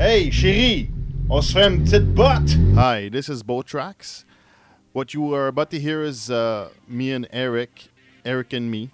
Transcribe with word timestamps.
Hey, 0.00 0.30
chérie, 0.30 0.90
on 1.28 1.42
se 1.42 1.52
fait 1.52 1.66
une 1.66 1.82
petite 1.82 2.14
botte. 2.14 2.56
Hi, 2.76 3.08
this 3.08 3.28
is 3.28 3.42
Boat 3.42 3.66
Tracks. 3.66 4.24
What 4.92 5.12
you 5.12 5.34
are 5.34 5.48
about 5.48 5.72
to 5.72 5.80
hear 5.80 6.04
is 6.04 6.30
uh, 6.30 6.68
me 6.86 7.10
and 7.10 7.26
Eric, 7.32 7.88
Eric 8.24 8.52
and 8.52 8.70
me, 8.70 8.90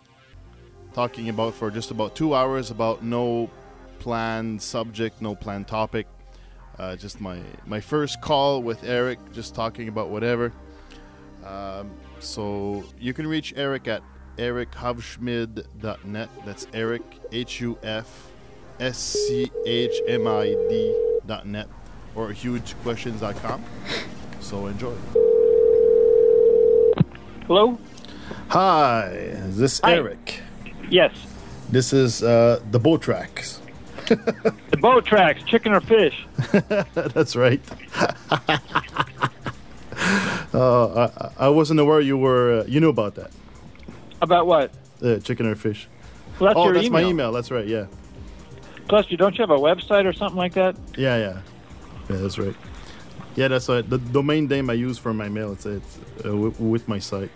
talking 0.95 1.29
about 1.29 1.53
for 1.53 1.71
just 1.71 1.91
about 1.91 2.17
two 2.17 2.35
hours 2.35 2.71
about 2.71 3.05
no 3.05 3.51
planned 3.99 4.63
subject, 4.63 5.21
no 5.21 5.35
planned 5.35 5.69
topic. 5.69 6.07
Uh, 6.79 6.97
just 6.97 7.21
my 7.21 7.39
my 7.67 7.81
first 7.81 8.23
call 8.23 8.63
with 8.63 8.83
Eric, 8.83 9.19
just 9.35 9.55
talking 9.55 9.89
about 9.89 10.09
whatever. 10.09 10.55
Um, 11.45 11.91
so 12.19 12.83
you 12.99 13.13
can 13.13 13.27
reach 13.27 13.53
Eric 13.59 13.89
at 13.89 14.03
erichufschmid.net. 14.39 16.29
That's 16.47 16.67
Eric 16.73 17.03
H 17.31 17.61
U 17.61 17.77
F 17.83 18.31
S 18.81 18.99
C 18.99 19.51
H 19.67 19.95
M 20.07 20.27
I 20.27 20.57
D 20.69 20.95
dot 21.27 21.47
net 21.47 21.69
or 22.15 22.29
hugequestions.com. 22.31 23.65
So 24.41 24.67
enjoy. 24.67 24.95
Hello? 27.47 27.79
Hi, 28.49 29.09
is 29.11 29.59
this 29.59 29.81
Hi. 29.81 29.95
Eric? 29.95 30.41
Yes. 30.91 31.13
This 31.71 31.93
is 31.93 32.23
uh, 32.23 32.61
the 32.71 32.79
boat 32.79 33.03
tracks. 33.03 33.61
The 34.09 34.77
boat 34.81 35.07
tracks, 35.07 35.43
chicken 35.45 35.73
or 35.73 35.81
fish. 35.81 36.27
That's 36.95 37.35
right. 37.37 37.61
uh, 40.53 41.09
I, 41.39 41.47
I 41.47 41.49
wasn't 41.49 41.81
aware 41.81 42.01
you 42.01 42.19
were 42.19 42.61
uh, 42.61 42.65
you 42.67 42.81
knew 42.81 42.91
about 42.91 43.15
that 43.15 43.31
About 44.21 44.47
what? 44.47 44.73
uh, 45.03 45.19
chicken 45.21 45.47
or 45.47 45.55
fish. 45.55 45.89
Well, 46.39 46.49
that's 46.51 46.59
oh, 46.59 46.73
that's 46.73 46.87
email. 46.87 47.03
my 47.03 47.09
email. 47.09 47.33
That's 47.33 47.51
right. 47.51 47.67
Yeah, 47.67 47.87
Plus, 48.89 49.11
you 49.11 49.17
don't 49.17 49.37
you 49.37 49.43
have 49.43 49.51
a 49.51 49.59
website 49.59 50.05
or 50.07 50.13
something 50.13 50.37
like 50.37 50.55
that? 50.55 50.77
yeah, 50.97 51.17
yeah, 51.17 51.41
yeah. 52.09 52.17
That's 52.17 52.39
right. 52.39 52.55
Yeah, 53.37 53.49
that's 53.49 53.69
right. 53.69 53.89
The 53.89 53.99
domain 53.99 54.47
name 54.47 54.71
I 54.71 54.75
use 54.75 54.99
for 54.99 55.13
my 55.13 55.29
mail. 55.29 55.53
It's 55.53 55.67
it's 55.67 55.99
uh, 56.21 56.29
w- 56.29 56.55
with 56.59 56.87
my 56.87 56.99
site. 57.01 57.31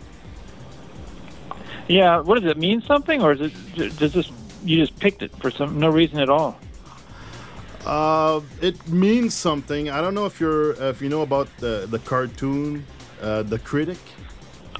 Yeah. 1.88 2.20
What 2.20 2.40
does 2.40 2.50
it 2.50 2.58
mean? 2.58 2.82
Something, 2.82 3.22
or 3.22 3.32
is 3.32 3.40
it 3.40 3.98
does 3.98 4.12
this 4.12 4.30
you 4.64 4.76
just 4.76 4.98
picked 4.98 5.22
it 5.22 5.34
for 5.36 5.50
some 5.50 5.78
no 5.80 5.88
reason 5.88 6.18
at 6.20 6.28
all? 6.28 6.58
Uh, 7.86 8.40
it 8.60 8.88
means 8.88 9.34
something. 9.34 9.88
I 9.88 10.00
don't 10.00 10.14
know 10.14 10.26
if 10.26 10.38
you're 10.40 10.72
if 10.90 11.00
you 11.00 11.08
know 11.08 11.22
about 11.22 11.48
the 11.58 11.86
the 11.90 11.98
cartoon, 12.00 12.84
uh, 13.22 13.42
the 13.42 13.58
critic. 13.58 13.98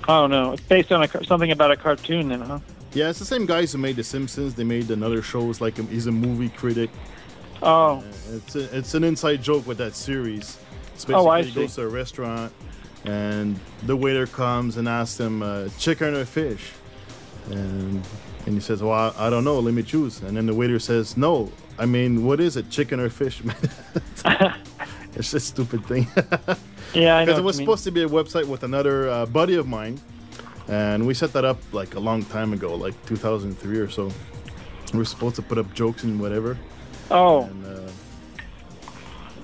Oh 0.07 0.27
no, 0.27 0.53
it's 0.53 0.63
based 0.63 0.93
on 0.93 1.03
a, 1.03 1.25
something 1.25 1.51
about 1.51 1.71
a 1.71 1.77
cartoon, 1.77 2.29
then, 2.29 2.41
huh? 2.41 2.61
Yeah, 2.95 3.11
it's 3.11 3.19
the 3.19 3.25
same 3.25 3.47
guys 3.47 3.73
who 3.73 3.79
made 3.79 3.97
The 3.97 4.05
Simpsons. 4.05 4.55
They 4.55 4.65
made 4.65 4.91
another 4.91 5.23
shows 5.23 5.61
like 5.61 5.79
um, 5.79 5.87
he's 5.89 6.07
a 6.07 6.13
movie 6.13 6.49
critic. 6.49 6.91
Oh, 7.63 8.05
It's 8.31 8.55
a, 8.57 8.77
it's 8.77 8.95
an 8.95 9.05
inside 9.05 9.43
joke 9.43 9.67
with 9.67 9.79
that 9.79 9.95
series. 9.95 10.59
It's 10.95 11.05
Oh, 11.09 11.29
I 11.29 11.43
basically 11.43 11.63
he 11.63 11.67
goes 11.67 11.75
to 11.77 11.83
a 11.83 11.89
restaurant 11.89 12.53
and 13.05 13.59
the 13.85 13.97
waiter 13.97 14.27
comes 14.27 14.77
and 14.77 14.89
asks 14.89 15.19
him 15.19 15.43
uh, 15.43 15.69
chicken 15.79 16.15
or 16.15 16.25
fish, 16.25 16.73
and 17.51 18.03
and 18.47 18.55
he 18.55 18.61
says, 18.61 18.83
"Well, 18.83 18.93
I, 18.93 19.27
I 19.27 19.31
don't 19.31 19.45
know. 19.45 19.59
Let 19.61 19.75
me 19.75 19.83
choose." 19.83 20.21
And 20.23 20.37
then 20.37 20.47
the 20.47 20.55
waiter 20.55 20.79
says, 20.79 21.17
"No, 21.17 21.51
I 21.79 21.87
mean, 21.87 22.25
what 22.25 22.41
is 22.41 22.57
it? 22.57 22.71
Chicken 22.71 23.01
or 23.01 23.09
fish?" 23.09 23.43
man?" 23.45 23.57
it's 25.15 25.15
just 25.15 25.35
a 25.35 25.41
stupid 25.41 25.85
thing. 25.87 26.07
yeah, 26.95 27.17
I 27.17 27.25
know. 27.25 27.27
Because 27.27 27.39
it 27.39 27.45
was 27.45 27.59
mean. 27.59 27.67
supposed 27.67 27.85
to 27.85 27.91
be 27.91 28.03
a 28.03 28.09
website 28.09 28.47
with 28.47 28.63
another 28.63 29.09
uh, 29.09 29.27
buddy 29.27 29.55
of 29.57 29.67
mine, 29.67 30.01
and 30.69 31.07
we 31.07 31.15
set 31.15 31.33
that 31.33 31.45
up 31.45 31.59
like 31.73 31.95
a 31.95 32.01
long 32.01 32.25
time 32.25 32.53
ago, 32.53 32.75
like 32.75 32.95
2003 33.07 33.79
or 33.79 33.89
so. 33.89 34.11
We 34.95 35.01
are 35.01 35.05
supposed 35.05 35.37
to 35.37 35.43
put 35.43 35.59
up 35.59 35.73
jokes 35.75 36.03
and 36.05 36.19
whatever, 36.21 36.57
Oh, 37.11 37.45
and 37.45 37.67
uh, 37.67 37.91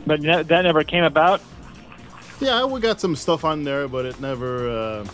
but 0.07 0.21
ne- 0.21 0.43
that 0.43 0.63
never 0.63 0.85
came 0.85 1.05
about. 1.05 1.41
yeah, 2.41 2.65
we 2.65 2.81
got 2.81 3.01
some 3.01 3.15
stuff 3.17 3.45
on 3.45 3.65
there, 3.65 3.89
but 3.89 4.05
it 4.07 4.21
never. 4.21 4.69
Uh, 4.69 5.05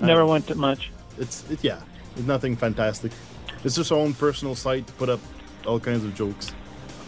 Never 0.00 0.26
went 0.26 0.48
to 0.48 0.56
much. 0.56 0.90
It's 1.16 1.48
it, 1.48 1.62
yeah, 1.62 1.80
it's 2.16 2.26
nothing 2.26 2.56
fantastic. 2.56 3.12
It's 3.62 3.76
just 3.76 3.92
our 3.92 3.98
own 3.98 4.14
personal 4.14 4.56
site 4.56 4.84
to 4.88 4.92
put 4.94 5.08
up 5.08 5.20
all 5.64 5.78
kinds 5.78 6.02
of 6.02 6.12
jokes 6.16 6.50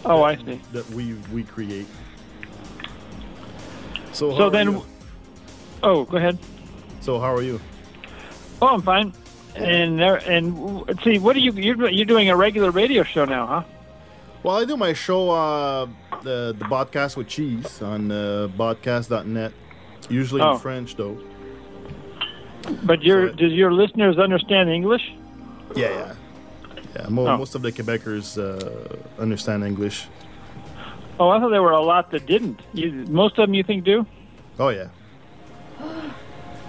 Oh, 0.04 0.22
I 0.22 0.36
see. 0.36 0.60
that 0.72 0.88
we 0.90 1.14
we 1.32 1.42
create. 1.42 1.86
So 4.12 4.36
So 4.36 4.48
then, 4.48 4.80
oh, 5.82 6.04
go 6.04 6.18
ahead. 6.18 6.38
so 7.00 7.18
how 7.18 7.34
are 7.34 7.42
you? 7.42 7.60
Oh, 8.62 8.68
I'm 8.68 8.82
fine. 8.82 9.12
And 9.56 9.98
there, 10.00 10.16
and 10.16 10.52
see, 11.04 11.18
what 11.18 11.36
are 11.36 11.38
you? 11.38 11.52
You're, 11.52 11.88
you're 11.88 12.06
doing 12.06 12.28
a 12.28 12.36
regular 12.36 12.70
radio 12.70 13.02
show 13.04 13.24
now, 13.24 13.46
huh? 13.46 13.62
Well, 14.42 14.56
I 14.56 14.64
do 14.64 14.76
my 14.76 14.92
show, 14.92 15.30
uh, 15.30 15.86
the 16.22 16.54
the 16.58 16.64
podcast 16.66 17.16
with 17.16 17.28
cheese 17.28 17.80
on 17.82 18.10
uh, 18.10 18.48
podcast.net, 18.58 19.52
usually 20.10 20.42
Oh. 20.42 20.52
in 20.54 20.58
French 20.58 20.96
though. 20.96 21.16
But 22.82 23.02
your 23.02 23.28
So- 23.30 23.34
does 23.36 23.52
your 23.52 23.72
listeners 23.72 24.18
understand 24.18 24.70
English? 24.70 25.14
Yeah, 25.76 25.88
yeah, 25.90 26.14
yeah. 26.96 27.08
Mo- 27.08 27.26
Oh. 27.28 27.36
Most 27.38 27.54
of 27.54 27.62
the 27.62 27.70
Quebecers 27.72 28.36
uh, 28.36 28.96
understand 29.22 29.62
English. 29.64 30.08
Oh, 31.20 31.28
I 31.30 31.38
thought 31.38 31.50
there 31.50 31.62
were 31.62 31.70
a 31.78 31.80
lot 31.80 32.10
that 32.10 32.26
didn't. 32.26 32.58
You, 32.72 32.90
most 33.08 33.38
of 33.38 33.46
them, 33.46 33.54
you 33.54 33.62
think, 33.62 33.84
do? 33.84 34.04
Oh 34.58 34.68
yeah, 34.70 34.88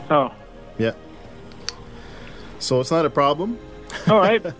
Oh, 0.10 0.32
yeah. 0.78 0.92
So 2.66 2.80
it's 2.80 2.90
not 2.90 3.06
a 3.06 3.10
problem. 3.12 3.60
all 4.08 4.18
right. 4.20 4.44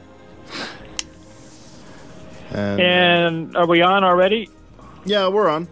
And, 2.52 2.80
and 2.80 3.58
are 3.58 3.68
we 3.68 3.82
on 3.82 4.06
already? 4.06 4.50
yeah, 5.04 5.28
we're 5.28 5.50
on. 5.50 5.68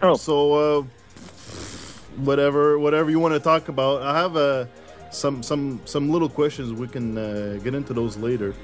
Oh, 0.00 0.14
So 0.14 0.54
uh, 0.54 0.82
whatever 2.16 2.78
whatever 2.78 3.10
you 3.10 3.18
want 3.18 3.34
to 3.34 3.40
talk 3.40 3.68
about, 3.68 4.00
I 4.00 4.16
have 4.18 4.34
uh, 4.36 4.64
some 5.10 5.42
some 5.42 5.80
some 5.84 6.08
little 6.10 6.30
questions. 6.30 6.72
We 6.72 6.86
can 6.88 7.18
uh, 7.18 7.58
get 7.62 7.74
into 7.74 7.92
those 7.92 8.16
later. 8.16 8.54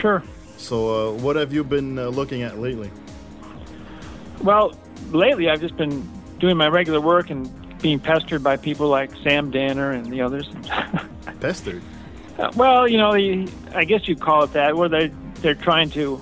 sure. 0.00 0.22
So 0.56 0.76
uh, 0.88 1.12
what 1.20 1.36
have 1.36 1.52
you 1.52 1.64
been 1.64 1.98
uh, 1.98 2.08
looking 2.08 2.42
at 2.42 2.58
lately? 2.58 2.90
Well, 4.42 4.72
lately 5.10 5.50
I've 5.50 5.60
just 5.60 5.76
been 5.76 6.08
doing 6.38 6.56
my 6.56 6.68
regular 6.68 7.00
work 7.00 7.28
and 7.28 7.50
being 7.82 7.98
pestered 8.00 8.42
by 8.42 8.56
people 8.56 8.88
like 8.88 9.10
Sam 9.22 9.50
Danner 9.50 9.90
and 9.90 10.06
the 10.06 10.22
others. 10.22 10.48
Pestered. 11.40 11.82
Uh, 12.38 12.50
well, 12.56 12.88
you 12.88 12.98
know, 12.98 13.12
I 13.74 13.84
guess 13.84 14.08
you'd 14.08 14.20
call 14.20 14.44
it 14.44 14.52
that, 14.52 14.76
where 14.76 14.88
they 14.88 15.08
they're 15.36 15.54
trying 15.54 15.90
to 15.90 16.20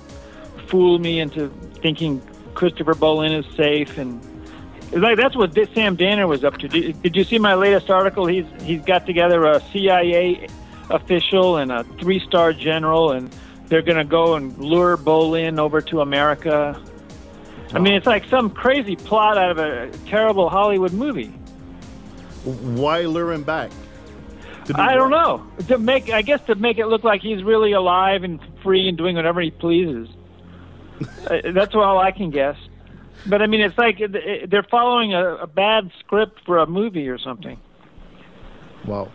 fool 0.67 0.99
me 0.99 1.19
into 1.19 1.49
thinking 1.81 2.21
Christopher 2.53 2.93
Bollyn 2.93 3.37
is 3.37 3.55
safe, 3.55 3.97
and 3.97 4.21
like 4.91 5.17
that's 5.17 5.35
what 5.35 5.57
Sam 5.73 5.95
Danner 5.95 6.27
was 6.27 6.43
up 6.43 6.57
to. 6.59 6.67
Did, 6.67 7.01
did 7.01 7.15
you 7.15 7.23
see 7.23 7.39
my 7.39 7.55
latest 7.55 7.89
article? 7.89 8.27
He's 8.27 8.45
he's 8.61 8.83
got 8.83 9.05
together 9.05 9.45
a 9.45 9.59
CIA 9.71 10.47
official 10.89 11.57
and 11.57 11.71
a 11.71 11.83
three-star 11.99 12.53
general, 12.53 13.11
and 13.11 13.33
they're 13.67 13.81
going 13.81 13.97
to 13.97 14.03
go 14.03 14.35
and 14.35 14.55
lure 14.57 14.97
Bollyn 14.97 15.57
over 15.57 15.81
to 15.81 16.01
America. 16.01 16.79
I 17.73 17.79
mean, 17.79 17.95
it's 17.95 18.05
like 18.05 18.25
some 18.25 18.51
crazy 18.51 18.95
plot 18.95 19.37
out 19.37 19.51
of 19.51 19.57
a 19.57 19.89
terrible 20.05 20.49
Hollywood 20.49 20.93
movie. 20.93 21.33
Why 22.43 23.01
lure 23.01 23.33
him 23.33 23.43
back? 23.43 23.71
Do 24.65 24.73
I 24.77 24.93
don't 24.93 25.11
know. 25.11 25.45
To 25.67 25.77
make, 25.77 26.09
I 26.09 26.21
guess, 26.21 26.41
to 26.45 26.55
make 26.55 26.77
it 26.77 26.87
look 26.87 27.03
like 27.03 27.21
he's 27.21 27.43
really 27.43 27.73
alive 27.73 28.23
and 28.23 28.39
free 28.61 28.87
and 28.87 28.97
doing 28.97 29.15
whatever 29.15 29.41
he 29.41 29.51
pleases. 29.51 30.09
Uh, 31.27 31.51
That's 31.53 31.73
all 31.73 31.97
I 31.97 32.11
can 32.11 32.29
guess. 32.29 32.55
But 33.25 33.41
I 33.41 33.47
mean, 33.47 33.61
it's 33.61 33.77
like 33.77 33.99
uh, 34.01 34.07
they're 34.47 34.63
following 34.63 35.13
a, 35.13 35.35
a 35.35 35.47
bad 35.47 35.91
script 35.99 36.41
for 36.45 36.59
a 36.59 36.65
movie 36.65 37.09
or 37.09 37.17
something. 37.17 37.59
Wow. 38.85 39.11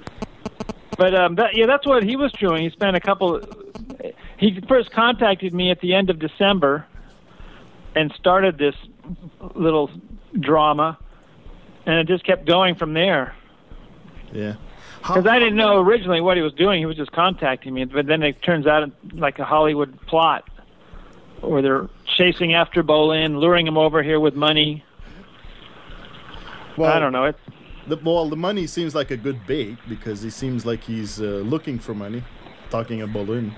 But 0.98 1.14
um, 1.14 1.36
that, 1.36 1.56
yeah, 1.56 1.66
that's 1.66 1.86
what 1.86 2.02
he 2.02 2.16
was 2.16 2.32
doing. 2.32 2.62
He 2.62 2.70
spent 2.70 2.96
a 2.96 3.00
couple. 3.00 3.40
He 4.36 4.60
first 4.68 4.90
contacted 4.90 5.54
me 5.54 5.70
at 5.70 5.80
the 5.80 5.94
end 5.94 6.10
of 6.10 6.18
December, 6.18 6.86
and 7.94 8.12
started 8.12 8.58
this 8.58 8.74
little 9.54 9.90
drama, 10.38 10.98
and 11.86 11.96
it 11.96 12.06
just 12.06 12.24
kept 12.24 12.46
going 12.46 12.74
from 12.74 12.94
there. 12.94 13.34
Yeah. 14.32 14.54
Because 15.08 15.26
I 15.26 15.38
didn't 15.38 15.56
know 15.56 15.80
originally 15.80 16.20
what 16.20 16.36
he 16.36 16.42
was 16.42 16.52
doing. 16.52 16.80
He 16.80 16.86
was 16.86 16.96
just 16.96 17.12
contacting 17.12 17.72
me, 17.72 17.86
but 17.86 18.06
then 18.06 18.22
it 18.22 18.42
turns 18.42 18.66
out 18.66 18.90
like 19.14 19.38
a 19.38 19.44
Hollywood 19.44 19.98
plot, 20.06 20.48
where 21.40 21.62
they're 21.62 21.88
chasing 22.16 22.52
after 22.52 22.82
Bollyn, 22.82 23.38
luring 23.38 23.66
him 23.66 23.78
over 23.78 24.02
here 24.02 24.20
with 24.20 24.34
money. 24.34 24.84
Well, 26.76 26.92
I 26.92 26.98
don't 26.98 27.12
know. 27.12 27.24
It's 27.24 27.38
The, 27.86 27.96
well, 27.96 28.28
the 28.28 28.36
money 28.36 28.66
seems 28.66 28.94
like 28.94 29.10
a 29.10 29.16
good 29.16 29.46
bait 29.46 29.78
because 29.88 30.20
he 30.22 30.30
seems 30.30 30.66
like 30.66 30.84
he's 30.84 31.20
uh, 31.20 31.24
looking 31.24 31.78
for 31.78 31.94
money. 31.94 32.22
Talking 32.70 33.00
a 33.00 33.08
Bollyn. 33.08 33.54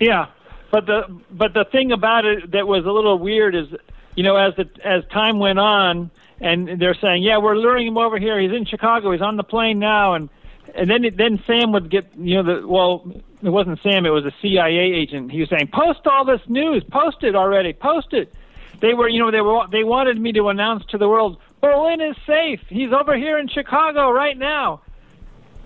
yeah, 0.00 0.26
but 0.70 0.84
the 0.84 1.02
but 1.30 1.54
the 1.54 1.64
thing 1.72 1.92
about 1.92 2.26
it 2.26 2.50
that 2.52 2.68
was 2.68 2.84
a 2.84 2.90
little 2.90 3.18
weird 3.18 3.54
is, 3.54 3.68
you 4.16 4.22
know, 4.22 4.36
as 4.36 4.54
the 4.56 4.68
as 4.84 5.02
time 5.10 5.38
went 5.38 5.58
on, 5.58 6.10
and 6.40 6.78
they're 6.78 6.94
saying, 7.00 7.22
yeah, 7.22 7.38
we're 7.38 7.56
luring 7.56 7.86
him 7.86 7.96
over 7.96 8.18
here. 8.18 8.38
He's 8.38 8.52
in 8.52 8.66
Chicago. 8.66 9.12
He's 9.12 9.22
on 9.22 9.38
the 9.38 9.44
plane 9.44 9.78
now, 9.78 10.12
and 10.12 10.28
and 10.74 10.90
then 10.90 11.06
then 11.16 11.42
Sam 11.46 11.72
would 11.72 11.90
get, 11.90 12.06
you 12.16 12.36
know, 12.36 12.42
the 12.60 12.66
well, 12.66 13.10
it 13.42 13.50
wasn't 13.50 13.80
Sam. 13.82 14.06
It 14.06 14.10
was 14.10 14.24
a 14.24 14.32
CIA 14.42 14.76
agent. 14.92 15.30
He 15.30 15.40
was 15.40 15.48
saying, 15.48 15.68
post 15.72 16.06
all 16.06 16.24
this 16.24 16.40
news. 16.48 16.82
Post 16.84 17.22
it 17.22 17.34
already. 17.36 17.72
Post 17.72 18.12
it. 18.12 18.32
They 18.80 18.94
were, 18.94 19.08
you 19.08 19.18
know, 19.20 19.30
they 19.30 19.40
were 19.40 19.66
they 19.70 19.84
wanted 19.84 20.20
me 20.20 20.32
to 20.32 20.48
announce 20.48 20.84
to 20.86 20.98
the 20.98 21.08
world, 21.08 21.38
Bollyn 21.62 22.00
is 22.10 22.16
safe. 22.26 22.60
He's 22.68 22.92
over 22.92 23.16
here 23.16 23.38
in 23.38 23.48
Chicago 23.48 24.10
right 24.10 24.36
now. 24.38 24.82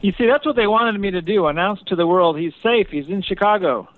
You 0.01 0.13
see, 0.19 0.27
that's 0.27 0.45
what 0.47 0.57
they 0.57 0.67
wanted 0.67 0.99
me 1.01 1.11
to 1.13 1.21
do: 1.23 1.47
announce 1.47 1.83
to 1.87 1.97
the 1.97 2.07
world 2.07 2.39
he's 2.39 2.55
safe. 2.63 2.89
He's 2.89 3.09
in 3.09 3.23
Chicago. 3.23 3.89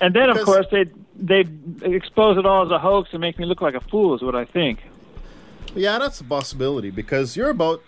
And 0.00 0.14
then, 0.14 0.28
of 0.30 0.34
Because- 0.38 0.44
course, 0.44 0.66
they 0.70 0.84
they 1.16 1.44
expose 1.94 2.38
it 2.38 2.46
all 2.46 2.64
as 2.64 2.70
a 2.70 2.78
hoax 2.78 3.10
and 3.12 3.20
make 3.20 3.38
me 3.38 3.44
look 3.46 3.60
like 3.60 3.74
a 3.74 3.80
fool. 3.80 4.14
Is 4.14 4.22
what 4.22 4.34
I 4.34 4.44
think. 4.44 4.82
Yeah, 5.76 5.98
that's 5.98 6.20
a 6.20 6.24
possibility 6.24 6.90
because 6.90 7.36
you're 7.36 7.50
about 7.50 7.82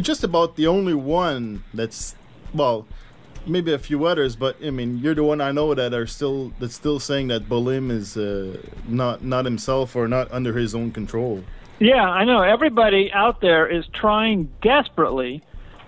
just 0.00 0.24
about 0.24 0.56
the 0.56 0.66
only 0.66 0.94
one 0.94 1.64
that's 1.74 2.14
well, 2.54 2.86
maybe 3.46 3.72
a 3.72 3.78
few 3.78 4.04
others, 4.06 4.36
but 4.36 4.56
I 4.64 4.70
mean, 4.70 4.98
you're 4.98 5.14
the 5.14 5.24
one 5.24 5.40
I 5.40 5.52
know 5.52 5.74
that 5.74 5.94
are 5.94 6.06
still 6.06 6.52
that's 6.58 6.74
still 6.74 7.00
saying 7.00 7.28
that 7.28 7.48
Bollyn 7.48 7.90
is 7.90 8.16
uh, 8.16 8.60
not 8.88 9.22
not 9.24 9.44
himself 9.44 9.96
or 9.96 10.08
not 10.08 10.30
under 10.32 10.52
his 10.52 10.74
own 10.74 10.92
control. 10.92 11.44
Yeah, 11.78 12.04
I 12.04 12.24
know. 12.24 12.42
Everybody 12.42 13.12
out 13.12 13.40
there 13.40 13.66
is 13.66 13.84
trying 13.92 14.50
desperately 14.62 15.42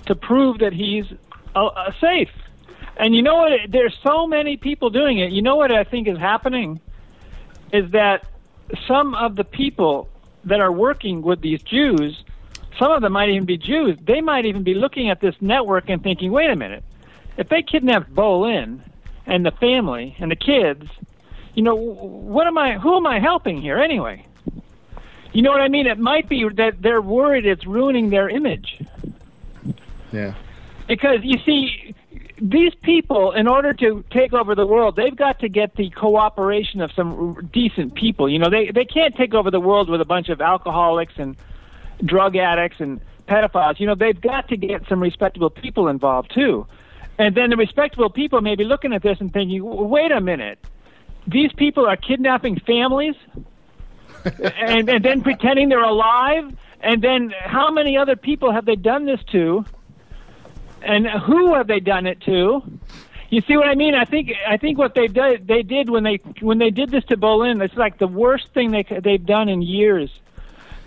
to 0.06 0.14
prove 0.14 0.58
that 0.58 0.72
he's 0.72 1.06
uh, 1.54 1.66
uh, 1.66 1.92
safe. 2.00 2.30
And 2.98 3.14
you 3.14 3.22
know 3.22 3.36
what? 3.36 3.52
There's 3.68 3.96
so 4.02 4.26
many 4.26 4.56
people 4.56 4.90
doing 4.90 5.18
it. 5.18 5.32
You 5.32 5.40
know 5.40 5.56
what 5.56 5.72
I 5.72 5.84
think 5.84 6.08
is 6.08 6.18
happening 6.18 6.80
is 7.72 7.90
that 7.92 8.26
some 8.86 9.14
of 9.14 9.36
the 9.36 9.44
people 9.44 10.08
that 10.44 10.60
are 10.60 10.72
working 10.72 11.22
with 11.22 11.40
these 11.40 11.62
Jews, 11.62 12.22
some 12.78 12.92
of 12.92 13.02
them 13.02 13.12
might 13.12 13.28
even 13.28 13.44
be 13.44 13.56
Jews. 13.56 13.98
They 14.06 14.20
might 14.20 14.44
even 14.46 14.62
be 14.62 14.74
looking 14.74 15.10
at 15.10 15.20
this 15.20 15.34
network 15.40 15.88
and 15.88 16.02
thinking, 16.02 16.30
"Wait 16.30 16.50
a 16.50 16.56
minute. 16.56 16.84
If 17.36 17.48
they 17.48 17.62
kidnapped 17.62 18.14
Bollyn 18.14 18.80
and 19.26 19.44
the 19.44 19.50
family 19.52 20.16
and 20.18 20.30
the 20.30 20.36
kids, 20.36 20.88
you 21.54 21.62
know, 21.62 21.74
what 21.74 22.46
am 22.46 22.58
I? 22.58 22.78
Who 22.78 22.96
am 22.96 23.06
I 23.06 23.18
helping 23.18 23.60
here 23.60 23.78
anyway?" 23.78 24.24
You 25.32 25.42
know 25.42 25.50
what 25.50 25.60
I 25.60 25.68
mean? 25.68 25.86
It 25.86 25.98
might 25.98 26.28
be 26.28 26.48
that 26.54 26.80
they're 26.80 27.02
worried 27.02 27.46
it's 27.46 27.66
ruining 27.66 28.10
their 28.10 28.28
image. 28.28 28.78
Yeah. 30.10 30.34
Because 30.86 31.22
you 31.22 31.38
see, 31.44 31.94
these 32.40 32.74
people, 32.82 33.32
in 33.32 33.46
order 33.46 33.74
to 33.74 34.04
take 34.10 34.32
over 34.32 34.54
the 34.54 34.66
world, 34.66 34.96
they've 34.96 35.14
got 35.14 35.40
to 35.40 35.48
get 35.48 35.76
the 35.76 35.90
cooperation 35.90 36.80
of 36.80 36.92
some 36.92 37.48
decent 37.52 37.94
people. 37.94 38.28
You 38.28 38.38
know, 38.38 38.48
they 38.48 38.70
they 38.70 38.84
can't 38.84 39.14
take 39.14 39.34
over 39.34 39.50
the 39.50 39.60
world 39.60 39.90
with 39.90 40.00
a 40.00 40.04
bunch 40.04 40.28
of 40.28 40.40
alcoholics 40.40 41.14
and 41.18 41.36
drug 42.04 42.36
addicts 42.36 42.80
and 42.80 43.00
pedophiles. 43.26 43.78
You 43.78 43.86
know, 43.86 43.94
they've 43.94 44.20
got 44.20 44.48
to 44.48 44.56
get 44.56 44.88
some 44.88 45.00
respectable 45.00 45.50
people 45.50 45.88
involved 45.88 46.32
too. 46.34 46.66
And 47.18 47.34
then 47.34 47.50
the 47.50 47.56
respectable 47.56 48.10
people 48.10 48.40
may 48.40 48.54
be 48.54 48.64
looking 48.64 48.92
at 48.92 49.02
this 49.02 49.20
and 49.20 49.32
thinking, 49.32 49.62
"Wait 49.64 50.12
a 50.12 50.20
minute, 50.20 50.58
these 51.26 51.52
people 51.52 51.86
are 51.86 51.96
kidnapping 51.96 52.60
families." 52.60 53.16
and, 54.56 54.88
and 54.88 55.04
then 55.04 55.22
pretending 55.22 55.68
they're 55.68 55.82
alive. 55.82 56.56
And 56.80 57.02
then 57.02 57.32
how 57.38 57.70
many 57.70 57.96
other 57.96 58.16
people 58.16 58.52
have 58.52 58.64
they 58.64 58.76
done 58.76 59.04
this 59.04 59.20
to? 59.32 59.64
And 60.82 61.06
who 61.06 61.54
have 61.54 61.66
they 61.66 61.80
done 61.80 62.06
it 62.06 62.20
to? 62.22 62.62
You 63.30 63.42
see 63.42 63.56
what 63.56 63.68
I 63.68 63.74
mean? 63.74 63.94
I 63.94 64.04
think 64.04 64.32
I 64.46 64.56
think 64.56 64.78
what 64.78 64.94
they've 64.94 65.12
done 65.12 65.38
they 65.44 65.62
did 65.62 65.90
when 65.90 66.02
they 66.02 66.16
when 66.40 66.58
they 66.58 66.70
did 66.70 66.90
this 66.90 67.04
to 67.06 67.16
Bollyn, 67.16 67.62
it's 67.62 67.74
like 67.74 67.98
the 67.98 68.06
worst 68.06 68.48
thing 68.54 68.70
they 68.70 68.84
they've 68.84 69.24
done 69.24 69.48
in 69.48 69.60
years. 69.60 70.10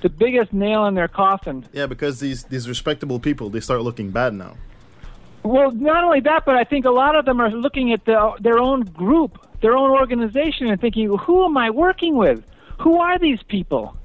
The 0.01 0.09
biggest 0.09 0.51
nail 0.51 0.85
in 0.85 0.95
their 0.95 1.07
coffin. 1.07 1.65
Yeah, 1.73 1.85
because 1.85 2.19
these 2.19 2.43
these 2.45 2.67
respectable 2.67 3.19
people 3.19 3.49
they 3.49 3.59
start 3.59 3.81
looking 3.81 4.11
bad 4.11 4.33
now. 4.33 4.55
Well, 5.43 5.71
not 5.71 6.03
only 6.03 6.19
that, 6.21 6.45
but 6.45 6.55
I 6.55 6.63
think 6.63 6.85
a 6.85 6.91
lot 6.91 7.15
of 7.15 7.25
them 7.25 7.41
are 7.41 7.49
looking 7.49 7.93
at 7.93 8.05
the, 8.05 8.35
their 8.39 8.59
own 8.59 8.81
group, 8.81 9.43
their 9.61 9.75
own 9.75 9.89
organization, 9.89 10.67
and 10.67 10.79
thinking, 10.79 11.07
"Who 11.17 11.45
am 11.45 11.57
I 11.57 11.69
working 11.69 12.15
with? 12.15 12.43
Who 12.79 12.99
are 12.99 13.17
these 13.17 13.41
people?" 13.43 13.95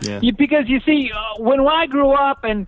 Yeah. 0.00 0.20
You, 0.22 0.32
because 0.32 0.68
you 0.68 0.80
see, 0.80 1.10
uh, 1.12 1.42
when 1.42 1.60
I 1.66 1.86
grew 1.86 2.10
up, 2.10 2.44
and 2.44 2.66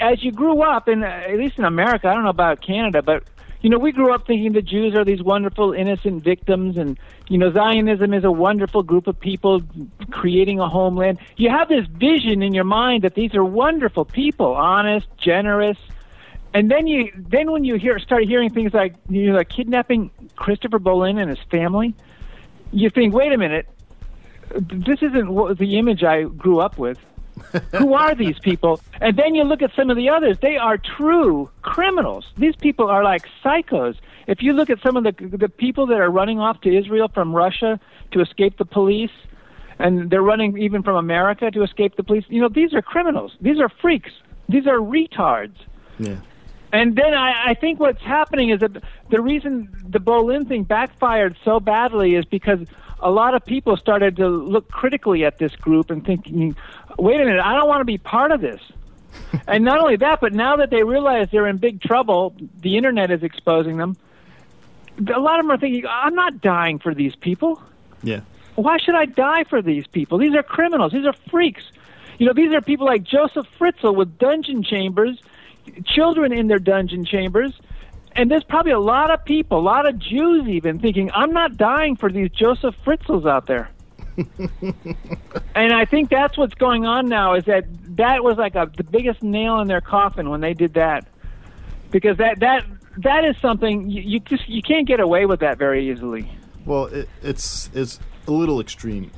as 0.00 0.22
you 0.22 0.32
grew 0.32 0.62
up, 0.62 0.88
and 0.88 1.04
uh, 1.04 1.06
at 1.06 1.36
least 1.36 1.58
in 1.58 1.64
America, 1.64 2.08
I 2.08 2.14
don't 2.14 2.24
know 2.24 2.30
about 2.30 2.60
Canada, 2.60 3.02
but 3.02 3.24
you 3.60 3.68
know, 3.68 3.78
we 3.78 3.92
grew 3.92 4.12
up 4.12 4.26
thinking 4.26 4.52
the 4.52 4.62
Jews 4.62 4.94
are 4.94 5.04
these 5.04 5.22
wonderful, 5.22 5.72
innocent 5.72 6.24
victims, 6.24 6.78
and 6.78 6.98
you 7.28 7.36
know, 7.36 7.52
Zionism 7.52 8.14
is 8.14 8.24
a 8.24 8.30
wonderful 8.30 8.82
group 8.82 9.06
of 9.06 9.20
people 9.20 9.62
creating 10.10 10.60
a 10.60 10.68
homeland. 10.68 11.18
You 11.36 11.50
have 11.50 11.68
this 11.68 11.86
vision 11.86 12.42
in 12.42 12.54
your 12.54 12.64
mind 12.64 13.04
that 13.04 13.14
these 13.14 13.34
are 13.34 13.44
wonderful 13.44 14.04
people, 14.04 14.54
honest, 14.54 15.06
generous, 15.18 15.76
and 16.54 16.70
then 16.70 16.86
you, 16.86 17.12
then 17.14 17.52
when 17.52 17.64
you 17.64 17.76
hear 17.76 17.98
start 17.98 18.24
hearing 18.24 18.50
things 18.50 18.72
like 18.72 18.94
you 19.08 19.30
know, 19.30 19.36
like 19.36 19.50
kidnapping 19.50 20.10
Christopher 20.36 20.78
Bollyn 20.78 21.20
and 21.20 21.28
his 21.28 21.38
family, 21.50 21.94
you 22.72 22.88
think, 22.90 23.14
wait 23.14 23.32
a 23.32 23.38
minute, 23.38 23.68
this 24.54 25.02
isn't 25.02 25.30
what 25.30 25.58
the 25.58 25.78
image 25.78 26.02
I 26.02 26.22
grew 26.24 26.60
up 26.60 26.78
with. 26.78 26.98
Who 27.76 27.94
are 27.94 28.14
these 28.14 28.38
people? 28.38 28.80
And 29.00 29.16
then 29.16 29.34
you 29.34 29.44
look 29.44 29.62
at 29.62 29.72
some 29.74 29.90
of 29.90 29.96
the 29.96 30.08
others. 30.08 30.38
They 30.40 30.56
are 30.56 30.78
true 30.78 31.50
criminals. 31.62 32.26
These 32.36 32.56
people 32.56 32.88
are 32.88 33.02
like 33.02 33.26
psychos. 33.44 33.96
If 34.26 34.42
you 34.42 34.52
look 34.52 34.70
at 34.70 34.80
some 34.80 34.96
of 34.96 35.04
the 35.04 35.12
the 35.36 35.48
people 35.48 35.86
that 35.86 36.00
are 36.00 36.10
running 36.10 36.38
off 36.38 36.60
to 36.62 36.76
Israel 36.76 37.08
from 37.08 37.34
Russia 37.34 37.80
to 38.12 38.20
escape 38.20 38.58
the 38.58 38.64
police, 38.64 39.10
and 39.78 40.10
they're 40.10 40.22
running 40.22 40.58
even 40.58 40.82
from 40.82 40.96
America 40.96 41.50
to 41.50 41.62
escape 41.62 41.96
the 41.96 42.04
police, 42.04 42.24
you 42.28 42.40
know, 42.40 42.48
these 42.48 42.74
are 42.74 42.82
criminals. 42.82 43.32
These 43.40 43.58
are 43.58 43.68
freaks. 43.68 44.12
These 44.48 44.66
are 44.66 44.78
retards. 44.78 45.54
Yeah. 45.98 46.16
And 46.72 46.94
then 46.94 47.14
I, 47.14 47.50
I 47.50 47.54
think 47.54 47.80
what's 47.80 48.02
happening 48.02 48.50
is 48.50 48.60
that 48.60 48.82
the 49.10 49.20
reason 49.20 49.68
the 49.88 49.98
Bollyn 49.98 50.46
thing 50.46 50.62
backfired 50.62 51.36
so 51.44 51.58
badly 51.58 52.14
is 52.14 52.24
because 52.24 52.60
a 53.02 53.10
lot 53.10 53.34
of 53.34 53.44
people 53.44 53.76
started 53.76 54.16
to 54.16 54.28
look 54.28 54.68
critically 54.70 55.24
at 55.24 55.38
this 55.38 55.54
group 55.56 55.90
and 55.90 56.04
thinking, 56.04 56.56
wait 56.98 57.20
a 57.20 57.24
minute, 57.24 57.42
I 57.44 57.54
don't 57.54 57.68
want 57.68 57.80
to 57.80 57.84
be 57.84 57.98
part 57.98 58.32
of 58.32 58.40
this. 58.40 58.60
and 59.48 59.64
not 59.64 59.80
only 59.80 59.96
that, 59.96 60.20
but 60.20 60.32
now 60.32 60.56
that 60.56 60.70
they 60.70 60.82
realize 60.82 61.28
they're 61.32 61.48
in 61.48 61.56
big 61.56 61.80
trouble, 61.80 62.34
the 62.60 62.76
internet 62.76 63.10
is 63.10 63.22
exposing 63.22 63.76
them. 63.76 63.96
A 65.14 65.18
lot 65.18 65.40
of 65.40 65.46
them 65.46 65.52
are 65.52 65.58
thinking, 65.58 65.84
I'm 65.88 66.14
not 66.14 66.40
dying 66.40 66.78
for 66.78 66.94
these 66.94 67.16
people. 67.16 67.62
Yeah. 68.02 68.20
Why 68.54 68.76
should 68.78 68.94
I 68.94 69.06
die 69.06 69.44
for 69.44 69.62
these 69.62 69.86
people? 69.86 70.18
These 70.18 70.34
are 70.34 70.42
criminals. 70.42 70.92
These 70.92 71.06
are 71.06 71.14
freaks. 71.30 71.62
You 72.18 72.26
know, 72.26 72.34
these 72.34 72.52
are 72.52 72.60
people 72.60 72.86
like 72.86 73.02
Joseph 73.02 73.46
Fritzl 73.58 73.94
with 73.94 74.18
dungeon 74.18 74.62
chambers, 74.62 75.18
children 75.86 76.32
in 76.32 76.48
their 76.48 76.58
dungeon 76.58 77.04
chambers. 77.04 77.52
And 78.12 78.30
there's 78.30 78.44
probably 78.44 78.72
a 78.72 78.80
lot 78.80 79.10
of 79.10 79.24
people, 79.24 79.58
a 79.58 79.60
lot 79.60 79.86
of 79.86 79.98
Jews 79.98 80.48
even, 80.48 80.78
thinking, 80.78 81.10
I'm 81.14 81.32
not 81.32 81.56
dying 81.56 81.96
for 81.96 82.10
these 82.10 82.30
Joseph 82.30 82.74
Fritzls 82.84 83.28
out 83.28 83.46
there. 83.46 83.70
and 85.54 85.72
I 85.72 85.84
think 85.84 86.10
that's 86.10 86.36
what's 86.36 86.54
going 86.54 86.84
on 86.84 87.08
now 87.08 87.34
is 87.34 87.44
that 87.44 87.64
that 87.96 88.24
was 88.24 88.36
like 88.36 88.54
a, 88.54 88.70
the 88.76 88.84
biggest 88.84 89.22
nail 89.22 89.60
in 89.60 89.68
their 89.68 89.80
coffin 89.80 90.28
when 90.28 90.40
they 90.40 90.54
did 90.54 90.74
that. 90.74 91.06
Because 91.90 92.18
that, 92.18 92.40
that, 92.40 92.64
that 92.98 93.24
is 93.24 93.36
something 93.38 93.88
you, 93.90 94.02
you 94.02 94.20
just 94.20 94.48
you 94.48 94.62
can't 94.62 94.86
get 94.86 95.00
away 95.00 95.26
with 95.26 95.40
that 95.40 95.58
very 95.58 95.90
easily. 95.90 96.30
Well, 96.64 96.86
it, 96.86 97.08
it's 97.22 97.70
it's 97.74 97.98
a 98.26 98.32
little 98.32 98.60
extreme. 98.60 99.10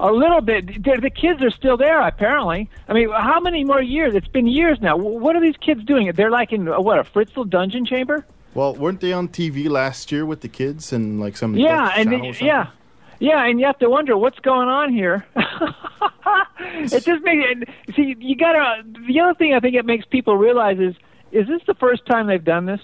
A 0.00 0.10
little 0.10 0.40
bit. 0.40 0.66
The 0.82 0.98
the 1.00 1.10
kids 1.10 1.42
are 1.42 1.50
still 1.50 1.76
there, 1.76 2.00
apparently. 2.00 2.68
I 2.88 2.92
mean, 2.92 3.10
how 3.10 3.40
many 3.40 3.64
more 3.64 3.82
years? 3.82 4.14
It's 4.14 4.28
been 4.28 4.46
years 4.46 4.78
now. 4.80 4.96
What 4.96 5.36
are 5.36 5.40
these 5.40 5.56
kids 5.56 5.84
doing? 5.84 6.10
They're 6.12 6.30
like 6.30 6.52
in, 6.52 6.66
what, 6.66 6.98
a 6.98 7.04
Fritzl 7.04 7.48
dungeon 7.48 7.84
chamber? 7.86 8.24
Well, 8.54 8.74
weren't 8.74 9.00
they 9.00 9.12
on 9.12 9.28
TV 9.28 9.68
last 9.68 10.12
year 10.12 10.26
with 10.26 10.40
the 10.40 10.48
kids 10.48 10.92
and 10.92 11.20
like 11.20 11.36
some 11.36 11.56
Yeah, 11.56 11.86
Dutch 11.88 11.98
and 11.98 12.10
the- 12.12 12.44
yeah. 12.44 12.66
Yeah, 13.18 13.44
and 13.46 13.60
you 13.60 13.66
have 13.66 13.78
to 13.78 13.88
wonder 13.88 14.16
what's 14.16 14.40
going 14.40 14.66
on 14.68 14.92
here. 14.92 15.24
it 15.36 17.04
just 17.04 17.22
makes 17.22 17.44
and 17.50 17.66
see 17.94 18.16
you 18.18 18.34
gotta. 18.34 18.82
The 19.06 19.20
other 19.20 19.34
thing 19.34 19.54
I 19.54 19.60
think 19.60 19.76
it 19.76 19.86
makes 19.86 20.04
people 20.06 20.36
realize 20.36 20.80
is 20.80 20.96
is 21.30 21.46
this 21.46 21.62
the 21.68 21.74
first 21.74 22.04
time 22.06 22.26
they've 22.26 22.42
done 22.42 22.66
this? 22.66 22.80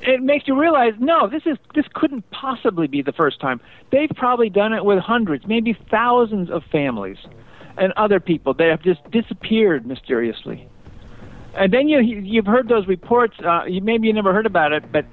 It 0.00 0.22
makes 0.22 0.46
you 0.46 0.58
realize 0.58 0.94
no, 0.98 1.28
this 1.28 1.42
is 1.44 1.56
this 1.74 1.86
couldn't 1.92 2.30
possibly 2.30 2.86
be 2.86 3.02
the 3.02 3.12
first 3.12 3.40
time. 3.40 3.60
They've 3.90 4.10
probably 4.14 4.48
done 4.48 4.72
it 4.72 4.84
with 4.84 4.98
hundreds, 4.98 5.46
maybe 5.46 5.76
thousands 5.90 6.50
of 6.50 6.62
families 6.70 7.18
and 7.76 7.92
other 7.96 8.20
people 8.20 8.54
that 8.54 8.68
have 8.70 8.82
just 8.82 9.08
disappeared 9.10 9.86
mysteriously. 9.86 10.68
And 11.54 11.72
then 11.72 11.88
you 11.88 12.00
you've 12.00 12.46
heard 12.46 12.68
those 12.68 12.86
reports. 12.86 13.36
Uh, 13.44 13.64
you 13.64 13.80
maybe 13.80 14.06
you 14.06 14.12
never 14.12 14.32
heard 14.32 14.46
about 14.46 14.72
it, 14.72 14.90
but 14.92 15.04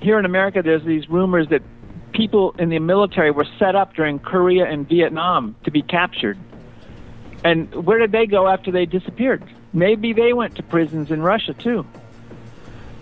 here 0.00 0.18
in 0.18 0.24
America, 0.24 0.60
there's 0.62 0.84
these 0.84 1.08
rumors 1.08 1.48
that 1.48 1.62
people 2.12 2.54
in 2.58 2.68
the 2.68 2.78
military 2.78 3.30
were 3.30 3.46
set 3.58 3.74
up 3.74 3.94
during 3.94 4.18
Korea 4.18 4.66
and 4.66 4.88
Vietnam 4.88 5.56
to 5.64 5.70
be 5.70 5.82
captured. 5.82 6.38
And 7.44 7.72
where 7.86 7.98
did 7.98 8.12
they 8.12 8.26
go 8.26 8.48
after 8.48 8.70
they 8.70 8.86
disappeared? 8.86 9.44
Maybe 9.72 10.12
they 10.12 10.32
went 10.32 10.56
to 10.56 10.62
prisons 10.62 11.10
in 11.10 11.22
Russia 11.22 11.54
too. 11.54 11.86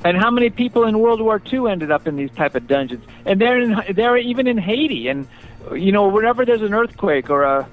And 0.05 0.17
how 0.17 0.31
many 0.31 0.51
people 0.51 0.85
in 0.85 0.99
World 0.99 1.21
War 1.21 1.41
II 1.53 1.71
ended 1.71 1.91
up 1.91 2.07
in 2.07 2.17
these 2.17 2.31
type 2.33 2.55
of 2.55 2.67
dungeons? 2.67 3.05
And 3.25 3.41
they're 3.41 3.61
in, 3.61 3.95
they're 3.95 4.17
even 4.17 4.47
in 4.47 4.59
Haiti, 4.59 5.09
and 5.09 5.29
you 5.73 5.93
know 5.93 6.09
whenever 6.09 6.45
there's 6.45 6.63
an 6.63 6.75
earthquake 6.75 7.31
or 7.31 7.45
a, 7.45 7.69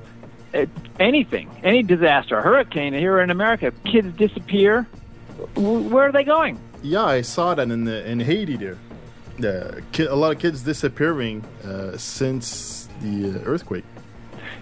a 0.53 0.67
anything, 0.99 1.49
any 1.63 1.81
disaster, 1.81 2.37
a 2.37 2.41
hurricane 2.41 2.93
here 2.93 3.19
in 3.19 3.31
America, 3.31 3.71
kids 3.85 4.15
disappear. 4.15 4.83
Where 5.55 6.09
are 6.09 6.11
they 6.11 6.23
going? 6.23 6.59
Yeah, 6.83 7.03
I 7.03 7.21
saw 7.21 7.55
that 7.55 7.69
in 7.69 7.85
the 7.85 8.07
in 8.07 8.19
Haiti 8.19 8.57
there. 8.57 8.77
The 9.39 9.81
ki- 9.91 10.05
a 10.05 10.15
lot 10.15 10.33
of 10.33 10.39
kids 10.39 10.63
disappearing 10.63 11.43
uh, 11.63 11.97
since 11.97 12.89
the 13.01 13.39
uh, 13.39 13.43
earthquake. 13.45 13.85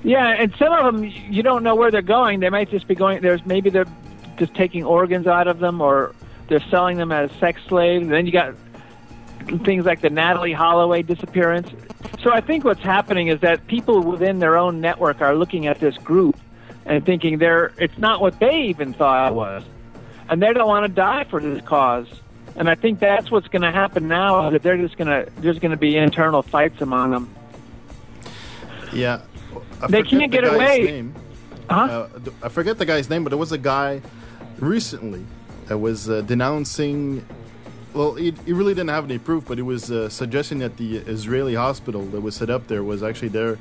Yeah, 0.03 0.27
and 0.27 0.53
some 0.57 0.71
of 0.71 0.93
them 0.93 1.03
you 1.03 1.43
don't 1.43 1.63
know 1.63 1.75
where 1.75 1.91
they're 1.91 2.01
going. 2.01 2.39
They 2.39 2.50
might 2.50 2.69
just 2.69 2.88
be 2.88 2.95
going. 2.95 3.21
There's 3.21 3.45
maybe 3.45 3.69
they're 3.69 3.88
just 4.38 4.53
taking 4.53 4.86
organs 4.86 5.27
out 5.27 5.47
of 5.47 5.59
them, 5.59 5.81
or 5.81 6.13
they're 6.48 6.63
selling 6.70 6.98
them 6.98 7.12
as 7.12 7.32
sex 7.39 7.62
slaves. 7.68 8.04
And 8.04 8.12
then 8.12 8.25
you 8.25 8.32
got 8.32 8.56
things 9.63 9.86
like 9.86 10.01
the 10.01 10.10
Natalee 10.10 10.54
Holloway 10.54 11.01
disappearance. 11.01 11.70
So 12.22 12.32
I 12.32 12.42
think 12.42 12.63
what's 12.63 12.82
happening 12.82 13.27
is 13.27 13.39
that 13.42 13.68
people 13.68 14.01
within 14.01 14.39
their 14.39 14.58
own 14.58 14.82
network 14.82 15.22
are 15.22 15.36
looking 15.36 15.68
at 15.68 15.80
this 15.80 15.98
group 15.98 16.38
and 16.86 17.06
thinking 17.06 17.38
they're 17.38 17.74
it's 17.77 17.98
not 17.98 18.22
what 18.22 18.39
they 18.39 18.63
even 18.63 18.94
thought 18.94 19.32
it 19.32 19.36
was, 19.36 19.63
and 20.30 20.42
they 20.42 20.51
don't 20.54 20.68
want 20.68 20.86
to 20.86 20.92
die 20.92 21.25
for 21.25 21.39
this 21.42 21.62
cause. 21.66 22.08
And 22.56 22.70
I 22.70 22.75
think 22.75 23.00
that's 23.00 23.30
what's 23.30 23.48
going 23.48 23.62
to 23.62 23.72
happen 23.72 24.08
now. 24.08 24.50
That 24.50 24.63
they're 24.63 24.77
just 24.77 24.98
going 24.98 25.08
to 25.08 25.32
there's 25.42 25.60
going 25.60 25.72
to 25.72 25.77
be 25.77 25.96
internal 25.96 26.42
fights 26.42 26.82
among 26.82 27.12
them. 27.12 27.36
Yeah, 28.92 29.22
I 29.82 29.88
They 29.88 30.04
can't 30.04 30.32
the 30.32 30.42
get 30.42 30.44
away. 30.44 30.84
Name. 30.84 31.13
Huh? 31.70 32.08
Uh, 32.16 32.20
I 32.42 32.50
forget 32.50 32.77
the 32.77 32.86
guy's 32.86 33.10
name, 33.10 33.24
but 33.24 33.30
there 33.30 33.38
was 33.38 33.51
a 33.51 33.58
guy 33.58 34.01
recently 34.60 35.25
that 35.67 35.77
was 35.77 36.09
uh, 36.09 36.21
denouncing. 36.21 37.25
Well, 37.93 38.15
it, 38.15 38.38
he 38.45 38.53
really 38.53 38.74
didn't 38.74 38.89
have 38.89 39.05
any 39.05 39.17
proof, 39.17 39.45
but 39.45 39.59
it 39.59 39.63
was 39.63 39.91
uh, 39.91 40.09
suggesting 40.09 40.59
that 40.59 40.77
the 40.77 40.97
Israeli 40.97 41.55
hospital 41.55 42.05
that 42.07 42.21
was 42.21 42.36
set 42.36 42.50
up 42.50 42.67
there 42.67 42.83
was 42.83 43.03
actually 43.03 43.29
there 43.29 43.57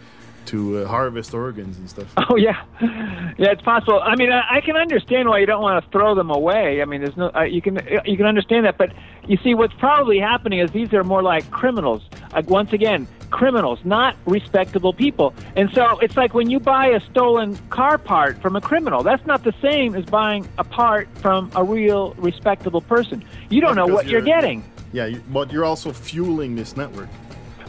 to 0.47 0.79
uh, 0.79 0.87
harvest 0.87 1.35
organs 1.35 1.79
and 1.79 1.89
stuff. 1.89 2.13
Oh 2.17 2.37
yeah, 2.37 2.65
yeah, 2.81 3.51
it's 3.53 3.63
possible. 3.63 4.01
I 4.03 4.17
mean, 4.17 4.33
I, 4.33 4.57
I 4.57 4.61
can 4.61 4.77
understand 4.77 5.29
why 5.29 5.39
you 5.39 5.47
don't 5.47 5.63
want 5.63 5.85
to 5.85 5.91
throw 5.91 6.15
them 6.15 6.31
away. 6.31 6.83
I 6.83 6.85
mean, 6.85 7.03
there's 7.03 7.17
no, 7.17 7.31
uh, 7.35 7.43
you 7.43 7.61
can 7.61 7.77
you 8.05 8.17
can 8.17 8.27
understand 8.27 8.67
that, 8.67 8.79
but 8.79 8.93
you 9.27 9.37
see, 9.43 9.55
what's 9.55 9.75
probably 9.75 10.19
happening 10.19 10.61
is 10.61 10.71
these 10.71 10.93
are 10.93 11.05
more 11.05 11.23
like 11.23 11.51
criminals. 11.51 12.03
Like 12.33 12.49
once 12.49 12.73
again, 12.73 13.09
criminals, 13.31 13.81
not 13.85 14.17
respectable 14.27 14.93
people. 14.93 15.35
And 15.57 15.71
so 15.73 15.99
it's 15.99 16.17
like 16.17 16.35
when 16.35 16.51
you 16.51 16.61
buy 16.61 16.87
a 16.89 17.01
stolen 17.01 17.57
car 17.71 17.99
part 17.99 18.41
from 18.41 18.57
a 18.57 18.61
criminal. 18.61 19.03
That's 19.03 19.27
not 19.27 19.45
the 19.45 19.55
same 19.61 19.95
as 19.95 20.05
buying 20.05 20.49
a 20.59 20.65
part 20.65 21.09
from 21.19 21.51
a 21.55 21.65
real 21.65 22.15
respectable 22.15 22.81
person. 22.81 23.25
You 23.51 23.61
don't 23.61 23.77
know 23.77 23.87
what 23.87 24.07
you're 24.07 24.21
getting. 24.21 24.65
Yeah, 24.93 25.07
you, 25.07 25.23
but 25.29 25.53
you're 25.53 25.65
also 25.65 25.93
fueling 25.93 26.55
this 26.55 26.77
network. 26.77 27.09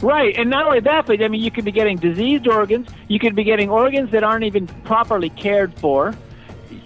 Right, 0.00 0.36
and 0.36 0.48
not 0.48 0.66
only 0.66 0.80
that, 0.80 1.06
but 1.06 1.20
I 1.22 1.28
mean, 1.28 1.42
you 1.42 1.50
could 1.50 1.64
be 1.64 1.72
getting 1.72 1.96
diseased 1.96 2.46
organs. 2.46 2.88
You 3.08 3.18
could 3.18 3.34
be 3.34 3.42
getting 3.42 3.68
organs 3.68 4.10
that 4.12 4.22
aren't 4.22 4.44
even 4.44 4.66
properly 4.84 5.30
cared 5.30 5.74
for. 5.74 6.14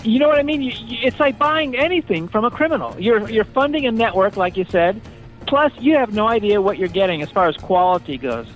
You 0.02 0.18
know 0.18 0.28
what 0.28 0.38
I 0.38 0.42
mean? 0.42 0.62
You, 0.62 0.72
you, 0.86 0.98
it's 1.02 1.20
like 1.20 1.38
buying 1.38 1.76
anything 1.76 2.26
from 2.26 2.44
a 2.44 2.50
criminal. 2.50 2.98
You're 2.98 3.28
you're 3.28 3.44
funding 3.44 3.86
a 3.86 3.92
network, 3.92 4.36
like 4.36 4.56
you 4.56 4.64
said. 4.64 5.00
Plus, 5.46 5.72
you 5.78 5.96
have 5.96 6.14
no 6.14 6.26
idea 6.28 6.62
what 6.62 6.78
you're 6.78 6.88
getting 6.88 7.20
as 7.20 7.30
far 7.30 7.48
as 7.48 7.56
quality 7.56 8.16
goes. 8.16 8.46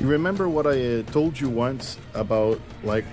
You 0.00 0.06
remember 0.08 0.48
what 0.48 0.66
I 0.66 1.00
uh, 1.00 1.02
told 1.04 1.38
you 1.38 1.48
once 1.50 1.98
about 2.14 2.60
like 2.84 3.04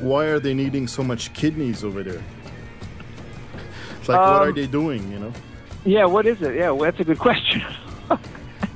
why 0.00 0.26
are 0.26 0.38
they 0.38 0.54
needing 0.54 0.86
so 0.86 1.02
much 1.02 1.32
kidneys 1.34 1.84
over 1.84 2.02
there? 2.02 2.22
It's 4.00 4.08
like 4.08 4.18
what 4.18 4.42
are 4.42 4.48
Um, 4.48 4.54
they 4.54 4.66
doing? 4.66 5.10
You 5.12 5.18
know? 5.18 5.32
Yeah, 5.84 6.06
what 6.06 6.26
is 6.26 6.40
it? 6.40 6.54
Yeah, 6.56 6.70
well, 6.70 6.90
that's 6.90 7.00
a 7.00 7.04
good 7.04 7.18
question. 7.18 7.62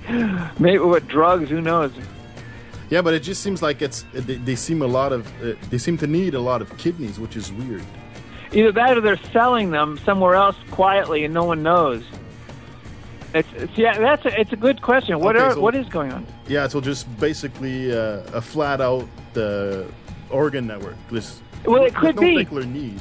Maybe 0.59 0.78
what 0.78 1.06
drugs? 1.09 1.49
Who 1.50 1.61
knows? 1.61 1.92
Yeah, 2.90 3.00
but 3.02 3.14
it 3.14 3.21
just 3.21 3.42
seems 3.42 3.62
like 3.62 3.80
it's 3.82 4.04
they, 4.12 4.37
they 4.37 4.54
seem 4.56 4.82
a 4.82 4.87
lot 4.87 5.12
of 5.12 5.26
uh, 5.42 5.54
they 5.71 5.78
seem 5.78 5.97
to 5.99 6.06
need 6.06 6.35
a 6.35 6.40
lot 6.40 6.61
of 6.61 6.76
kidneys, 6.78 7.18
which 7.18 7.37
is 7.37 7.52
weird. 7.52 7.85
Either 8.52 8.73
that 8.73 8.99
or 8.99 9.00
they're 9.00 9.16
selling 9.32 9.71
them 9.71 9.99
somewhere 10.04 10.35
else 10.35 10.56
quietly 10.71 11.25
and 11.25 11.32
no 11.32 11.44
one 11.44 11.62
knows. 11.62 12.02
It's, 13.35 13.49
it's 13.54 13.78
yeah, 13.78 13.97
that's 13.99 14.26
a, 14.26 14.38
it's 14.40 14.52
a 14.52 14.56
good 14.56 14.82
question. 14.82 15.18
What 15.21 15.37
Okay, 15.37 15.44
are 15.47 15.52
so- 15.54 15.61
what 15.61 15.75
is 15.75 15.88
going 15.88 16.12
on? 16.12 16.26
Yeah, 16.49 16.68
so 16.68 16.80
just 16.82 17.06
basically 17.18 17.90
uh, 17.97 18.21
a 18.35 18.42
flat 18.42 18.82
out 18.82 19.09
uh, 19.37 19.85
organ 20.28 20.66
network. 20.66 20.97
There's, 21.11 21.40
Well, 21.64 21.85
it 21.85 21.94
could 21.94 22.16
no 22.16 22.21
be. 22.21 22.35
particular 22.35 22.64
need. 22.64 23.00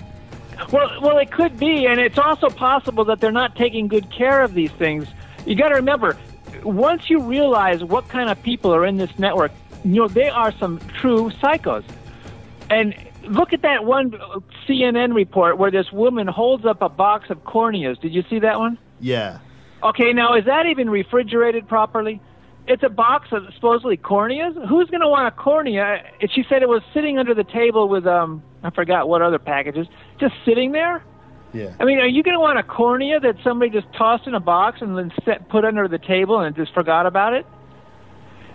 Well, 0.72 1.02
well, 1.02 1.18
it 1.18 1.32
could 1.32 1.58
be, 1.60 1.86
and 1.88 2.00
it's 2.00 2.18
also 2.20 2.50
possible 2.50 3.04
that 3.06 3.20
they're 3.20 3.32
not 3.32 3.58
taking 3.58 3.88
good 3.90 4.10
care 4.10 4.42
of 4.42 4.54
these 4.54 4.72
things. 4.72 5.06
You 5.46 5.56
got 5.56 5.70
to 5.70 5.76
remember, 5.76 6.16
once 6.64 7.10
you 7.10 7.22
realize 7.22 7.84
what 7.84 8.08
kind 8.10 8.30
of 8.30 8.42
people 8.44 8.74
are 8.74 8.86
in 8.86 8.98
this 8.98 9.18
network, 9.18 9.52
you 9.84 9.96
know 10.02 10.08
they 10.08 10.30
are 10.30 10.52
some 10.54 10.80
true 11.00 11.30
psychos. 11.42 11.84
And 12.70 12.96
look 13.24 13.54
at 13.54 13.62
that 13.64 13.86
one 13.86 14.12
CNN 14.68 15.14
report 15.14 15.58
where 15.58 15.72
this 15.72 15.92
woman 15.92 16.28
holds 16.28 16.66
up 16.66 16.82
a 16.82 16.90
box 16.90 17.30
of 17.30 17.44
corneas. 17.44 18.00
Did 18.00 18.14
you 18.14 18.24
see 18.30 18.40
that 18.40 18.60
one? 18.60 18.78
Yeah, 19.00 19.40
Okay, 19.84 20.14
now 20.14 20.36
is 20.36 20.46
that 20.46 20.68
even 20.68 20.90
refrigerated 20.90 21.68
properly? 21.68 22.22
It's 22.68 22.84
a 22.84 22.90
box 22.90 23.30
of 23.32 23.52
supposedly 23.56 23.98
corneas. 23.98 24.54
Who's 24.68 24.90
going 24.90 25.02
to 25.02 25.08
want 25.08 25.28
a 25.28 25.32
cornea? 25.32 26.04
And 26.22 26.32
She 26.32 26.46
said 26.48 26.62
it 26.62 26.70
was 26.70 26.84
sitting 26.94 27.18
under 27.18 27.34
the 27.34 27.44
table 27.44 27.90
with 27.90 28.06
um 28.06 28.44
I 28.64 28.70
forgot 28.70 29.10
what 29.10 29.24
other 29.24 29.40
packages, 29.40 29.88
just 30.20 30.36
sitting 30.46 30.72
there. 30.72 31.04
Yeah. 31.54 31.74
I 31.80 31.86
mean, 31.86 32.00
are 32.00 32.08
you 32.08 32.24
going 32.24 32.36
to 32.36 32.40
want 32.40 32.60
a 32.60 32.64
cornea 32.64 33.20
that 33.20 33.36
somebody 33.44 33.72
just 33.72 33.92
tossed 33.94 34.28
in 34.28 34.34
a 34.34 34.40
box 34.40 34.82
and 34.82 34.98
then 34.98 35.12
set, 35.26 35.50
put 35.50 35.66
under 35.66 35.88
the 35.88 35.98
table 35.98 36.40
and 36.40 36.56
just 36.56 36.74
forgot 36.74 37.06
about 37.06 37.34
it? 37.34 37.46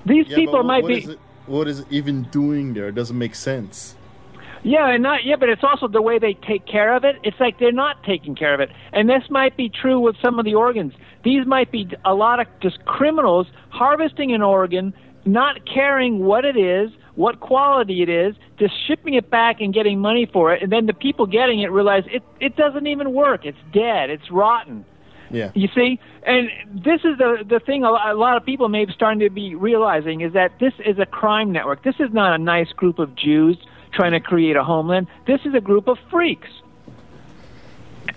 These 0.07 0.29
yeah 0.29 0.37
people 0.37 0.62
might 0.62 0.87
be 0.87 0.99
is 0.99 1.09
it, 1.09 1.19
what 1.47 1.69
is 1.69 1.81
it 1.81 1.87
even 1.91 2.25
doing 2.25 2.75
there? 2.75 2.88
It 2.88 2.95
doesn't 2.95 3.19
make 3.19 3.35
sense. 3.35 3.97
Yeah, 4.62 4.88
and 4.88 5.03
not 5.03 5.25
yeah, 5.25 5.37
but 5.37 5.49
it's 5.49 5.62
also 5.62 5.87
the 5.87 6.03
way 6.03 6.19
they 6.19 6.35
take 6.35 6.67
care 6.67 6.97
of 6.97 7.05
it. 7.05 7.17
It's 7.23 7.38
like 7.38 7.59
they're 7.59 7.71
not 7.71 8.03
taking 8.03 8.35
care 8.35 8.53
of 8.53 8.61
it, 8.61 8.71
and 8.93 9.09
this 9.09 9.23
might 9.31 9.57
be 9.57 9.69
true 9.69 10.00
with 10.00 10.17
some 10.21 10.38
of 10.38 10.45
the 10.45 10.55
organs. 10.55 10.93
These 11.23 11.47
might 11.47 11.71
be 11.71 11.88
a 12.05 12.15
lot 12.15 12.41
of 12.41 12.47
just 12.61 12.85
criminals 12.85 13.47
harvesting 13.69 14.33
an 14.33 14.43
organ, 14.43 14.93
not 15.25 15.67
caring 15.73 16.25
what 16.25 16.45
it 16.45 16.57
is, 16.57 16.91
what 17.16 17.40
quality 17.40 18.02
it 18.02 18.08
is, 18.08 18.35
just 18.58 18.75
shipping 18.87 19.14
it 19.14 19.30
back 19.30 19.61
and 19.61 19.75
getting 19.75 19.99
money 20.00 20.26
for 20.26 20.54
it, 20.54 20.62
and 20.62 20.70
then 20.70 20.87
the 20.87 20.94
people 20.94 21.26
getting 21.26 21.61
it 21.61 21.73
realize 21.73 22.04
it 22.06 22.23
it 22.40 22.56
doesn't 22.56 22.87
even 22.87 23.12
work. 23.12 23.44
It's 23.44 23.58
dead. 23.73 24.11
It's 24.11 24.30
rotten. 24.30 24.85
Yeah, 25.28 25.50
You 25.54 25.68
see, 25.75 25.99
and 26.23 26.49
this 26.73 27.00
is 27.02 27.18
the 27.18 27.44
the 27.44 27.58
thing. 27.58 27.82
A 27.82 27.90
lot 27.90 28.37
of 28.37 28.44
people 28.44 28.68
may 28.68 28.85
be 28.85 28.92
starting 28.92 29.18
to 29.20 29.30
be 29.30 29.56
realizing 29.56 30.20
is 30.20 30.35
that 30.35 30.52
this 30.61 30.73
is 30.85 31.00
a 31.00 31.06
crime 31.06 31.50
network. 31.50 31.82
This 31.82 31.96
is 31.99 32.12
not 32.12 32.38
a 32.38 32.38
nice 32.38 32.70
group 32.73 33.00
of 33.00 33.16
Jews 33.16 33.56
trying 33.92 34.12
to 34.12 34.20
create 34.20 34.54
a 34.54 34.62
homeland. 34.62 35.08
This 35.26 35.40
is 35.44 35.54
a 35.54 35.61
group 35.61 35.88
of 35.88 35.99
freaks. 36.11 36.49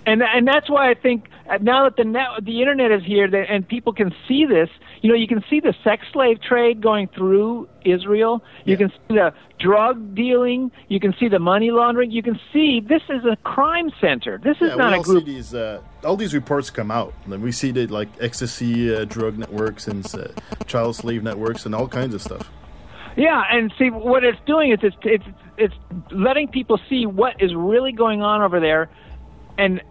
And 0.05 0.21
and 0.21 0.47
that's 0.47 0.69
why 0.69 0.91
I 0.91 0.93
think 0.93 1.29
now 1.61 1.83
that 1.85 1.95
the 1.95 2.03
net, 2.03 2.27
the 2.43 2.61
internet 2.61 2.91
is 2.91 3.03
here 3.03 3.29
that, 3.29 3.49
and 3.49 3.67
people 3.67 3.91
can 3.93 4.13
see 4.27 4.45
this, 4.45 4.69
you 5.01 5.09
know, 5.09 5.15
you 5.15 5.27
can 5.27 5.43
see 5.49 5.59
the 5.59 5.73
sex 5.83 6.05
slave 6.13 6.41
trade 6.41 6.81
going 6.81 7.07
through 7.07 7.67
Israel. 7.83 8.43
You 8.65 8.73
Yeah. 8.73 8.77
can 8.77 8.89
see 8.89 9.15
the 9.15 9.33
drug 9.59 10.13
dealing. 10.15 10.71
You 10.89 10.99
can 10.99 11.13
see 11.19 11.27
the 11.27 11.39
money 11.39 11.71
laundering. 11.71 12.11
You 12.11 12.21
can 12.21 12.39
see 12.53 12.79
this 12.81 13.01
is 13.09 13.25
a 13.25 13.35
crime 13.43 13.91
center. 13.99 14.39
This 14.43 14.57
is 14.57 14.69
yeah. 14.69 14.75
not 14.75 14.93
a 14.93 15.01
group. 15.01 15.25
these 15.25 15.53
uh, 15.53 15.81
all 16.03 16.15
these 16.15 16.33
reports 16.33 16.69
come 16.69 16.91
out. 16.91 17.13
And 17.25 17.41
we 17.41 17.51
see 17.51 17.71
that 17.71 17.89
like 17.89 18.09
ecstasy 18.19 18.93
uh, 18.93 19.05
drug 19.05 19.37
networks 19.37 19.87
and 19.87 20.05
uh, 20.15 20.27
child 20.67 20.95
slave 20.95 21.23
networks 21.23 21.65
and 21.65 21.73
all 21.73 21.87
kinds 21.87 22.13
of 22.13 22.21
stuff. 22.21 22.49
Yeah, 23.15 23.43
and 23.51 23.73
see 23.77 23.89
what 23.89 24.23
it's 24.23 24.39
doing 24.45 24.71
is 24.71 24.79
it's 24.83 24.95
it's 25.03 25.25
it's 25.57 25.75
letting 26.11 26.47
people 26.47 26.79
see 26.89 27.05
what 27.05 27.41
is 27.41 27.53
really 27.55 27.91
going 27.91 28.21
on 28.21 28.41
over 28.41 28.59
there, 28.59 28.89
and 29.57 29.81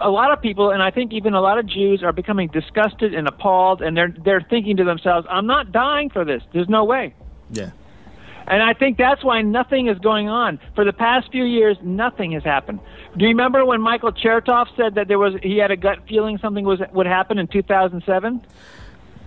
a 0.00 0.10
lot 0.10 0.32
of 0.32 0.40
people, 0.40 0.70
and 0.70 0.82
I 0.82 0.90
think 0.90 1.12
even 1.12 1.34
a 1.34 1.40
lot 1.40 1.58
of 1.58 1.66
Jews 1.66 2.02
are 2.02 2.12
becoming 2.12 2.48
disgusted 2.48 3.14
and 3.14 3.26
appalled, 3.28 3.82
and 3.82 3.96
they're 3.96 4.14
they're 4.24 4.44
thinking 4.48 4.76
to 4.76 4.84
themselves, 4.84 5.26
"I'm 5.30 5.46
not 5.46 5.72
dying 5.72 6.10
for 6.10 6.24
this. 6.24 6.42
There's 6.52 6.68
no 6.68 6.84
way." 6.84 7.14
Yeah, 7.50 7.70
And 8.48 8.62
I 8.62 8.74
think 8.74 8.98
that's 8.98 9.22
why 9.22 9.42
nothing 9.42 9.86
is 9.86 9.98
going 9.98 10.28
on. 10.28 10.58
For 10.74 10.84
the 10.84 10.92
past 10.92 11.30
few 11.30 11.44
years, 11.44 11.76
nothing 11.82 12.32
has 12.32 12.42
happened. 12.42 12.80
Do 13.16 13.24
you 13.24 13.28
remember 13.28 13.64
when 13.64 13.80
Michael 13.80 14.12
Chertoff 14.12 14.66
said 14.76 14.96
that 14.96 15.08
there 15.08 15.18
was 15.18 15.34
he 15.42 15.58
had 15.58 15.70
a 15.70 15.76
gut 15.76 16.00
feeling 16.08 16.38
something 16.38 16.64
was 16.64 16.80
would 16.92 17.06
happen 17.06 17.38
in 17.38 17.46
2007? 17.46 18.46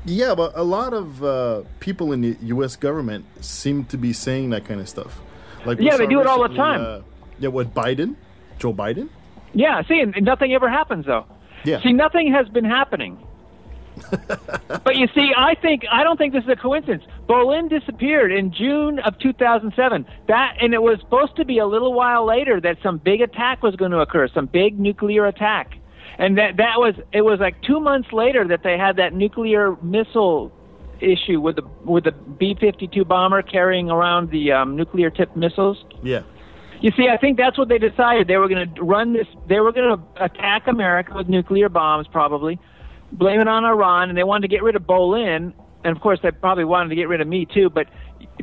yeah. 0.05 0.35
But 0.35 0.57
a 0.57 0.63
lot 0.63 0.93
of 0.93 1.23
uh, 1.23 1.63
people 1.79 2.11
in 2.11 2.21
the 2.21 2.37
U.S. 2.41 2.75
government 2.75 3.25
seem 3.41 3.85
to 3.85 3.97
be 3.97 4.13
saying 4.13 4.51
that 4.51 4.65
kind 4.65 4.79
of 4.79 4.89
stuff. 4.89 5.19
Like 5.65 5.79
Yeah, 5.79 5.97
they 5.97 6.07
do 6.07 6.19
it 6.21 6.27
all 6.27 6.47
the 6.47 6.55
time. 6.55 6.81
Uh, 6.81 7.01
yeah, 7.39 7.49
what 7.49 7.73
Biden, 7.73 8.15
Joe 8.57 8.73
Biden. 8.73 9.09
Yeah, 9.53 9.81
see, 9.87 9.99
and 9.99 10.15
nothing 10.21 10.53
ever 10.53 10.69
happens 10.69 11.05
though. 11.05 11.25
Yeah. 11.63 11.81
See, 11.81 11.93
nothing 11.93 12.31
has 12.33 12.47
been 12.49 12.65
happening. 12.65 13.17
but 14.67 14.95
you 14.95 15.07
see, 15.13 15.31
I 15.35 15.55
think 15.55 15.83
I 15.91 16.03
don't 16.03 16.17
think 16.17 16.33
this 16.33 16.43
is 16.43 16.49
a 16.49 16.55
coincidence. 16.55 17.03
Bollyn 17.27 17.69
disappeared 17.69 18.31
in 18.31 18.53
June 18.53 18.99
of 18.99 19.17
2007. 19.19 20.05
That 20.27 20.53
and 20.61 20.73
it 20.73 20.81
was 20.81 20.99
supposed 20.99 21.35
to 21.35 21.45
be 21.45 21.59
a 21.59 21.65
little 21.65 21.93
while 21.93 22.25
later 22.25 22.61
that 22.61 22.77
some 22.81 22.97
big 22.97 23.21
attack 23.21 23.61
was 23.61 23.75
going 23.75 23.91
to 23.91 23.99
occur, 23.99 24.27
some 24.33 24.45
big 24.45 24.79
nuclear 24.79 25.25
attack. 25.25 25.75
And 26.17 26.37
that 26.37 26.57
that 26.57 26.77
was 26.77 26.95
it 27.13 27.21
was 27.21 27.39
like 27.39 27.61
2 27.63 27.79
months 27.79 28.11
later 28.11 28.47
that 28.47 28.63
they 28.63 28.77
had 28.77 28.97
that 28.97 29.13
nuclear 29.13 29.75
missile 29.81 30.51
issue 31.01 31.39
with 31.39 31.55
the 31.57 31.63
with 31.83 32.03
the 32.05 32.11
B-52 32.11 33.07
bomber 33.07 33.41
carrying 33.41 33.89
around 33.89 34.31
the 34.31 34.51
um, 34.51 34.75
nuclear 34.75 35.09
tipped 35.09 35.35
missiles. 35.35 35.83
Yeah, 36.03 36.23
You 36.81 36.91
see, 36.95 37.07
I 37.11 37.17
think 37.17 37.37
that's 37.37 37.57
what 37.57 37.67
they 37.67 37.77
decided. 37.77 38.27
They 38.27 38.37
were 38.37 38.47
going 38.47 38.73
to 38.73 38.83
run 38.83 39.13
this. 39.13 39.27
They 39.47 39.59
were 39.59 39.71
going 39.73 39.97
to 39.97 40.23
attack 40.23 40.67
America 40.67 41.13
with 41.13 41.27
nuclear 41.27 41.67
bombs, 41.67 42.07
probably 42.07 42.57
blame 43.11 43.41
it 43.41 43.47
on 43.47 43.65
Iran, 43.65 44.09
and 44.09 44.17
they 44.17 44.23
wanted 44.23 44.47
to 44.47 44.55
get 44.55 44.63
rid 44.63 44.75
of 44.75 44.83
Bollyn. 44.83 45.53
And 45.83 45.95
of 45.95 46.01
course, 46.01 46.19
they 46.23 46.31
probably 46.31 46.65
wanted 46.65 46.89
to 46.89 46.95
get 46.95 47.07
rid 47.07 47.21
of 47.21 47.27
me 47.27 47.45
too. 47.45 47.69
But 47.69 47.87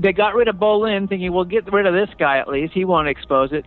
they 0.00 0.12
got 0.12 0.34
rid 0.34 0.48
of 0.48 0.56
Bollyn, 0.56 1.08
thinking 1.08 1.32
we'll 1.32 1.44
get 1.44 1.70
rid 1.72 1.86
of 1.86 1.94
this 1.94 2.14
guy 2.18 2.38
at 2.38 2.48
least. 2.48 2.72
He 2.74 2.84
won't 2.84 3.08
expose 3.08 3.52
it. 3.52 3.64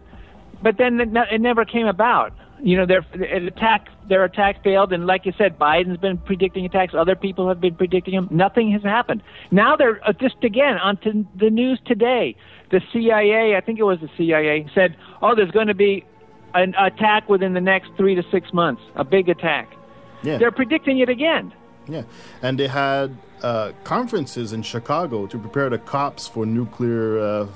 But 0.62 0.78
then 0.78 1.00
it, 1.00 1.42
never 1.42 1.66
came 1.66 1.88
about. 1.88 2.34
You 2.62 2.76
know, 2.76 2.86
their 2.86 3.06
attack 3.48 3.88
their 4.10 4.26
attack 4.26 4.62
failed, 4.64 4.92
and 4.92 5.08
like 5.08 5.26
you 5.26 5.32
said, 5.38 5.58
Biden's 5.58 5.98
been 5.98 6.18
predicting 6.18 6.66
attacks. 6.66 6.94
Other 6.94 7.16
people 7.16 7.48
have 7.48 7.62
been 7.62 7.76
predicting 7.76 8.16
them. 8.16 8.28
Nothing 8.30 8.70
has 8.74 8.84
happened. 8.84 9.24
Now 9.50 9.78
they're 9.78 10.06
uh, 10.06 10.12
just 10.12 10.44
again 10.44 10.78
onto 10.78 11.26
the 11.40 11.50
news 11.50 11.80
today. 11.86 12.36
The 12.72 12.82
CIA, 12.94 13.56
I 13.56 13.62
think 13.62 13.80
it 13.80 13.84
was 13.84 14.00
the 14.00 14.10
CIA, 14.18 14.70
said, 14.76 14.96
"Oh, 15.22 15.36
there's 15.36 15.52
going 15.52 15.68
to 15.68 15.74
be 15.74 16.06
an 16.54 16.76
attack 16.80 17.30
within 17.30 17.54
the 17.54 17.62
next 17.62 17.92
three 17.98 18.16
to 18.16 18.24
six 18.32 18.54
months, 18.54 18.82
a 18.96 19.04
big 19.04 19.30
attack." 19.30 19.74
Yeah. 20.22 20.38
They're 20.38 20.52
predicting 20.52 21.00
it 21.00 21.10
again. 21.10 21.54
Yeah, 21.88 22.04
and 22.42 22.60
they 22.60 22.68
had 22.68 23.18
uh, 23.42 23.72
conferences 23.84 24.54
in 24.54 24.62
Chicago 24.62 25.26
to 25.28 25.40
prepare 25.40 25.70
the 25.70 25.80
cops 25.80 26.28
for 26.28 26.46
nuclear, 26.46 27.20
uh, 27.20 27.48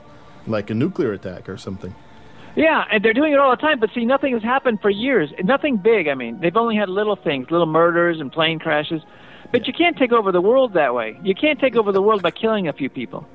like 0.47 0.69
a 0.69 0.73
nuclear 0.73 1.13
attack 1.13 1.47
or 1.47 1.57
something. 1.57 1.93
Yeah, 2.55 2.83
and 2.91 3.03
they're 3.03 3.13
doing 3.13 3.33
it 3.33 3.39
all 3.39 3.51
the 3.51 3.61
time. 3.61 3.79
But 3.79 3.89
see, 3.93 4.05
nothing 4.05 4.33
has 4.33 4.43
happened 4.43 4.79
for 4.81 4.89
years. 4.89 5.31
Nothing 5.43 5.77
big. 5.77 6.07
I 6.07 6.13
mean, 6.13 6.39
they've 6.39 6.55
only 6.55 6.75
had 6.75 6.89
little 6.89 7.15
things, 7.15 7.49
little 7.49 7.65
murders 7.65 8.19
and 8.19 8.31
plane 8.31 8.59
crashes. 8.59 9.01
But 9.51 9.67
you 9.67 9.73
can't 9.73 9.97
take 9.97 10.11
over 10.11 10.31
the 10.31 10.41
world 10.41 10.73
that 10.73 10.95
way. 10.95 11.19
You 11.23 11.35
can't 11.35 11.59
take 11.59 11.75
over 11.75 11.91
the 11.91 12.01
world 12.01 12.21
by 12.21 12.31
killing 12.31 12.67
a 12.67 12.73
few 12.73 12.89
people. 12.89 13.27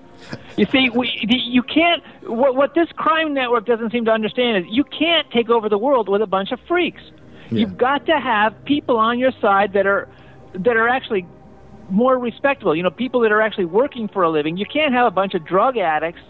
You 0.57 0.67
see, 0.67 0.91
we, 0.91 1.09
you 1.29 1.63
can't. 1.63 2.03
What, 2.25 2.57
what 2.57 2.75
this 2.75 2.89
crime 2.97 3.33
network 3.33 3.67
doesn't 3.67 3.93
seem 3.93 4.05
to 4.07 4.11
understand 4.11 4.65
is 4.65 4.73
you 4.73 4.85
can't 4.85 5.31
take 5.31 5.49
over 5.51 5.69
the 5.69 5.79
world 5.79 6.09
with 6.09 6.23
a 6.23 6.27
bunch 6.27 6.53
of 6.53 6.61
freaks. 6.67 7.03
Yeah. 7.51 7.61
You've 7.61 7.79
got 7.79 8.07
to 8.07 8.19
have 8.19 8.65
people 8.65 8.97
on 8.97 9.19
your 9.19 9.33
side 9.41 9.73
that 9.75 9.87
are 9.87 10.09
that 10.55 10.77
are 10.77 10.89
actually 10.89 11.27
more 11.91 12.19
respectable. 12.19 12.75
You 12.75 12.83
know, 12.83 12.91
people 12.91 13.21
that 13.21 13.33
are 13.33 13.41
actually 13.41 13.67
working 13.67 14.09
for 14.09 14.23
a 14.23 14.31
living. 14.31 14.57
You 14.57 14.67
can't 14.67 14.93
have 14.93 15.07
a 15.07 15.11
bunch 15.11 15.35
of 15.35 15.45
drug 15.45 15.77
addicts 15.77 16.21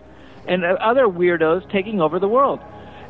and 0.47 0.65
uh, 0.65 0.77
other 0.81 1.07
weirdos 1.07 1.71
taking 1.71 2.01
over 2.01 2.19
the 2.19 2.29
world. 2.29 2.61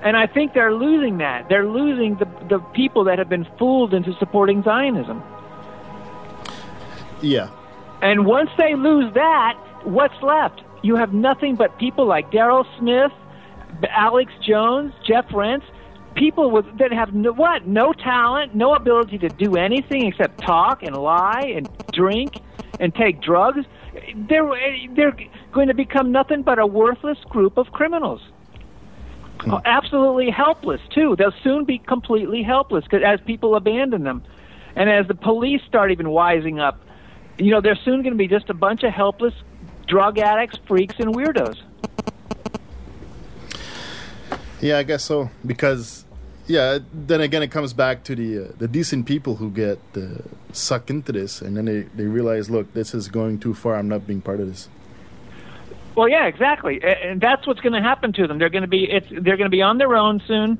And 0.03 0.17
I 0.17 0.27
think 0.27 0.55
they're 0.55 0.75
losing 0.75 1.19
that. 1.19 1.49
They're 1.49 1.67
losing 1.67 2.17
the 2.17 2.27
the 2.49 2.61
people 2.73 3.05
that 3.05 3.19
have 3.19 3.29
been 3.29 3.47
fooled 3.59 3.93
into 3.93 4.15
supporting 4.15 4.63
Zionism. 4.63 5.23
Yeah, 7.21 7.51
And 8.01 8.27
once 8.27 8.51
they 8.57 8.75
lose 8.75 9.13
that, 9.15 9.59
what's 9.83 10.21
left? 10.23 10.63
You 10.83 10.97
have 10.97 11.13
nothing 11.13 11.57
but 11.57 11.79
people 11.79 12.07
like 12.07 12.31
Daryl 12.31 12.65
Smith, 12.79 13.13
Alex 13.91 14.33
Jones, 14.41 14.93
Jeff 15.05 15.27
Rense, 15.33 15.65
people 16.15 16.51
with 16.51 16.67
that 16.79 16.93
have 16.93 17.15
no, 17.15 17.33
what? 17.33 17.67
No 17.67 17.93
talent, 17.93 18.55
no 18.55 18.75
ability 18.75 19.19
to 19.19 19.29
do 19.29 19.57
anything 19.57 20.07
except 20.07 20.41
talk 20.41 20.83
and 20.83 20.97
lie 20.97 21.53
and 21.55 21.69
drink 21.93 22.41
and 22.81 22.95
take 22.95 23.21
drugs. 23.21 23.65
They're 24.15 24.49
they're 24.95 25.17
going 25.53 25.69
to 25.69 25.75
become 25.75 26.13
nothing 26.13 26.43
but 26.43 26.59
a 26.59 26.67
worthless 26.67 27.19
group 27.29 27.57
of 27.57 27.73
criminals. 27.73 28.21
Oh, 29.47 29.61
Absolutely 29.65 30.31
helpless 30.31 30.81
too. 30.91 31.15
They'll 31.17 31.35
soon 31.43 31.65
be 31.65 31.79
completely 31.79 32.43
helpless 32.43 32.85
as 32.93 33.21
people 33.25 33.55
abandon 33.55 34.05
them, 34.05 34.23
and 34.77 34.91
as 34.91 35.07
the 35.07 35.15
police 35.15 35.63
start 35.67 35.91
even 35.91 36.07
wising 36.07 36.61
up, 36.61 36.81
you 37.39 37.51
know, 37.51 37.61
they're 37.61 37.79
soon 37.85 38.03
going 38.03 38.13
to 38.13 38.19
be 38.19 38.29
just 38.29 38.51
a 38.51 38.55
bunch 38.55 38.83
of 38.83 38.93
helpless 38.93 39.35
drug 39.89 40.19
addicts, 40.19 40.59
freaks, 40.69 40.95
and 40.99 41.15
weirdos. 41.15 41.57
yeah, 44.61 44.79
I 44.79 44.83
guess 44.83 45.05
so. 45.05 45.31
Because, 45.45 46.05
yeah, 46.47 46.79
then 46.93 47.21
again, 47.21 47.43
it 47.43 47.51
comes 47.51 47.73
back 47.73 48.05
to 48.05 48.15
the 48.15 48.45
uh, 48.45 48.53
the 48.59 48.69
decent 48.69 49.07
people 49.07 49.37
who 49.37 49.51
get 49.51 49.79
uh, 49.97 50.23
sucked 50.53 50.91
into 50.91 51.13
this, 51.13 51.43
and 51.43 51.57
then 51.57 51.65
they, 51.65 51.83
they 51.95 52.05
realize, 52.05 52.49
look, 52.49 52.73
this 52.75 52.95
is 52.95 53.09
going 53.09 53.41
too 53.41 53.55
far. 53.55 53.77
I'm 53.77 53.89
not 53.89 54.07
being 54.07 54.21
part 54.21 54.41
of 54.41 54.47
this. 54.47 54.69
Well, 55.97 56.09
yeah, 56.09 56.27
exactly, 56.27 56.81
and 56.83 57.21
that's 57.21 57.47
what's 57.47 57.61
going 57.61 57.73
to 57.73 57.83
happen 57.83 58.13
to 58.13 58.29
them. 58.29 58.39
They're 58.39 58.51
going 58.51 58.63
to 58.63 58.69
be 58.69 58.85
it's 58.85 59.09
they're 59.11 59.37
going 59.37 59.51
to 59.51 59.57
be 59.57 59.63
on 59.63 59.79
their 59.79 59.97
own 59.97 60.23
soon. 60.29 60.59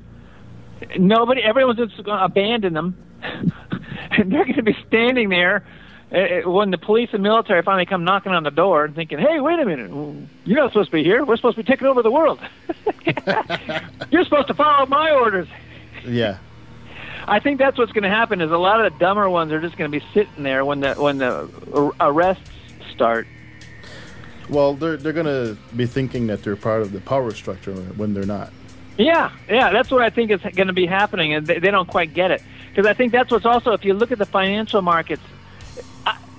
Nobody, 0.97 1.41
everyone's 1.43 1.77
just 1.77 2.03
going 2.03 2.17
to 2.17 2.25
abandon 2.25 2.73
them, 2.73 2.97
and 3.21 4.31
they're 4.31 4.45
going 4.45 4.55
to 4.55 4.63
be 4.63 4.77
standing 4.87 5.29
there 5.29 5.65
uh, 6.11 6.49
when 6.49 6.71
the 6.71 6.77
police 6.77 7.09
and 7.13 7.21
military 7.21 7.61
finally 7.61 7.85
come 7.85 8.03
knocking 8.03 8.31
on 8.31 8.43
the 8.43 8.51
door 8.51 8.85
and 8.85 8.95
thinking, 8.95 9.19
"Hey, 9.19 9.39
wait 9.39 9.59
a 9.59 9.65
minute, 9.65 9.91
you're 10.45 10.59
not 10.59 10.71
supposed 10.71 10.89
to 10.89 10.97
be 10.97 11.03
here. 11.03 11.23
We're 11.23 11.35
supposed 11.35 11.57
to 11.57 11.63
be 11.63 11.67
taking 11.67 11.87
over 11.87 12.01
the 12.01 12.11
world. 12.11 12.39
you're 14.11 14.23
supposed 14.23 14.47
to 14.47 14.53
follow 14.53 14.85
my 14.87 15.11
orders." 15.11 15.47
Yeah, 16.05 16.37
I 17.27 17.39
think 17.39 17.59
that's 17.59 17.77
what's 17.77 17.91
going 17.91 18.03
to 18.03 18.09
happen. 18.09 18.41
Is 18.41 18.51
a 18.51 18.57
lot 18.57 18.83
of 18.83 18.91
the 18.91 18.99
dumber 18.99 19.29
ones 19.29 19.51
are 19.51 19.61
just 19.61 19.77
going 19.77 19.91
to 19.91 19.99
be 19.99 20.05
sitting 20.13 20.43
there 20.43 20.65
when 20.65 20.79
the 20.79 20.95
when 20.95 21.19
the 21.19 21.91
arrests 21.99 22.49
start. 22.91 23.27
well, 24.49 24.73
they're 24.73 24.97
they're 24.97 25.13
gonna 25.13 25.55
be 25.75 25.85
thinking 25.85 26.27
that 26.27 26.43
they're 26.43 26.55
part 26.55 26.81
of 26.81 26.91
the 26.91 27.01
power 27.01 27.31
structure 27.31 27.73
when 27.73 28.13
they're 28.13 28.25
not. 28.25 28.51
Yeah, 28.97 29.31
yeah, 29.47 29.71
that's 29.71 29.91
what 29.91 30.01
I 30.01 30.09
think 30.09 30.31
is 30.31 30.41
going 30.41 30.67
to 30.67 30.73
be 30.73 30.85
happening, 30.85 31.33
and 31.33 31.47
they, 31.47 31.59
they 31.59 31.71
don't 31.71 31.87
quite 31.87 32.13
get 32.13 32.31
it 32.31 32.41
because 32.69 32.85
I 32.85 32.93
think 32.93 33.13
that's 33.13 33.31
what's 33.31 33.45
also. 33.45 33.71
If 33.71 33.85
you 33.85 33.93
look 33.93 34.11
at 34.11 34.17
the 34.17 34.25
financial 34.25 34.81
markets, 34.81 35.21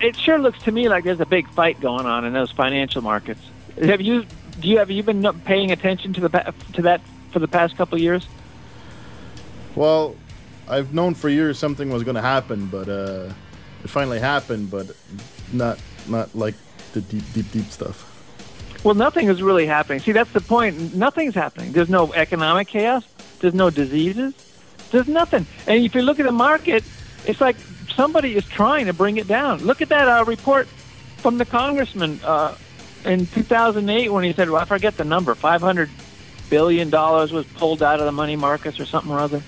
it 0.01 0.17
sure 0.17 0.39
looks 0.39 0.63
to 0.63 0.73
me 0.73 0.89
like 0.89 1.05
there's 1.05 1.21
a 1.21 1.27
big 1.27 1.49
fight 1.51 1.81
going 1.81 2.07
on 2.07 2.25
in 2.25 2.33
those 2.33 2.51
financial 2.51 3.03
markets. 3.03 3.41
Have 3.83 4.01
you 4.01 4.27
do 4.61 4.69
you 4.69 4.79
have 4.79 4.91
you 4.91 5.03
been 5.03 5.23
paying 5.41 5.71
attention 5.71 6.13
to 6.15 6.21
the 6.21 6.55
to 6.75 6.83
that 6.83 7.01
for 7.33 7.39
the 7.39 7.49
past 7.49 7.77
couple 7.77 7.99
years? 7.99 8.27
Well, 9.75 10.17
I've 10.69 10.93
known 10.95 11.15
for 11.15 11.29
years 11.29 11.59
something 11.59 11.91
was 11.91 12.03
going 12.03 12.17
to 12.17 12.23
happen, 12.23 12.67
but 12.67 12.89
uh, 12.89 13.33
it 13.85 13.91
finally 13.91 14.19
happened. 14.19 14.71
But 14.71 14.91
not 15.53 15.79
not 16.09 16.35
like 16.35 16.55
the 16.93 17.01
deep, 17.01 17.25
deep, 17.33 17.51
deep 17.53 17.67
stuff. 17.67 18.07
Well, 18.83 18.95
nothing 18.95 19.29
is 19.29 19.43
really 19.43 19.67
happening. 19.67 20.01
See, 20.01 20.13
that's 20.13 20.33
the 20.33 20.41
point. 20.41 20.95
Nothing's 20.95 21.35
happening. 21.35 21.73
There's 21.73 21.91
no 21.91 22.13
economic 22.15 22.69
chaos. 22.69 23.05
There's 23.41 23.55
no 23.55 23.69
diseases. 23.69 24.35
There's 24.91 25.09
nothing. 25.09 25.47
And 25.67 25.85
if 25.85 25.95
you 25.95 26.03
look 26.03 26.19
at 26.19 26.27
the 26.27 26.33
market, 26.33 26.83
it's 27.27 27.41
like 27.41 27.57
somebody 28.01 28.35
is 28.35 28.47
trying 28.47 28.87
to 28.87 28.95
bring 28.95 29.19
it 29.19 29.29
down. 29.29 29.59
Look 29.59 29.83
at 29.83 29.91
that 29.91 30.09
uh, 30.09 30.25
report 30.25 30.67
from 31.19 31.37
the 31.37 31.45
congressman 31.45 32.19
uh, 32.25 32.57
in 33.05 33.27
2008 33.27 34.09
when 34.09 34.25
he 34.25 34.33
said, 34.33 34.49
well, 34.49 34.63
I 34.63 34.65
forget 34.65 34.97
the 34.97 35.05
number, 35.05 35.35
500 35.35 35.91
billion 36.49 36.89
dollars 36.89 37.31
was 37.31 37.45
pulled 37.45 37.83
out 37.83 38.01
of 38.01 38.07
the 38.07 38.13
money 38.13 38.37
markets 38.37 38.81
or 38.81 38.87
something 38.87 39.13
or 39.13 39.19
other. 39.19 39.43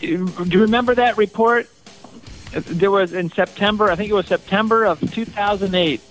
Do 0.00 0.06
you 0.08 0.60
remember 0.60 0.94
that 0.96 1.16
report? 1.16 1.70
There 2.52 2.90
was 2.90 3.14
in 3.14 3.30
September, 3.30 3.90
I 3.90 3.96
think 3.96 4.10
it 4.10 4.14
was 4.14 4.26
September 4.26 4.84
of 4.84 5.00
2008 5.12 6.02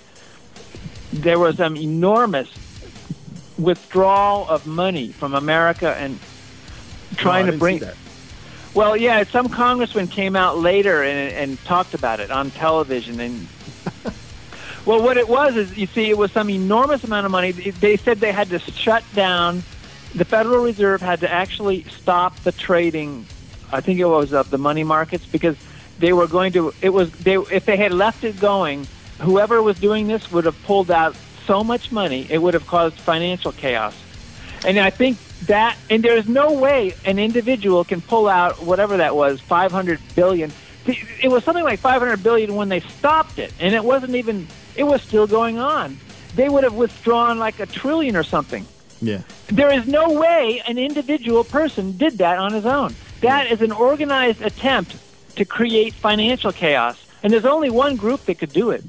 there 1.13 1.39
was 1.39 1.59
an 1.59 1.77
enormous 1.77 2.49
withdrawal 3.59 4.47
of 4.49 4.65
money 4.65 5.11
from 5.11 5.35
America 5.35 5.95
and 5.95 6.19
trying 7.15 7.45
No, 7.45 7.51
to 7.53 7.57
bring. 7.57 7.79
that. 7.79 7.95
Well, 8.73 8.95
yeah, 8.95 9.23
some 9.23 9.49
congressman 9.49 10.07
came 10.07 10.35
out 10.35 10.59
later 10.59 11.03
and, 11.03 11.33
and 11.33 11.63
talked 11.65 11.93
about 11.93 12.19
it 12.19 12.29
on 12.29 12.51
television. 12.51 13.19
And 13.19 13.47
well, 14.85 15.01
what 15.01 15.17
it 15.17 15.27
was 15.27 15.55
is, 15.55 15.77
you 15.77 15.87
see, 15.87 16.09
it 16.09 16.17
was 16.17 16.31
some 16.31 16.49
enormous 16.49 17.03
amount 17.03 17.25
of 17.25 17.31
money. 17.31 17.51
They 17.51 17.97
said 17.97 18.19
they 18.19 18.31
had 18.31 18.49
to 18.49 18.59
shut 18.59 19.03
down. 19.15 19.63
The 20.13 20.25
Federal 20.25 20.63
Reserve 20.63 21.01
had 21.01 21.21
to 21.21 21.31
actually 21.31 21.83
stop 21.83 22.35
the 22.41 22.51
trading. 22.51 23.25
I 23.71 23.81
think 23.81 23.99
it 23.99 24.05
was 24.05 24.33
of 24.33 24.49
the 24.49 24.57
money 24.57 24.83
markets 24.83 25.25
because 25.25 25.57
they 25.99 26.13
were 26.13 26.27
going 26.27 26.53
to. 26.53 26.73
It 26.81 26.89
was 26.89 27.11
they 27.11 27.35
if 27.35 27.65
they 27.65 27.77
had 27.77 27.93
left 27.93 28.23
it 28.23 28.39
going, 28.39 28.87
whoever 29.19 29.61
was 29.61 29.79
doing 29.79 30.07
this 30.07 30.31
would 30.31 30.45
have 30.45 30.61
pulled 30.63 30.91
out 30.91 31.15
so 31.47 31.63
much 31.63 31.91
money 31.91 32.27
it 32.29 32.39
would 32.39 32.53
have 32.53 32.67
caused 32.67 32.95
financial 32.95 33.51
chaos. 33.51 33.95
And 34.65 34.77
I 34.77 34.89
think 34.89 35.17
that, 35.45 35.77
and 35.89 36.03
there's 36.03 36.27
no 36.27 36.53
way 36.53 36.93
an 37.05 37.19
individual 37.19 37.83
can 37.83 38.01
pull 38.01 38.27
out 38.27 38.61
whatever 38.61 38.97
that 38.97 39.15
was, 39.15 39.39
500 39.41 39.99
billion. 40.15 40.51
It 41.21 41.29
was 41.29 41.43
something 41.43 41.63
like 41.63 41.79
500 41.79 42.23
billion 42.23 42.55
when 42.55 42.69
they 42.69 42.79
stopped 42.79 43.39
it, 43.39 43.53
and 43.59 43.75
it 43.75 43.83
wasn't 43.83 44.15
even, 44.15 44.47
it 44.75 44.83
was 44.83 45.01
still 45.01 45.27
going 45.27 45.57
on. 45.57 45.97
They 46.35 46.49
would 46.49 46.63
have 46.63 46.73
withdrawn 46.73 47.39
like 47.39 47.59
a 47.59 47.65
trillion 47.65 48.15
or 48.15 48.23
something. 48.23 48.65
Yeah. 49.01 49.21
There 49.47 49.71
is 49.71 49.87
no 49.87 50.19
way 50.19 50.61
an 50.67 50.77
individual 50.77 51.43
person 51.43 51.97
did 51.97 52.19
that 52.19 52.37
on 52.37 52.53
his 52.53 52.65
own. 52.65 52.95
That 53.21 53.51
is 53.51 53.61
an 53.61 53.71
organized 53.71 54.41
attempt 54.41 54.95
to 55.35 55.45
create 55.45 55.93
financial 55.93 56.51
chaos. 56.51 57.03
And 57.23 57.33
there's 57.33 57.45
only 57.45 57.69
one 57.69 57.95
group 57.95 58.25
that 58.25 58.35
could 58.35 58.51
do 58.51 58.71
it. 58.71 58.83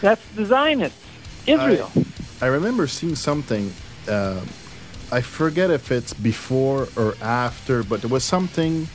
That's 0.00 0.24
the 0.34 0.44
Zionists, 0.46 0.98
Israel. 1.46 1.90
I 2.40 2.46
remember 2.46 2.86
seeing 2.86 3.14
something. 3.14 3.72
Uh, 4.08 4.40
I 5.12 5.20
forget 5.20 5.70
if 5.70 5.92
it's 5.92 6.14
before 6.14 6.88
or 6.96 7.14
after, 7.20 7.82
but 7.82 8.00
there 8.00 8.08
was 8.10 8.24
something 8.24 8.88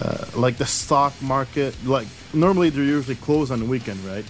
uh, 0.00 0.26
like 0.34 0.58
the 0.58 0.66
stock 0.66 1.12
market. 1.22 1.76
Like 1.86 2.08
normally 2.34 2.70
they're 2.70 2.82
usually 2.82 3.14
closed 3.14 3.52
on 3.52 3.60
the 3.60 3.66
weekend, 3.66 4.00
right? 4.04 4.24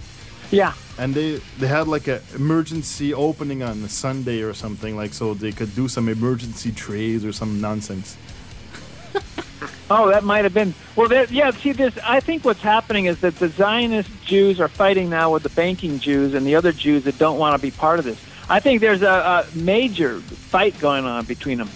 yeah. 0.51 0.73
And 0.99 1.15
they 1.15 1.41
they 1.57 1.67
had 1.67 1.87
like 1.87 2.07
an 2.07 2.21
emergency 2.35 3.11
opening 3.11 3.63
on 3.63 3.89
Sunday 3.89 4.43
or 4.43 4.53
something, 4.53 4.95
like 4.95 5.13
so 5.13 5.33
they 5.33 5.51
could 5.51 5.73
do 5.75 5.87
some 5.87 6.07
emergency 6.07 6.71
trades 6.71 7.25
or 7.25 7.33
some 7.33 7.59
nonsense. 7.59 8.15
Oh, 9.89 10.09
that 10.09 10.23
might 10.23 10.43
have 10.43 10.53
been. 10.53 10.73
Well, 10.95 11.07
that, 11.09 11.29
yeah. 11.29 11.51
See, 11.51 11.71
this. 11.71 11.95
I 12.03 12.19
think 12.19 12.45
what's 12.45 12.61
happening 12.61 13.05
is 13.05 13.19
that 13.19 13.35
the 13.35 13.49
Zionist 13.49 14.09
Jews 14.25 14.59
are 14.59 14.69
fighting 14.69 15.09
now 15.09 15.33
with 15.33 15.43
the 15.43 15.49
banking 15.49 15.99
Jews 15.99 16.33
and 16.33 16.47
the 16.47 16.55
other 16.55 16.71
Jews 16.71 17.03
that 17.03 17.19
don't 17.19 17.37
want 17.37 17.55
to 17.55 17.61
be 17.61 17.69
part 17.69 17.99
of 17.99 18.05
this. 18.05 18.17
I 18.49 18.59
think 18.59 18.81
there's 18.81 19.01
a, 19.01 19.07
a 19.07 19.45
major 19.55 20.19
fight 20.19 20.79
going 20.79 21.05
on 21.05 21.25
between 21.25 21.57
them. 21.57 21.69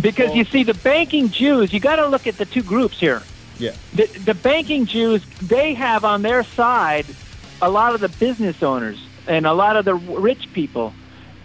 Because 0.00 0.28
Well- 0.28 0.36
you 0.36 0.44
see, 0.44 0.64
the 0.64 0.74
banking 0.74 1.30
Jews, 1.30 1.72
you 1.72 1.80
got 1.80 1.96
to 1.96 2.06
look 2.06 2.26
at 2.26 2.38
the 2.38 2.46
two 2.46 2.62
groups 2.62 2.98
here. 2.98 3.22
Yeah. 3.58 3.72
The, 3.92 4.06
the 4.06 4.34
banking 4.34 4.86
Jews, 4.86 5.22
they 5.42 5.74
have 5.74 6.04
on 6.04 6.22
their 6.22 6.44
side 6.44 7.06
a 7.60 7.70
lot 7.70 7.94
of 7.94 8.00
the 8.00 8.08
business 8.08 8.62
owners 8.62 8.98
and 9.26 9.46
a 9.46 9.52
lot 9.52 9.76
of 9.76 9.84
the 9.84 9.94
rich 9.94 10.50
people. 10.52 10.94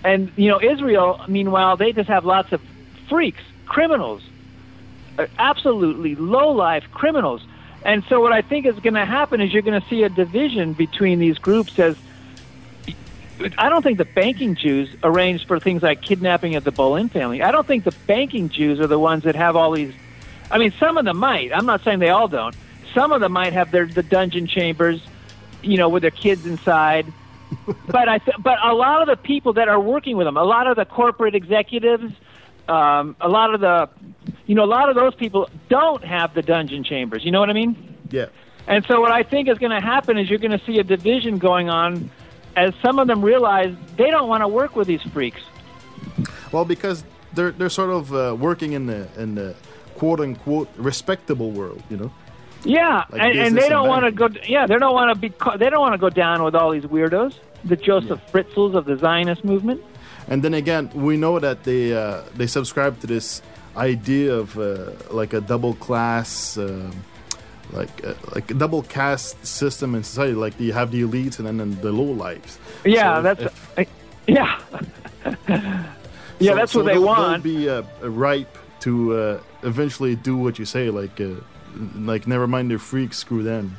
And, 0.03 0.31
you 0.37 0.49
know, 0.49 0.61
Israel, 0.61 1.19
meanwhile, 1.27 1.75
they 1.75 1.91
just 1.91 2.07
have 2.07 2.23
lots 2.23 2.53
of 2.53 2.61
freaks, 3.09 3.41
criminals, 3.65 4.21
uh, 5.17 5.25
absolutely 5.37 6.15
low-life 6.15 6.85
criminals. 6.93 7.41
And 7.83 8.03
so 8.07 8.21
what 8.21 8.31
I 8.31 8.41
think 8.41 8.65
is 8.65 8.79
going 8.79 8.93
to 8.93 9.05
happen 9.05 9.41
is 9.41 9.51
you're 9.51 9.61
going 9.61 9.79
to 9.79 9.87
see 9.89 10.03
a 10.03 10.09
division 10.09 10.73
between 10.73 11.19
these 11.19 11.37
groups 11.37 11.77
as 11.77 11.95
I 13.57 13.69
don't 13.69 13.81
think 13.81 13.97
the 13.97 14.05
banking 14.05 14.55
Jews 14.55 14.89
arranged 15.03 15.47
for 15.47 15.59
things 15.59 15.83
like 15.83 16.01
kidnapping 16.01 16.55
of 16.55 16.63
the 16.63 16.71
Bollyn 16.71 17.09
family. 17.09 17.41
I 17.41 17.51
don't 17.51 17.67
think 17.67 17.83
the 17.83 17.95
banking 18.07 18.49
Jews 18.49 18.79
are 18.79 18.87
the 18.87 18.99
ones 18.99 19.23
that 19.23 19.35
have 19.35 19.55
all 19.55 19.71
these. 19.71 19.93
I 20.49 20.57
mean, 20.57 20.73
some 20.79 20.97
of 20.97 21.05
them 21.05 21.17
might. 21.17 21.51
I'm 21.53 21.65
not 21.65 21.83
saying 21.83 21.99
they 21.99 22.09
all 22.09 22.27
don't. 22.27 22.55
Some 22.93 23.11
of 23.11 23.19
them 23.19 23.33
might 23.33 23.53
have 23.53 23.71
their 23.71 23.85
the 23.85 24.03
dungeon 24.03 24.47
chambers, 24.47 25.01
you 25.61 25.77
know, 25.77 25.89
with 25.89 26.01
their 26.01 26.11
kids 26.11 26.45
inside. 26.45 27.11
but 27.87 28.07
I, 28.07 28.19
th- 28.19 28.37
but 28.39 28.57
a 28.63 28.73
lot 28.73 29.01
of 29.01 29.07
the 29.07 29.17
people 29.17 29.53
that 29.53 29.67
are 29.67 29.79
working 29.79 30.17
with 30.17 30.25
them, 30.25 30.37
a 30.37 30.43
lot 30.43 30.67
of 30.67 30.77
the 30.77 30.85
corporate 30.85 31.35
executives, 31.35 32.13
um, 32.67 33.15
a 33.19 33.27
lot 33.27 33.53
of 33.53 33.61
the, 33.61 33.89
you 34.45 34.55
know, 34.55 34.63
a 34.63 34.65
lot 34.65 34.89
of 34.89 34.95
those 34.95 35.13
people 35.13 35.49
don't 35.69 36.03
have 36.03 36.33
the 36.33 36.41
dungeon 36.41 36.83
chambers. 36.83 37.25
You 37.25 37.31
know 37.31 37.39
what 37.39 37.49
I 37.49 37.53
mean? 37.53 37.95
Yeah. 38.09 38.27
And 38.67 38.85
so 38.85 39.01
what 39.01 39.11
I 39.11 39.23
think 39.23 39.47
is 39.49 39.57
going 39.57 39.71
to 39.71 39.85
happen 39.85 40.17
is 40.17 40.29
you're 40.29 40.39
going 40.39 40.57
to 40.57 40.65
see 40.65 40.79
a 40.79 40.83
division 40.83 41.37
going 41.37 41.69
on 41.69 42.09
as 42.55 42.73
some 42.81 42.99
of 42.99 43.07
them 43.07 43.23
realize 43.23 43.75
they 43.97 44.09
don't 44.09 44.27
want 44.27 44.41
to 44.41 44.47
work 44.47 44.75
with 44.75 44.87
these 44.87 45.01
freaks. 45.13 45.41
Well, 46.51 46.65
because 46.65 47.03
they're 47.33 47.51
they're 47.51 47.69
sort 47.69 47.89
of 47.89 48.13
uh, 48.13 48.35
working 48.39 48.73
in 48.73 48.85
the 48.85 49.07
in 49.17 49.35
the 49.35 49.55
quote 49.95 50.19
unquote 50.19 50.69
respectable 50.77 51.51
world, 51.51 51.83
you 51.89 51.97
know. 51.97 52.11
Yeah, 52.63 53.03
Like 53.11 53.21
and, 53.21 53.37
and 53.39 53.57
they 53.57 53.69
don't 53.69 53.87
want 53.87 54.05
to 54.05 54.11
go. 54.11 54.27
Yeah, 54.47 54.65
they 54.65 54.77
don't 54.77 54.93
want 54.93 55.13
to 55.13 55.19
be. 55.19 55.29
They 55.57 55.69
don't 55.69 55.81
want 55.81 55.93
to 55.93 55.99
go 55.99 56.09
down 56.09 56.43
with 56.43 56.55
all 56.55 56.71
these 56.71 56.83
weirdos, 56.83 57.37
the 57.63 57.75
Joseph 57.75 58.19
Fritzls 58.31 58.75
of 58.75 58.85
the 58.85 58.97
Zionist 58.97 59.43
movement. 59.43 59.83
And 60.27 60.43
then 60.43 60.55
again, 60.55 60.89
we 60.95 61.15
know 61.17 61.37
that 61.39 61.63
they 61.63 61.93
uh, 61.93 62.23
they 62.35 62.47
subscribe 62.47 62.99
to 63.01 63.07
this 63.07 63.43
idea 63.77 64.33
of 64.33 64.57
uh, 64.57 64.91
like 65.11 65.33
a 65.33 65.41
double 65.41 65.75
class, 65.75 66.57
um 66.57 66.91
like 67.71 68.05
uh, 68.05 68.13
like 68.33 68.49
a 68.51 68.53
double 68.53 68.83
caste 68.83 69.43
system 69.45 69.95
in 69.95 70.03
society. 70.03 70.33
Like 70.33 70.59
you 70.59 70.73
have 70.73 70.91
the 70.91 71.01
elites 71.03 71.39
and 71.39 71.47
then 71.59 71.79
the 71.81 71.91
low 71.91 72.11
lives. 72.11 72.59
Yeah, 72.85 73.15
So 73.17 73.21
that's. 73.21 73.41
if- 73.43 73.79
I- 73.79 73.87
yeah. 74.27 74.59
yeah, 75.47 76.51
so- 76.51 76.55
that's 76.55 76.71
so 76.71 76.83
what 76.83 76.93
they 76.93 76.97
want. 76.99 77.43
Be 77.43 77.69
uh, 77.69 77.83
ripe 78.01 78.57
to 78.81 79.13
uh, 79.13 79.39
eventually 79.63 80.15
do 80.15 80.35
what 80.37 80.59
you 80.59 80.65
say. 80.65 80.89
Like 80.89 81.19
uh, 81.21 81.35
like 81.95 82.27
never 82.27 82.47
mind 82.47 82.71
the 82.71 82.77
freaks, 82.79 83.17
screw 83.17 83.43
them. 83.43 83.77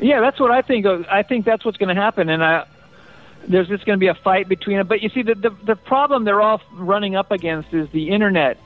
Yeah, 0.00 0.20
that's 0.20 0.38
what 0.38 0.50
I 0.50 0.62
think. 0.62 0.86
of- 0.86 1.06
I 1.10 1.22
think 1.22 1.44
that's 1.44 1.64
what's 1.64 1.76
going 1.78 1.94
to 1.94 2.00
happen, 2.00 2.28
and 2.28 2.44
I, 2.44 2.66
there's 3.48 3.66
just 3.68 3.84
going 3.84 3.96
to 3.98 4.00
be 4.00 4.06
a 4.08 4.14
fight 4.14 4.48
between 4.48 4.76
them. 4.78 4.86
But 4.86 5.02
you 5.02 5.08
see, 5.08 5.22
the, 5.22 5.34
the 5.34 5.50
the 5.64 5.76
problem 5.76 6.24
they're 6.24 6.40
all 6.42 6.60
running 6.74 7.16
up 7.16 7.30
against 7.32 7.72
is 7.74 7.88
the 7.90 8.10
internet 8.10 8.58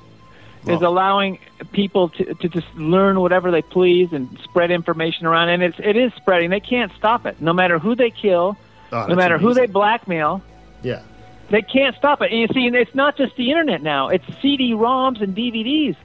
is 0.66 0.80
allowing 0.82 1.38
people 1.72 2.08
to 2.10 2.34
to 2.34 2.48
just 2.48 2.72
learn 2.76 3.20
whatever 3.20 3.50
they 3.50 3.62
please 3.62 4.12
and 4.12 4.38
spread 4.44 4.70
information 4.70 5.26
around, 5.26 5.48
and 5.48 5.62
it's 5.62 5.78
it 5.78 5.96
is 5.96 6.12
spreading. 6.14 6.50
They 6.50 6.60
can't 6.60 6.92
stop 6.96 7.26
it, 7.26 7.40
no 7.40 7.52
matter 7.52 7.78
who 7.78 7.94
they 7.94 8.10
kill, 8.10 8.56
Oh, 8.92 9.06
no 9.06 9.14
matter 9.14 9.38
who 9.38 9.54
they 9.54 9.66
blackmail. 9.66 10.42
Yeah. 10.82 11.02
They 11.50 11.62
can't 11.62 11.96
stop 11.96 12.22
it. 12.22 12.30
And 12.30 12.40
you 12.40 12.46
see, 12.54 12.66
and 12.66 12.76
it's 12.76 12.94
not 12.94 13.16
just 13.16 13.36
the 13.36 13.50
internet 13.50 13.82
now; 13.82 14.08
it's 14.08 14.24
CD-ROMs 14.40 15.20
and 15.20 15.34
DVDs. 15.36 15.96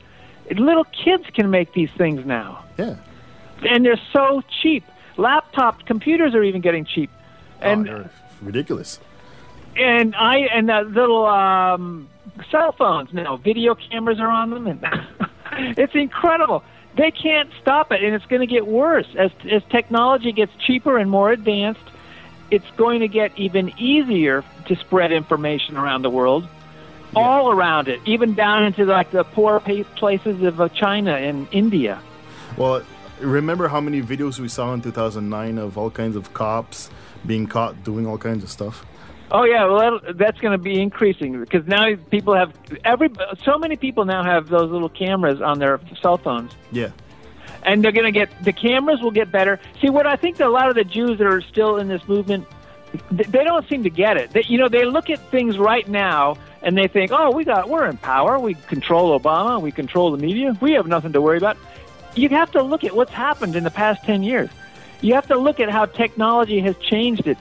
Little 0.52 0.86
kids 0.86 1.26
can 1.34 1.50
make 1.50 1.74
these 1.74 1.89
things 1.98 2.26
now 2.26 2.63
Yeah. 2.78 2.96
and 3.63 3.86
they're 3.86 4.00
so 4.13 4.41
cheap. 4.62 4.84
Laptop 5.17 5.86
computers 5.86 6.34
are 6.36 6.43
even 6.43 6.62
getting 6.62 6.86
cheap, 6.86 7.10
oh, 7.13 7.65
and 7.65 7.88
oh, 7.89 7.93
they're 7.98 8.10
ridiculous. 8.41 9.00
And 9.78 10.16
I 10.16 10.40
and 10.54 10.70
the 10.70 10.82
little 10.82 11.26
um, 11.26 12.10
cell 12.52 12.72
phones 12.72 13.13
now, 13.13 13.38
video 13.38 13.76
cameras 13.76 14.20
are 14.20 14.30
on 14.30 14.50
them, 14.50 14.68
and 14.68 14.86
it's 15.78 15.96
incredible. 15.96 16.63
They 16.96 17.12
can't 17.12 17.50
stop 17.62 17.92
it, 17.92 18.04
and 18.04 18.16
it's 18.16 18.26
going 18.26 18.42
to 18.42 18.48
get 18.48 18.66
worse 18.66 19.08
as 19.18 19.32
as 19.50 19.62
technology 19.70 20.32
gets 20.32 20.52
cheaper 20.56 20.98
and 20.98 21.10
more 21.10 21.32
advanced. 21.32 21.82
It's 22.50 22.70
going 22.78 23.02
to 23.02 23.08
get 23.08 23.38
even 23.38 23.74
easier 23.78 24.44
to 24.68 24.76
spread 24.78 25.12
information 25.12 25.76
around 25.78 26.02
the 26.02 26.10
world, 26.10 26.48
all 27.16 27.52
around 27.52 27.88
it, 27.88 28.00
even 28.06 28.36
down 28.36 28.63
into 28.63 28.86
like 28.86 29.12
the 29.12 29.24
poor 29.24 29.60
places 29.60 30.42
of 30.42 30.62
uh, 30.62 30.70
China 30.70 31.12
and 31.12 31.48
India. 31.52 32.02
Well, 32.56 32.84
remember 33.20 33.68
how 33.68 33.82
many 33.82 34.02
videos 34.02 34.40
we 34.40 34.48
saw 34.48 34.74
in 34.74 34.82
2009 34.82 35.58
of 35.58 35.78
all 35.78 35.92
kinds 35.92 36.16
of 36.16 36.34
cops 36.34 36.90
being 37.26 37.48
caught 37.48 37.84
doing 37.84 38.08
all 38.08 38.18
kinds 38.18 38.44
of 38.44 38.50
stuff? 38.50 38.86
Oh 39.30 39.44
yeah, 39.44 39.66
well 39.66 40.00
that's 40.13 40.40
going 40.40 40.54
to 40.54 40.58
be 40.58 40.80
increasing 40.82 41.40
because 41.40 41.68
now 41.68 41.96
people 42.10 42.34
have 42.34 42.54
every 42.86 43.10
so 43.44 43.58
many 43.58 43.76
people 43.76 44.06
now 44.06 44.24
have 44.24 44.48
those 44.48 44.72
little 44.72 44.88
cameras 44.90 45.42
on 45.42 45.60
their 45.60 45.82
cell 46.02 46.18
phones, 46.18 46.54
Yeah. 46.72 46.92
and 47.63 47.84
they're 47.84 47.92
going 47.92 48.06
to 48.06 48.18
get 48.18 48.30
the 48.44 48.54
cameras 48.54 49.02
will 49.02 49.12
get 49.12 49.30
better. 49.32 49.60
See, 49.82 49.90
what 49.90 50.08
I 50.08 50.16
think 50.16 50.38
that 50.38 50.48
a 50.48 50.50
lot 50.50 50.70
of 50.70 50.76
the 50.76 50.86
Jews 50.86 51.18
that 51.18 51.28
are 51.28 51.42
still 51.42 51.76
in 51.76 51.90
this 51.90 52.08
movement, 52.08 52.48
they 53.12 53.44
don't 53.44 53.68
seem 53.68 53.84
to 53.84 53.90
get 53.90 54.16
it. 54.16 54.30
They, 54.32 54.44
you 54.44 54.58
know, 54.58 54.70
they 54.70 54.86
look 54.86 55.10
at 55.10 55.20
things 55.30 55.58
right 55.58 55.86
now 55.90 56.38
and 56.62 56.78
they 56.78 56.88
think, 56.88 57.12
oh, 57.13 57.32
we 57.32 57.44
got 57.44 57.68
we're 57.68 57.86
in 57.86 57.98
power, 57.98 58.40
we 58.40 58.54
control 58.54 59.20
Obama, 59.20 59.62
we 59.62 59.74
control 59.74 60.10
the 60.12 60.18
media, 60.18 60.58
we 60.62 60.72
have 60.72 60.88
nothing 60.88 61.12
to 61.12 61.22
worry 61.22 61.38
about. 61.38 61.58
You 62.16 62.30
have 62.30 62.50
to 62.52 62.63
look 62.63 62.86
at 62.86 62.96
what's 62.96 63.12
happened 63.12 63.58
in 63.58 63.66
the 63.66 63.72
past 63.72 64.04
ten 64.06 64.24
years. 64.24 64.50
You 65.02 65.16
have 65.16 65.28
to 65.28 65.38
look 65.38 65.60
at 65.60 65.70
how 65.70 65.86
technology 65.86 66.60
has 66.62 66.78
changed 66.78 67.28
it 67.28 67.38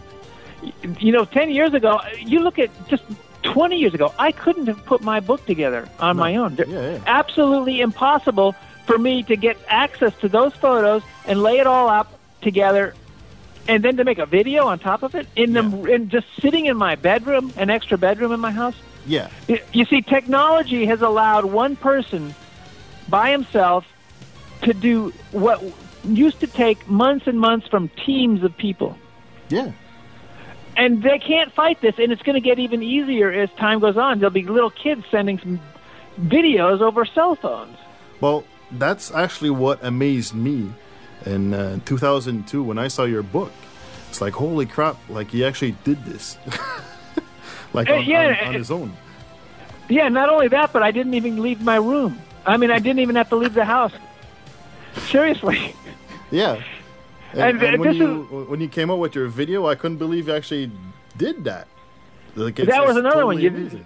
you 0.98 1.12
know, 1.12 1.24
10 1.24 1.50
years 1.50 1.74
ago, 1.74 2.00
you 2.18 2.40
look 2.40 2.58
at 2.58 2.70
just 2.88 3.02
20 3.42 3.76
years 3.76 3.94
ago, 3.94 4.12
I 4.18 4.32
couldn't 4.32 4.66
have 4.66 4.84
put 4.86 5.02
my 5.02 5.20
book 5.20 5.44
together 5.46 5.88
on 6.00 6.16
my 6.16 6.36
own. 6.36 6.56
Yeah, 6.56 6.66
yeah. 6.66 6.98
Absolutely 7.06 7.80
impossible 7.80 8.54
for 8.86 8.98
me 8.98 9.22
to 9.24 9.36
get 9.36 9.56
access 9.68 10.14
to 10.20 10.28
those 10.28 10.54
photos 10.54 11.02
and 11.26 11.42
lay 11.42 11.58
it 11.58 11.66
all 11.66 11.88
up 11.88 12.18
together 12.40 12.94
and 13.68 13.84
then 13.84 13.96
to 13.96 14.04
make 14.04 14.18
a 14.18 14.26
video 14.26 14.66
on 14.66 14.78
top 14.78 15.02
of 15.02 15.14
it 15.16 15.26
in 15.34 15.52
the 15.52 15.62
in 15.92 16.08
just 16.08 16.26
sitting 16.40 16.66
in 16.66 16.76
my 16.76 16.94
bedroom, 16.94 17.52
an 17.56 17.68
extra 17.68 17.98
bedroom 17.98 18.30
in 18.32 18.38
my 18.40 18.52
house. 18.52 18.76
Yeah. 19.06 19.28
You- 19.48 19.60
You 19.72 19.84
see, 19.86 20.02
technology 20.02 20.86
has 20.86 21.00
allowed 21.02 21.44
one 21.46 21.74
person 21.76 22.34
by 23.08 23.30
himself 23.30 23.84
to 24.62 24.72
do 24.72 25.12
what 25.32 25.62
used 26.04 26.40
to 26.40 26.46
take 26.46 26.88
months 26.88 27.26
and 27.26 27.38
months 27.40 27.66
from 27.68 27.88
teams 28.06 28.42
of 28.44 28.56
people 28.56 28.96
Yeah. 29.48 29.72
And 30.76 31.02
they 31.02 31.18
can't 31.18 31.52
fight 31.52 31.80
this, 31.80 31.94
and 31.98 32.12
it's 32.12 32.22
going 32.22 32.34
to 32.34 32.40
get 32.40 32.58
even 32.58 32.82
easier 32.82 33.30
as 33.32 33.50
time 33.58 33.80
goes 33.80 33.96
on. 33.96 34.18
There'll 34.18 34.30
be 34.30 34.42
little 34.42 34.70
kids 34.70 35.04
sending 35.10 35.38
some 35.38 35.60
videos 36.20 36.80
over 36.80 37.04
cell 37.04 37.34
phones. 37.34 37.76
Well, 38.20 38.44
that's 38.72 39.10
actually 39.12 39.50
what 39.50 39.82
amazed 39.84 40.34
me 40.34 40.70
in 41.24 41.54
uh, 41.54 41.78
2002 41.84 42.62
when 42.62 42.78
I 42.78 42.88
saw 42.88 43.04
your 43.04 43.22
book. 43.22 43.52
It's 44.10 44.20
like, 44.20 44.34
holy 44.34 44.66
crap, 44.66 44.96
like 45.08 45.30
he 45.30 45.44
actually 45.44 45.76
did 45.84 46.04
this. 46.04 46.38
like 47.72 47.88
Uh, 47.88 47.94
on, 47.94 48.04
yeah, 48.04 48.36
on, 48.42 48.48
on 48.48 48.54
his 48.54 48.70
own. 48.70 48.96
Yeah, 49.88 50.08
not 50.08 50.28
only 50.28 50.48
that, 50.48 50.72
but 50.72 50.82
I 50.82 50.90
didn't 50.90 51.14
even 51.14 51.42
leave 51.42 51.60
my 51.62 51.76
room. 51.76 52.20
I 52.44 52.56
mean, 52.56 52.70
I 52.70 52.78
didn't 52.78 53.00
even 53.00 53.16
have 53.16 53.28
to 53.30 53.36
leave 53.36 53.54
the 53.54 53.64
house. 53.64 53.92
Seriously. 55.08 55.74
Yeah. 56.30 56.62
and, 57.36 57.62
And, 57.62 57.74
and 57.74 57.80
when 57.80 57.88
this 57.90 57.98
you 57.98 58.46
when 58.48 58.60
you 58.60 58.68
came 58.68 58.90
out 58.90 58.98
with 58.98 59.14
your 59.14 59.28
video, 59.28 59.66
I 59.66 59.74
couldn't 59.74 59.98
believe 59.98 60.28
you 60.28 60.34
actually 60.34 60.70
did 61.16 61.44
that. 61.44 61.68
Like, 62.34 62.56
That 62.56 62.86
was 62.86 62.96
another 62.96 63.26
one. 63.26 63.40
You-. 63.40 63.84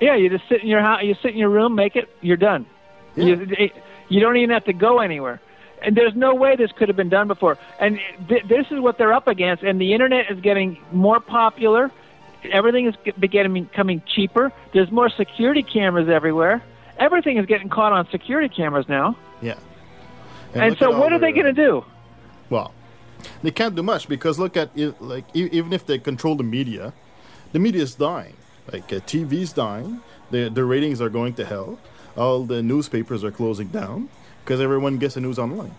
Yeah, 0.00 0.16
you 0.16 0.28
just 0.28 0.48
sit 0.48 0.62
in 0.62 0.68
your 0.68 0.80
house, 0.80 1.02
you 1.04 1.14
sit 1.22 1.30
in 1.30 1.38
your 1.38 1.48
room, 1.48 1.76
make 1.76 1.94
it, 1.94 2.08
you're 2.20 2.36
done. 2.36 2.66
Yeah. 3.14 3.24
You, 3.24 3.70
you 4.08 4.20
don't 4.20 4.36
even 4.36 4.50
have 4.50 4.64
to 4.64 4.72
go 4.72 4.98
anywhere. 4.98 5.40
And 5.80 5.96
there's 5.96 6.14
no 6.14 6.34
way 6.34 6.56
this 6.56 6.72
could 6.72 6.88
have 6.88 6.96
been 6.96 7.08
done 7.08 7.28
before. 7.28 7.58
And 7.78 8.00
th- 8.28 8.44
this 8.48 8.66
is 8.70 8.80
what 8.80 8.98
they're 8.98 9.12
up 9.12 9.28
against. 9.28 9.62
And 9.62 9.80
the 9.80 9.92
internet 9.92 10.30
is 10.30 10.40
getting 10.40 10.78
more 10.92 11.20
popular. 11.20 11.90
Everything 12.50 12.86
is 12.86 12.94
ge- 13.06 13.30
getting 13.30 13.52
becoming 13.54 14.02
cheaper. 14.06 14.52
There's 14.72 14.90
more 14.90 15.08
security 15.08 15.62
cameras 15.62 16.08
everywhere. 16.08 16.62
Everything 16.98 17.36
is 17.36 17.46
getting 17.46 17.68
caught 17.68 17.92
on 17.92 18.08
security 18.10 18.48
cameras 18.48 18.88
now. 18.88 19.16
Yeah. 19.40 19.54
And, 20.54 20.70
look 20.70 20.78
so, 20.78 20.98
what 20.98 21.12
are 21.12 21.18
they 21.18 21.32
going 21.32 21.46
to 21.46 21.52
do? 21.52 21.84
Well, 22.50 22.74
they 23.42 23.50
can't 23.50 23.74
do 23.74 23.82
much 23.82 24.08
because 24.08 24.38
look 24.38 24.56
at 24.56 24.70
it, 24.76 25.00
like 25.00 25.24
e- 25.34 25.48
even 25.52 25.72
if 25.72 25.86
they 25.86 25.98
control 25.98 26.34
the 26.34 26.44
media, 26.44 26.92
the 27.52 27.58
media 27.58 27.82
is 27.82 27.94
dying. 27.94 28.36
Like 28.72 28.92
uh, 28.92 28.96
TV's 29.00 29.52
dying. 29.52 30.00
The 30.30 30.48
the 30.48 30.64
ratings 30.64 31.00
are 31.00 31.10
going 31.10 31.34
to 31.34 31.44
hell. 31.44 31.78
All 32.16 32.44
the 32.44 32.62
newspapers 32.62 33.24
are 33.24 33.30
closing 33.30 33.68
down 33.68 34.08
because 34.44 34.60
everyone 34.60 34.98
gets 34.98 35.14
the 35.14 35.20
news 35.20 35.38
online. 35.38 35.74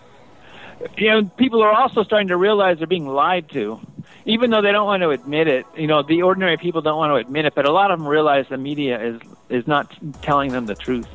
you 0.98 1.08
know, 1.08 1.24
people 1.36 1.62
are 1.62 1.72
also 1.72 2.02
starting 2.02 2.28
to 2.28 2.36
realize 2.36 2.78
they're 2.78 2.86
being 2.86 3.06
lied 3.06 3.48
to. 3.50 3.80
even 4.26 4.50
though 4.50 4.62
they 4.62 4.72
don't 4.72 4.86
want 4.86 5.02
to 5.02 5.10
admit 5.10 5.46
it, 5.48 5.64
you 5.76 5.86
know, 5.86 6.02
the 6.02 6.22
ordinary 6.22 6.56
people 6.56 6.80
don't 6.82 6.96
want 6.98 7.10
to 7.10 7.16
admit 7.16 7.44
it, 7.44 7.54
but 7.54 7.64
a 7.66 7.72
lot 7.72 7.90
of 7.90 7.98
them 7.98 8.08
realize 8.08 8.46
the 8.48 8.58
media 8.58 9.00
is 9.02 9.20
is 9.48 9.66
not 9.66 9.86
telling 10.22 10.50
them 10.52 10.66
the 10.66 10.74
truth. 10.74 11.06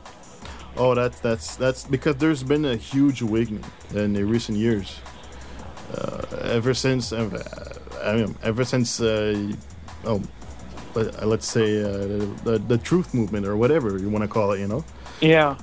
Oh, 0.78 0.96
that's 0.96 1.20
that's 1.20 1.56
that's 1.56 1.84
because 1.86 2.15
there's 2.18 2.44
been 2.44 2.65
a 2.65 2.76
huge 2.76 3.22
awakening 3.22 3.65
in 3.94 4.13
the 4.13 4.24
recent 4.24 4.58
years. 4.58 5.00
Uh, 5.93 6.21
ever 6.43 6.73
since, 6.73 7.12
uh, 7.12 7.43
I 8.04 8.15
mean, 8.15 8.36
ever 8.43 8.63
since, 8.63 9.02
uh, 9.02 9.52
oh, 10.06 10.21
let, 10.95 11.28
let's 11.28 11.47
say 11.47 11.82
uh, 11.84 11.88
the, 11.88 12.17
the 12.43 12.58
the 12.60 12.78
truth 12.78 13.13
movement 13.13 13.45
or 13.45 13.56
whatever 13.58 13.97
you 13.97 14.10
want 14.10 14.23
to 14.23 14.28
call 14.28 14.52
it, 14.52 14.60
you 14.60 14.67
know. 14.67 14.84
Yeah. 15.21 15.56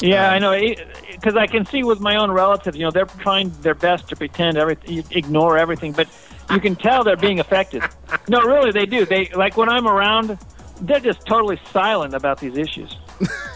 Yeah, 0.00 0.28
Um, 0.28 0.34
I 0.34 0.38
know. 0.40 0.74
Because 1.12 1.36
I 1.36 1.46
can 1.46 1.64
see 1.66 1.84
with 1.84 2.00
my 2.00 2.16
own 2.16 2.30
relatives, 2.30 2.76
you 2.76 2.84
know, 2.84 2.90
they're 2.90 3.06
trying 3.06 3.50
their 3.62 3.74
best 3.74 4.08
to 4.08 4.16
pretend 4.16 4.58
everything, 4.58 5.04
ignore 5.12 5.56
everything, 5.56 5.92
but 5.92 6.08
you 6.50 6.58
can 6.60 6.74
tell 6.74 7.04
they're 7.04 7.16
being 7.16 7.38
affected. 7.40 7.82
No, 8.28 8.40
really, 8.42 8.72
they 8.72 8.84
do. 8.86 9.06
They 9.06 9.28
like 9.28 9.56
when 9.56 9.68
I'm 9.68 9.86
around, 9.86 10.38
they're 10.80 11.00
just 11.00 11.24
totally 11.24 11.58
silent 11.72 12.14
about 12.14 12.40
these 12.40 12.56
issues. 12.56 12.96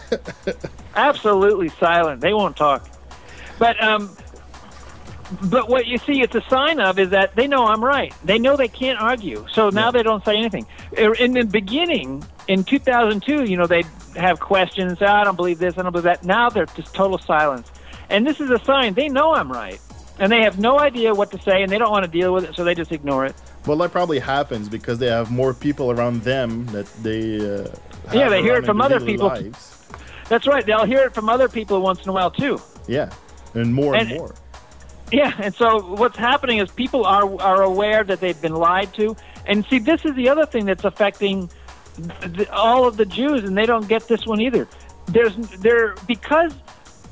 Absolutely 0.95 1.69
silent. 1.69 2.21
They 2.21 2.33
won't 2.33 2.55
talk. 2.55 2.87
But 3.59 3.81
um, 3.83 4.15
but 5.49 5.69
what 5.69 5.85
you 5.87 5.97
see, 5.99 6.21
it's 6.21 6.35
a 6.35 6.41
sign 6.49 6.79
of 6.79 6.99
is 6.99 7.09
that 7.09 7.35
they 7.35 7.47
know 7.47 7.65
I'm 7.67 7.83
right. 7.83 8.13
They 8.23 8.39
know 8.39 8.55
they 8.55 8.67
can't 8.67 8.99
argue, 8.99 9.45
so 9.51 9.69
now 9.69 9.91
they 9.91 10.03
don't 10.03 10.23
say 10.23 10.35
anything. 10.37 10.65
In 11.19 11.33
the 11.33 11.43
beginning, 11.43 12.23
in 12.47 12.63
2002, 12.63 13.43
you 13.43 13.57
know, 13.57 13.65
they'd 13.67 13.85
have 14.15 14.39
questions. 14.39 14.97
"Oh, 15.01 15.05
I 15.05 15.23
don't 15.23 15.35
believe 15.35 15.59
this. 15.59 15.77
I 15.77 15.81
don't 15.83 15.91
believe 15.91 16.05
that. 16.05 16.23
Now 16.23 16.49
they're 16.49 16.65
just 16.67 16.93
total 16.93 17.17
silence, 17.17 17.69
and 18.09 18.25
this 18.25 18.39
is 18.39 18.49
a 18.49 18.59
sign 18.63 18.93
they 18.93 19.09
know 19.09 19.33
I'm 19.33 19.51
right, 19.51 19.79
and 20.19 20.31
they 20.31 20.41
have 20.41 20.59
no 20.59 20.79
idea 20.79 21.13
what 21.13 21.31
to 21.31 21.41
say, 21.41 21.61
and 21.61 21.71
they 21.71 21.77
don't 21.77 21.91
want 21.91 22.05
to 22.05 22.11
deal 22.11 22.33
with 22.33 22.45
it, 22.45 22.55
so 22.55 22.63
they 22.63 22.75
just 22.75 22.91
ignore 22.91 23.25
it. 23.25 23.35
Well, 23.65 23.77
that 23.79 23.91
probably 23.91 24.19
happens 24.19 24.69
because 24.69 24.97
they 24.97 25.07
have 25.07 25.29
more 25.29 25.53
people 25.53 25.91
around 25.91 26.21
them 26.21 26.65
that 26.67 26.85
they. 27.03 27.35
Uh, 27.37 27.67
have 28.05 28.15
Yeah, 28.15 28.29
they 28.29 28.41
hear 28.41 28.55
it 28.55 28.65
from 28.65 28.79
other 28.81 28.99
people. 29.01 29.27
Lives. 29.27 29.73
That's 30.29 30.47
right. 30.47 30.65
They'll 30.65 30.85
hear 30.85 31.03
it 31.03 31.13
from 31.13 31.27
other 31.29 31.47
people 31.49 31.81
once 31.81 32.01
in 32.03 32.09
a 32.09 32.13
while 32.13 32.31
too. 32.31 32.59
Yeah, 32.87 33.09
and 33.53 33.73
more 33.73 33.95
and, 33.95 34.09
And- 34.09 34.19
more. 34.19 34.33
Yeah, 35.11 35.33
and 35.39 35.55
so 35.55 35.79
what's 35.95 36.17
happening 36.17 36.57
is 36.57 36.69
people 36.71 37.05
are 37.05 37.39
are 37.41 37.61
aware 37.63 38.03
that 38.03 38.19
they've 38.19 38.41
been 38.41 38.55
lied 38.55 38.93
to, 38.95 39.15
and 39.45 39.65
see, 39.65 39.79
this 39.79 40.03
is 40.03 40.13
the 40.15 40.27
other 40.27 40.45
thing 40.45 40.65
that's 40.65 40.83
affecting 40.83 41.49
the, 41.97 42.47
all 42.51 42.85
of 42.85 42.97
the 42.97 43.05
Jews, 43.05 43.43
and 43.43 43.57
they 43.57 43.65
don't 43.65 43.87
get 43.87 44.07
this 44.07 44.25
one 44.25 44.41
either. 44.41 44.67
There's 45.07 45.35
there 45.59 45.95
because 46.07 46.53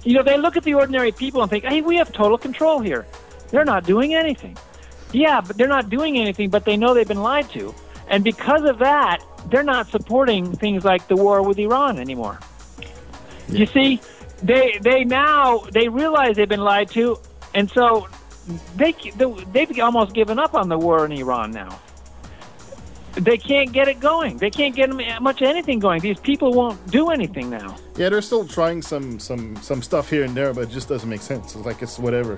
you 0.04 0.14
know 0.14 0.24
they 0.24 0.38
look 0.38 0.58
at 0.58 0.64
the 0.64 0.74
ordinary 0.74 1.14
people 1.14 1.42
and 1.42 1.50
think, 1.50 1.64
hey, 1.64 1.80
we 1.82 1.96
have 1.96 2.12
total 2.12 2.38
control 2.38 2.82
here. 2.82 3.06
They're 3.50 3.66
not 3.66 3.86
doing 3.86 4.14
anything. 4.14 4.58
Yeah, 5.14 5.40
but 5.40 5.56
they're 5.56 5.68
not 5.68 5.90
doing 5.90 6.18
anything, 6.18 6.50
but 6.50 6.66
they 6.66 6.76
know 6.76 6.94
they've 6.94 7.08
been 7.08 7.22
lied 7.22 7.50
to, 7.52 7.74
and 8.10 8.26
because 8.26 8.66
of 8.66 8.80
that, 8.80 9.24
they're 9.50 9.64
not 9.64 9.88
supporting 9.88 10.52
things 10.52 10.84
like 10.84 11.08
the 11.08 11.16
war 11.16 11.42
with 11.44 11.58
Iran 11.60 12.00
anymore. 12.00 12.40
You 13.48 13.66
see, 13.68 14.02
they 14.44 14.80
they 14.82 15.06
now 15.06 15.60
they 15.72 15.88
realize 15.88 16.36
they've 16.36 16.50
been 16.50 16.60
lied 16.60 16.90
to, 16.92 17.18
and 17.56 17.70
so 17.72 18.08
they 18.76 18.94
they've 19.52 19.80
almost 19.80 20.14
given 20.14 20.38
up 20.38 20.54
on 20.54 20.70
the 20.70 20.78
war 20.78 21.06
in 21.06 21.12
Iran 21.12 21.52
now. 21.52 21.80
They 23.14 23.38
can't 23.38 23.72
get 23.72 23.88
it 23.88 24.02
going. 24.02 24.38
They 24.38 24.50
can't 24.50 24.76
get 24.76 24.90
much 25.22 25.42
anything 25.42 25.80
going. 25.80 26.02
These 26.02 26.20
people 26.20 26.52
won't 26.52 26.86
do 26.92 27.12
anything 27.12 27.50
now. 27.50 27.78
Yeah, 27.96 28.10
they're 28.10 28.22
still 28.22 28.46
trying 28.46 28.82
some 28.82 29.20
some 29.20 29.56
some 29.58 29.82
stuff 29.82 30.10
here 30.10 30.26
and 30.26 30.36
there, 30.36 30.54
but 30.54 30.66
it 30.66 30.70
just 30.70 30.90
doesn't 30.90 31.10
make 31.10 31.22
sense. 31.22 31.56
It's 31.56 31.66
like 31.66 31.82
it's 31.82 31.98
whatever. 31.98 32.38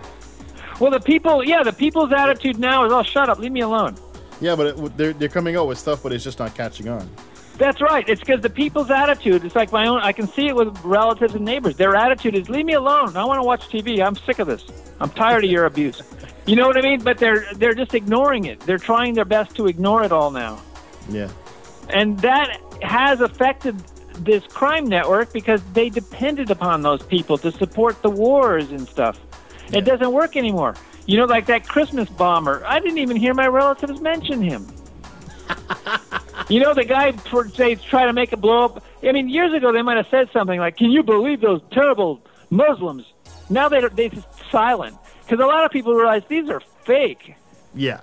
Well, 0.79 0.91
the 0.91 0.99
people, 0.99 1.43
yeah, 1.43 1.63
the 1.63 1.73
people's 1.73 2.11
attitude 2.13 2.59
now 2.59 2.85
is, 2.85 2.93
"Oh, 2.93 3.01
shut 3.01 3.27
up, 3.27 3.39
leave 3.39 3.51
me 3.51 3.61
alone." 3.61 3.95
Yeah, 4.39 4.55
but 4.55 4.67
it, 4.67 4.97
they're 4.97 5.13
they're 5.13 5.29
coming 5.29 5.55
out 5.55 5.67
with 5.67 5.79
stuff, 5.79 6.03
but 6.03 6.13
it's 6.13 6.23
just 6.23 6.37
not 6.37 6.53
catching 6.53 6.87
on. 6.87 7.09
That's 7.57 7.81
right. 7.81 8.07
It's 8.07 8.19
because 8.21 8.41
the 8.41 8.49
people's 8.49 8.91
attitude. 8.91 9.43
It's 9.43 9.55
like 9.55 9.71
my 9.71 9.87
own. 9.87 10.01
I 10.01 10.11
can 10.11 10.27
see 10.27 10.47
it 10.47 10.55
with 10.55 10.77
relatives 10.83 11.33
and 11.35 11.43
neighbors. 11.43 11.75
Their 11.75 11.95
attitude 11.95 12.35
is, 12.35 12.49
"Leave 12.49 12.65
me 12.65 12.73
alone. 12.73 13.17
I 13.17 13.25
want 13.25 13.39
to 13.39 13.43
watch 13.43 13.67
TV. 13.69 14.01
I'm 14.01 14.15
sick 14.15 14.39
of 14.39 14.47
this. 14.47 14.63
I'm 14.99 15.09
tired 15.09 15.43
of 15.43 15.49
your 15.49 15.65
abuse." 15.65 16.01
You 16.45 16.55
know 16.55 16.67
what 16.67 16.77
I 16.77 16.81
mean? 16.81 17.01
But 17.01 17.17
they're 17.17 17.45
they're 17.55 17.73
just 17.73 17.93
ignoring 17.93 18.45
it. 18.45 18.59
They're 18.61 18.77
trying 18.77 19.15
their 19.15 19.25
best 19.25 19.55
to 19.55 19.67
ignore 19.67 20.03
it 20.03 20.11
all 20.11 20.29
now, 20.31 20.59
Yeah. 21.09 21.29
and 21.89 22.17
that 22.19 22.59
has 22.83 23.21
affected 23.21 23.75
this 24.19 24.43
crime 24.47 24.85
network 24.85 25.33
because 25.33 25.61
they 25.73 25.89
depended 25.89 26.49
upon 26.51 26.81
those 26.83 27.01
people 27.03 27.37
to 27.39 27.51
support 27.51 28.01
the 28.01 28.09
wars 28.09 28.69
and 28.71 28.87
stuff. 28.87 29.19
It 29.73 29.81
doesn't 29.81 30.11
work 30.11 30.37
anymore. 30.37 30.75
You 31.05 31.17
know, 31.17 31.25
like 31.25 31.45
that 31.47 31.67
Christmas 31.67 32.07
bomber. 32.09 32.63
I 32.65 32.79
didn't 32.79 32.97
even 32.99 33.17
hear 33.17 33.33
my 33.33 33.47
relatives 33.47 33.99
mention 33.99 34.41
him. 34.41 34.67
You 36.49 36.61
know, 36.61 36.73
the 36.73 36.85
guy 36.85 37.11
for 37.11 37.47
say 37.49 37.75
try 37.75 38.05
to 38.05 38.13
make 38.13 38.31
it 38.31 38.37
blow 38.39 38.65
up. 38.65 38.83
I 39.03 39.11
mean, 39.11 39.27
years 39.29 39.53
ago 39.53 39.71
they 39.73 39.81
might 39.81 39.97
have 39.97 40.07
said 40.09 40.29
something 40.31 40.59
like, 40.59 40.77
"Can 40.77 40.91
you 40.91 41.03
believe 41.03 41.41
those 41.41 41.61
terrible 41.71 42.21
Muslims?" 42.49 43.05
Now 43.49 43.67
they 43.69 43.81
they 43.89 44.09
just 44.09 44.27
silent 44.51 44.95
because 45.23 45.39
a 45.43 45.45
lot 45.47 45.65
of 45.65 45.71
people 45.71 45.93
realize 45.93 46.23
these 46.29 46.49
are 46.49 46.61
fake. 46.85 47.35
Yeah. 47.75 47.99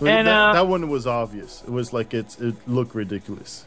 Well, 0.00 0.12
And, 0.12 0.26
that, 0.26 0.36
uh, 0.36 0.52
that 0.54 0.66
one 0.66 0.88
was 0.88 1.06
obvious. 1.06 1.62
It 1.66 1.70
was 1.70 1.92
like 1.92 2.12
it's 2.14 2.40
it 2.40 2.56
looked 2.68 2.94
ridiculous. 2.96 3.64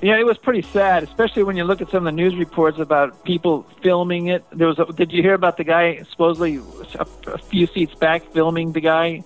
Yeah, 0.00 0.18
it 0.18 0.26
was 0.26 0.36
pretty 0.36 0.62
sad, 0.62 1.04
especially 1.04 1.44
when 1.44 1.56
you 1.56 1.62
look 1.62 1.80
at 1.80 1.88
some 1.90 1.98
of 1.98 2.04
the 2.12 2.16
news 2.16 2.34
reports 2.34 2.80
about 2.80 3.22
people 3.24 3.62
filming 3.82 4.26
it. 4.26 4.44
There 4.50 4.66
was, 4.66 4.80
a, 4.80 4.92
did 4.92 5.12
you 5.12 5.22
hear 5.22 5.34
about 5.34 5.56
the 5.58 5.62
guy 5.62 6.02
supposedly 6.10 6.56
a, 6.98 7.06
a 7.30 7.38
few 7.38 7.68
seats 7.68 7.94
back 7.94 8.24
filming 8.32 8.72
the 8.72 8.80
guy 8.80 9.22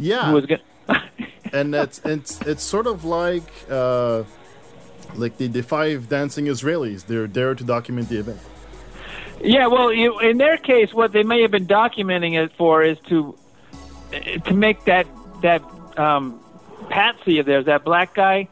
Yeah. 0.00 0.26
who 0.26 0.32
was 0.34 0.46
going? 0.46 0.60
and 1.52 1.74
it's 1.74 2.00
it's 2.04 2.40
it's 2.42 2.62
sort 2.62 2.86
of 2.86 3.04
like 3.04 3.50
uh, 3.70 4.24
like 5.14 5.36
the, 5.38 5.46
the 5.48 5.62
five 5.62 6.08
dancing 6.08 6.46
Israelis. 6.46 7.06
They're 7.06 7.26
there 7.26 7.54
to 7.54 7.64
document 7.64 8.08
the 8.08 8.18
event. 8.18 8.40
Yeah, 9.40 9.66
well, 9.66 9.92
you, 9.92 10.18
in 10.20 10.38
their 10.38 10.56
case, 10.56 10.94
what 10.94 11.12
they 11.12 11.22
may 11.22 11.42
have 11.42 11.50
been 11.50 11.66
documenting 11.66 12.42
it 12.42 12.52
for 12.56 12.82
is 12.82 12.98
to 13.08 13.36
to 14.44 14.54
make 14.54 14.84
that 14.84 15.06
that 15.42 15.62
um, 15.98 16.40
patsy 16.88 17.38
of 17.38 17.46
theirs, 17.46 17.66
that 17.66 17.84
black 17.84 18.14
guy, 18.14 18.48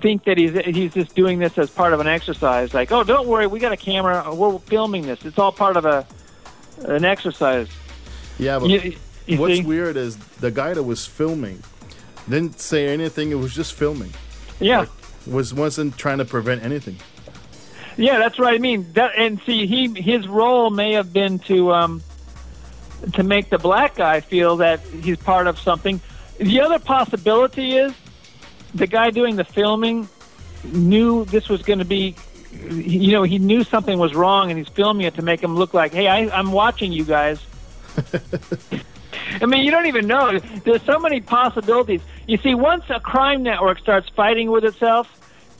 think 0.00 0.24
that 0.24 0.38
he's 0.38 0.52
he's 0.64 0.94
just 0.94 1.14
doing 1.14 1.38
this 1.40 1.58
as 1.58 1.70
part 1.70 1.92
of 1.92 2.00
an 2.00 2.06
exercise. 2.06 2.72
Like, 2.72 2.92
oh, 2.92 3.02
don't 3.02 3.26
worry, 3.26 3.46
we 3.46 3.58
got 3.58 3.72
a 3.72 3.76
camera, 3.76 4.32
we're 4.34 4.58
filming 4.60 5.02
this. 5.02 5.24
It's 5.24 5.38
all 5.38 5.52
part 5.52 5.76
of 5.76 5.84
a 5.84 6.06
an 6.84 7.04
exercise. 7.04 7.68
Yeah, 8.38 8.58
but 8.58 8.70
You, 8.70 8.94
you 9.26 9.38
what's 9.38 9.56
see? 9.56 9.62
weird 9.62 9.96
is 9.96 10.16
the 10.16 10.50
guy 10.50 10.72
that 10.74 10.82
was 10.82 11.06
filming 11.06 11.62
didn't 12.30 12.60
say 12.60 12.88
anything. 12.88 13.30
It 13.30 13.36
was 13.36 13.54
just 13.54 13.74
filming. 13.74 14.12
Yeah. 14.58 14.86
Was 15.26 15.52
wasn't 15.52 15.98
trying 15.98 16.18
to 16.18 16.24
prevent 16.24 16.62
anything. 16.62 16.96
Yeah, 17.96 18.18
that's 18.18 18.38
right. 18.38 18.54
I 18.54 18.58
mean, 18.58 18.90
that, 18.94 19.12
and 19.16 19.40
see, 19.44 19.66
he 19.66 20.00
his 20.00 20.26
role 20.26 20.70
may 20.70 20.94
have 20.94 21.12
been 21.12 21.38
to 21.40 21.72
um, 21.72 22.02
to 23.12 23.22
make 23.22 23.50
the 23.50 23.58
black 23.58 23.96
guy 23.96 24.20
feel 24.20 24.56
that 24.56 24.80
he's 24.80 25.18
part 25.18 25.46
of 25.46 25.58
something. 25.58 26.00
The 26.38 26.60
other 26.62 26.78
possibility 26.78 27.76
is 27.76 27.92
the 28.74 28.86
guy 28.86 29.10
doing 29.10 29.36
the 29.36 29.44
filming 29.44 30.08
knew 30.64 31.24
this 31.26 31.48
was 31.48 31.62
going 31.62 31.78
to 31.78 31.84
be, 31.84 32.14
you 32.70 33.12
know, 33.12 33.22
he 33.22 33.38
knew 33.38 33.64
something 33.64 33.98
was 33.98 34.14
wrong, 34.14 34.50
and 34.50 34.58
he's 34.58 34.68
filming 34.68 35.06
it 35.06 35.14
to 35.14 35.22
make 35.22 35.42
him 35.42 35.56
look 35.56 35.74
like, 35.74 35.92
hey, 35.92 36.06
I, 36.06 36.28
I'm 36.30 36.52
watching 36.52 36.92
you 36.92 37.04
guys. 37.04 37.40
I 39.40 39.46
mean, 39.46 39.64
you 39.64 39.70
don't 39.70 39.86
even 39.86 40.06
know. 40.06 40.38
There's 40.38 40.82
so 40.82 40.98
many 40.98 41.20
possibilities. 41.20 42.00
You 42.26 42.38
see, 42.38 42.54
once 42.54 42.84
a 42.90 43.00
crime 43.00 43.42
network 43.42 43.78
starts 43.78 44.08
fighting 44.10 44.50
with 44.50 44.64
itself, 44.64 45.08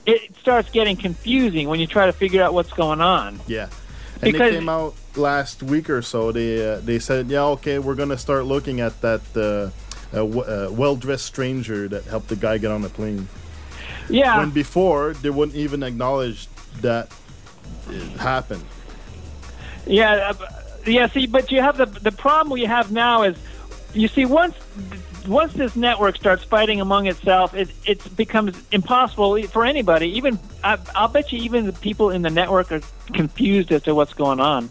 it 0.06 0.34
starts 0.40 0.70
getting 0.70 0.96
confusing 0.96 1.68
when 1.68 1.78
you 1.80 1.86
try 1.86 2.06
to 2.06 2.12
figure 2.12 2.42
out 2.42 2.54
what's 2.54 2.72
going 2.72 3.00
on. 3.00 3.40
Yeah. 3.46 3.68
And 4.14 4.32
Because- 4.32 4.52
they 4.52 4.58
came 4.58 4.68
out 4.68 4.94
last 5.16 5.62
week 5.62 5.88
or 5.90 6.02
so. 6.02 6.32
They 6.32 6.66
uh, 6.74 6.80
they 6.80 6.98
said, 6.98 7.28
yeah, 7.28 7.44
okay, 7.56 7.78
we're 7.78 7.94
gonna 7.94 8.18
start 8.18 8.44
looking 8.46 8.80
at 8.80 9.00
that 9.02 9.20
uh, 9.36 9.40
uh, 9.40 9.70
w- 10.16 10.42
uh, 10.42 10.68
well-dressed 10.70 11.24
stranger 11.24 11.88
that 11.88 12.04
helped 12.04 12.28
the 12.28 12.36
guy 12.36 12.58
get 12.58 12.70
on 12.70 12.82
the 12.82 12.88
plane. 12.90 13.28
Yeah. 14.08 14.38
When 14.38 14.50
before 14.50 15.14
they 15.14 15.30
wouldn't 15.30 15.56
even 15.56 15.82
acknowledge 15.82 16.48
that 16.82 17.08
it 17.88 18.02
happened. 18.20 18.64
Yeah, 19.86 20.34
uh, 20.38 20.46
yeah. 20.86 21.08
See, 21.08 21.26
but 21.26 21.50
you 21.50 21.62
have 21.62 21.76
the 21.76 21.86
the 21.86 22.12
problem 22.12 22.50
we 22.52 22.64
have 22.64 22.92
now 22.92 23.22
is, 23.22 23.36
you 23.94 24.08
see, 24.08 24.24
once 24.24 24.54
once 25.26 25.52
this 25.52 25.76
network 25.76 26.16
starts 26.16 26.42
fighting 26.44 26.80
among 26.80 27.06
itself, 27.06 27.54
it 27.54 27.70
it 27.84 28.16
becomes 28.16 28.56
impossible 28.72 29.42
for 29.44 29.64
anybody. 29.64 30.08
Even 30.16 30.38
I, 30.64 30.78
I'll 30.94 31.08
bet 31.08 31.32
you, 31.32 31.40
even 31.42 31.66
the 31.66 31.72
people 31.72 32.10
in 32.10 32.22
the 32.22 32.30
network 32.30 32.72
are 32.72 32.80
confused 33.12 33.72
as 33.72 33.82
to 33.82 33.94
what's 33.94 34.14
going 34.14 34.40
on. 34.40 34.70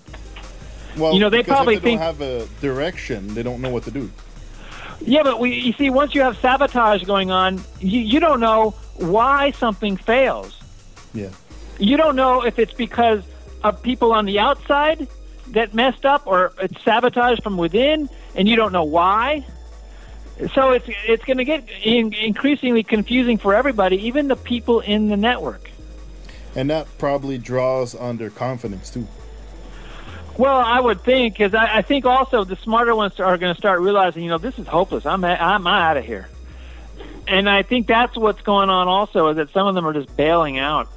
Well, 0.98 1.14
You 1.14 1.20
know, 1.20 1.30
they 1.30 1.44
probably 1.44 1.76
they 1.76 1.82
think- 1.82 2.00
don't 2.00 2.06
have 2.06 2.22
a 2.22 2.48
direction. 2.62 3.34
They 3.34 3.44
don't 3.44 3.62
know 3.62 3.70
what 3.70 3.84
to 3.84 3.92
do. 3.92 4.10
Yeah, 5.02 5.24
but 5.24 5.40
we 5.40 5.54
you 5.54 5.74
see, 5.74 5.90
once 5.90 6.14
you 6.16 6.22
have 6.22 6.38
sabotage 6.38 7.04
going 7.04 7.32
on, 7.32 7.62
you 7.80 8.00
you 8.00 8.20
don't 8.20 8.40
know 8.40 8.72
why 8.96 9.52
something 9.52 9.96
fails. 9.98 10.60
Yeah. 11.14 11.30
You 11.78 11.96
don't 11.96 12.16
know 12.18 12.42
if 12.44 12.60
it's 12.60 12.74
because 12.74 13.24
of 13.64 13.82
people 13.82 14.12
on 14.12 14.26
the 14.26 14.40
outside 14.40 15.08
that 15.54 15.74
messed 15.74 16.06
up 16.06 16.28
or 16.28 16.54
it's 16.62 16.82
sabotaged 16.84 17.44
from 17.44 17.58
within 17.58 18.10
and 18.36 18.48
you 18.48 18.56
don't 18.56 18.72
know 18.72 18.84
why. 18.84 19.46
So 20.54 20.72
it's 20.72 20.86
it's 21.06 21.26
going 21.26 21.38
to 21.38 21.44
get 21.44 21.68
in, 21.84 22.14
increasingly 22.14 22.84
confusing 22.84 23.38
for 23.38 23.54
everybody, 23.54 24.08
even 24.08 24.30
the 24.30 24.38
people 24.38 24.80
in 24.80 25.10
the 25.10 25.18
network. 25.18 25.70
And 26.56 26.70
that 26.70 26.88
probably 26.98 27.38
draws 27.38 27.94
on 27.94 28.18
their 28.18 28.30
confidence 28.30 28.90
too. 28.90 29.08
Well, 30.38 30.56
I 30.56 30.80
would 30.80 31.02
think 31.02 31.34
because 31.34 31.54
I, 31.54 31.80
I 31.80 31.82
think 31.82 32.06
also 32.06 32.46
the 32.46 32.56
smarter 32.56 32.96
ones 32.96 33.20
are 33.20 33.38
going 33.38 33.54
to 33.54 33.60
start 33.60 33.82
realizing, 33.82 34.24
you 34.24 34.30
know, 34.30 34.38
this 34.38 34.58
is 34.58 34.66
hopeless. 34.66 35.06
I'm 35.06 35.26
I'm 35.26 35.68
out 35.68 35.98
of 35.98 36.06
here, 36.06 36.30
and 37.28 37.50
I 37.50 37.62
think 37.62 37.88
that's 37.88 38.16
what's 38.16 38.42
going 38.42 38.70
on. 38.70 38.88
Also, 38.88 39.28
is 39.28 39.36
that 39.36 39.52
some 39.52 39.68
of 39.68 39.76
them 39.76 39.86
are 39.86 39.92
just 39.92 40.16
bailing 40.16 40.58
out. 40.58 40.88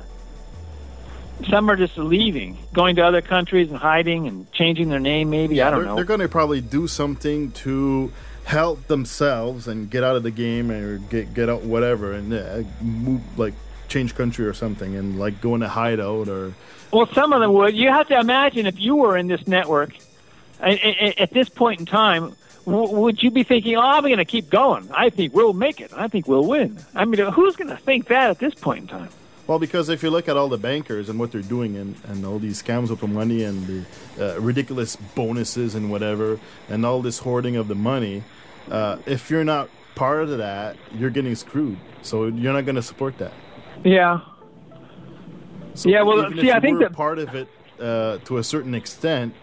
Some 1.45 1.71
are 1.71 1.77
just 1.77 1.97
leaving, 1.99 2.59
going 2.73 2.97
to 2.97 3.03
other 3.03 3.23
countries 3.23 3.71
and 3.71 3.79
hiding 3.79 4.27
and 4.27 4.51
changing 4.53 4.89
their 4.89 5.01
name. 5.01 5.31
Maybe 5.31 5.61
I 5.63 5.71
don't 5.71 5.81
they're, 5.81 5.89
know. 5.89 5.97
They're 5.97 6.05
going 6.05 6.21
to 6.21 6.29
probably 6.29 6.61
do 6.61 6.87
something 6.87 7.53
to 7.53 8.13
help 8.45 8.87
themselves 8.89 9.69
and 9.69 9.91
get 9.91 10.03
out 10.03 10.17
of 10.17 10.23
the 10.23 10.31
game 10.31 10.71
or 10.71 10.99
get 10.99 11.33
get 11.33 11.49
out 11.49 11.63
whatever 11.63 12.13
and 12.13 12.33
uh, 12.33 12.63
move 12.81 13.21
like 13.39 13.55
change 13.89 14.15
country 14.15 14.47
or 14.47 14.53
something 14.53 14.97
and 14.97 15.19
like 15.19 15.41
go 15.41 15.55
in 15.55 15.63
a 15.63 15.69
hideout 15.69 16.29
or 16.29 16.53
Well, 16.93 17.07
some 17.13 17.33
of 17.33 17.41
them 17.41 17.53
would. 17.53 17.75
You 17.75 17.89
have 17.89 18.09
to 18.09 18.19
imagine 18.19 18.67
if 18.67 18.81
you 18.81 18.97
were 18.97 19.17
in 19.17 19.29
this 19.29 19.47
network 19.47 19.95
at 20.61 21.31
this 21.33 21.49
point 21.49 21.81
in 21.81 21.87
time, 21.87 22.37
would 22.65 23.23
you 23.23 23.31
be 23.31 23.43
thinking, 23.43 23.77
"Oh, 23.77 23.81
I'm 23.81 24.03
going 24.03 24.19
to 24.19 24.25
keep 24.25 24.49
going. 24.49 24.89
I 24.95 25.11
think 25.11 25.35
we'll 25.35 25.53
make 25.53 25.81
it. 25.81 25.93
I 25.95 26.09
think 26.09 26.29
we'll 26.29 26.47
win." 26.47 26.79
I 26.95 27.05
mean, 27.05 27.21
who's 27.33 27.57
going 27.57 27.71
to 27.71 27.77
think 27.77 28.09
that 28.09 28.31
at 28.31 28.39
this 28.39 28.55
point 28.55 28.83
in 28.83 28.87
time? 28.87 29.09
Well, 29.53 29.59
because 29.59 29.91
if 29.91 30.03
you 30.03 30.09
look 30.09 30.31
at 30.31 30.37
all 30.39 30.49
the 30.49 30.57
bankers 30.57 31.11
and 31.11 31.19
what 31.21 31.31
they're 31.31 31.43
doing 31.43 31.77
and, 31.77 31.95
and 32.05 32.25
all 32.25 32.39
these 32.39 32.63
scams 32.63 32.89
with 32.89 33.01
the 33.01 33.07
money 33.07 33.45
and 33.45 33.67
the 33.67 33.85
uh, 34.19 34.41
ridiculous 34.41 34.97
bonuses 34.97 35.75
and 35.75 35.91
whatever 35.91 36.41
and 36.71 36.87
all 36.87 37.03
this 37.03 37.19
hoarding 37.19 37.57
of 37.57 37.69
the 37.69 37.75
money, 37.75 38.25
uh, 38.71 38.97
if 39.05 39.31
you're 39.31 39.45
not 39.45 39.69
part 39.95 40.23
of 40.23 40.39
that, 40.39 40.79
you're 40.95 41.11
getting 41.11 41.35
screwed. 41.35 41.77
So 42.01 42.29
you're 42.29 42.55
not 42.55 42.65
going 42.65 42.77
to 42.77 42.83
support 42.83 43.19
that. 43.19 43.35
Yeah. 43.85 44.21
So 45.75 45.91
Yeah, 45.91 46.01
well, 46.01 46.33
see, 46.33 46.51
I 46.51 46.59
think 46.59 46.79
that- 46.79 46.95
part 46.95 47.19
of 47.19 47.35
it 47.35 47.47
uh, 47.79 48.17
to 48.25 48.39
a 48.39 48.43
certain 48.43 48.75
extent, 48.75 49.35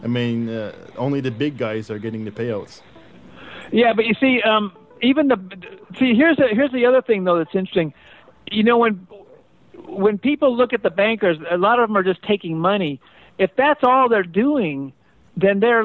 I 0.00 0.06
mean, 0.06 0.48
uh, 0.48 0.76
only 0.96 1.20
the 1.20 1.32
big 1.32 1.58
guys 1.58 1.90
are 1.90 1.98
getting 1.98 2.24
the 2.24 2.30
payouts. 2.30 2.82
Yeah, 3.72 3.94
but 3.94 4.04
you 4.04 4.14
see, 4.20 4.40
um, 4.42 4.70
even 5.02 5.26
the 5.26 5.36
see 5.98 6.14
here's 6.14 6.36
the 6.36 6.46
here's 6.52 6.70
the 6.70 6.86
other 6.86 7.02
thing 7.02 7.24
though 7.24 7.38
that's 7.38 7.52
interesting. 7.56 7.92
You 8.52 8.62
know 8.62 8.78
when 8.78 9.08
when 9.86 10.18
people 10.18 10.56
look 10.56 10.72
at 10.72 10.82
the 10.82 10.90
bankers, 10.90 11.38
a 11.50 11.56
lot 11.56 11.78
of 11.80 11.88
them 11.88 11.96
are 11.96 12.02
just 12.02 12.22
taking 12.22 12.58
money. 12.58 13.00
If 13.38 13.54
that's 13.56 13.82
all 13.84 14.08
they're 14.08 14.22
doing, 14.22 14.92
then 15.36 15.60
they're 15.60 15.84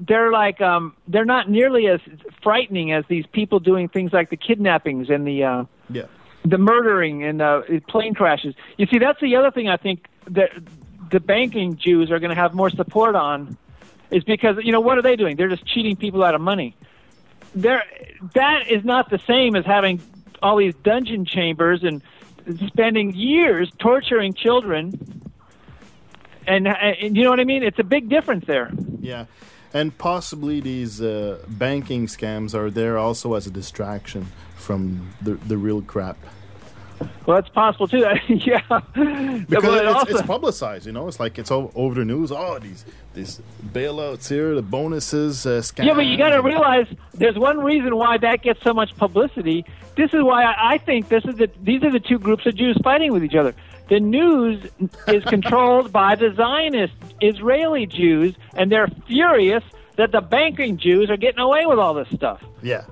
they're 0.00 0.30
like 0.30 0.60
um, 0.60 0.94
they're 1.08 1.24
not 1.24 1.50
nearly 1.50 1.88
as 1.88 2.00
frightening 2.42 2.92
as 2.92 3.04
these 3.08 3.26
people 3.26 3.58
doing 3.60 3.88
things 3.88 4.12
like 4.12 4.30
the 4.30 4.36
kidnappings 4.36 5.10
and 5.10 5.26
the 5.26 5.44
uh, 5.44 5.64
Yeah. 5.90 6.04
the 6.44 6.58
murdering 6.58 7.24
and 7.24 7.42
uh, 7.42 7.62
plane 7.88 8.14
crashes. 8.14 8.54
You 8.76 8.86
see, 8.86 8.98
that's 8.98 9.20
the 9.20 9.36
other 9.36 9.50
thing 9.50 9.68
I 9.68 9.76
think 9.76 10.06
that 10.30 10.50
the 11.10 11.20
banking 11.20 11.76
Jews 11.76 12.10
are 12.10 12.18
going 12.18 12.30
to 12.30 12.36
have 12.40 12.54
more 12.54 12.70
support 12.70 13.14
on, 13.16 13.56
is 14.10 14.22
because 14.24 14.56
you 14.62 14.72
know 14.72 14.80
what 14.80 14.96
are 14.98 15.02
they 15.02 15.16
doing? 15.16 15.36
They're 15.36 15.48
just 15.48 15.66
cheating 15.66 15.96
people 15.96 16.22
out 16.22 16.34
of 16.34 16.40
money. 16.40 16.76
There, 17.56 17.82
that 18.34 18.68
is 18.70 18.84
not 18.84 19.10
the 19.10 19.18
same 19.26 19.54
as 19.56 19.64
having 19.64 20.00
all 20.42 20.56
these 20.56 20.74
dungeon 20.82 21.24
chambers 21.24 21.82
and 21.84 22.02
spending 22.66 23.14
years 23.14 23.70
torturing 23.78 24.34
children. 24.34 25.22
And, 26.46 26.68
and 26.68 27.16
you 27.16 27.24
know 27.24 27.30
what 27.30 27.40
I 27.40 27.44
mean? 27.44 27.62
It's 27.62 27.78
a 27.78 27.84
big 27.84 28.08
difference 28.08 28.44
there. 28.46 28.70
Yeah. 29.00 29.26
And 29.72 29.96
possibly 29.96 30.60
these 30.60 31.00
uh, 31.00 31.38
banking 31.48 32.06
scams 32.06 32.54
are 32.54 32.70
there 32.70 32.96
also 32.96 33.34
as 33.34 33.46
a 33.46 33.50
distraction 33.50 34.26
from 34.56 35.10
the, 35.20 35.34
the 35.34 35.56
real 35.56 35.82
crap. 35.82 36.16
Well, 37.26 37.36
that's 37.40 37.48
possible 37.48 37.88
too. 37.88 37.98
yeah, 38.28 38.60
Because 38.68 39.64
it's, 39.64 39.94
also- 39.94 40.12
it's 40.12 40.22
publicized, 40.22 40.86
you 40.86 40.92
know. 40.92 41.08
It's 41.08 41.18
like 41.18 41.38
it's 41.38 41.50
all 41.50 41.72
over 41.74 41.94
the 41.94 42.04
news. 42.04 42.30
Oh, 42.30 42.58
these 42.58 42.84
these 43.14 43.40
bailouts 43.72 44.28
here, 44.28 44.54
the 44.54 44.62
bonuses, 44.62 45.46
uh, 45.46 45.60
scams. 45.60 45.86
Yeah, 45.86 45.94
but 45.94 46.06
you 46.06 46.18
got 46.18 46.30
to 46.30 46.42
realize 46.42 46.86
there's 47.14 47.38
one 47.38 47.58
reason 47.60 47.96
why 47.96 48.18
that 48.18 48.42
gets 48.42 48.62
so 48.62 48.74
much 48.74 48.94
publicity. 48.96 49.64
This 49.96 50.12
is 50.12 50.22
why 50.22 50.44
I, 50.44 50.74
I 50.74 50.78
think 50.78 51.08
this 51.08 51.24
is 51.24 51.36
the 51.36 51.50
these 51.62 51.82
are 51.82 51.90
the 51.90 52.00
two 52.00 52.18
groups 52.18 52.44
of 52.46 52.54
Jews 52.56 52.76
fighting 52.82 53.12
with 53.12 53.24
each 53.24 53.34
other. 53.34 53.54
The 53.88 54.00
news 54.00 54.64
is 55.08 55.24
controlled 55.26 55.92
by 55.92 56.14
the 56.16 56.32
Zionist 56.34 56.94
Israeli 57.20 57.86
Jews, 57.86 58.34
and 58.54 58.70
they're 58.70 58.88
furious 59.06 59.62
that 59.96 60.10
the 60.12 60.20
banking 60.20 60.76
Jews 60.76 61.08
are 61.10 61.16
getting 61.16 61.40
away 61.40 61.66
with 61.66 61.78
all 61.78 61.94
this 61.94 62.08
stuff. 62.14 62.42
Yeah. 62.62 62.84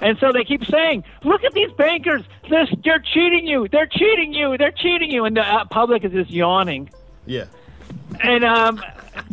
And 0.00 0.18
so 0.18 0.32
they 0.32 0.44
keep 0.44 0.64
saying, 0.64 1.04
"Look 1.22 1.44
at 1.44 1.52
these 1.52 1.72
bankers! 1.72 2.22
They're, 2.48 2.66
they're 2.82 2.98
cheating 2.98 3.46
you! 3.46 3.68
They're 3.68 3.86
cheating 3.86 4.34
you! 4.34 4.56
They're 4.58 4.72
cheating 4.72 5.10
you!" 5.10 5.24
And 5.24 5.36
the 5.36 5.42
uh, 5.42 5.64
public 5.66 6.04
is 6.04 6.12
just 6.12 6.30
yawning. 6.30 6.90
Yeah. 7.26 7.46
And 8.20 8.44
um, 8.44 8.82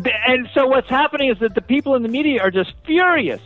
and 0.06 0.50
so 0.54 0.68
what's 0.68 0.90
happening 0.90 1.30
is 1.30 1.40
that 1.40 1.56
the 1.56 1.62
people 1.62 1.96
in 1.96 2.04
the 2.04 2.10
media 2.10 2.42
are 2.42 2.52
just 2.52 2.74
furious. 2.86 3.42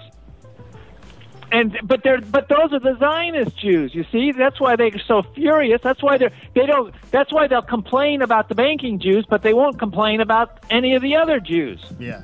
And 1.52 1.78
but 1.84 2.04
they're 2.04 2.22
but 2.22 2.50
those 2.50 2.74
are 2.74 2.80
the 2.80 2.98
Zionist 3.00 3.58
Jews. 3.58 3.94
You 3.94 4.06
see, 4.12 4.32
that's 4.32 4.60
why 4.60 4.76
they're 4.76 4.98
so 5.08 5.22
furious. 5.22 5.80
That's 5.82 6.02
why 6.02 6.18
they're 6.18 6.34
they 6.54 6.66
don't. 6.66 6.94
That's 7.12 7.32
why 7.32 7.48
they'll 7.48 7.62
complain 7.62 8.22
about 8.22 8.50
the 8.50 8.56
banking 8.56 9.00
Jews, 9.00 9.26
but 9.30 9.42
they 9.42 9.54
won't 9.54 9.80
complain 9.80 10.22
about 10.22 10.60
any 10.70 10.96
of 10.96 11.02
the 11.02 11.16
other 11.16 11.40
Jews. 11.40 11.80
Yeah. 12.00 12.24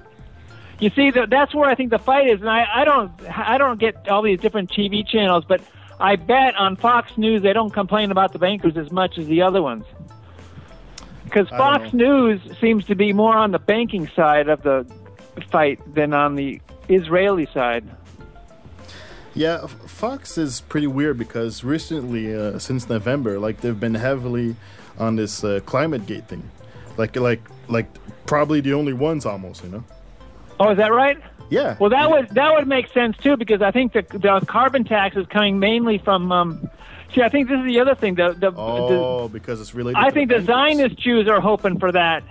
You 0.82 0.90
see, 0.90 1.12
that 1.12 1.30
that's 1.30 1.54
where 1.54 1.70
I 1.70 1.76
think 1.76 1.92
the 1.92 2.00
fight 2.00 2.28
is, 2.28 2.42
and 2.42 2.50
I, 2.50 2.66
I 2.74 2.84
don't 2.86 3.12
I 3.30 3.60
don't 3.60 3.80
get 3.80 4.10
all 4.10 4.24
these 4.24 4.40
different 4.40 4.72
TV 4.72 5.08
channels, 5.08 5.46
but 5.48 5.62
I 6.00 6.16
bet 6.16 6.56
on 6.56 6.76
Fox 6.76 7.20
News 7.20 7.44
they 7.44 7.54
don't 7.54 7.70
complain 7.70 8.10
about 8.10 8.34
the 8.34 8.40
bankers 8.40 8.76
as 8.76 8.92
much 8.92 9.20
as 9.20 9.28
the 9.28 9.44
other 9.44 9.62
ones. 9.62 9.86
Because 11.24 11.48
Fox 11.50 11.94
News 11.94 12.42
seems 12.60 12.84
to 12.86 12.96
be 12.96 13.14
more 13.14 13.38
on 13.38 13.52
the 13.52 13.60
banking 13.60 14.10
side 14.16 14.50
of 14.50 14.64
the 14.64 14.92
fight 15.52 15.80
than 15.94 16.16
on 16.16 16.34
the 16.36 16.60
Israeli 16.90 17.46
side. 17.54 17.86
Yeah, 19.36 19.68
Fox 19.68 20.36
is 20.40 20.62
pretty 20.62 20.88
weird 20.88 21.20
because 21.20 21.64
recently, 21.64 22.36
uh, 22.36 22.58
since 22.58 22.90
November, 22.90 23.38
like 23.38 23.62
they've 23.62 23.80
been 23.80 23.94
heavily 23.94 24.56
on 24.98 25.16
this 25.16 25.44
uh, 25.44 25.60
climate 25.64 26.08
gate 26.08 26.28
thing, 26.28 26.50
like 26.98 27.16
like 27.16 27.42
like 27.68 27.86
probably 28.26 28.62
the 28.62 28.74
only 28.74 28.94
ones 28.94 29.28
almost, 29.28 29.64
you 29.64 29.70
know. 29.70 29.84
Oh, 30.62 30.70
is 30.70 30.78
that 30.78 30.92
right? 30.92 31.18
Yeah. 31.50 31.76
Well, 31.80 31.90
that 31.90 32.10
would 32.10 32.30
that 32.30 32.54
would 32.54 32.68
make 32.68 32.88
sense 32.90 33.18
too, 33.18 33.36
because 33.36 33.62
I 33.64 33.72
think 33.72 33.94
the 33.94 34.04
the 34.04 34.46
carbon 34.46 34.84
tax 34.84 35.18
is 35.18 35.26
coming 35.26 35.58
mainly 35.60 35.98
from. 35.98 36.32
Um, 36.32 36.70
see, 37.14 37.24
I 37.24 37.30
think 37.30 37.50
this 37.50 37.60
is 37.60 37.66
the 37.66 37.80
other 37.80 37.96
thing. 37.96 38.14
The 38.14 38.34
the, 38.34 38.52
the 38.52 38.58
Oh, 38.58 39.28
because 39.28 39.60
it's 39.60 39.74
related. 39.74 40.00
I 40.00 40.12
think 40.12 40.30
the. 40.30 40.42
Zionist 40.42 40.98
Jews 40.98 41.28
are 41.28 41.42
hoping 41.42 41.80
for 41.80 41.92
that. 41.92 42.24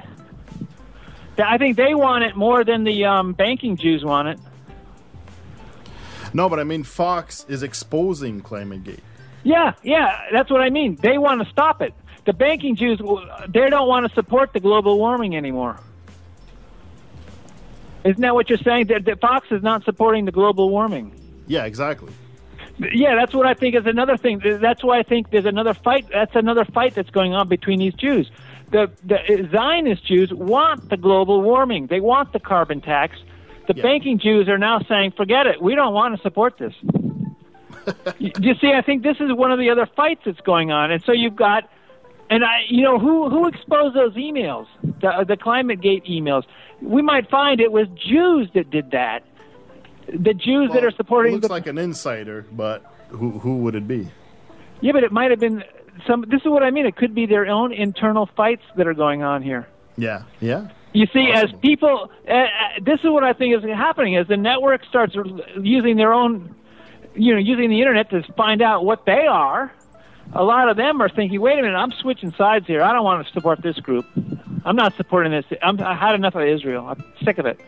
I 1.38 1.58
think 1.58 1.76
they 1.76 1.94
want 1.94 2.22
it 2.22 2.36
more 2.36 2.64
than 2.64 2.84
the 2.84 3.04
um, 3.04 3.32
banking 3.32 3.76
Jews 3.76 4.04
want 4.04 4.28
it. 4.28 4.38
No, 6.32 6.48
but 6.48 6.60
I 6.60 6.64
mean 6.64 6.84
Fox 6.84 7.44
is 7.48 7.64
exposing 7.64 8.40
climate 8.42 8.84
gate. 8.84 9.02
Yeah, 9.42 9.72
yeah, 9.82 10.20
that's 10.30 10.50
what 10.50 10.60
I 10.60 10.70
mean. 10.70 10.96
They 10.96 11.18
want 11.18 11.42
to 11.42 11.50
stop 11.50 11.82
it. 11.82 11.94
The 12.26 12.32
banking 12.32 12.76
Jews, 12.76 13.00
they 13.48 13.68
don't 13.70 13.88
want 13.88 14.06
to 14.06 14.14
support 14.14 14.52
the 14.52 14.60
global 14.60 14.98
warming 14.98 15.34
anymore. 15.36 15.80
Isn't 18.04 18.20
that 18.22 18.34
what 18.34 18.48
you're 18.48 18.58
saying? 18.58 18.86
That, 18.86 19.04
that 19.04 19.20
Fox 19.20 19.48
is 19.50 19.62
not 19.62 19.84
supporting 19.84 20.24
the 20.24 20.32
global 20.32 20.70
warming. 20.70 21.12
Yeah, 21.46 21.64
exactly. 21.64 22.12
Yeah, 22.78 23.14
that's 23.14 23.34
what 23.34 23.46
I 23.46 23.52
think 23.54 23.74
is 23.74 23.84
another 23.86 24.16
thing. 24.16 24.40
That's 24.60 24.82
why 24.82 24.98
I 24.98 25.02
think 25.02 25.30
there's 25.30 25.44
another 25.44 25.74
fight. 25.74 26.06
That's 26.10 26.34
another 26.34 26.64
fight 26.64 26.94
that's 26.94 27.10
going 27.10 27.34
on 27.34 27.48
between 27.48 27.78
these 27.78 27.92
Jews. 27.94 28.30
The, 28.70 28.90
the 29.04 29.48
Zionist 29.52 30.06
Jews 30.06 30.32
want 30.32 30.88
the 30.88 30.96
global 30.96 31.42
warming. 31.42 31.88
They 31.88 32.00
want 32.00 32.32
the 32.32 32.40
carbon 32.40 32.80
tax. 32.80 33.18
The 33.66 33.74
Yeah. 33.76 33.82
banking 33.82 34.18
Jews 34.18 34.48
are 34.48 34.58
now 34.58 34.80
saying, 34.88 35.12
"Forget 35.16 35.46
it. 35.46 35.60
We 35.60 35.74
don't 35.74 35.92
want 35.92 36.16
to 36.16 36.22
support 36.22 36.56
this." 36.56 36.72
you, 38.18 38.32
you 38.40 38.54
see, 38.54 38.72
I 38.72 38.80
think 38.82 39.02
this 39.02 39.16
is 39.20 39.32
one 39.32 39.52
of 39.52 39.58
the 39.58 39.70
other 39.70 39.86
fights 39.86 40.22
that's 40.24 40.40
going 40.40 40.70
on. 40.70 40.90
And 40.90 41.02
so 41.04 41.12
you've 41.12 41.36
got, 41.36 41.68
and 42.30 42.44
I, 42.44 42.62
you 42.68 42.82
know, 42.82 42.98
who 42.98 43.28
who 43.28 43.48
exposed 43.48 43.96
those 43.96 44.14
emails, 44.14 44.66
the 44.82 45.24
the 45.26 45.36
climate 45.36 45.80
gate 45.80 46.04
emails? 46.04 46.44
We 46.80 47.02
might 47.02 47.28
find 47.28 47.60
it 47.60 47.72
was 47.72 47.88
Jews 47.88 48.48
that 48.54 48.70
did 48.70 48.92
that. 48.92 49.24
The 50.06 50.32
Jews 50.32 50.70
that 50.72 50.84
are 50.84 50.92
supporting 50.92 51.34
looks 51.34 51.48
the 51.48 51.52
like 51.52 51.66
an 51.66 51.76
insider, 51.76 52.46
but 52.52 52.84
who 53.08 53.30
who 53.32 53.58
would 53.58 53.74
it 53.74 53.86
be? 53.86 54.10
Yeah, 54.80 54.92
but 54.92 55.02
it 55.02 55.12
might 55.12 55.30
have 55.30 55.40
been 55.40 55.64
some. 56.06 56.24
This 56.28 56.40
is 56.40 56.46
what 56.46 56.62
I 56.62 56.70
mean. 56.70 56.86
It 56.86 56.96
could 56.96 57.14
be 57.14 57.26
their 57.26 57.46
own 57.46 57.72
internal 57.72 58.28
fights 58.36 58.62
that 58.76 58.86
are 58.86 58.94
going 58.94 59.22
on 59.22 59.42
here. 59.42 59.68
Yeah, 59.96 60.22
yeah, 60.40 60.68
You 60.94 61.06
see, 61.12 61.30
as 61.34 61.52
people, 61.60 62.10
uh, 62.26 62.32
uh, 62.32 62.46
this 62.82 63.00
is 63.00 63.10
what 63.10 63.22
I 63.22 63.34
think 63.34 63.54
is 63.54 63.62
happening. 63.64 64.16
As 64.16 64.28
the 64.28 64.36
network 64.36 64.82
starts 64.88 65.14
using 65.60 65.96
their 65.96 66.14
own, 66.14 66.54
you 67.14 67.34
know, 67.34 67.38
using 67.38 67.68
the 67.68 67.80
internet 67.80 68.08
to 68.10 68.22
find 68.34 68.62
out 68.62 68.84
what 68.84 69.04
they 69.04 69.26
are, 69.26 69.70
a 70.32 70.44
lot 70.44 70.68
of 70.68 70.76
them 70.76 71.00
are 71.00 71.08
thinking, 71.08 71.40
"Wait 71.40 71.58
a 71.58 71.62
minute, 71.62 71.76
I'm 71.76 71.92
switching 71.92 72.32
sides 72.32 72.66
here. 72.66 72.82
I 72.82 72.92
don't 72.92 73.04
want 73.04 73.26
to 73.26 73.32
support 73.32 73.62
this 73.62 73.78
group. 73.78 74.06
I'm 74.64 74.76
not 74.76 74.94
supporting 74.96 75.32
this. 75.32 75.44
I'm, 75.62 75.80
I 75.80 75.94
had 75.94 76.14
enough 76.14 76.34
of 76.34 76.42
Israel. 76.42 76.86
I'm 76.88 77.02
sick 77.24 77.38
of 77.38 77.46
it." 77.46 77.60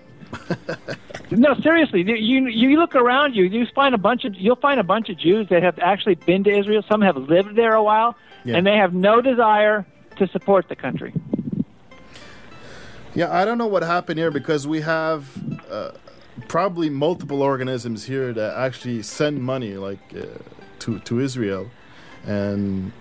no, 1.31 1.55
seriously, 1.57 2.03
you 2.03 2.47
you 2.47 2.79
look 2.79 2.95
around 2.95 3.35
you, 3.35 3.45
you 3.45 3.67
find 3.75 3.95
a 3.95 3.99
bunch 3.99 4.25
of 4.25 4.35
you'll 4.35 4.57
find 4.57 4.81
a 4.81 4.85
bunch 4.85 5.09
of 5.11 5.19
Jews 5.19 5.49
that 5.49 5.63
have 5.63 5.79
actually 5.79 6.15
been 6.15 6.43
to 6.45 6.51
Israel. 6.51 6.83
Some 6.89 7.03
have 7.03 7.17
lived 7.17 7.55
there 7.57 7.75
a 7.75 7.83
while, 7.83 8.17
Yeah. 8.45 8.57
and 8.57 8.67
they 8.67 8.77
have 8.77 8.95
no 8.95 9.21
desire 9.21 9.85
to 10.17 10.27
support 10.29 10.69
the 10.69 10.77
country. 10.77 11.13
Yeah, 13.15 13.31
I 13.31 13.45
don't 13.45 13.59
know 13.59 13.67
what 13.67 13.83
happened 13.83 14.19
here 14.19 14.31
because 14.31 14.67
we 14.67 14.81
have 14.81 15.29
uh, 15.71 15.91
probably 16.49 16.89
multiple 16.89 17.43
organisms 17.43 18.05
here 18.05 18.33
that 18.33 18.57
actually 18.57 19.03
send 19.03 19.43
money 19.43 19.75
like 19.75 20.01
uh, 20.17 20.25
to 20.81 20.99
to 21.01 21.21
Israel, 21.21 21.71
and 22.27 22.93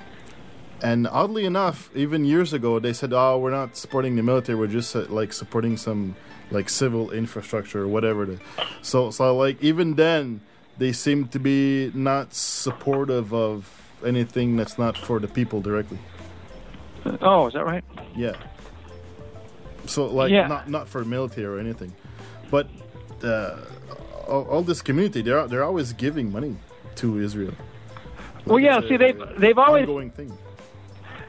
and 0.82 1.08
oddly 1.08 1.46
enough, 1.46 1.90
even 1.96 2.26
years 2.26 2.54
ago 2.54 2.80
they 2.80 2.94
said, 2.94 3.14
"Oh, 3.14 3.38
we're 3.38 3.52
not 3.52 3.76
supporting 3.78 4.16
the 4.16 4.24
military. 4.24 4.58
We're 4.58 4.68
just 4.68 4.96
uh, 4.96 5.06
like 5.10 5.34
supporting 5.34 5.78
some 5.78 6.16
like 6.50 6.70
civil 6.70 7.12
infrastructure 7.12 7.82
or 7.82 7.88
whatever." 7.88 8.26
The, 8.26 8.40
so 8.82 9.12
so 9.12 9.36
like 9.36 9.62
even 9.64 9.96
then 9.96 10.42
they 10.78 10.92
seem 10.92 11.28
to 11.30 11.40
be 11.40 11.92
not 11.94 12.34
supportive 12.34 13.34
of 13.34 13.70
anything 14.06 14.56
that's 14.58 14.78
not 14.80 14.98
for 14.98 15.20
the 15.20 15.28
people 15.28 15.62
directly. 15.62 16.00
Oh, 17.22 17.48
is 17.48 17.54
that 17.54 17.66
right? 17.66 17.84
Yeah. 18.16 18.34
So 19.86 20.06
like 20.06 20.32
Yeah. 20.32 20.48
not 20.48 20.70
not 20.70 20.88
for 20.88 21.04
military 21.06 21.46
or 21.46 21.60
anything, 21.60 21.94
but 22.50 22.68
uh, 23.24 23.58
all, 24.28 24.44
all 24.46 24.62
this 24.64 24.82
community 24.82 25.22
they're 25.22 25.48
they're 25.48 25.64
always 25.64 25.94
giving 25.94 26.32
money 26.32 26.56
to 26.96 27.20
Israel. 27.20 27.54
Well, 28.46 28.60
yeah. 28.60 28.80
A 28.80 28.88
See, 28.88 28.98
they've 28.98 29.20
they've 29.38 29.58
always 29.58 29.84
ongoing 29.84 30.12
thing. 30.12 30.32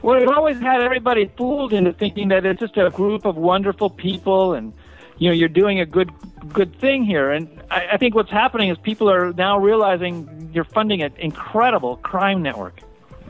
well, 0.01 0.19
they've 0.19 0.27
always 0.29 0.59
had 0.59 0.81
everybody 0.81 1.29
fooled 1.37 1.73
into 1.73 1.93
thinking 1.93 2.29
that 2.29 2.45
it's 2.45 2.59
just 2.59 2.77
a 2.77 2.89
group 2.89 3.25
of 3.25 3.35
wonderful 3.37 3.89
people, 3.89 4.53
and 4.53 4.73
you 5.17 5.29
know, 5.29 5.33
you're 5.33 5.49
doing 5.49 5.79
a 5.79 5.85
good 5.85 6.11
good 6.51 6.75
thing 6.79 7.03
here. 7.03 7.31
And 7.31 7.61
I, 7.71 7.89
I 7.93 7.97
think 7.97 8.15
what's 8.15 8.31
happening 8.31 8.69
is 8.69 8.77
people 8.79 9.09
are 9.09 9.31
now 9.33 9.57
realizing 9.59 10.49
you're 10.53 10.65
funding 10.65 11.01
an 11.01 11.13
incredible 11.17 11.97
crime 11.97 12.41
network. 12.41 12.79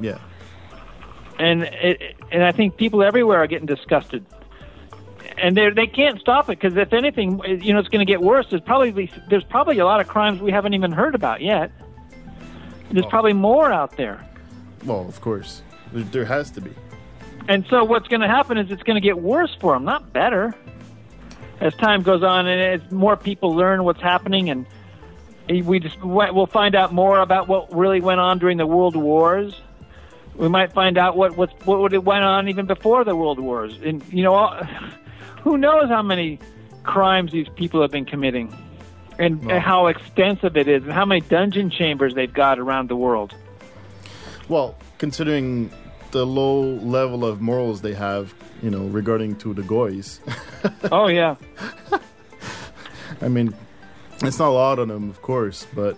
Yeah. 0.02 0.18
and 1.38 1.64
it, 1.64 2.16
and 2.32 2.44
I 2.44 2.52
think 2.52 2.78
people 2.78 3.04
everywhere 3.04 3.40
are 3.44 3.48
getting 3.48 3.68
disgusted, 3.68 4.26
and 5.38 5.56
they 5.58 5.70
they 5.70 5.88
can't 5.88 6.20
stop 6.20 6.50
it 6.50 6.60
because 6.60 6.76
if 6.78 6.94
anything, 6.94 7.40
you 7.62 7.74
know, 7.74 7.80
it's 7.80 7.90
going 7.90 8.06
to 8.06 8.12
get 8.12 8.22
worse. 8.22 8.48
There's 8.50 8.62
probably 8.62 9.12
there's 9.30 9.44
probably 9.44 9.78
a 9.80 9.86
lot 9.86 10.00
of 10.02 10.08
crimes 10.08 10.42
we 10.42 10.52
haven't 10.52 10.74
even 10.74 10.92
heard 10.92 11.16
about 11.16 11.42
yet. 11.42 11.72
There's 12.92 13.06
Oh. 13.06 13.10
probably 13.10 13.34
more 13.34 13.72
out 13.72 13.98
there, 13.98 14.20
Well, 14.86 15.06
of 15.08 15.20
course, 15.22 15.62
there, 15.94 16.04
there 16.04 16.26
has 16.26 16.52
to 16.52 16.62
be. 16.62 16.72
and 17.48 17.66
so 17.70 17.84
what's 17.84 18.08
going 18.08 18.22
to 18.22 18.28
happen 18.28 18.58
is 18.58 18.70
it's 18.72 18.84
going 18.84 18.96
to 18.96 19.02
get 19.06 19.20
worse 19.20 19.56
for 19.60 19.74
them, 19.74 19.84
not 19.86 20.14
better. 20.14 20.54
As 21.62 21.74
time 21.76 22.02
goes 22.04 22.24
on, 22.24 22.46
and 22.48 22.82
as 22.84 22.92
more 22.92 23.16
people 23.16 23.56
learn 23.56 23.84
what's 23.86 24.02
happening, 24.02 24.50
and 24.50 24.66
we 25.66 25.80
just 25.80 26.02
we'll 26.04 26.46
find 26.46 26.76
out 26.76 26.94
more 26.94 27.20
about 27.20 27.48
what 27.48 27.74
really 27.74 28.02
went 28.02 28.20
on 28.20 28.38
during 28.40 28.58
the 28.58 28.66
world 28.68 28.96
wars. 28.96 29.62
we 30.36 30.48
might 30.50 30.74
find 30.74 30.98
out 30.98 31.16
what 31.16 31.38
what 31.38 31.50
what 31.66 31.80
would 31.80 31.94
it 31.94 32.04
went 32.04 32.24
on 32.24 32.50
even 32.50 32.66
before 32.66 33.04
the 33.04 33.16
world 33.16 33.40
wars 33.40 33.78
and 33.84 34.02
you 34.12 34.24
know 34.24 34.34
all, 34.34 34.54
who 35.44 35.58
knows 35.58 35.88
how 35.90 36.02
many 36.02 36.40
crimes 36.84 37.32
these 37.32 37.48
people 37.56 37.82
have 37.82 37.92
been 37.92 38.04
committing 38.06 38.48
and, 39.20 39.42
No. 39.44 39.54
and 39.56 39.64
how 39.64 39.88
extensive 39.88 40.58
it 40.58 40.68
is 40.68 40.84
and 40.84 40.92
how 40.92 41.06
many 41.06 41.22
dungeon 41.22 41.70
chambers 41.70 42.14
they've 42.16 42.34
got 42.34 42.60
around 42.60 42.90
the 42.90 42.96
world 42.96 43.34
Well, 44.50 44.76
considering 44.98 45.70
the 46.12 46.26
low 46.26 46.62
level 46.62 47.26
of 47.26 47.42
morals 47.42 47.82
they 47.82 47.94
have, 47.94 48.34
you 48.62 48.70
know, 48.70 48.86
regarding 48.86 49.36
to 49.38 49.54
the 49.54 49.64
goys, 49.64 50.20
oh 50.92 51.08
yeah 51.08 51.36
I 53.22 53.28
mean, 53.30 53.54
it's 54.22 54.40
not 54.40 54.50
a 54.50 54.52
lot 54.52 54.80
on 54.80 54.88
them, 54.90 55.10
of 55.10 55.22
course, 55.22 55.66
but 55.74 55.98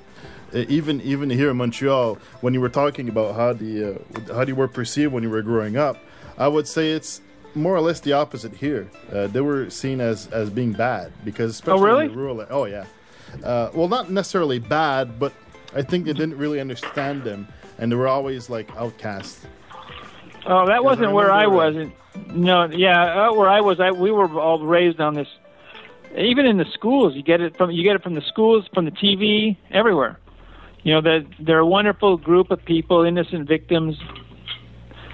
uh, 0.54 0.60
even 0.70 1.02
even 1.02 1.30
here 1.30 1.50
in 1.50 1.58
Montreal, 1.58 2.18
when 2.42 2.54
you 2.54 2.62
were 2.62 2.70
talking 2.70 3.10
about 3.10 3.36
how 3.36 3.54
the 3.54 3.96
uh, 4.30 4.34
how 4.34 4.44
you 4.46 4.56
were 4.56 4.68
perceived 4.68 5.12
when 5.14 5.24
you 5.24 5.30
were 5.30 5.42
growing 5.42 5.76
up, 5.78 5.98
I 6.38 6.48
would 6.48 6.68
say 6.68 6.92
it's 6.92 7.22
more 7.56 7.76
or 7.76 7.82
less 7.82 8.00
the 8.02 8.14
opposite 8.14 8.54
here. 8.54 8.90
Uh, 9.12 9.28
they 9.28 9.42
were 9.42 9.70
seen 9.70 10.02
as 10.02 10.28
as 10.28 10.50
being 10.50 10.74
bad 10.74 11.12
because 11.24 11.52
especially 11.52 11.82
really? 11.84 12.06
in 12.06 12.12
the 12.12 12.18
rural. 12.18 12.46
Oh 12.50 12.66
yeah, 12.66 12.86
uh, 13.44 13.72
well, 13.74 13.88
not 13.88 14.10
necessarily 14.12 14.60
bad, 14.60 15.20
but 15.20 15.34
I 15.76 15.82
think 15.82 16.06
they 16.06 16.14
didn't 16.14 16.38
really 16.38 16.60
understand 16.60 17.24
them, 17.24 17.48
and 17.78 17.92
they 17.92 17.96
were 17.96 18.08
always 18.08 18.50
like 18.50 18.70
outcasts. 18.76 19.46
oh 20.46 20.66
that 20.68 20.84
wasn't 20.84 21.12
where 21.12 21.32
i 21.32 21.48
was 21.48 21.74
no 22.30 22.66
yeah 22.66 23.30
uh, 23.30 23.34
where 23.34 23.50
i 23.50 23.60
was 23.62 23.80
I, 23.80 23.90
we 23.92 24.12
were 24.12 24.30
all 24.40 24.60
raised 24.64 25.00
on 25.02 25.16
this 25.16 25.28
even 26.18 26.46
in 26.46 26.58
the 26.58 26.66
schools 26.78 27.16
you 27.16 27.24
get 27.24 27.42
it 27.42 27.58
from 27.58 27.72
you 27.72 27.84
get 27.84 27.96
it 27.96 28.04
from 28.04 28.14
the 28.14 28.22
schools 28.22 28.66
from 28.74 28.86
the 28.86 28.92
tv 28.92 29.58
everywhere. 29.72 30.20
You 30.84 30.94
know 30.94 31.02
that 31.02 31.26
they're 31.40 31.60
a 31.60 31.66
wonderful 31.66 32.16
group 32.18 32.52
of 32.52 32.64
people 32.64 33.04
innocent 33.04 33.48
victims. 33.48 33.98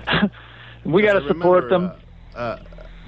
We 0.83 1.03
got 1.03 1.13
to 1.19 1.27
support 1.27 1.69
them. 1.69 1.91
Uh, 2.35 2.37
uh, 2.37 2.59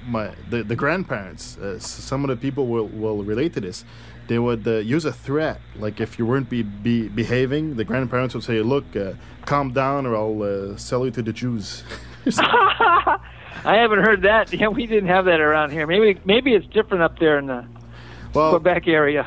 my 0.06 0.30
the, 0.48 0.62
the 0.62 0.76
grandparents, 0.76 1.58
uh, 1.58 1.78
some 1.80 2.22
of 2.24 2.28
the 2.30 2.36
people 2.36 2.66
will, 2.68 2.86
will 2.86 3.24
relate 3.24 3.52
to 3.54 3.60
this. 3.60 3.84
They 4.26 4.38
would 4.38 4.66
uh, 4.66 4.76
use 4.76 5.04
a 5.04 5.12
threat, 5.12 5.60
like 5.76 6.00
if 6.00 6.18
you 6.18 6.24
weren't 6.24 6.48
be, 6.48 6.62
be 6.62 7.08
behaving, 7.08 7.76
the 7.76 7.84
grandparents 7.84 8.34
would 8.34 8.44
say, 8.44 8.60
"Look, 8.62 8.96
uh, 8.96 9.12
calm 9.44 9.72
down, 9.72 10.06
or 10.06 10.16
I'll 10.16 10.42
uh, 10.42 10.76
sell 10.76 11.04
you 11.04 11.10
to 11.12 11.22
the 11.22 11.32
Jews." 11.32 11.84
I 12.26 13.76
haven't 13.76 14.00
heard 14.00 14.22
that. 14.22 14.52
Yeah, 14.52 14.68
we 14.68 14.86
didn't 14.86 15.08
have 15.08 15.26
that 15.26 15.40
around 15.40 15.72
here. 15.72 15.86
Maybe 15.86 16.20
maybe 16.24 16.54
it's 16.54 16.66
different 16.66 17.02
up 17.02 17.18
there 17.18 17.38
in 17.38 17.46
the 17.46 17.66
well, 18.32 18.50
Quebec 18.50 18.88
area. 18.88 19.26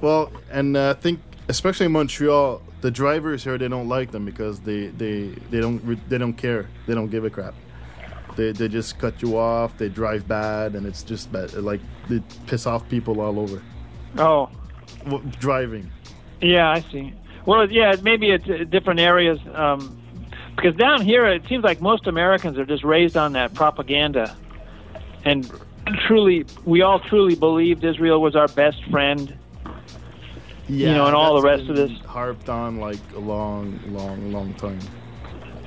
well, 0.00 0.32
and 0.50 0.76
uh, 0.76 0.90
I 0.96 1.00
think 1.00 1.20
especially 1.48 1.86
in 1.86 1.92
Montreal, 1.92 2.62
the 2.80 2.90
drivers 2.90 3.44
here 3.44 3.58
they 3.58 3.68
don't 3.68 3.88
like 3.88 4.10
them 4.10 4.24
because 4.24 4.60
they 4.60 4.86
they, 4.88 5.28
they 5.50 5.60
don't 5.60 6.08
they 6.08 6.18
don't 6.18 6.34
care, 6.34 6.68
they 6.86 6.94
don't 6.94 7.10
give 7.10 7.24
a 7.24 7.30
crap. 7.30 7.54
They, 8.36 8.52
they 8.52 8.68
just 8.68 8.98
cut 8.98 9.20
you 9.20 9.36
off. 9.36 9.76
They 9.76 9.90
drive 9.90 10.26
bad, 10.26 10.74
and 10.74 10.86
it's 10.86 11.02
just 11.02 11.30
bad. 11.30 11.52
Like 11.54 11.80
they 12.08 12.22
piss 12.46 12.66
off 12.66 12.88
people 12.88 13.20
all 13.20 13.38
over. 13.38 13.62
Oh, 14.18 14.50
W- 15.04 15.24
driving. 15.40 15.90
yeah, 16.40 16.70
I 16.70 16.80
see. 16.80 17.12
Well, 17.46 17.70
yeah, 17.70 17.96
maybe 18.02 18.30
it's 18.30 18.48
uh, 18.48 18.64
different 18.68 19.00
areas. 19.00 19.38
Um, 19.54 19.98
because 20.54 20.76
down 20.76 21.00
here, 21.00 21.26
it 21.26 21.42
seems 21.48 21.64
like 21.64 21.80
most 21.80 22.06
Americans 22.06 22.58
are 22.58 22.66
just 22.66 22.84
raised 22.84 23.16
on 23.16 23.32
that 23.32 23.54
propaganda, 23.54 24.36
and 25.24 25.50
truly, 26.06 26.44
we 26.64 26.82
all 26.82 27.00
truly 27.00 27.34
believed 27.34 27.82
Israel 27.84 28.20
was 28.20 28.36
our 28.36 28.48
best 28.48 28.84
friend. 28.90 29.36
Yeah, 30.68 30.88
you 30.90 30.94
know, 30.94 31.06
and 31.06 31.16
all 31.16 31.34
the 31.40 31.42
rest 31.42 31.68
of 31.68 31.76
this. 31.76 31.90
harped 32.06 32.48
on 32.48 32.78
like 32.78 33.00
a 33.16 33.18
long, 33.18 33.80
long, 33.88 34.32
long 34.32 34.54
time. 34.54 34.78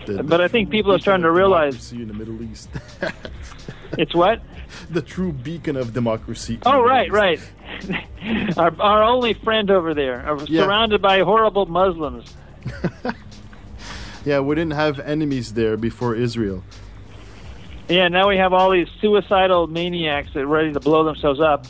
The- 0.05 0.23
But 0.23 0.39
I 0.39 0.47
think 0.47 0.69
people 0.69 0.93
are 0.93 0.99
starting 0.99 1.23
to 1.23 1.31
realize 1.31 1.89
democracy 1.89 2.01
in 2.03 2.07
the 2.07 2.13
Middle 2.13 2.41
East, 2.43 2.69
it's 3.97 4.13
what. 4.15 4.41
The 4.89 5.01
true 5.01 5.31
beacon 5.31 5.75
of 5.75 5.93
democracy. 5.93 6.59
Oh, 6.65 6.81
right, 6.83 7.11
right. 7.11 7.39
Our 8.57 8.73
our 8.81 9.03
only 9.03 9.33
friend 9.33 9.69
over 9.69 9.93
there, 9.93 10.27
uh, 10.29 10.43
Yeah. 10.47 10.63
surrounded 10.63 11.01
by 11.01 11.19
horrible 11.21 11.65
Muslims. 11.65 12.33
Yeah, 14.25 14.39
we 14.39 14.55
didn't 14.55 14.73
have 14.73 14.99
enemies 14.99 15.53
there 15.53 15.77
before 15.77 16.15
Israel. 16.15 16.63
Yeah, 17.87 18.07
now 18.07 18.27
we 18.27 18.37
have 18.37 18.53
all 18.53 18.71
these 18.71 18.87
suicidal 18.99 19.67
maniacs 19.67 20.33
that 20.33 20.39
are 20.41 20.47
ready 20.47 20.73
to 20.73 20.79
blow 20.79 21.03
themselves 21.03 21.39
up. 21.39 21.67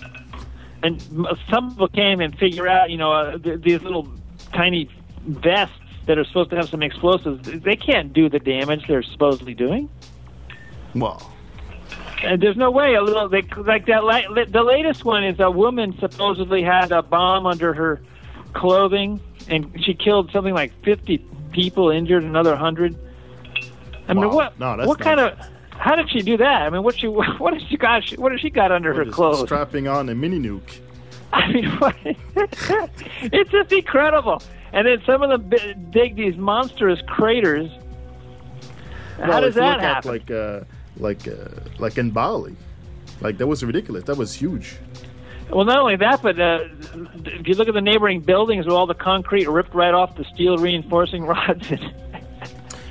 And 0.81 1.01
some 1.49 1.71
people 1.71 1.89
can't 1.89 2.21
even 2.21 2.31
figure 2.37 2.65
out, 2.67 2.89
you 2.91 2.97
know, 2.97 3.11
uh, 3.11 3.37
th- 3.39 3.61
these 3.61 3.81
little 3.81 4.07
tiny 4.53 4.89
vests 5.27 5.75
that 6.05 6.17
are 6.17 6.23
supposed 6.23 6.51
to 6.51 6.55
have 6.55 6.69
some 6.69 6.81
explosives. 6.81 7.45
They 7.61 7.75
can't 7.75 8.13
do 8.13 8.29
the 8.29 8.39
damage 8.39 8.87
they're 8.87 9.03
supposedly 9.03 9.53
doing. 9.53 9.89
Well, 10.93 11.29
And 12.23 12.41
there's 12.41 12.57
no 12.57 12.71
way 12.71 12.95
a 12.95 13.01
little 13.01 13.27
they, 13.29 13.43
like 13.57 13.85
that. 13.87 14.03
La- 14.03 14.45
the 14.45 14.63
latest 14.63 15.03
one 15.05 15.23
is 15.23 15.39
a 15.39 15.51
woman 15.51 15.97
supposedly 15.99 16.63
had 16.63 16.91
a 16.91 17.01
bomb 17.01 17.45
under 17.45 17.73
her 17.73 18.01
clothing, 18.53 19.19
and 19.47 19.71
she 19.83 19.93
killed 19.93 20.31
something 20.31 20.53
like 20.53 20.71
50 20.83 21.17
people, 21.51 21.89
injured 21.89 22.23
another 22.23 22.51
100. 22.51 22.97
I 24.07 24.13
mean, 24.13 24.29
what? 24.29 24.59
No, 24.59 24.77
that's 24.77 24.87
what 24.87 24.99
kind 24.99 25.19
of? 25.19 25.37
How 25.71 25.95
did 25.95 26.09
she 26.09 26.21
do 26.21 26.37
that? 26.37 26.61
I 26.61 26.69
mean, 26.69 26.83
what 26.83 26.97
she 26.97 27.07
what 27.07 27.53
has 27.53 27.63
she 27.69 27.77
got? 27.77 28.09
What 28.17 28.31
has 28.31 28.41
she 28.41 28.49
got 28.49 28.71
under 28.71 28.93
her 28.93 29.05
clothes? 29.05 29.41
strapping 29.41 29.87
on 29.87 30.09
a 30.09 30.15
mini 30.15 30.39
nuke. 30.39 30.79
I 31.33 31.51
mean, 31.51 31.69
what? 31.77 31.95
it's 32.05 33.51
just 33.51 33.71
incredible. 33.71 34.41
And 34.71 34.87
then 34.87 35.01
some 35.05 35.21
of 35.21 35.29
them 35.49 35.89
dig 35.91 36.15
these 36.15 36.37
monstrous 36.37 37.01
craters. 37.07 37.69
How 39.17 39.39
does 39.39 39.55
that 39.55 39.79
happen? 39.79 40.11
like, 40.11 40.29
uh, 40.29 40.61
like, 40.97 41.27
uh, 41.27 41.49
like 41.79 41.97
in 41.97 42.11
Bali, 42.11 42.55
like 43.21 43.37
that 43.37 43.47
was 43.47 43.63
ridiculous. 43.63 44.03
That 44.05 44.17
was 44.17 44.33
huge. 44.33 44.77
Well, 45.49 45.65
not 45.65 45.77
only 45.77 45.95
that, 45.97 46.21
but 46.23 46.39
uh, 46.39 46.65
if 47.25 47.47
you 47.47 47.53
look 47.53 47.67
at 47.67 47.73
the 47.73 47.81
neighboring 47.81 48.21
buildings, 48.21 48.65
with 48.65 48.73
all 48.73 48.87
the 48.87 48.95
concrete 48.95 49.47
ripped 49.47 49.75
right 49.75 49.93
off 49.93 50.15
the 50.15 50.25
steel 50.33 50.57
reinforcing 50.57 51.23
rods. 51.33 51.71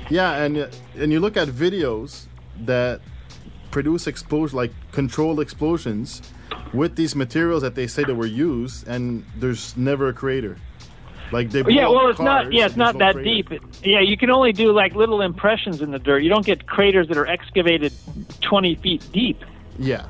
Yeah, 0.09 0.43
and 0.43 0.57
uh, 0.57 0.67
and 0.97 1.11
you 1.11 1.19
look 1.19 1.35
at 1.35 1.47
videos 1.49 2.27
that 2.61 3.01
produce 3.71 4.07
explosion 4.07 4.55
like 4.55 4.71
controlled 4.91 5.41
explosions, 5.41 6.21
with 6.73 6.95
these 6.95 7.15
materials 7.15 7.61
that 7.61 7.75
they 7.75 7.87
say 7.87 8.03
that 8.03 8.15
were 8.15 8.25
used, 8.25 8.87
and 8.87 9.25
there's 9.37 9.75
never 9.77 10.09
a 10.09 10.13
crater. 10.13 10.57
Like 11.31 11.49
they 11.49 11.63
Yeah, 11.67 11.87
well, 11.87 12.09
it's 12.09 12.19
not. 12.19 12.51
Yeah, 12.53 12.65
it's 12.65 12.75
not 12.75 12.97
that 12.99 13.15
crater. 13.15 13.29
deep. 13.29 13.51
It, 13.51 13.61
yeah, 13.83 13.99
you 13.99 14.15
can 14.17 14.29
only 14.29 14.51
do 14.53 14.71
like 14.71 14.95
little 14.95 15.21
impressions 15.21 15.81
in 15.81 15.91
the 15.91 15.99
dirt. 15.99 16.19
You 16.23 16.29
don't 16.29 16.45
get 16.45 16.65
craters 16.67 17.07
that 17.07 17.17
are 17.17 17.27
excavated 17.27 17.93
20 18.41 18.75
feet 18.75 19.07
deep. 19.11 19.43
Yeah, 19.79 20.05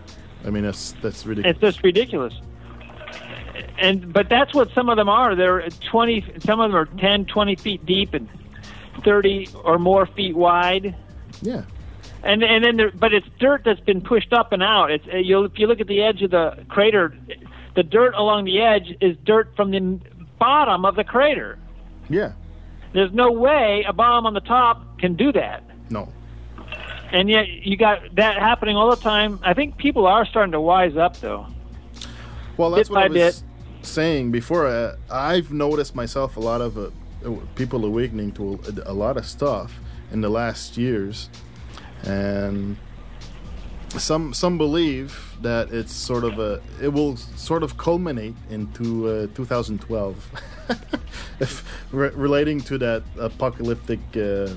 I 0.45 0.49
mean 0.49 0.63
that's 0.63 0.93
that's 1.01 1.25
ridiculous. 1.25 1.55
It's 1.55 1.61
just 1.61 1.83
ridiculous. 1.83 2.33
And 3.77 4.11
but 4.13 4.29
that's 4.29 4.53
what 4.53 4.71
some 4.71 4.89
of 4.89 4.97
them 4.97 5.09
are. 5.09 5.35
They're 5.35 5.67
20. 5.69 6.25
Some 6.39 6.59
of 6.59 6.71
them 6.71 6.75
are 6.77 6.85
10, 6.85 7.25
20 7.25 7.55
feet 7.55 7.85
deep 7.85 8.13
and 8.13 8.27
30 9.03 9.49
or 9.63 9.77
more 9.79 10.05
feet 10.05 10.35
wide. 10.35 10.95
yeah, 11.41 11.63
And 12.23 12.43
and 12.43 12.63
then 12.63 12.77
there, 12.77 12.91
but 12.91 13.13
it's 13.13 13.27
dirt 13.39 13.63
that's 13.65 13.79
been 13.81 14.01
pushed 14.01 14.33
up 14.33 14.51
and 14.51 14.63
out. 14.63 14.91
It's 14.91 15.05
you 15.07 15.43
if 15.43 15.57
you 15.59 15.67
look 15.67 15.79
at 15.81 15.87
the 15.87 16.01
edge 16.03 16.21
of 16.21 16.31
the 16.31 16.65
crater, 16.69 17.13
the 17.75 17.83
dirt 17.83 18.13
along 18.15 18.45
the 18.45 18.61
edge 18.61 18.95
is 19.01 19.17
dirt 19.25 19.53
from 19.55 19.71
the 19.71 19.99
bottom 20.39 20.85
of 20.85 20.95
the 20.95 21.03
crater. 21.03 21.57
yeah, 22.09 22.33
There's 22.93 23.11
no 23.13 23.31
way 23.31 23.85
a 23.87 23.93
bomb 23.93 24.25
on 24.25 24.33
the 24.33 24.39
top 24.41 24.99
can 24.99 25.15
do 25.15 25.31
that. 25.33 25.63
no, 25.89 26.09
And 27.11 27.29
yet 27.29 27.47
you 27.49 27.77
got 27.77 27.99
that 28.15 28.37
happening 28.37 28.75
all 28.75 28.89
the 28.89 29.01
time. 29.01 29.39
I 29.43 29.53
think 29.53 29.77
people 29.77 30.05
are 30.07 30.25
starting 30.25 30.51
to 30.53 30.61
wise 30.61 30.95
up 30.97 31.17
though. 31.19 31.47
Well, 32.57 32.71
that's 32.71 32.89
Bit 32.89 32.95
what 32.95 33.03
I 33.03 33.07
was 33.09 33.41
bit. 33.41 33.43
saying 33.85 34.31
before. 34.31 34.67
Uh, 34.67 34.95
I've 35.11 35.51
noticed 35.51 35.93
myself 35.95 36.37
a 36.37 36.39
lot 36.39 36.61
of 36.61 36.77
uh, 36.77 36.89
people 37.55 37.83
awakening 37.85 38.31
to 38.33 38.59
a, 38.85 38.91
a 38.91 38.93
lot 38.93 39.17
of 39.17 39.25
stuff 39.25 39.77
in 40.11 40.21
the 40.21 40.29
last 40.29 40.77
years, 40.77 41.29
and 42.03 42.77
some 43.97 44.33
some 44.33 44.57
believe 44.57 45.35
that 45.41 45.71
it's 45.71 45.93
sort 45.93 46.23
of 46.23 46.39
a 46.39 46.61
it 46.81 46.89
will 46.89 47.17
sort 47.17 47.63
of 47.63 47.77
culminate 47.77 48.35
into 48.49 49.07
uh, 49.07 49.27
2012, 49.35 50.31
if, 51.39 51.83
re- 51.91 52.09
relating 52.09 52.59
to 52.61 52.77
that 52.77 53.03
apocalyptic. 53.19 53.99
Uh, 54.15 54.49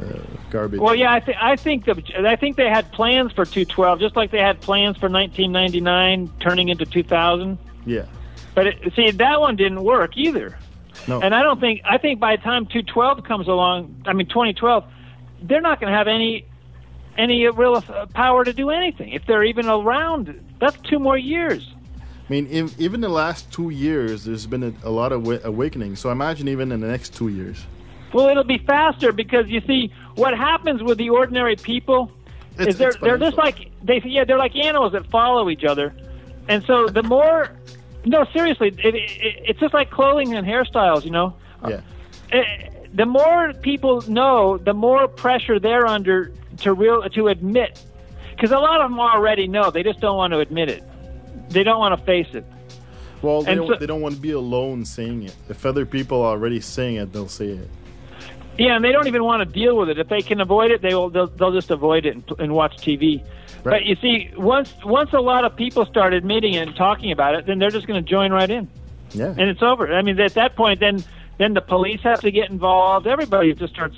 uh, 0.00 0.16
garbage. 0.50 0.78
Well, 0.78 0.94
yeah, 0.94 1.14
I, 1.14 1.18
th- 1.18 1.36
I 1.40 1.56
think 1.56 1.84
the, 1.84 2.00
I 2.24 2.36
think 2.36 2.56
they 2.56 2.68
had 2.68 2.92
plans 2.92 3.32
for 3.32 3.44
212, 3.44 3.98
just 3.98 4.14
like 4.14 4.30
they 4.30 4.38
had 4.38 4.60
plans 4.60 4.96
for 4.96 5.08
1999 5.08 6.30
turning 6.38 6.68
into 6.68 6.86
2000. 6.86 7.58
Yeah. 7.84 8.04
But 8.54 8.68
it, 8.68 8.92
see, 8.94 9.10
that 9.10 9.40
one 9.40 9.56
didn't 9.56 9.82
work 9.82 10.16
either. 10.16 10.56
No. 11.06 11.20
And 11.20 11.34
I 11.34 11.42
don't 11.42 11.60
think 11.60 11.80
I 11.84 11.98
think 11.98 12.20
by 12.20 12.36
the 12.36 12.42
time 12.42 12.66
212 12.66 13.24
comes 13.24 13.48
along, 13.48 14.02
I 14.06 14.12
mean 14.12 14.28
2012, 14.28 14.84
they're 15.42 15.60
not 15.60 15.80
going 15.80 15.90
to 15.92 15.96
have 15.96 16.08
any 16.08 16.44
any 17.18 17.46
real 17.48 17.74
uh, 17.74 18.06
power 18.14 18.44
to 18.44 18.52
do 18.52 18.70
anything 18.70 19.10
if 19.10 19.26
they're 19.26 19.44
even 19.44 19.66
around. 19.68 20.40
That's 20.60 20.78
two 20.88 20.98
more 20.98 21.18
years. 21.18 21.68
I 21.94 22.32
mean, 22.32 22.46
in, 22.46 22.70
even 22.78 23.00
the 23.00 23.08
last 23.08 23.50
two 23.52 23.70
years, 23.70 24.24
there's 24.24 24.46
been 24.46 24.62
a, 24.62 24.72
a 24.84 24.90
lot 24.90 25.12
of 25.12 25.26
wa- 25.26 25.38
awakening. 25.44 25.96
So 25.96 26.10
imagine 26.10 26.48
even 26.48 26.72
in 26.72 26.80
the 26.80 26.86
next 26.86 27.14
two 27.14 27.28
years. 27.28 27.66
Well, 28.12 28.28
it'll 28.28 28.44
be 28.44 28.58
faster 28.58 29.12
because 29.12 29.48
you 29.48 29.60
see 29.62 29.92
what 30.14 30.36
happens 30.36 30.82
with 30.82 30.98
the 30.98 31.10
ordinary 31.10 31.56
people 31.56 32.10
It's 32.58 32.68
is 32.68 32.78
they're 32.78 32.94
they're 33.02 33.18
just 33.18 33.36
like 33.36 33.70
they 33.82 34.00
yeah 34.04 34.24
they're 34.24 34.38
like 34.38 34.56
animals 34.56 34.92
that 34.92 35.06
follow 35.06 35.50
each 35.50 35.64
other, 35.64 35.94
and 36.48 36.64
so 36.64 36.86
the 36.86 37.02
more 37.02 37.50
no 38.06 38.24
seriously 38.32 38.68
it, 38.68 38.94
it, 38.94 39.10
it's 39.20 39.60
just 39.60 39.74
like 39.74 39.90
clothing 39.90 40.34
and 40.34 40.46
hairstyles 40.46 41.04
you 41.04 41.10
know. 41.10 41.34
Yeah. 41.68 41.80
Eh, 42.32 42.70
the 42.94 43.04
more 43.04 43.52
people 43.52 44.00
know, 44.10 44.56
the 44.56 44.72
more 44.72 45.08
pressure 45.08 45.60
they're 45.60 45.86
under 45.86 46.32
to 46.60 46.72
real 46.72 47.02
to 47.08 47.28
admit, 47.28 47.80
because 48.30 48.50
a 48.52 48.58
lot 48.58 48.80
of 48.80 48.90
them 48.90 49.00
already 49.00 49.46
know. 49.46 49.70
They 49.70 49.82
just 49.82 50.00
don't 50.00 50.16
want 50.16 50.32
to 50.32 50.40
admit 50.40 50.68
it. 50.68 50.82
They 51.50 51.62
don't 51.62 51.78
want 51.78 51.98
to 51.98 52.04
face 52.04 52.28
it. 52.34 52.44
Well, 53.22 53.42
they 53.42 53.54
don't, 53.54 53.66
so- 53.68 53.76
they 53.76 53.86
don't 53.86 54.00
want 54.00 54.14
to 54.14 54.20
be 54.20 54.32
alone 54.32 54.84
saying 54.84 55.24
it. 55.24 55.34
If 55.48 55.64
other 55.66 55.84
people 55.86 56.22
are 56.22 56.30
already 56.30 56.60
saying 56.60 56.96
it, 56.96 57.12
they'll 57.12 57.28
say 57.28 57.46
it. 57.48 57.68
Yeah, 58.58 58.74
and 58.74 58.84
they 58.84 58.90
don't 58.90 59.06
even 59.06 59.22
want 59.22 59.40
to 59.48 59.52
deal 59.52 59.76
with 59.76 59.88
it. 59.88 60.00
If 60.00 60.08
they 60.08 60.20
can 60.20 60.40
avoid 60.40 60.72
it, 60.72 60.82
they 60.82 60.92
will. 60.92 61.10
They'll, 61.10 61.28
they'll 61.28 61.52
just 61.52 61.70
avoid 61.70 62.06
it 62.06 62.14
and, 62.16 62.24
and 62.40 62.52
watch 62.54 62.76
TV. 62.78 63.22
Right. 63.62 63.64
But 63.64 63.84
you 63.84 63.94
see, 63.96 64.30
once 64.36 64.74
once 64.84 65.12
a 65.12 65.20
lot 65.20 65.44
of 65.44 65.54
people 65.54 65.86
start 65.86 66.12
admitting 66.12 66.54
it 66.54 66.66
and 66.66 66.76
talking 66.76 67.12
about 67.12 67.36
it, 67.36 67.46
then 67.46 67.60
they're 67.60 67.70
just 67.70 67.86
going 67.86 68.02
to 68.04 68.08
join 68.08 68.32
right 68.32 68.50
in, 68.50 68.68
Yeah. 69.12 69.26
and 69.26 69.42
it's 69.42 69.62
over. 69.62 69.92
I 69.94 70.02
mean, 70.02 70.18
at 70.18 70.34
that 70.34 70.56
point, 70.56 70.80
then 70.80 71.04
then 71.38 71.54
the 71.54 71.60
police 71.60 72.00
have 72.02 72.20
to 72.22 72.32
get 72.32 72.50
involved. 72.50 73.06
Everybody 73.06 73.54
just 73.54 73.74
starts. 73.74 73.96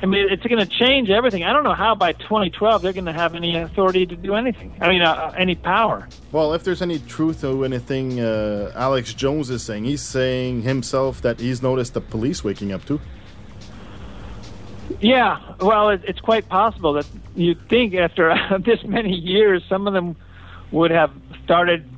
I 0.00 0.06
mean, 0.06 0.28
it's 0.30 0.44
going 0.44 0.64
to 0.64 0.66
change 0.66 1.10
everything. 1.10 1.42
I 1.42 1.52
don't 1.52 1.64
know 1.64 1.74
how 1.74 1.94
by 1.96 2.12
2012 2.12 2.82
they're 2.82 2.92
going 2.92 3.06
to 3.06 3.12
have 3.12 3.34
any 3.34 3.56
authority 3.56 4.06
to 4.06 4.14
do 4.14 4.34
anything. 4.34 4.72
I 4.80 4.88
mean, 4.88 5.02
uh, 5.02 5.34
any 5.36 5.56
power. 5.56 6.08
Well, 6.30 6.54
if 6.54 6.62
there's 6.62 6.82
any 6.82 7.00
truth 7.00 7.40
to 7.40 7.64
anything 7.64 8.20
uh, 8.20 8.70
Alex 8.76 9.12
Jones 9.12 9.50
is 9.50 9.62
saying, 9.62 9.86
he's 9.86 10.02
saying 10.02 10.62
himself 10.62 11.20
that 11.22 11.40
he's 11.40 11.62
noticed 11.62 11.94
the 11.94 12.00
police 12.00 12.44
waking 12.44 12.72
up 12.72 12.84
too. 12.84 13.00
Yeah, 15.00 15.40
well, 15.60 15.90
it, 15.90 16.02
it's 16.06 16.20
quite 16.20 16.48
possible 16.48 16.92
that 16.94 17.06
you'd 17.34 17.68
think 17.68 17.94
after 17.94 18.34
this 18.64 18.84
many 18.84 19.14
years, 19.14 19.64
some 19.68 19.88
of 19.88 19.94
them 19.94 20.16
would 20.70 20.92
have 20.92 21.10
started 21.44 21.88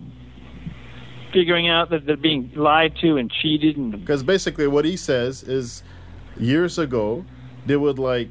figuring 1.32 1.68
out 1.68 1.90
that 1.90 2.06
they're 2.06 2.16
being 2.16 2.50
lied 2.56 2.96
to 2.96 3.16
and 3.16 3.30
cheated 3.30 3.76
and 3.76 3.92
Because 3.92 4.22
basically, 4.22 4.66
what 4.66 4.84
he 4.84 4.96
says 4.96 5.42
is, 5.42 5.82
years 6.36 6.78
ago, 6.78 7.24
they 7.70 7.76
would 7.76 8.00
like 8.00 8.28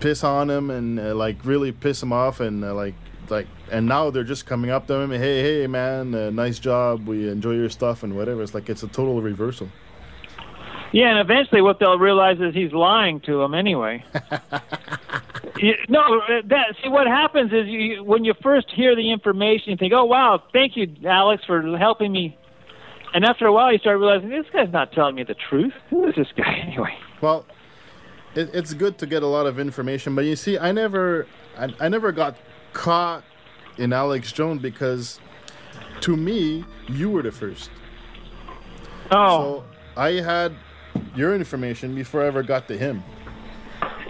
piss 0.00 0.24
on 0.24 0.50
him 0.50 0.68
and 0.70 0.98
uh, 0.98 1.14
like 1.14 1.36
really 1.44 1.70
piss 1.70 2.02
him 2.02 2.12
off 2.12 2.40
and 2.40 2.64
uh, 2.64 2.74
like 2.74 2.94
like 3.28 3.46
and 3.70 3.86
now 3.86 4.10
they're 4.10 4.24
just 4.24 4.46
coming 4.46 4.68
up 4.70 4.86
to 4.88 4.94
him 4.94 5.12
and 5.12 5.22
hey 5.22 5.42
hey 5.42 5.66
man 5.68 6.12
uh, 6.12 6.28
nice 6.30 6.58
job 6.58 7.06
we 7.06 7.28
enjoy 7.28 7.52
your 7.52 7.68
stuff 7.68 8.02
and 8.02 8.16
whatever 8.16 8.42
it's 8.42 8.54
like 8.54 8.68
it's 8.68 8.82
a 8.82 8.88
total 8.88 9.22
reversal 9.22 9.68
yeah, 10.90 11.10
and 11.10 11.18
eventually 11.18 11.60
what 11.60 11.78
they'll 11.78 11.98
realize 11.98 12.38
is 12.40 12.54
he's 12.54 12.72
lying 12.72 13.20
to 13.26 13.38
them 13.40 13.52
anyway. 13.54 14.02
You- 15.60 15.74
no, 15.88 16.20
uh, 16.20 16.42
that 16.46 16.76
see 16.82 16.88
what 16.88 17.08
happens 17.08 17.52
is 17.52 17.66
you 17.66 18.04
when 18.04 18.24
you 18.24 18.32
first 18.42 18.70
hear 18.70 18.94
the 18.94 19.10
information, 19.10 19.72
you 19.72 19.76
think, 19.76 19.92
"Oh 19.92 20.04
wow, 20.04 20.40
thank 20.52 20.76
you, 20.76 20.86
Alex, 21.04 21.42
for 21.44 21.76
helping 21.76 22.12
me." 22.12 22.38
And 23.12 23.24
after 23.24 23.46
a 23.46 23.52
while, 23.52 23.72
you 23.72 23.78
start 23.78 23.98
realizing 23.98 24.28
this 24.28 24.46
guy's 24.52 24.72
not 24.72 24.92
telling 24.92 25.16
me 25.16 25.24
the 25.24 25.34
truth. 25.48 25.72
Who 25.90 26.06
is 26.06 26.14
this 26.14 26.28
guy 26.36 26.54
anyway? 26.66 26.94
Well, 27.20 27.44
it, 28.34 28.54
it's 28.54 28.74
good 28.74 28.98
to 28.98 29.06
get 29.06 29.22
a 29.22 29.26
lot 29.26 29.46
of 29.46 29.58
information, 29.58 30.14
but 30.14 30.24
you 30.24 30.36
see, 30.36 30.58
I 30.58 30.72
never, 30.72 31.26
I, 31.56 31.74
I 31.80 31.88
never 31.88 32.12
got 32.12 32.36
caught 32.72 33.24
in 33.76 33.92
Alex 33.92 34.32
Jones 34.32 34.60
because, 34.62 35.20
to 36.00 36.16
me, 36.16 36.64
you 36.88 37.10
were 37.10 37.22
the 37.22 37.32
first. 37.32 37.70
Oh, 39.10 39.38
So 39.38 39.64
I 39.96 40.12
had 40.20 40.54
your 41.14 41.34
information 41.34 41.94
before 41.94 42.22
I 42.22 42.26
ever 42.26 42.42
got 42.42 42.68
to 42.68 42.78
him. 42.78 43.02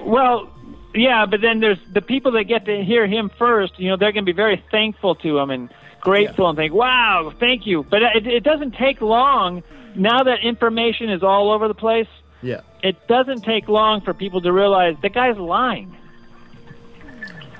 Well, 0.02 0.50
yeah, 0.94 1.26
but 1.26 1.40
then 1.40 1.60
there's 1.60 1.78
the 1.92 2.02
people 2.02 2.32
that 2.32 2.44
get 2.44 2.64
to 2.66 2.82
hear 2.82 3.06
him 3.06 3.30
first. 3.38 3.78
You 3.78 3.90
know, 3.90 3.96
they're 3.96 4.12
going 4.12 4.24
to 4.24 4.32
be 4.32 4.36
very 4.36 4.62
thankful 4.70 5.14
to 5.16 5.38
him 5.38 5.50
and 5.50 5.72
grateful 6.00 6.48
and 6.48 6.56
think, 6.56 6.72
"Wow, 6.72 7.32
thank 7.38 7.66
you." 7.66 7.84
But 7.84 8.02
it, 8.02 8.26
it 8.26 8.42
doesn't 8.42 8.74
take 8.74 9.00
long. 9.00 9.62
Now 9.94 10.22
that 10.22 10.40
information 10.42 11.10
is 11.10 11.22
all 11.22 11.50
over 11.50 11.68
the 11.68 11.74
place, 11.74 12.06
Yeah. 12.40 12.60
it 12.82 13.06
doesn't 13.08 13.42
take 13.42 13.68
long 13.68 14.00
for 14.00 14.14
people 14.14 14.40
to 14.42 14.52
realize 14.52 14.96
the 15.02 15.08
guy's 15.08 15.36
lying. 15.36 15.96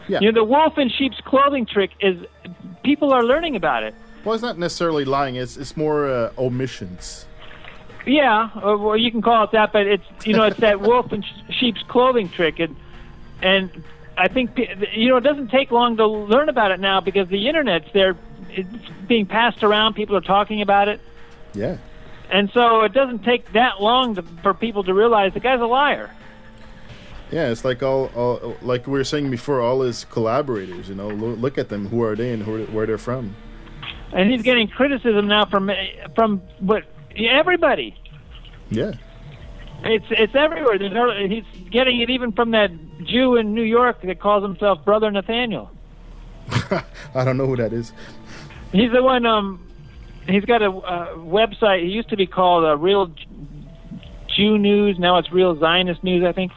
Yeah. 0.08 0.20
You 0.20 0.32
know, 0.32 0.40
the 0.40 0.44
wolf 0.44 0.78
in 0.78 0.88
sheep's 0.88 1.20
clothing 1.20 1.66
trick 1.66 1.90
is 2.00 2.16
people 2.82 3.12
are 3.12 3.22
learning 3.24 3.56
about 3.56 3.82
it. 3.82 3.94
Well, 4.24 4.34
it's 4.34 4.42
not 4.42 4.58
necessarily 4.58 5.04
lying. 5.04 5.36
It's 5.36 5.56
it's 5.56 5.76
more 5.76 6.08
uh, 6.08 6.32
omissions. 6.38 7.26
Yeah, 8.06 8.50
or, 8.62 8.76
or 8.76 8.96
you 8.96 9.10
can 9.10 9.20
call 9.20 9.44
it 9.44 9.50
that, 9.52 9.72
but 9.72 9.86
it's 9.86 10.04
you 10.24 10.32
know 10.34 10.44
it's 10.44 10.60
that 10.60 10.80
wolf 10.88 11.12
in 11.12 11.22
sheep's 11.50 11.82
clothing 11.88 12.28
trick, 12.30 12.58
and 12.58 12.74
and 13.42 13.70
I 14.16 14.28
think 14.28 14.58
you 14.92 15.08
know 15.10 15.16
it 15.18 15.22
doesn't 15.24 15.48
take 15.48 15.70
long 15.70 15.96
to 15.98 16.06
learn 16.06 16.48
about 16.48 16.70
it 16.70 16.80
now 16.80 17.00
because 17.00 17.28
the 17.28 17.48
internet's 17.48 17.88
there, 17.92 18.16
it's 18.48 18.68
being 19.06 19.26
passed 19.26 19.62
around. 19.62 19.94
People 19.94 20.16
are 20.16 20.20
talking 20.22 20.62
about 20.62 20.88
it, 20.88 21.00
Yeah. 21.54 21.76
And 22.30 22.50
so 22.52 22.82
it 22.82 22.92
doesn't 22.92 23.24
take 23.24 23.52
that 23.52 23.80
long 23.80 24.14
to, 24.16 24.22
for 24.42 24.54
people 24.54 24.84
to 24.84 24.94
realize 24.94 25.34
the 25.34 25.40
guy's 25.40 25.60
a 25.60 25.66
liar. 25.66 26.10
Yeah, 27.30 27.50
it's 27.50 27.64
like 27.64 27.82
all, 27.82 28.06
all 28.14 28.56
like 28.62 28.86
we 28.86 28.92
were 28.92 29.04
saying 29.04 29.30
before. 29.30 29.60
All 29.60 29.82
his 29.82 30.04
collaborators, 30.04 30.88
you 30.88 30.94
know, 30.94 31.08
lo- 31.08 31.34
look 31.34 31.58
at 31.58 31.68
them. 31.68 31.88
Who 31.88 32.02
are 32.02 32.16
they 32.16 32.32
and 32.32 32.42
who, 32.42 32.64
where 32.66 32.86
they're 32.86 32.96
from? 32.96 33.36
And 34.12 34.30
he's 34.30 34.42
getting 34.42 34.68
criticism 34.68 35.28
now 35.28 35.44
from 35.44 35.70
from 36.14 36.40
what 36.60 36.84
everybody. 37.16 37.94
Yeah. 38.70 38.92
It's 39.84 40.06
it's 40.10 40.34
everywhere. 40.34 40.78
There's 40.78 40.92
no, 40.92 41.12
he's 41.28 41.44
getting 41.70 42.00
it 42.00 42.10
even 42.10 42.32
from 42.32 42.52
that 42.52 42.70
Jew 43.04 43.36
in 43.36 43.54
New 43.54 43.62
York 43.62 44.00
that 44.02 44.20
calls 44.20 44.42
himself 44.42 44.84
Brother 44.84 45.10
Nathaniel. 45.10 45.70
I 46.50 47.24
don't 47.24 47.36
know 47.36 47.46
who 47.46 47.56
that 47.56 47.72
is. 47.72 47.92
He's 48.72 48.90
the 48.90 49.02
one. 49.02 49.26
Um, 49.26 49.67
he's 50.28 50.44
got 50.44 50.62
a 50.62 50.70
uh, 50.70 51.14
website. 51.16 51.82
He 51.82 51.88
used 51.88 52.10
to 52.10 52.16
be 52.16 52.26
called 52.26 52.64
uh, 52.64 52.76
Real 52.76 53.12
Jew 54.28 54.58
News. 54.58 54.98
Now 54.98 55.18
it's 55.18 55.32
Real 55.32 55.58
Zionist 55.58 56.04
News, 56.04 56.24
I 56.24 56.32
think. 56.32 56.52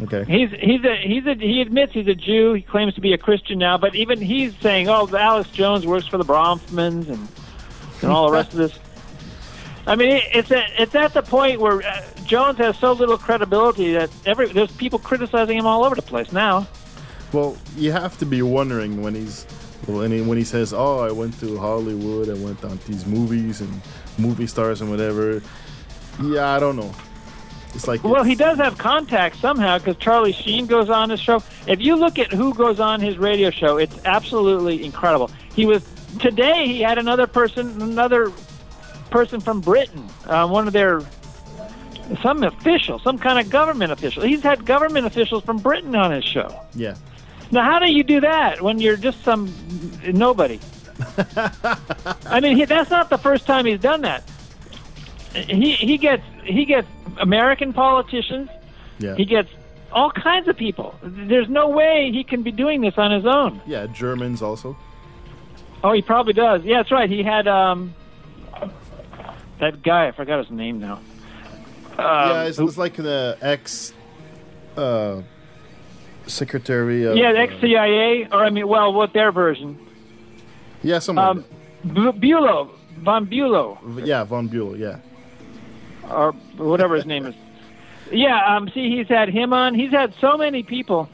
Okay. 0.00 0.24
He's 0.24 0.50
he's 0.58 0.84
a 0.84 0.96
he's 0.96 1.26
a 1.26 1.34
he 1.34 1.60
admits 1.60 1.92
he's 1.92 2.08
a 2.08 2.14
Jew. 2.14 2.54
He 2.54 2.62
claims 2.62 2.94
to 2.94 3.00
be 3.00 3.12
a 3.12 3.18
Christian 3.18 3.58
now, 3.58 3.78
but 3.78 3.94
even 3.94 4.20
he's 4.20 4.56
saying, 4.56 4.88
"Oh, 4.88 5.08
Alex 5.16 5.50
Jones 5.50 5.86
works 5.86 6.06
for 6.06 6.18
the 6.18 6.24
Bronfmans 6.24 7.08
and 7.08 7.28
and 8.00 8.10
all 8.10 8.26
the 8.26 8.32
rest 8.32 8.52
of 8.52 8.58
this." 8.58 8.78
I 9.86 9.96
mean, 9.96 10.22
it's 10.32 10.50
at 10.50 10.70
it's 10.78 10.94
at 10.94 11.12
the 11.12 11.22
point 11.22 11.60
where 11.60 11.82
uh, 11.82 12.02
Jones 12.24 12.58
has 12.58 12.78
so 12.78 12.92
little 12.92 13.18
credibility 13.18 13.92
that 13.92 14.10
every 14.26 14.52
there's 14.52 14.72
people 14.72 14.98
criticizing 14.98 15.58
him 15.58 15.66
all 15.66 15.84
over 15.84 15.94
the 15.94 16.02
place 16.02 16.32
now. 16.32 16.66
Well, 17.32 17.56
you 17.76 17.92
have 17.92 18.18
to 18.18 18.26
be 18.26 18.42
wondering 18.42 19.02
when 19.02 19.14
he's 19.14 19.46
when 19.86 20.12
he, 20.12 20.20
when 20.20 20.38
he 20.38 20.44
says, 20.44 20.72
"Oh, 20.72 21.00
I 21.00 21.12
went 21.12 21.38
to 21.40 21.58
Hollywood. 21.58 22.28
I 22.28 22.34
went 22.34 22.64
on 22.64 22.78
these 22.86 23.06
movies 23.06 23.60
and 23.60 23.80
movie 24.18 24.46
stars 24.46 24.80
and 24.80 24.90
whatever." 24.90 25.42
Yeah, 26.22 26.54
I 26.54 26.60
don't 26.60 26.76
know. 26.76 26.92
It's 27.74 27.88
like 27.88 28.04
Well, 28.04 28.22
he 28.22 28.34
does 28.34 28.58
have 28.58 28.76
contacts 28.76 29.38
somehow 29.38 29.78
because 29.78 29.96
Charlie 29.96 30.32
Sheen 30.32 30.66
goes 30.66 30.90
on 30.90 31.08
his 31.08 31.20
show. 31.20 31.42
If 31.66 31.80
you 31.80 31.96
look 31.96 32.18
at 32.18 32.30
who 32.30 32.52
goes 32.52 32.80
on 32.80 33.00
his 33.00 33.16
radio 33.16 33.50
show, 33.50 33.78
it's 33.78 33.98
absolutely 34.04 34.84
incredible. 34.84 35.30
He 35.54 35.64
was 35.64 35.86
today. 36.20 36.66
He 36.66 36.82
had 36.82 36.98
another 36.98 37.26
person, 37.26 37.80
another 37.80 38.30
person 39.10 39.40
from 39.40 39.60
Britain, 39.60 40.06
uh, 40.26 40.46
one 40.48 40.66
of 40.66 40.72
their 40.72 41.02
some 42.22 42.42
official, 42.42 42.98
some 42.98 43.16
kind 43.16 43.38
of 43.38 43.48
government 43.50 43.92
official. 43.92 44.22
He's 44.22 44.42
had 44.42 44.66
government 44.66 45.06
officials 45.06 45.44
from 45.44 45.58
Britain 45.58 45.94
on 45.94 46.10
his 46.10 46.24
show. 46.24 46.60
Yeah. 46.74 46.96
Now, 47.52 47.62
how 47.70 47.78
do 47.78 47.92
you 47.92 48.02
do 48.02 48.20
that 48.22 48.60
when 48.62 48.80
you're 48.80 48.96
just 48.96 49.22
some 49.22 49.52
nobody? 50.06 50.58
I 52.26 52.40
mean, 52.40 52.56
he, 52.56 52.64
that's 52.64 52.90
not 52.90 53.10
the 53.10 53.18
first 53.18 53.46
time 53.46 53.66
he's 53.66 53.80
done 53.80 54.00
that. 54.02 54.24
He 55.34 55.72
he 55.72 55.98
gets 55.98 56.22
he 56.44 56.64
gets 56.64 56.88
American 57.18 57.72
politicians. 57.72 58.48
Yeah. 58.98 59.14
He 59.16 59.24
gets 59.24 59.50
all 59.92 60.10
kinds 60.10 60.48
of 60.48 60.56
people. 60.56 60.94
There's 61.02 61.48
no 61.48 61.68
way 61.68 62.10
he 62.12 62.24
can 62.24 62.42
be 62.42 62.52
doing 62.52 62.80
this 62.80 62.94
on 62.96 63.10
his 63.12 63.26
own. 63.26 63.60
yeah, 63.66 63.86
Germans 63.86 64.40
also. 64.42 64.76
Oh, 65.84 65.92
he 65.92 66.00
probably 66.02 66.32
does. 66.32 66.62
Yeah, 66.64 66.78
that's 66.78 66.90
right. 66.90 67.10
He 67.10 67.22
had 67.22 67.46
um 67.48 67.94
that 69.58 69.82
guy. 69.82 70.08
I 70.08 70.12
forgot 70.12 70.38
his 70.38 70.50
name 70.50 70.80
now. 70.80 70.94
Um, 70.94 71.98
yeah, 71.98 72.50
who- 72.52 72.66
it's 72.68 72.78
like 72.78 72.94
the 72.94 73.36
ex 73.42 73.92
uh, 74.76 75.20
secretary 76.26 77.04
of 77.04 77.16
yeah, 77.16 77.32
ex 77.32 77.54
CIA, 77.60 78.28
or 78.32 78.44
I 78.44 78.50
mean, 78.50 78.68
well, 78.68 78.92
what 78.92 79.12
their 79.12 79.32
version? 79.32 79.78
yeah, 80.82 80.98
something 80.98 81.24
Um, 81.24 81.44
like 81.94 82.20
Bulow, 82.20 82.70
von 83.00 83.24
Bulow. 83.26 83.78
Yeah, 84.04 84.24
von 84.24 84.48
Buell. 84.48 84.76
Yeah. 84.76 84.98
or 86.10 86.32
whatever 86.56 86.96
his 86.96 87.06
name 87.06 87.26
is. 87.26 87.34
Yeah, 88.10 88.56
um, 88.56 88.68
see, 88.74 88.90
he's 88.96 89.08
had 89.08 89.28
him 89.28 89.52
on. 89.52 89.74
He's 89.74 89.90
had 89.90 90.12
so 90.20 90.36
many 90.36 90.62
people 90.62 91.08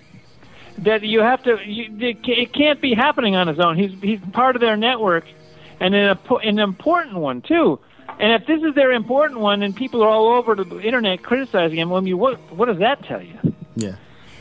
that 0.78 1.02
you 1.02 1.20
have 1.20 1.42
to. 1.44 1.58
You, 1.64 1.86
it 2.00 2.52
can't 2.52 2.80
be 2.80 2.94
happening 2.94 3.36
on 3.36 3.46
his 3.46 3.58
own. 3.60 3.76
He's 3.76 3.92
he's 4.02 4.20
part 4.32 4.56
of 4.56 4.60
their 4.60 4.76
network, 4.76 5.24
and 5.80 5.94
an, 5.94 6.18
an 6.42 6.58
important 6.58 7.16
one 7.16 7.40
too. 7.42 7.78
And 8.18 8.32
if 8.32 8.46
this 8.48 8.62
is 8.62 8.74
their 8.74 8.90
important 8.90 9.38
one, 9.40 9.62
and 9.62 9.76
people 9.76 10.02
are 10.02 10.08
all 10.08 10.28
over 10.32 10.56
the 10.56 10.80
internet 10.80 11.22
criticizing 11.22 11.78
him, 11.78 11.90
well, 11.90 11.98
I 12.00 12.04
mean, 12.04 12.18
what 12.18 12.38
what 12.52 12.66
does 12.66 12.78
that 12.78 13.04
tell 13.04 13.22
you? 13.22 13.36
Yeah. 13.76 13.94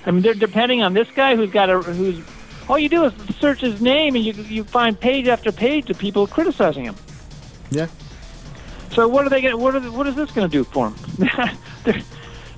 I 0.06 0.12
mean, 0.12 0.22
they're 0.22 0.34
depending 0.34 0.84
on 0.84 0.93
this 0.93 1.10
guy 1.12 1.36
who's 1.36 1.52
got 1.52 1.70
a 1.70 1.80
who's. 1.80 2.24
All 2.70 2.78
you 2.78 2.89
do 2.89 3.06
is 3.06 3.14
search 3.39 3.62
his 3.62 3.82
name, 3.82 4.16
and 4.16 4.24
you 4.24 4.34
you 4.34 4.64
find 4.64 5.00
page 5.00 5.28
after 5.28 5.52
page 5.52 5.89
of 5.89 5.98
people 5.98 6.28
criticizing 6.28 6.86
him. 6.86 6.95
Yeah. 7.72 7.88
So 8.91 9.08
what 9.08 9.26
are 9.26 9.30
they 9.30 9.41
going? 9.41 9.60
What 9.60 9.76
are, 9.76 9.91
what 9.91 10.08
is 10.08 10.16
this 10.16 10.32
going 10.32 10.50
to 10.50 10.52
do 10.52 10.64
for 10.64 10.89
them? 11.18 11.30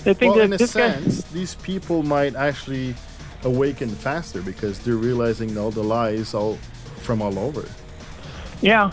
They 0.04 0.14
think 0.14 0.32
well, 0.32 0.40
that 0.40 0.46
in 0.46 0.54
a 0.54 0.58
this 0.58 0.74
guy. 0.74 0.92
sense, 0.92 1.24
these 1.26 1.56
people 1.56 2.04
might 2.04 2.36
actually 2.36 2.96
awaken 3.44 3.90
faster 3.90 4.42
because 4.42 4.80
they're 4.80 4.96
realizing 4.96 5.58
all 5.58 5.72
the 5.72 5.84
lies 5.84 6.34
all 6.34 6.58
from 7.02 7.22
all 7.22 7.38
over. 7.38 7.68
Yeah. 8.62 8.92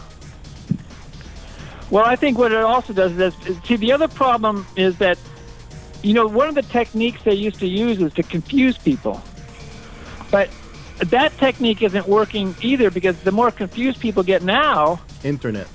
Well, 1.90 2.04
I 2.04 2.16
think 2.16 2.38
what 2.38 2.50
it 2.50 2.58
also 2.58 2.92
does 2.92 3.12
is, 3.12 3.34
is 3.46 3.56
see 3.64 3.76
the 3.76 3.92
other 3.92 4.08
problem 4.08 4.66
is 4.76 4.98
that 4.98 5.18
you 6.02 6.14
know 6.14 6.26
one 6.26 6.48
of 6.48 6.54
the 6.54 6.62
techniques 6.62 7.22
they 7.22 7.34
used 7.34 7.58
to 7.60 7.66
use 7.66 8.00
is 8.00 8.12
to 8.14 8.22
confuse 8.22 8.78
people, 8.78 9.22
but 10.30 10.48
that 10.98 11.36
technique 11.38 11.82
isn't 11.82 12.06
working 12.08 12.54
either 12.62 12.90
because 12.90 13.18
the 13.20 13.32
more 13.32 13.50
confused 13.50 14.00
people 14.00 14.22
get 14.22 14.42
now, 14.42 15.00
Internet. 15.24 15.68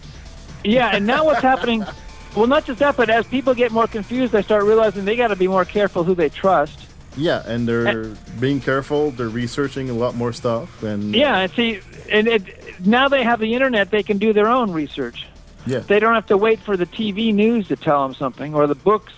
yeah, 0.64 0.96
and 0.96 1.06
now 1.06 1.26
what's 1.26 1.42
happening? 1.42 1.84
Well, 2.34 2.48
not 2.48 2.64
just 2.64 2.80
that, 2.80 2.96
but 2.96 3.10
as 3.10 3.28
people 3.28 3.54
get 3.54 3.74
more 3.74 3.88
confused, 3.88 4.32
they 4.32 4.42
start 4.42 4.64
realizing 4.64 5.04
they 5.04 5.18
got 5.18 5.28
to 5.28 5.36
be 5.36 5.50
more 5.50 5.66
careful 5.66 6.06
who 6.06 6.16
they 6.16 6.30
trust. 6.30 6.80
Yeah, 7.18 7.44
and 7.46 7.68
they're 7.68 8.06
being 8.40 8.62
careful. 8.62 9.12
They're 9.12 9.28
researching 9.28 9.90
a 9.90 9.94
lot 9.94 10.16
more 10.16 10.32
stuff, 10.32 10.82
and 10.82 11.14
Yeah, 11.14 11.40
and 11.40 11.52
see, 11.52 11.82
and 12.10 12.30
it, 12.30 12.86
now 12.86 13.10
they 13.10 13.22
have 13.26 13.42
the 13.42 13.54
internet; 13.54 13.92
they 13.92 14.02
can 14.02 14.18
do 14.18 14.32
their 14.32 14.48
own 14.48 14.72
research. 14.72 15.28
yeah, 15.66 15.80
They 15.80 16.00
don't 16.00 16.14
have 16.14 16.28
to 16.28 16.38
wait 16.38 16.62
for 16.62 16.78
the 16.78 16.86
TV 16.86 17.34
news 17.34 17.68
to 17.68 17.76
tell 17.76 18.02
them 18.08 18.16
something 18.16 18.56
or 18.56 18.66
the 18.66 18.76
books. 18.76 19.12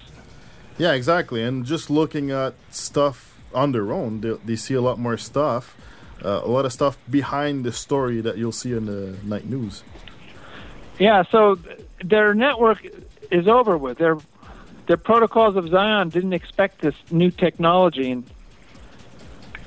Yeah, 0.78 0.93
exactly. 0.93 1.43
And 1.43 1.65
just 1.65 1.89
looking 1.89 2.32
at 2.32 2.53
stuff 2.69 3.38
on 3.53 3.71
their 3.71 3.91
own, 3.91 4.21
they, 4.21 4.34
they 4.45 4.55
see 4.55 4.74
a 4.74 4.82
lot 4.82 4.99
more 4.99 5.17
stuff, 5.17 5.76
uh, 6.24 6.41
a 6.43 6.47
lot 6.47 6.65
of 6.65 6.74
stuff 6.74 6.97
behind 7.09 7.63
the 7.63 7.71
story 7.71 8.21
that 8.21 8.38
you'll 8.38 8.51
see 8.51 8.74
in 8.74 8.86
the 8.86 9.17
night 9.24 9.45
news. 9.45 9.84
Yeah, 10.99 11.24
so 11.30 11.57
their 12.03 12.34
network 12.34 12.86
is 13.32 13.47
over 13.47 13.78
with. 13.78 13.97
Their 13.97 14.17
their 14.86 14.97
protocols 14.97 15.55
of 15.55 15.69
Zion 15.69 16.09
didn't 16.09 16.34
expect 16.34 16.82
this 16.82 16.95
new 17.09 17.32
technology, 17.32 18.11
and 18.11 18.24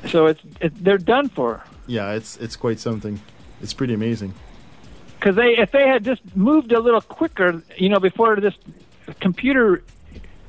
so 0.09 0.27
it's 0.27 0.41
it, 0.61 0.85
they're 0.85 0.99
done 0.99 1.29
for. 1.29 1.65
Yeah, 1.87 2.13
it's 2.13 2.37
it's 2.37 2.57
quite 2.57 2.79
something. 2.79 3.21
It's 3.63 3.73
pretty 3.73 3.95
amazing. 3.95 4.35
Because 5.19 5.37
they, 5.37 5.57
if 5.57 5.73
they 5.73 5.89
had 5.89 6.05
just 6.05 6.37
moved 6.37 6.73
a 6.73 6.79
little 6.79 7.01
quicker, 7.01 7.63
you 7.77 7.89
know, 7.89 7.99
before 7.99 8.37
this 8.37 8.55
computer 9.21 9.83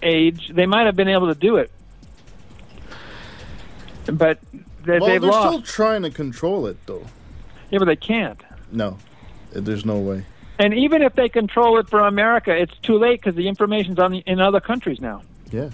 age, 0.02 0.52
they 0.54 0.66
might 0.66 0.86
have 0.86 0.96
been 0.96 1.08
able 1.08 1.28
to 1.28 1.40
do 1.40 1.58
it. 1.58 1.72
But 4.06 4.40
they, 4.86 5.00
well, 5.00 5.10
they've 5.10 5.22
they're 5.22 5.30
lost. 5.30 5.48
still 5.48 5.62
trying 5.62 6.04
to 6.04 6.10
control 6.10 6.68
it, 6.68 6.78
though. 6.86 7.06
Yeah, 7.70 7.80
but 7.80 7.86
they 7.86 7.96
can't. 7.96 8.42
No, 8.72 8.98
there's 9.52 9.86
no 9.86 10.00
way. 10.00 10.26
And 10.60 10.74
even 10.74 11.02
if 11.02 11.14
they 11.14 11.30
control 11.30 11.78
it 11.80 11.90
for 11.90 12.00
America, 12.00 12.56
it's 12.56 12.76
too 12.80 12.98
late 12.98 13.22
because 13.22 13.36
the 13.36 13.48
information's 13.48 14.00
on 14.00 14.12
the, 14.12 14.24
in 14.26 14.40
other 14.40 14.60
countries 14.60 15.00
now. 15.02 15.22
Yeah, 15.52 15.70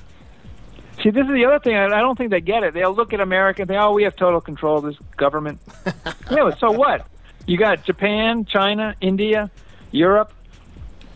See, 1.02 1.10
this 1.10 1.26
is 1.26 1.34
the 1.34 1.46
other 1.46 1.60
thing. 1.60 1.76
I, 1.76 1.86
I 1.86 2.02
don't 2.02 2.18
think 2.18 2.30
they 2.30 2.42
get 2.42 2.64
it. 2.64 2.74
They'll 2.74 2.94
look 2.94 3.14
at 3.14 3.20
America 3.20 3.64
and 3.64 3.70
think, 3.70 3.82
"Oh, 3.82 3.94
we 3.94 4.04
have 4.04 4.16
total 4.16 4.42
control 4.42 4.78
of 4.78 4.84
this 4.84 4.98
government." 5.18 5.60
yeah, 6.32 6.52
so 6.58 6.72
what? 6.72 7.08
You 7.48 7.58
got 7.58 7.84
Japan, 7.84 8.46
China, 8.46 8.96
India, 9.02 9.50
Europe. 9.92 10.34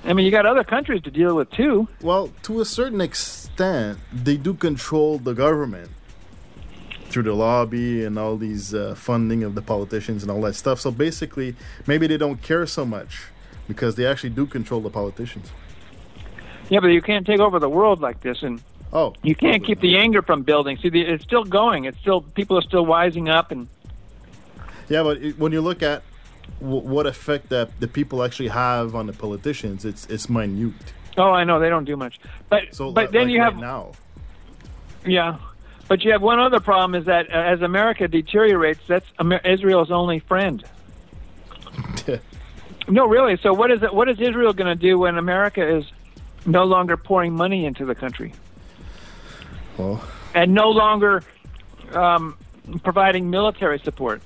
I 0.07 0.13
mean, 0.13 0.25
you 0.25 0.31
got 0.31 0.45
other 0.45 0.63
countries 0.63 1.01
to 1.03 1.11
deal 1.11 1.35
with 1.35 1.51
too. 1.51 1.87
Well, 2.01 2.31
to 2.43 2.61
a 2.61 2.65
certain 2.65 3.01
extent, 3.01 3.99
they 4.11 4.37
do 4.37 4.53
control 4.53 5.19
the 5.19 5.33
government 5.33 5.91
through 7.09 7.23
the 7.23 7.33
lobby 7.33 8.05
and 8.05 8.17
all 8.17 8.37
these 8.37 8.73
uh, 8.73 8.95
funding 8.95 9.43
of 9.43 9.53
the 9.53 9.61
politicians 9.61 10.23
and 10.23 10.31
all 10.31 10.41
that 10.41 10.55
stuff. 10.55 10.79
So 10.79 10.91
basically, 10.91 11.55
maybe 11.85 12.07
they 12.07 12.17
don't 12.17 12.41
care 12.41 12.65
so 12.65 12.85
much 12.85 13.25
because 13.67 13.95
they 13.95 14.05
actually 14.05 14.29
do 14.29 14.45
control 14.45 14.79
the 14.81 14.89
politicians. 14.89 15.51
Yeah, 16.69 16.79
but 16.79 16.87
you 16.87 17.01
can't 17.01 17.25
take 17.25 17.39
over 17.39 17.59
the 17.59 17.69
world 17.69 18.01
like 18.01 18.21
this, 18.21 18.43
and 18.43 18.61
Oh, 18.93 19.13
you 19.21 19.35
can't 19.35 19.65
keep 19.65 19.81
the 19.81 19.97
anger 19.97 20.21
from 20.21 20.43
building. 20.43 20.77
See, 20.77 20.89
the, 20.89 21.01
it's 21.01 21.23
still 21.23 21.43
going. 21.43 21.85
It's 21.85 21.99
still 21.99 22.21
people 22.21 22.57
are 22.57 22.61
still 22.61 22.85
wising 22.85 23.29
up, 23.29 23.51
and 23.51 23.67
yeah, 24.87 25.03
but 25.03 25.17
it, 25.17 25.37
when 25.37 25.51
you 25.51 25.59
look 25.59 25.83
at 25.83 26.03
w- 26.59 26.81
what 26.81 27.05
effect 27.07 27.49
that 27.49 27.79
the 27.79 27.87
people 27.87 28.23
actually 28.23 28.49
have 28.49 28.95
on 28.95 29.07
the 29.07 29.13
politicians, 29.13 29.85
it's 29.85 30.05
it's 30.07 30.29
minute. 30.29 30.73
oh, 31.17 31.31
I 31.31 31.43
know 31.43 31.59
they 31.59 31.69
don't 31.69 31.85
do 31.85 31.97
much. 31.97 32.19
But 32.49 32.73
So, 32.75 32.91
but 32.91 33.11
then 33.11 33.23
like 33.23 33.31
you 33.31 33.39
right 33.39 33.53
have 33.53 33.57
now. 33.59 33.91
Yeah, 35.05 35.37
but 35.87 36.03
you 36.03 36.11
have 36.11 36.21
one 36.21 36.39
other 36.39 36.59
problem 36.59 36.95
is 36.95 37.05
that 37.05 37.29
uh, 37.29 37.37
as 37.53 37.61
America 37.61 38.07
deteriorates, 38.07 38.81
that's 38.87 39.05
Amer- 39.19 39.41
Israel's 39.45 39.91
only 39.91 40.19
friend. 40.19 40.63
No, 42.89 43.05
really. 43.05 43.37
So 43.43 43.53
what 43.53 43.69
is 43.69 43.83
it? 43.83 43.93
What 43.93 44.07
is 44.07 44.17
Israel 44.19 44.53
going 44.53 44.67
to 44.67 44.81
do 44.81 44.97
when 44.97 45.17
America 45.17 45.77
is 45.77 45.83
no 46.45 46.63
longer 46.63 46.95
pouring 46.95 47.33
money 47.33 47.65
into 47.65 47.83
the 47.83 47.93
country 47.93 48.31
well, 49.77 50.01
and 50.33 50.53
no 50.53 50.69
longer 50.69 51.21
um, 51.91 52.37
providing 52.83 53.29
military 53.29 53.79
support? 53.79 54.21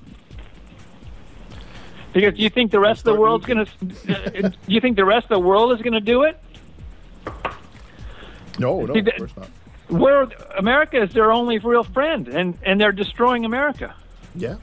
Because 2.13 2.33
do 2.35 2.41
you 2.41 2.49
think 2.49 2.71
the 2.71 2.79
rest 2.79 2.99
of 3.07 3.13
the 3.15 3.19
world's 3.19 3.45
going 3.45 3.65
to? 3.65 4.49
Do 4.49 4.51
you 4.67 4.81
think 4.81 4.97
the 4.97 5.05
rest 5.05 5.25
of 5.25 5.29
the 5.29 5.39
world 5.39 5.71
is 5.73 5.81
going 5.81 5.93
to 5.93 5.99
do 6.01 6.23
it? 6.23 6.37
no, 8.59 8.81
no, 8.85 8.93
See, 8.93 8.99
of 8.99 9.05
course 9.17 9.31
not. 9.37 9.49
Where 9.89 10.23
America 10.57 11.01
is 11.01 11.13
their 11.13 11.31
only 11.31 11.57
real 11.59 11.83
friend, 11.83 12.27
and 12.27 12.57
and 12.63 12.79
they're 12.79 12.91
destroying 12.91 13.45
America. 13.45 13.93
Yeah, 14.35 14.55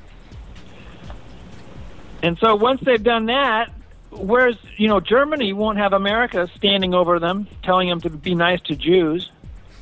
And 2.22 2.38
so 2.38 2.56
once 2.56 2.80
they've 2.80 3.02
done 3.02 3.26
that, 3.26 3.70
whereas 4.10 4.56
you 4.78 4.88
know 4.88 5.00
Germany 5.00 5.52
won't 5.52 5.76
have 5.78 5.92
America 5.92 6.48
standing 6.56 6.94
over 6.94 7.18
them, 7.18 7.46
telling 7.62 7.88
them 7.88 8.00
to 8.02 8.10
be 8.10 8.34
nice 8.34 8.60
to 8.62 8.76
Jews. 8.76 9.30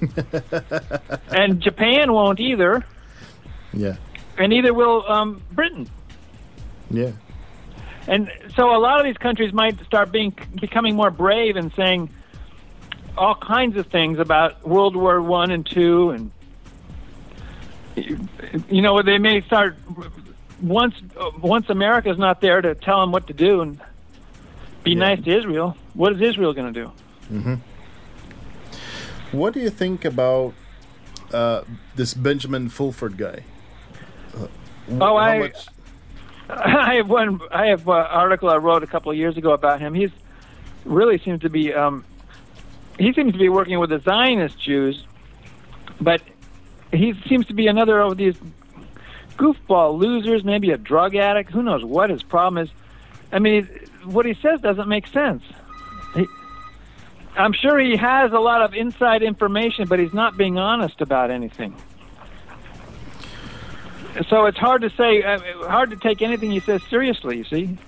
and 1.31 1.61
Japan 1.61 2.13
won't 2.13 2.41
either, 2.41 2.85
Yeah. 3.73 3.97
and 4.39 4.51
neither 4.51 4.75
will 4.75 5.05
um, 5.11 5.41
Britain. 5.53 5.89
Yeah. 6.91 7.13
And 8.09 8.31
so 8.55 8.71
a 8.75 8.79
lot 8.79 9.01
of 9.01 9.05
these 9.05 9.17
countries 9.17 9.53
might 9.53 9.79
start 9.85 10.13
being 10.13 10.33
becoming 10.61 10.95
more 10.95 11.11
brave 11.11 11.57
and 11.57 11.73
saying 11.75 12.09
all 13.19 13.35
kinds 13.35 13.77
of 13.77 13.87
things 13.89 14.19
about 14.19 14.67
World 14.67 14.95
War 14.95 15.21
One 15.21 15.51
and 15.51 15.67
Two, 15.67 16.11
and 16.11 16.31
you 18.69 18.83
know 18.83 19.03
they 19.03 19.19
may 19.19 19.41
start 19.43 19.77
once 20.63 20.95
once 21.41 21.69
America's 21.69 22.19
not 22.19 22.41
there 22.41 22.61
to 22.61 22.75
tell 22.75 23.01
them 23.01 23.11
what 23.13 23.27
to 23.27 23.33
do 23.33 23.61
and 23.63 23.81
be 24.85 24.93
Yeah. 24.93 24.99
nice 25.15 25.25
to 25.25 25.37
Israel. 25.37 25.77
What 25.95 26.13
is 26.13 26.21
Israel 26.21 26.53
going 26.53 26.73
to 26.73 26.85
do? 26.85 27.61
What 29.33 29.53
do 29.55 29.61
you 29.61 29.71
think 29.71 30.05
about 30.05 30.55
uh, 31.33 31.63
this 31.97 32.15
Benjamin 32.15 32.69
Fulford 32.69 33.17
guy? 33.17 33.41
Uh, 34.37 34.47
Oh, 35.01 35.17
I- 35.17 35.39
much- 35.41 35.67
I 36.51 36.97
have 36.97 37.09
one. 37.09 37.41
I 37.51 37.67
have 37.67 37.89
an 37.89 37.95
article 37.95 38.49
I 38.49 38.57
wrote 38.57 38.83
a 38.83 38.87
couple 38.87 39.11
of 39.11 39.19
years 39.19 39.37
ago 39.37 39.53
about 39.53 39.81
him. 39.81 39.95
He's 39.95 40.11
really 40.85 41.19
seems 41.19 41.41
to 41.43 41.51
be. 41.51 41.75
Um, 41.75 42.05
he 42.99 43.13
seems 43.13 43.33
to 43.33 43.39
be 43.39 43.49
working 43.49 43.79
with 43.79 43.91
the 43.91 43.99
Zionist 43.99 44.59
Jews, 44.59 45.05
but 46.01 46.23
he 46.93 47.15
seems 47.29 47.47
to 47.47 47.55
be 47.55 47.67
another 47.67 48.01
of 48.01 48.17
these 48.17 48.37
goofball 49.37 49.99
losers. 49.99 50.45
Maybe 50.45 50.71
a 50.71 50.79
drug 50.79 51.17
addict. 51.17 51.51
Who 51.51 51.63
knows 51.63 51.85
what 51.85 52.11
his 52.11 52.23
problem 52.23 52.65
is? 52.65 52.71
I 53.33 53.41
mean, 53.41 53.69
what 54.05 54.25
he 54.25 54.35
says 54.35 54.61
doesn't 54.61 54.89
make 54.89 55.09
sense. 55.09 55.43
He, 56.15 56.27
I'm 57.37 57.53
sure 57.53 57.79
he 57.79 57.97
has 57.97 58.33
a 58.33 58.39
lot 58.39 58.63
of 58.63 58.73
inside 58.73 59.23
information, 59.23 59.89
but 59.89 59.99
he's 59.99 60.15
not 60.15 60.37
being 60.37 60.59
honest 60.59 61.01
about 61.01 61.33
anything 61.33 61.75
so 64.29 64.47
it's 64.47 64.59
hard 64.59 64.83
to 64.83 64.91
say, 64.91 65.23
uh, 65.23 65.39
hard 65.69 65.91
to 65.91 65.97
take 65.97 66.23
anything 66.23 66.51
he 66.51 66.61
says 66.61 66.81
seriously. 66.91 67.39
You 67.39 67.45
see. 67.45 67.79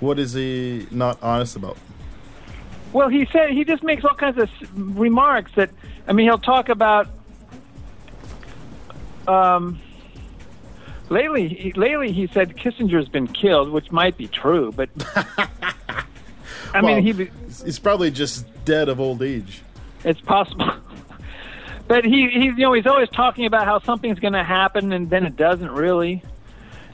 what 0.00 0.18
is 0.18 0.32
he 0.32 0.86
not 0.90 1.18
honest 1.22 1.56
about? 1.56 1.76
Well, 2.92 3.08
he 3.08 3.26
said 3.26 3.50
he 3.50 3.64
just 3.64 3.82
makes 3.82 4.04
all 4.04 4.14
kinds 4.14 4.38
of 4.38 4.48
remarks 4.98 5.52
that. 5.54 5.70
I 6.08 6.12
mean, 6.12 6.26
he'll 6.26 6.38
talk 6.38 6.68
about. 6.68 7.08
Um, 9.28 9.80
lately, 11.08 11.48
he, 11.48 11.72
lately 11.72 12.10
he 12.12 12.26
said 12.26 12.56
Kissinger's 12.56 13.08
been 13.08 13.28
killed, 13.28 13.70
which 13.70 13.92
might 13.92 14.16
be 14.16 14.26
true, 14.26 14.72
but. 14.74 14.88
I 16.72 16.80
Well, 16.82 17.00
mean, 17.00 17.02
he. 17.02 17.30
He's 17.64 17.78
probably 17.78 18.10
just 18.10 18.46
dead 18.64 18.88
of 18.88 19.00
old 19.00 19.22
age. 19.22 19.62
It's 20.04 20.20
possible. 20.20 20.70
but 21.90 22.04
he, 22.04 22.30
he's 22.30 22.56
you 22.56 22.62
know 22.66 22.72
he's 22.72 22.86
always 22.86 23.08
talking 23.08 23.46
about 23.46 23.64
how 23.64 23.80
something's 23.80 24.20
going 24.20 24.34
to 24.34 24.44
happen 24.44 24.92
and 24.92 25.10
then 25.10 25.26
it 25.26 25.34
doesn't 25.36 25.72
really. 25.72 26.22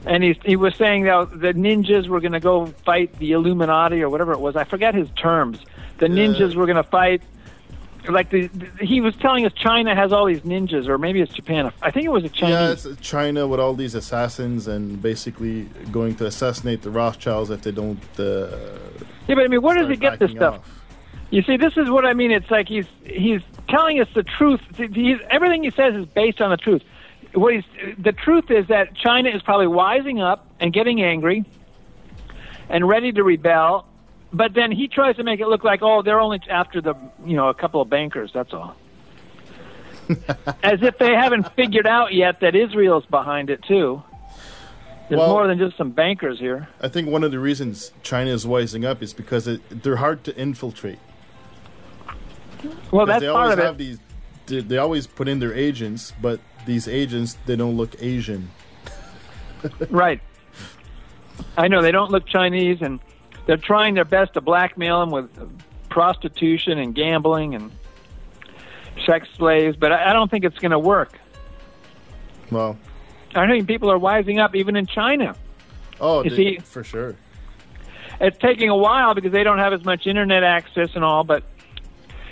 And 0.07 0.25
he's, 0.25 0.37
he 0.43 0.57
was 0.57 0.75
saying 0.77 1.05
that 1.05 1.39
the 1.39 1.53
ninjas 1.53 2.09
were 2.09 2.21
going 2.21 2.33
to 2.33 2.41
go 2.41 2.67
fight 2.87 3.13
the 3.19 3.33
Illuminati 3.33 4.03
or 4.03 4.09
whatever 4.09 4.33
it 4.33 4.41
was. 4.41 4.57
I 4.57 4.65
forget 4.65 4.95
his 4.95 5.11
terms. 5.11 5.59
The 5.99 6.07
ninjas 6.07 6.55
were 6.55 6.65
going 6.65 6.77
to 6.77 6.83
fight. 6.83 7.23
Like 8.09 8.31
the, 8.31 8.47
the, 8.47 8.69
he 8.87 9.03
was 9.03 9.15
telling 9.17 9.45
us, 9.45 9.53
China 9.53 9.95
has 9.95 10.13
all 10.15 10.25
these 10.25 10.41
ninjas, 10.43 10.89
or 10.89 10.97
maybe 10.97 11.21
it's 11.21 11.35
Japan. 11.35 11.73
I 11.83 11.91
think 11.91 12.07
it 12.07 12.13
was 12.13 12.23
a 12.25 12.29
Yeah, 12.29 12.33
Chinese. 12.33 12.87
it's 12.87 13.01
China 13.03 13.47
with 13.47 13.61
all 13.61 13.75
these 13.75 13.95
assassins 13.97 14.67
and 14.67 15.03
basically 15.03 15.65
going 15.93 16.15
to 16.17 16.27
assassinate 16.27 16.81
the 16.81 16.91
Rothschilds 16.91 17.51
if 17.51 17.61
they 17.63 17.73
don't. 17.73 17.99
Uh, 18.19 18.47
yeah, 19.29 19.35
but 19.35 19.45
I 19.45 19.49
mean, 19.49 19.61
where 19.61 19.77
does 19.77 19.91
he 19.91 19.97
get 19.97 20.19
this 20.21 20.31
stuff? 20.31 20.55
off. 20.61 20.86
You 21.31 21.43
see, 21.43 21.57
this 21.57 21.77
is 21.77 21.91
what 21.91 22.05
I 22.07 22.13
mean. 22.15 22.31
It's 22.31 22.51
like 22.51 22.69
he's 22.69 22.87
he's 23.05 23.43
telling 23.69 24.01
us 24.01 24.09
the 24.15 24.23
truth. 24.23 24.61
He's, 24.77 25.19
everything 25.29 25.65
he 25.65 25.71
says 25.71 25.95
is 25.95 26.07
based 26.07 26.41
on 26.41 26.51
the 26.51 26.57
truth. 26.57 26.83
What 27.35 27.55
he's, 27.55 27.65
the 27.99 28.13
truth 28.13 28.51
is 28.51 28.69
that 28.69 28.95
China 28.95 29.31
is 29.31 29.43
probably 29.43 29.67
wising 29.67 30.23
up 30.23 30.47
and 30.61 30.73
getting 30.73 31.03
angry 31.03 31.45
and 32.69 32.89
ready 32.89 33.13
to 33.13 33.23
rebel. 33.25 33.87
But 34.33 34.55
then 34.55 34.71
he 34.71 34.89
tries 34.89 35.17
to 35.17 35.25
make 35.25 35.41
it 35.41 35.49
look 35.49 35.65
like, 35.65 35.83
oh, 35.83 36.03
they're 36.03 36.21
only 36.21 36.41
after 36.49 36.81
the 36.81 36.95
you 37.25 37.37
know 37.37 37.49
a 37.49 37.55
couple 37.55 37.81
of 37.81 37.91
bankers. 37.91 38.31
That's 38.33 38.53
all. 38.53 38.77
As 40.63 40.83
if 40.83 40.99
they 40.99 41.13
haven't 41.13 41.53
figured 41.55 41.87
out 41.87 42.15
yet 42.15 42.41
that 42.41 42.55
Israel's 42.55 43.07
behind 43.07 43.51
it 43.51 43.63
too. 43.65 44.03
There's 45.09 45.19
Well- 45.19 45.31
more 45.31 45.47
than 45.47 45.59
just 45.59 45.77
some 45.77 45.91
bankers 45.91 46.39
here. 46.39 46.69
I 46.81 46.89
think 46.89 47.09
one 47.09 47.25
of 47.25 47.33
the 47.33 47.39
reasons 47.41 47.93
China 48.03 48.31
is 48.31 48.45
wising 48.47 48.85
up 48.85 49.03
is 49.03 49.13
because 49.13 49.49
it, 49.49 49.83
they're 49.83 49.97
hard 49.97 50.23
to 50.25 50.37
infiltrate. 50.37 50.99
Well, 52.91 53.07
that's 53.07 53.21
they 53.21 53.27
part 53.29 53.37
always 53.37 53.53
of 53.55 53.59
it. 53.59 53.65
have 53.65 53.79
these. 53.79 53.99
They, 54.47 54.61
they 54.61 54.79
always 54.79 55.07
put 55.07 55.29
in 55.29 55.39
their 55.41 55.53
agents, 55.55 56.13
but 56.23 56.41
these 56.67 56.87
agents 56.89 57.37
they 57.47 57.57
don't 57.57 57.77
look 57.77 57.95
Asian. 58.01 58.51
Right. 59.91 60.21
I 61.57 61.67
know 61.69 61.83
they 61.83 61.91
don't 61.91 62.11
look 62.13 62.27
Chinese, 62.27 62.79
and 62.83 63.01
they're 63.47 63.57
trying 63.57 63.95
their 63.95 64.05
best 64.05 64.35
to 64.35 64.41
blackmail 64.41 65.01
them 65.01 65.11
with 65.11 65.29
prostitution 65.89 66.79
and 66.79 66.95
gambling 66.95 67.55
and 67.57 67.73
sex 69.07 69.27
slaves. 69.37 69.77
But 69.77 69.93
I 69.93 70.11
I 70.11 70.13
don't 70.13 70.31
think 70.31 70.45
it's 70.45 70.59
going 70.59 70.71
to 70.71 70.79
work. 70.79 71.19
Well, 72.51 72.79
I 73.35 73.47
think 73.49 73.67
people 73.67 73.91
are 73.91 73.99
wising 73.99 74.39
up, 74.41 74.55
even 74.55 74.77
in 74.77 74.87
China. 74.87 75.35
oh, 76.01 76.23
You 76.23 76.31
see- 76.31 76.59
for 76.59 76.85
sure. 76.85 77.17
It's 78.21 78.39
taking 78.39 78.69
a 78.71 78.77
while 78.77 79.15
because 79.15 79.33
they 79.33 79.43
don't 79.43 79.59
have 79.59 79.73
as 79.73 79.85
much 79.85 80.07
internet 80.07 80.45
access 80.45 80.91
and 80.95 81.05
all. 81.05 81.25
But 81.25 81.43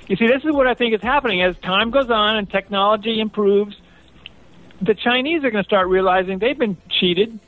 you 0.09 0.17
see, 0.17 0.27
this 0.27 0.45
is 0.45 0.53
what 0.53 0.67
I 0.67 0.75
think 0.75 0.95
is 0.95 1.01
happening 1.01 1.43
as 1.43 1.57
time 1.59 1.91
goes 1.91 2.11
on 2.11 2.37
and 2.37 2.51
technology 2.51 3.21
improves. 3.21 3.77
The 4.83 4.95
Chinese 4.95 5.45
are 5.45 5.51
going 5.51 5.65
to 5.65 5.69
start 5.69 5.89
realizing 5.89 6.39
they've 6.39 6.59
been 6.59 6.77
cheated 6.91 7.39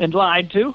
and 0.00 0.12
lied 0.14 0.50
to. 0.52 0.74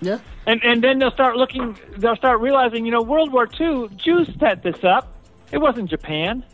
Yeah. 0.00 0.18
And 0.46 0.62
and 0.64 0.82
then 0.82 0.98
they'll 0.98 1.12
start 1.12 1.36
looking. 1.36 1.78
They'll 1.96 2.16
start 2.16 2.40
realizing, 2.40 2.84
you 2.84 2.90
know, 2.90 3.02
World 3.02 3.32
War 3.32 3.48
II, 3.58 3.88
Jews 3.96 4.28
set 4.40 4.62
this 4.62 4.82
up. 4.82 5.14
It 5.52 5.58
wasn't 5.58 5.88
Japan. 5.88 6.44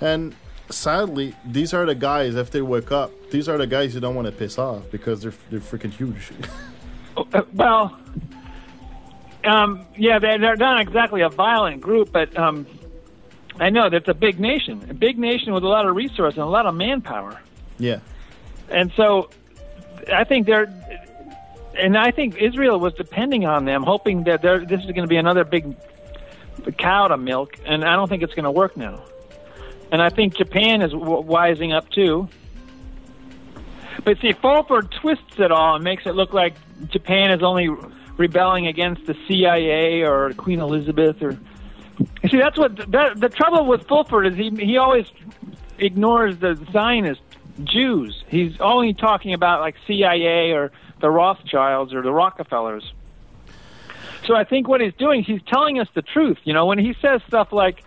And 0.00 0.34
sadly, 0.68 1.34
these 1.44 1.72
are 1.72 1.86
the 1.86 1.94
guys. 1.94 2.34
If 2.34 2.50
they 2.50 2.62
wake 2.62 2.90
up, 2.90 3.12
these 3.30 3.48
are 3.48 3.56
the 3.56 3.66
guys 3.66 3.94
you 3.94 4.00
don't 4.00 4.16
want 4.16 4.26
to 4.26 4.32
piss 4.32 4.58
off 4.58 4.90
because 4.90 5.22
they're 5.22 5.34
they're 5.50 5.60
freaking 5.60 5.92
huge. 5.92 6.32
Uh, 7.16 7.42
well, 7.52 7.98
um, 9.44 9.86
yeah, 9.96 10.18
they're, 10.18 10.38
they're 10.38 10.56
not 10.56 10.80
exactly 10.80 11.22
a 11.22 11.28
violent 11.28 11.80
group, 11.80 12.12
but 12.12 12.36
um, 12.38 12.66
I 13.60 13.70
know 13.70 13.90
that's 13.90 14.08
a 14.08 14.14
big 14.14 14.38
nation, 14.38 14.86
a 14.88 14.94
big 14.94 15.18
nation 15.18 15.52
with 15.52 15.64
a 15.64 15.68
lot 15.68 15.86
of 15.86 15.96
resource 15.96 16.34
and 16.34 16.42
a 16.42 16.46
lot 16.46 16.66
of 16.66 16.74
manpower. 16.74 17.40
yeah. 17.78 17.98
And 18.70 18.92
so, 18.96 19.30
I 20.12 20.24
think 20.24 20.46
they're. 20.46 20.68
And 21.74 21.96
I 21.96 22.10
think 22.10 22.36
Israel 22.36 22.78
was 22.80 22.92
depending 22.94 23.46
on 23.46 23.64
them, 23.64 23.82
hoping 23.82 24.24
that 24.24 24.42
they're- 24.42 24.64
this 24.64 24.80
is 24.80 24.86
going 24.86 25.02
to 25.02 25.06
be 25.06 25.16
another 25.16 25.44
big 25.44 25.74
cow 26.76 27.08
to 27.08 27.16
milk, 27.16 27.56
and 27.64 27.84
I 27.84 27.94
don't 27.94 28.08
think 28.08 28.22
it's 28.22 28.34
going 28.34 28.44
to 28.44 28.50
work 28.50 28.76
now. 28.76 29.00
And 29.90 30.02
I 30.02 30.10
think 30.10 30.36
Japan 30.36 30.82
is 30.82 30.90
w- 30.92 31.22
wising 31.22 31.74
up 31.74 31.88
too. 31.90 32.28
But 34.04 34.18
see, 34.20 34.32
Fulford 34.32 34.90
twists 35.00 35.38
it 35.38 35.50
all 35.50 35.76
and 35.76 35.84
makes 35.84 36.04
it 36.06 36.14
look 36.14 36.32
like 36.34 36.54
Japan 36.88 37.30
is 37.30 37.42
only 37.42 37.68
rebelling 38.16 38.66
against 38.66 39.06
the 39.06 39.16
CIA 39.26 40.02
or 40.02 40.32
Queen 40.34 40.60
Elizabeth 40.60 41.22
or. 41.22 41.38
See, 42.30 42.36
that's 42.36 42.56
what 42.56 42.76
that, 42.92 43.20
the 43.20 43.28
trouble 43.28 43.66
with 43.66 43.86
Fulford 43.86 44.26
is. 44.26 44.34
He 44.36 44.50
he 44.50 44.76
always 44.76 45.06
ignores 45.78 46.38
the 46.38 46.54
Zionist 46.72 47.20
Jews. 47.64 48.24
He's 48.28 48.60
only 48.60 48.94
talking 48.94 49.34
about 49.34 49.60
like 49.60 49.76
CIA 49.86 50.52
or 50.52 50.70
the 51.00 51.10
Rothschilds 51.10 51.92
or 51.92 52.02
the 52.02 52.12
Rockefellers. 52.12 52.92
So 54.26 54.34
I 54.34 54.44
think 54.44 54.68
what 54.68 54.80
he's 54.80 54.94
doing, 54.94 55.22
he's 55.22 55.42
telling 55.46 55.78
us 55.80 55.88
the 55.94 56.02
truth. 56.02 56.38
You 56.44 56.52
know, 56.52 56.66
when 56.66 56.78
he 56.78 56.94
says 57.00 57.20
stuff 57.26 57.52
like 57.52 57.82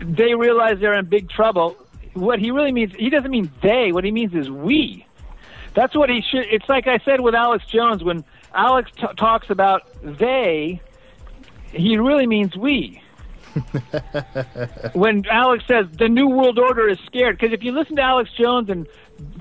they 0.00 0.34
realize 0.34 0.80
they're 0.80 0.98
in 0.98 1.06
big 1.06 1.28
trouble, 1.28 1.76
what 2.14 2.38
he 2.38 2.50
really 2.50 2.72
means, 2.72 2.92
he 2.94 3.10
doesn't 3.10 3.30
mean 3.30 3.50
they. 3.62 3.92
What 3.92 4.04
he 4.04 4.10
means 4.10 4.34
is 4.34 4.50
we. 4.50 5.06
That's 5.74 5.94
what 5.94 6.10
he 6.10 6.22
should. 6.22 6.46
It's 6.50 6.68
like 6.68 6.86
I 6.86 6.98
said 6.98 7.20
with 7.20 7.34
Alex 7.34 7.64
Jones 7.66 8.02
when 8.02 8.24
Alex 8.52 8.90
t- 8.96 9.06
talks 9.16 9.50
about 9.50 9.82
they, 10.02 10.80
he 11.72 11.96
really 11.96 12.26
means 12.26 12.56
we. 12.56 13.02
when 14.92 15.26
Alex 15.26 15.64
says 15.66 15.86
the 15.98 16.08
New 16.08 16.28
World 16.28 16.58
Order 16.58 16.88
is 16.88 16.98
scared, 17.06 17.38
because 17.38 17.52
if 17.52 17.62
you 17.62 17.72
listen 17.72 17.96
to 17.96 18.02
Alex 18.02 18.30
Jones 18.38 18.70
and 18.70 18.86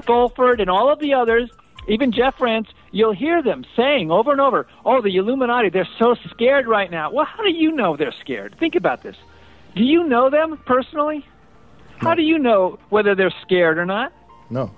Fulford 0.05 0.59
and 0.59 0.69
all 0.69 0.91
of 0.91 0.99
the 0.99 1.13
others, 1.13 1.49
even 1.87 2.11
Jeff 2.11 2.39
Rense, 2.41 2.67
you'll 2.91 3.13
hear 3.13 3.43
them 3.43 3.65
saying 3.75 4.11
over 4.11 4.31
and 4.31 4.41
over, 4.41 4.67
"Oh, 4.85 5.01
the 5.01 5.15
Illuminati, 5.15 5.69
they're 5.69 5.87
so 5.97 6.15
scared 6.29 6.67
right 6.67 6.89
now." 6.89 7.11
Well, 7.11 7.25
how 7.25 7.43
do 7.43 7.51
you 7.51 7.71
know 7.71 7.95
they're 7.95 8.13
scared? 8.19 8.55
Think 8.59 8.75
about 8.75 9.03
this. 9.03 9.15
Do 9.75 9.83
you 9.83 10.03
know 10.03 10.29
them 10.29 10.57
personally? 10.65 11.25
How 11.97 12.15
do 12.15 12.21
you 12.21 12.39
know 12.39 12.79
whether 12.89 13.13
they're 13.13 13.33
scared 13.41 13.77
or 13.77 13.85
not? 13.85 14.11
No. 14.49 14.71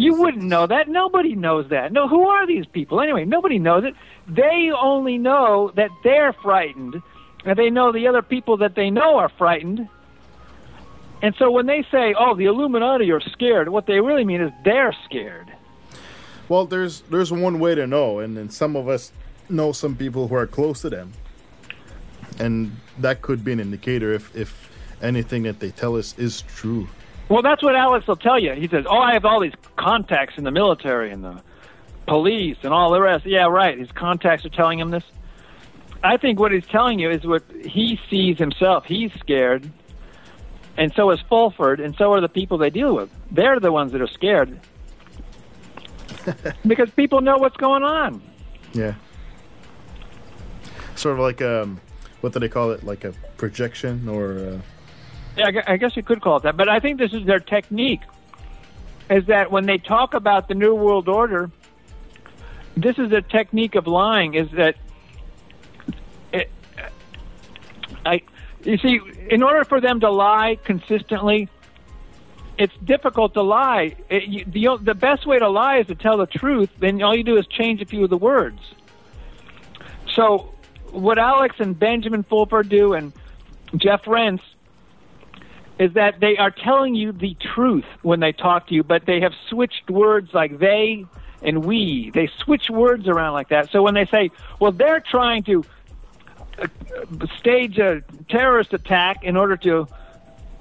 You 0.00 0.14
wouldn't 0.14 0.44
know 0.44 0.66
that. 0.66 0.88
Nobody 0.88 1.34
knows 1.34 1.68
that. 1.68 1.92
No, 1.92 2.08
who 2.08 2.26
are 2.26 2.46
these 2.46 2.64
people 2.64 3.02
anyway? 3.02 3.26
Nobody 3.26 3.58
knows 3.58 3.84
it. 3.84 3.94
They 4.26 4.70
only 4.74 5.18
know 5.18 5.72
that 5.76 5.90
they're 6.02 6.32
frightened, 6.32 7.02
and 7.44 7.58
they 7.58 7.68
know 7.68 7.92
the 7.92 8.06
other 8.08 8.22
people 8.22 8.56
that 8.58 8.74
they 8.74 8.88
know 8.88 9.18
are 9.18 9.28
frightened. 9.28 9.88
And 11.20 11.34
so 11.38 11.50
when 11.50 11.66
they 11.66 11.84
say, 11.90 12.14
"Oh, 12.18 12.34
the 12.34 12.46
Illuminati 12.46 13.10
are 13.12 13.20
scared," 13.20 13.68
what 13.68 13.84
they 13.84 14.00
really 14.00 14.24
mean 14.24 14.40
is 14.40 14.50
they're 14.64 14.94
scared. 15.04 15.48
Well, 16.48 16.64
there's 16.64 17.02
there's 17.10 17.30
one 17.30 17.58
way 17.60 17.74
to 17.74 17.86
know, 17.86 18.20
and 18.20 18.36
then 18.38 18.48
some 18.48 18.76
of 18.76 18.88
us 18.88 19.12
know 19.50 19.72
some 19.72 19.96
people 19.96 20.28
who 20.28 20.34
are 20.34 20.46
close 20.46 20.80
to 20.80 20.88
them, 20.88 21.12
and 22.38 22.72
that 22.98 23.20
could 23.20 23.44
be 23.44 23.52
an 23.52 23.60
indicator 23.60 24.14
if 24.14 24.34
if 24.34 24.70
anything 25.02 25.42
that 25.42 25.60
they 25.60 25.70
tell 25.70 25.94
us 25.96 26.14
is 26.18 26.40
true. 26.56 26.88
Well, 27.30 27.42
that's 27.42 27.62
what 27.62 27.76
Alex 27.76 28.08
will 28.08 28.16
tell 28.16 28.40
you. 28.40 28.54
He 28.54 28.66
says, 28.66 28.84
"Oh, 28.90 28.98
I 28.98 29.12
have 29.12 29.24
all 29.24 29.38
these 29.38 29.54
contacts 29.76 30.36
in 30.36 30.42
the 30.42 30.50
military 30.50 31.12
and 31.12 31.22
the 31.22 31.40
police 32.06 32.56
and 32.64 32.74
all 32.74 32.90
the 32.90 33.00
rest." 33.00 33.24
Yeah, 33.24 33.46
right. 33.46 33.78
His 33.78 33.90
contacts 33.92 34.44
are 34.44 34.50
telling 34.50 34.80
him 34.80 34.90
this. 34.90 35.04
I 36.02 36.16
think 36.16 36.40
what 36.40 36.50
he's 36.50 36.66
telling 36.66 36.98
you 36.98 37.08
is 37.08 37.24
what 37.24 37.44
he 37.64 38.00
sees 38.10 38.36
himself. 38.36 38.84
He's 38.84 39.12
scared, 39.20 39.70
and 40.76 40.92
so 40.94 41.12
is 41.12 41.20
Fulford, 41.28 41.78
and 41.78 41.94
so 41.94 42.12
are 42.12 42.20
the 42.20 42.28
people 42.28 42.58
they 42.58 42.70
deal 42.70 42.96
with. 42.96 43.10
They're 43.30 43.60
the 43.60 43.70
ones 43.70 43.92
that 43.92 44.00
are 44.00 44.08
scared 44.08 44.58
because 46.66 46.90
people 46.90 47.20
know 47.20 47.38
what's 47.38 47.56
going 47.58 47.84
on. 47.84 48.20
Yeah. 48.72 48.94
Sort 50.96 51.14
of 51.14 51.20
like 51.20 51.40
um, 51.42 51.80
what 52.22 52.32
do 52.32 52.40
they 52.40 52.48
call 52.48 52.72
it? 52.72 52.82
Like 52.82 53.04
a 53.04 53.12
projection 53.36 54.08
or. 54.08 54.32
Uh... 54.32 54.58
I 55.36 55.76
guess 55.76 55.96
you 55.96 56.02
could 56.02 56.20
call 56.20 56.38
it 56.38 56.42
that. 56.44 56.56
But 56.56 56.68
I 56.68 56.80
think 56.80 56.98
this 56.98 57.12
is 57.12 57.24
their 57.24 57.40
technique. 57.40 58.02
Is 59.08 59.26
that 59.26 59.50
when 59.50 59.66
they 59.66 59.78
talk 59.78 60.14
about 60.14 60.48
the 60.48 60.54
New 60.54 60.74
World 60.74 61.08
Order, 61.08 61.50
this 62.76 62.98
is 62.98 63.12
a 63.12 63.20
technique 63.20 63.74
of 63.74 63.86
lying. 63.86 64.34
Is 64.34 64.50
that 64.52 64.76
it, 66.32 66.50
I? 68.06 68.22
You 68.62 68.78
see, 68.78 69.00
in 69.30 69.42
order 69.42 69.64
for 69.64 69.80
them 69.80 70.00
to 70.00 70.10
lie 70.10 70.58
consistently, 70.64 71.48
it's 72.56 72.76
difficult 72.84 73.34
to 73.34 73.42
lie. 73.42 73.96
It, 74.08 74.24
you, 74.24 74.44
the 74.44 74.78
the 74.80 74.94
best 74.94 75.26
way 75.26 75.38
to 75.38 75.48
lie 75.48 75.78
is 75.78 75.86
to 75.88 75.94
tell 75.94 76.18
the 76.18 76.26
truth. 76.26 76.70
Then 76.78 77.02
all 77.02 77.16
you 77.16 77.24
do 77.24 77.36
is 77.36 77.46
change 77.46 77.82
a 77.82 77.86
few 77.86 78.04
of 78.04 78.10
the 78.10 78.18
words. 78.18 78.60
So, 80.14 80.54
what 80.90 81.18
Alex 81.18 81.56
and 81.58 81.76
Benjamin 81.78 82.22
Fulford 82.22 82.68
do, 82.68 82.92
and 82.92 83.12
Jeff 83.76 84.06
Rense, 84.06 84.42
is 85.80 85.94
that 85.94 86.20
they 86.20 86.36
are 86.36 86.50
telling 86.50 86.94
you 86.94 87.10
the 87.10 87.34
truth 87.54 87.86
when 88.02 88.20
they 88.20 88.32
talk 88.32 88.66
to 88.68 88.74
you, 88.74 88.84
but 88.84 89.06
they 89.06 89.20
have 89.20 89.32
switched 89.48 89.88
words 89.88 90.34
like 90.34 90.58
they 90.58 91.06
and 91.42 91.64
we. 91.64 92.10
They 92.12 92.30
switch 92.44 92.68
words 92.68 93.08
around 93.08 93.32
like 93.32 93.48
that. 93.48 93.70
So 93.72 93.82
when 93.82 93.94
they 93.94 94.04
say, 94.04 94.30
well, 94.60 94.72
they're 94.72 95.00
trying 95.00 95.42
to 95.44 95.64
uh, 96.60 96.66
stage 97.38 97.78
a 97.78 98.02
terrorist 98.28 98.74
attack 98.74 99.24
in 99.24 99.38
order 99.38 99.56
to 99.56 99.88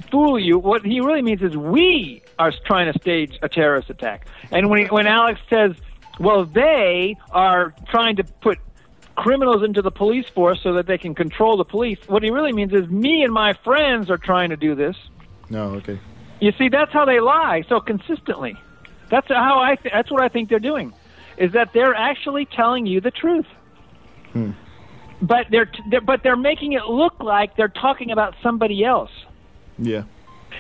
fool 0.09 0.39
you, 0.39 0.57
what 0.57 0.86
he 0.86 1.01
really 1.01 1.22
means 1.22 1.41
is 1.41 1.55
we 1.57 2.24
are 2.39 2.53
trying 2.65 2.91
to 2.91 2.97
stage 2.97 3.38
a 3.41 3.49
terrorist 3.49 3.89
attack. 3.89 4.26
And 4.51 4.70
when, 4.70 4.80
he, 4.80 4.86
when 4.86 5.05
Alex 5.05 5.41
says, 5.49 5.74
well, 6.17 6.45
they 6.45 7.17
are 7.32 7.76
trying 7.89 8.15
to 8.15 8.24
put 8.24 8.57
criminals 9.20 9.63
into 9.63 9.82
the 9.82 9.91
police 9.91 10.28
force 10.30 10.61
so 10.63 10.74
that 10.74 10.88
they 10.88 10.97
can 10.97 11.13
control 11.13 11.57
the 11.57 11.65
police. 11.65 11.99
What 12.07 12.24
he 12.24 12.30
really 12.30 12.53
means 12.53 12.74
is 12.74 12.88
me 12.89 13.22
and 13.22 13.34
my 13.34 13.51
friends 13.51 14.09
are 14.09 14.17
trying 14.17 14.49
to 14.49 14.55
do 14.55 14.76
this. 14.76 14.95
No, 15.49 15.76
okay. 15.76 15.99
You 16.39 16.53
see, 16.57 16.70
that's 16.70 16.93
how 16.93 17.03
they 17.03 17.20
lie 17.20 17.65
so 17.67 17.82
consistently. 17.82 18.55
That's 19.09 19.28
how 19.28 19.59
I. 19.59 19.76
Th- 19.76 19.93
that's 19.93 20.09
what 20.09 20.22
I 20.22 20.30
think 20.30 20.47
they're 20.47 20.59
doing, 20.59 20.93
is 21.38 21.51
that 21.51 21.74
they're 21.74 21.95
actually 21.95 22.45
telling 22.45 22.86
you 22.86 23.01
the 23.01 23.11
truth. 23.11 23.47
Hmm. 24.32 24.51
But 25.22 25.47
they're, 25.51 25.65
t- 25.65 25.84
they're 25.89 25.99
but 25.99 26.24
they're 26.24 26.38
making 26.38 26.72
it 26.74 26.86
look 26.86 27.20
like 27.20 27.57
they're 27.57 27.67
talking 27.67 28.11
about 28.11 28.36
somebody 28.41 28.86
else. 28.86 29.11
Yeah. 29.78 30.03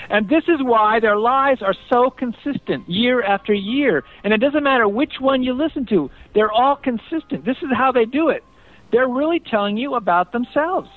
And 0.09 0.27
this 0.27 0.43
is 0.47 0.61
why 0.61 0.99
their 0.99 1.17
lies 1.17 1.61
are 1.61 1.75
so 1.89 2.09
consistent 2.09 2.89
year 2.89 3.23
after 3.23 3.53
year. 3.53 4.03
And 4.23 4.33
it 4.33 4.37
doesn't 4.37 4.63
matter 4.63 4.87
which 4.87 5.19
one 5.19 5.43
you 5.43 5.53
listen 5.53 5.85
to, 5.87 6.11
they're 6.33 6.51
all 6.51 6.75
consistent. 6.75 7.45
This 7.45 7.57
is 7.61 7.69
how 7.73 7.91
they 7.91 8.05
do 8.05 8.29
it. 8.29 8.43
They're 8.91 9.07
really 9.07 9.39
telling 9.39 9.77
you 9.77 9.95
about 9.95 10.31
themselves. 10.31 10.89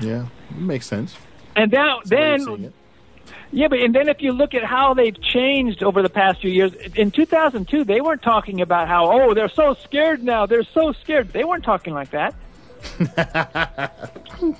Yeah. 0.00 0.26
Makes 0.50 0.86
sense. 0.86 1.16
And 1.56 1.70
now, 1.70 1.98
That's 1.98 2.10
the 2.10 2.16
way 2.16 2.28
you're 2.28 2.38
seeing 2.38 2.62
then, 2.62 2.72
yeah, 3.54 3.68
but 3.68 3.80
and 3.80 3.94
then 3.94 4.08
if 4.08 4.22
you 4.22 4.32
look 4.32 4.54
at 4.54 4.64
how 4.64 4.94
they've 4.94 5.20
changed 5.20 5.82
over 5.82 6.00
the 6.00 6.08
past 6.08 6.40
few 6.40 6.50
years, 6.50 6.72
in 6.96 7.10
2002, 7.10 7.84
they 7.84 8.00
weren't 8.00 8.22
talking 8.22 8.62
about 8.62 8.88
how, 8.88 9.12
oh, 9.12 9.34
they're 9.34 9.50
so 9.50 9.76
scared 9.84 10.22
now. 10.22 10.46
They're 10.46 10.64
so 10.64 10.92
scared. 10.92 11.34
They 11.34 11.44
weren't 11.44 11.64
talking 11.64 11.92
like 11.92 12.10
that. 12.10 12.34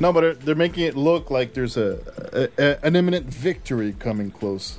No, 0.00 0.12
but 0.12 0.20
they're, 0.20 0.34
they're 0.34 0.54
making 0.54 0.84
it 0.84 0.96
look 0.96 1.28
like 1.28 1.54
there's 1.54 1.76
a, 1.76 1.98
a, 2.32 2.62
a 2.62 2.86
an 2.86 2.94
imminent 2.94 3.26
victory 3.26 3.92
coming 3.98 4.30
close 4.30 4.78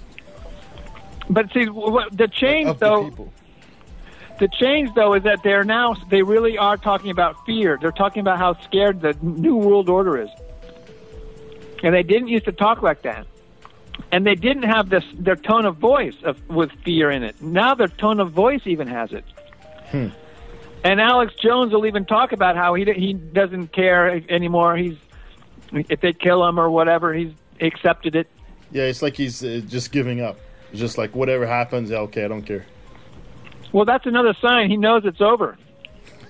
But 1.29 1.51
see, 1.51 1.65
what, 1.65 2.15
the 2.17 2.29
change, 2.29 2.79
though. 2.79 3.29
The 4.39 4.47
change 4.47 4.93
though 4.95 5.13
is 5.13 5.23
that 5.23 5.43
they're 5.43 5.63
now 5.63 5.95
they 6.09 6.23
really 6.23 6.57
are 6.57 6.77
talking 6.77 7.11
about 7.11 7.45
fear. 7.45 7.77
They're 7.79 7.91
talking 7.91 8.21
about 8.21 8.37
how 8.37 8.59
scared 8.63 9.01
the 9.01 9.15
new 9.21 9.55
world 9.55 9.89
order 9.89 10.19
is, 10.19 10.29
and 11.83 11.93
they 11.93 12.03
didn't 12.03 12.29
used 12.29 12.45
to 12.45 12.51
talk 12.51 12.81
like 12.81 13.01
that. 13.03 13.27
And 14.11 14.25
they 14.25 14.35
didn't 14.35 14.63
have 14.63 14.89
this 14.89 15.03
their 15.13 15.35
tone 15.35 15.65
of 15.65 15.77
voice 15.77 16.15
of, 16.23 16.49
with 16.49 16.71
fear 16.83 17.11
in 17.11 17.23
it. 17.23 17.41
Now 17.41 17.75
their 17.75 17.89
tone 17.89 18.19
of 18.19 18.31
voice 18.31 18.61
even 18.65 18.87
has 18.87 19.11
it. 19.11 19.25
And 20.83 21.01
Alex 21.01 21.33
Jones 21.35 21.73
will 21.73 21.85
even 21.85 22.05
talk 22.05 22.31
about 22.31 22.55
how 22.55 22.73
he 22.73 22.85
he 22.93 23.13
doesn't 23.13 23.67
care 23.73 24.21
anymore. 24.29 24.77
He's 24.77 24.97
if 25.73 25.99
they 25.99 26.13
kill 26.13 26.47
him 26.47 26.59
or 26.59 26.69
whatever, 26.71 27.13
he's 27.13 27.33
accepted 27.59 28.15
it. 28.15 28.27
Yeah, 28.71 28.83
it's 28.83 29.01
like 29.01 29.15
he's 29.15 29.43
uh, 29.43 29.61
just 29.67 29.91
giving 29.91 30.21
up. 30.21 30.39
It's 30.71 30.79
just 30.79 30.97
like 30.97 31.15
whatever 31.15 31.45
happens, 31.45 31.91
okay, 31.91 32.23
I 32.23 32.27
don't 32.27 32.43
care. 32.43 32.65
Well, 33.71 33.85
that's 33.85 34.05
another 34.05 34.33
sign 34.41 34.69
he 34.69 34.77
knows 34.77 35.03
it's 35.05 35.21
over. 35.21 35.57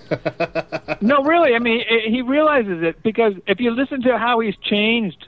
no, 1.02 1.24
really. 1.24 1.54
I 1.54 1.60
mean, 1.60 1.84
he 1.88 2.12
he 2.12 2.22
realizes 2.22 2.82
it 2.82 3.02
because 3.04 3.34
if 3.48 3.60
you 3.60 3.72
listen 3.72 4.02
to 4.04 4.18
how 4.18 4.40
he's 4.40 4.56
changed, 4.58 5.28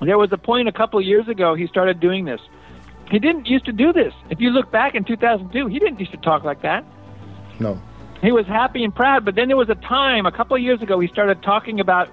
there 0.00 0.18
was 0.18 0.32
a 0.32 0.38
point 0.38 0.68
a 0.68 0.72
couple 0.72 0.98
of 0.98 1.04
years 1.04 1.28
ago 1.28 1.54
he 1.54 1.66
started 1.66 2.00
doing 2.00 2.24
this. 2.24 2.40
He 3.10 3.18
didn't 3.18 3.46
used 3.46 3.66
to 3.66 3.72
do 3.72 3.92
this. 3.92 4.12
If 4.30 4.40
you 4.40 4.50
look 4.50 4.70
back 4.70 4.94
in 4.94 5.04
2002, 5.04 5.66
he 5.66 5.78
didn't 5.78 5.98
used 5.98 6.12
to 6.12 6.18
talk 6.18 6.44
like 6.44 6.62
that. 6.62 6.84
No. 7.58 7.80
He 8.20 8.32
was 8.32 8.46
happy 8.46 8.84
and 8.84 8.94
proud, 8.94 9.24
but 9.24 9.34
then 9.34 9.48
there 9.48 9.56
was 9.56 9.68
a 9.68 9.74
time 9.76 10.26
a 10.26 10.32
couple 10.32 10.56
of 10.56 10.62
years 10.62 10.82
ago 10.82 10.98
he 11.00 11.08
started 11.08 11.42
talking 11.42 11.80
about. 11.80 12.08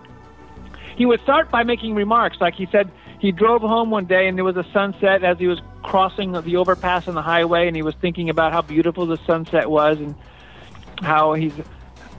He 0.96 1.06
would 1.06 1.22
start 1.22 1.52
by 1.52 1.64
making 1.64 1.96
remarks, 1.96 2.38
like 2.40 2.54
he 2.54 2.68
said 2.72 2.90
he 3.20 3.32
drove 3.32 3.62
home 3.62 3.90
one 3.90 4.06
day 4.06 4.28
and 4.28 4.38
there 4.38 4.46
was 4.46 4.58
a 4.58 4.66
sunset 4.74 5.24
as 5.24 5.38
he 5.38 5.48
was 5.48 5.60
crossing 5.84 6.32
the 6.34 6.56
overpass 6.58 7.08
on 7.08 7.16
the 7.16 7.22
highway, 7.22 7.68
and 7.68 7.76
he 7.76 7.82
was 7.82 7.96
thinking 8.02 8.30
about 8.30 8.52
how 8.52 8.62
beautiful 8.62 9.06
the 9.06 9.18
sunset 9.26 9.70
was 9.70 9.98
and 10.00 10.16
how 11.02 11.34
he's 11.34 11.54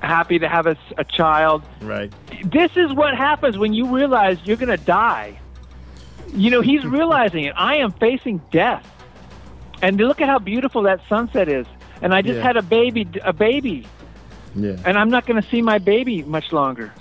happy 0.01 0.39
to 0.39 0.49
have 0.49 0.67
a, 0.67 0.77
a 0.99 1.05
child. 1.05 1.63
Right. 1.81 2.13
This 2.45 2.71
is 2.77 2.93
what 2.93 3.15
happens 3.17 3.59
when 3.59 3.73
you 3.73 3.95
realize 3.95 4.39
you're 4.45 4.57
going 4.57 4.77
to 4.77 4.85
die. 4.85 5.39
You 6.35 6.51
know, 6.51 6.61
he's 6.61 6.85
realizing 6.85 7.45
it. 7.45 7.55
I 7.57 7.77
am 7.77 7.93
facing 7.93 8.41
death, 8.51 8.87
and 9.83 9.97
look 9.97 10.21
at 10.21 10.29
how 10.29 10.39
beautiful 10.39 10.83
that 10.83 11.01
sunset 11.09 11.49
is. 11.49 11.67
And 12.03 12.15
I 12.15 12.21
just 12.21 12.37
Yeah. 12.37 12.43
had 12.43 12.57
a 12.57 12.63
baby, 12.63 13.09
a 13.25 13.33
baby, 13.33 13.87
Yeah. 14.55 14.77
and 14.85 14.99
I'm 14.99 15.09
not 15.09 15.25
going 15.27 15.41
to 15.43 15.49
see 15.49 15.63
my 15.63 15.79
baby 15.79 16.23
much 16.25 16.53
longer. 16.53 16.93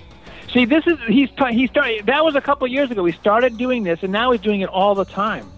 See, 0.56 0.64
this 0.64 0.88
is 0.88 0.98
he's 1.06 1.30
he 1.52 1.68
started. 1.68 2.06
That 2.06 2.24
was 2.24 2.34
a 2.36 2.42
couple 2.42 2.66
years 2.68 2.90
ago. 2.90 3.04
He 3.04 3.12
started 3.12 3.58
doing 3.58 3.84
this, 3.84 4.00
and 4.04 4.12
now 4.14 4.32
he's 4.32 4.40
doing 4.40 4.62
it 4.62 4.70
all 4.70 4.96
the 4.96 5.04
time. 5.04 5.52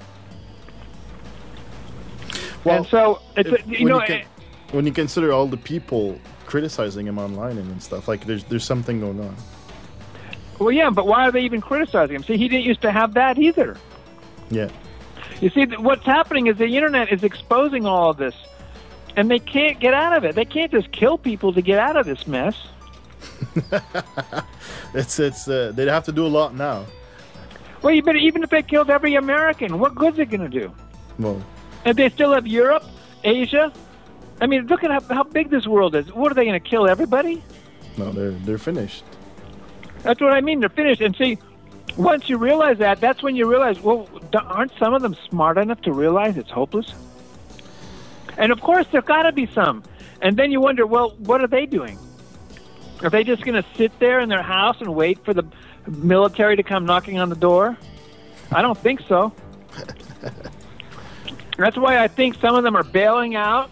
Well, 2.63 2.77
and 2.77 2.87
so 2.87 3.21
it's 3.35 3.47
if- 3.47 3.65
a, 3.65 3.69
you 3.69 3.85
when 3.85 3.87
know. 3.93 3.99
you 4.01 4.07
can- 4.07 4.21
eh, 4.21 4.25
when 4.71 4.85
you 4.87 4.91
consider 4.91 5.31
all 5.31 5.45
the 5.45 5.55
people 5.57 6.19
criticizing 6.47 7.05
him 7.07 7.19
online 7.19 7.59
and 7.59 7.81
stuff, 7.81 8.07
like 8.07 8.25
there's 8.25 8.43
there's 8.45 8.63
something 8.63 8.99
going 8.99 9.19
on. 9.19 9.35
well, 10.57 10.71
yeah, 10.71 10.89
but 10.89 11.05
why 11.05 11.27
are 11.27 11.31
they 11.31 11.41
even 11.41 11.61
criticizing 11.61 12.15
him? 12.15 12.23
See, 12.23 12.35
he 12.35 12.47
didn't 12.47 12.65
used 12.65 12.81
to 12.81 12.91
have 12.91 13.13
that 13.13 13.37
either. 13.37 13.77
Yeah. 14.49 14.69
You 15.41 15.51
see, 15.51 15.65
what's 15.77 16.05
happening 16.05 16.47
is 16.47 16.57
the 16.57 16.75
internet 16.75 17.13
is 17.13 17.23
exposing 17.23 17.85
all 17.85 18.09
of 18.09 18.17
this, 18.17 18.33
and 19.15 19.29
they 19.29 19.37
can't 19.37 19.79
get 19.79 19.93
out 19.93 20.17
of 20.17 20.25
it. 20.25 20.33
They 20.33 20.45
can't 20.45 20.71
just 20.71 20.91
kill 20.91 21.19
people 21.19 21.53
to 21.53 21.61
get 21.61 21.77
out 21.77 21.95
of 21.97 22.07
this 22.07 22.25
mess. 22.25 22.55
It's 24.93 25.19
it's 25.19 25.47
uh, 25.47 25.71
they'd 25.75 25.87
have 25.87 26.05
to 26.05 26.11
do 26.11 26.25
a 26.25 26.27
lot 26.27 26.55
now. 26.55 26.85
Well, 27.81 27.93
you 27.93 28.01
better, 28.01 28.17
even 28.17 28.43
if 28.43 28.49
they 28.49 28.63
killed 28.63 28.89
every 28.89 29.15
American, 29.15 29.79
what 29.79 29.93
good's 29.95 30.17
it 30.17 30.29
going 30.29 30.49
to 30.49 30.59
do? 30.59 30.73
Well, 31.19 31.41
And 31.85 31.95
they 31.95 32.09
still 32.09 32.33
have 32.33 32.47
Europe, 32.47 32.83
Asia. 33.23 33.71
I 34.41 34.47
mean, 34.47 34.65
look 34.67 34.83
at 34.83 34.91
how, 34.91 35.01
how 35.13 35.23
big 35.23 35.49
this 35.49 35.67
world 35.67 35.93
is. 35.95 36.11
What 36.13 36.31
are 36.31 36.35
they 36.35 36.45
going 36.45 36.59
to 36.61 36.69
kill 36.69 36.87
everybody? 36.87 37.43
no, 37.97 38.11
they're 38.11 38.31
they're 38.31 38.57
finished. 38.57 39.03
That's 40.03 40.21
what 40.21 40.33
I 40.33 40.41
mean. 40.41 40.59
They're 40.59 40.69
finished. 40.69 41.01
And 41.01 41.15
see, 41.15 41.37
once 41.97 42.29
you 42.29 42.37
realize 42.37 42.77
that, 42.79 42.99
that's 43.01 43.21
when 43.21 43.35
you 43.35 43.49
realize, 43.49 43.79
well, 43.81 44.07
aren't 44.33 44.71
some 44.79 44.93
of 44.93 45.01
them 45.01 45.15
smart 45.29 45.57
enough 45.57 45.81
to 45.81 45.91
realize 45.91 46.37
it's 46.37 46.51
hopeless? 46.51 46.93
And 48.37 48.51
of 48.51 48.61
course, 48.61 48.85
there's 48.91 49.03
got 49.03 49.23
to 49.23 49.31
be 49.31 49.47
some. 49.47 49.83
And 50.21 50.37
then 50.37 50.51
you 50.51 50.61
wonder, 50.61 50.85
well, 50.85 51.11
what 51.17 51.41
are 51.43 51.47
they 51.47 51.65
doing? 51.65 51.97
Are 53.03 53.09
they 53.09 53.23
just 53.23 53.43
going 53.43 53.61
to 53.61 53.67
sit 53.75 53.97
there 53.99 54.19
in 54.19 54.29
their 54.29 54.41
house 54.41 54.77
and 54.79 54.93
wait 54.95 55.23
for 55.23 55.33
the 55.33 55.43
military 55.87 56.55
to 56.55 56.63
come 56.63 56.85
knocking 56.85 57.19
on 57.19 57.29
the 57.29 57.35
door? 57.35 57.77
I 58.51 58.61
don't 58.61 58.77
think 58.77 59.01
so. 59.07 59.33
That's 61.57 61.77
why 61.77 62.03
I 62.03 62.07
think 62.07 62.35
some 62.35 62.55
of 62.55 62.63
them 62.63 62.75
are 62.75 62.83
bailing 62.83 63.35
out 63.35 63.69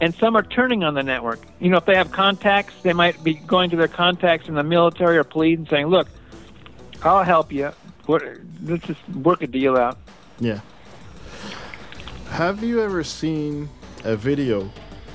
and 0.00 0.14
some 0.14 0.36
are 0.36 0.42
turning 0.42 0.82
on 0.84 0.94
the 0.94 1.02
network. 1.02 1.40
You 1.60 1.70
know, 1.70 1.76
if 1.76 1.84
they 1.84 1.94
have 1.94 2.10
contacts, 2.10 2.74
they 2.82 2.92
might 2.92 3.22
be 3.22 3.34
going 3.34 3.70
to 3.70 3.76
their 3.76 3.88
contacts 3.88 4.48
in 4.48 4.54
the 4.54 4.62
military 4.62 5.16
or 5.16 5.24
police 5.24 5.58
and 5.58 5.68
saying, 5.68 5.86
"Look, 5.86 6.08
I'll 7.02 7.22
help 7.22 7.52
you. 7.52 7.70
Let's 8.08 8.86
just 8.86 9.08
work 9.10 9.42
a 9.42 9.46
deal 9.46 9.76
out." 9.76 9.98
Yeah. 10.40 10.60
Have 12.30 12.64
you 12.64 12.82
ever 12.82 13.04
seen 13.04 13.68
a 14.02 14.16
video? 14.16 14.70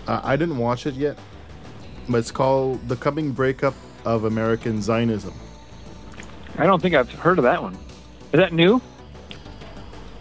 Uh, 0.07 0.21
I 0.23 0.35
didn't 0.37 0.57
watch 0.57 0.87
it 0.87 0.95
yet, 0.95 1.19
it's 2.15 2.31
called 2.31 2.87
"The 2.87 2.95
Coming 2.95 3.31
Breakup 3.31 3.73
of 4.05 4.25
American 4.25 4.81
Zionism." 4.81 5.33
I 6.57 6.65
don't 6.65 6.81
think 6.81 6.95
I've 6.95 7.11
heard 7.11 7.37
of 7.37 7.43
that 7.43 7.61
one. 7.61 7.75
Is 8.33 8.39
that 8.39 8.53
new? 8.53 8.81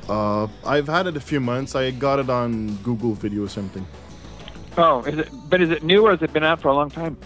Uh, 0.08 0.46
I've 0.64 0.86
had 0.86 1.06
it 1.06 1.16
a 1.16 1.20
few 1.20 1.40
months. 1.40 1.74
I 1.74 1.90
got 1.90 2.18
it 2.18 2.30
on 2.30 2.76
Google 2.76 3.12
Video 3.14 3.44
or 3.44 3.48
something. 3.48 3.86
Oh, 4.76 5.02
is 5.02 5.18
it? 5.18 5.28
But 5.50 5.60
is 5.60 5.70
it 5.70 5.82
new 5.82 6.06
or 6.06 6.12
has 6.12 6.22
it 6.22 6.32
been 6.32 6.44
out 6.44 6.60
for 6.60 6.68
a 6.68 6.74
long 6.74 6.90
time? 6.90 7.16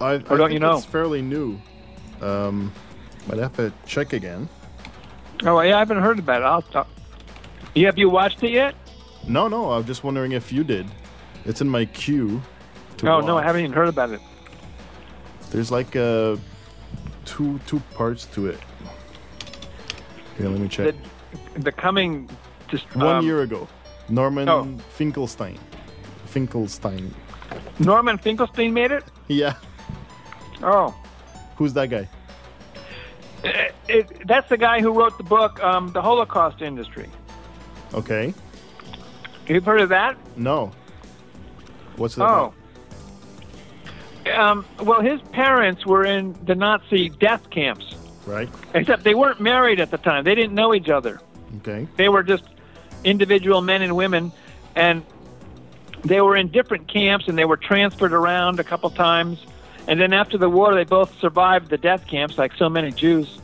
I, 0.00 0.14
I 0.14 0.18
don't 0.18 0.38
think 0.38 0.52
you 0.52 0.58
know? 0.58 0.76
It's 0.76 0.84
fairly 0.84 1.22
new. 1.22 1.60
Um, 2.20 2.72
might 3.26 3.38
have 3.38 3.54
to 3.56 3.72
check 3.86 4.12
again. 4.12 4.48
Oh, 5.44 5.60
yeah, 5.60 5.76
I 5.76 5.78
haven't 5.78 6.00
heard 6.00 6.18
about 6.18 6.42
it. 6.42 6.44
I'll 6.44 6.62
talk. 6.62 6.88
Yeah, 7.74 7.86
have 7.86 7.98
you 7.98 8.10
watched 8.10 8.42
it 8.42 8.50
yet? 8.50 8.74
No, 9.26 9.48
no. 9.48 9.72
I'm 9.72 9.84
just 9.84 10.02
wondering 10.02 10.32
if 10.32 10.52
you 10.52 10.64
did. 10.64 10.86
It's 11.44 11.60
in 11.60 11.68
my 11.68 11.84
queue. 11.84 12.42
To 13.00 13.10
Oh 13.10 13.20
no, 13.20 13.38
I 13.38 13.42
haven't 13.42 13.62
even 13.62 13.72
heard 13.72 13.88
about 13.88 14.10
it. 14.10 14.20
There's 15.50 15.70
like 15.70 15.96
uh, 15.96 16.36
two 17.24 17.58
two 17.66 17.80
parts 17.94 18.26
to 18.34 18.48
it. 18.48 18.60
Here, 20.36 20.48
let 20.48 20.60
me 20.60 20.68
check. 20.68 20.94
The, 21.54 21.60
the 21.60 21.72
coming 21.72 22.28
just 22.68 22.94
One 22.94 23.16
um, 23.16 23.24
year 23.24 23.40
ago, 23.42 23.66
Norman 24.10 24.48
Oh. 24.48 24.64
Finkelstein. 24.90 25.58
Finkelstein. 26.26 27.14
Norman 27.78 28.18
Finkelstein 28.18 28.74
made 28.74 28.90
it. 28.92 29.04
Yeah. 29.28 29.54
Oh, 30.62 30.94
Who's 31.56 31.72
that 31.72 31.88
guy? 31.88 32.06
it, 33.42 33.74
it, 33.88 34.26
that's 34.28 34.48
the 34.50 34.58
guy 34.58 34.80
who 34.82 34.92
wrote 34.92 35.16
the 35.16 35.24
book, 35.24 35.62
um, 35.64 35.90
The 35.92 36.02
Holocaust 36.02 36.60
Industry. 36.60 37.08
Okay. 37.94 38.34
You've 39.46 39.64
heard 39.64 39.80
of 39.80 39.88
that? 39.88 40.16
No. 40.36 40.70
What's 41.96 42.14
that? 42.16 42.28
Oh. 42.28 42.54
Um, 44.36 44.64
well, 44.80 45.00
his 45.00 45.20
parents 45.32 45.86
were 45.86 46.04
in 46.04 46.36
the 46.44 46.54
Nazi 46.54 47.08
death 47.08 47.48
camps, 47.50 47.94
Right. 48.26 48.48
except 48.74 49.04
they 49.04 49.14
weren't 49.14 49.40
married 49.40 49.80
at 49.80 49.90
the 49.90 49.98
time. 49.98 50.24
They 50.24 50.34
didn't 50.34 50.54
know 50.54 50.74
each 50.74 50.88
other. 50.88 51.20
Okay. 51.58 51.86
They 51.96 52.08
were 52.08 52.22
just 52.22 52.44
individual 53.04 53.60
men 53.62 53.82
and 53.82 53.96
women, 53.96 54.30
and 54.76 55.02
they 56.04 56.20
were 56.20 56.36
in 56.36 56.48
different 56.48 56.88
camps 56.88 57.28
and 57.28 57.36
they 57.36 57.44
were 57.44 57.56
transferred 57.56 58.12
around 58.12 58.60
a 58.60 58.64
couple 58.64 58.90
times. 58.90 59.44
And 59.88 60.00
then 60.00 60.12
after 60.12 60.38
the 60.38 60.48
war, 60.48 60.74
they 60.74 60.84
both 60.84 61.18
survived 61.18 61.70
the 61.70 61.78
death 61.78 62.06
camps, 62.06 62.38
like 62.38 62.52
so 62.56 62.68
many 62.68 62.90
Jews. 62.92 63.38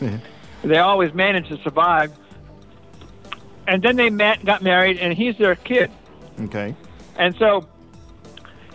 they 0.64 0.78
always 0.78 1.14
managed 1.14 1.48
to 1.48 1.58
survive. 1.58 2.12
And 3.68 3.82
then 3.82 3.96
they 3.96 4.10
met, 4.10 4.44
got 4.44 4.62
married, 4.62 4.98
and 4.98 5.12
he's 5.12 5.36
their 5.38 5.54
kid. 5.56 5.90
Okay. 6.40 6.74
And 7.16 7.34
so 7.36 7.66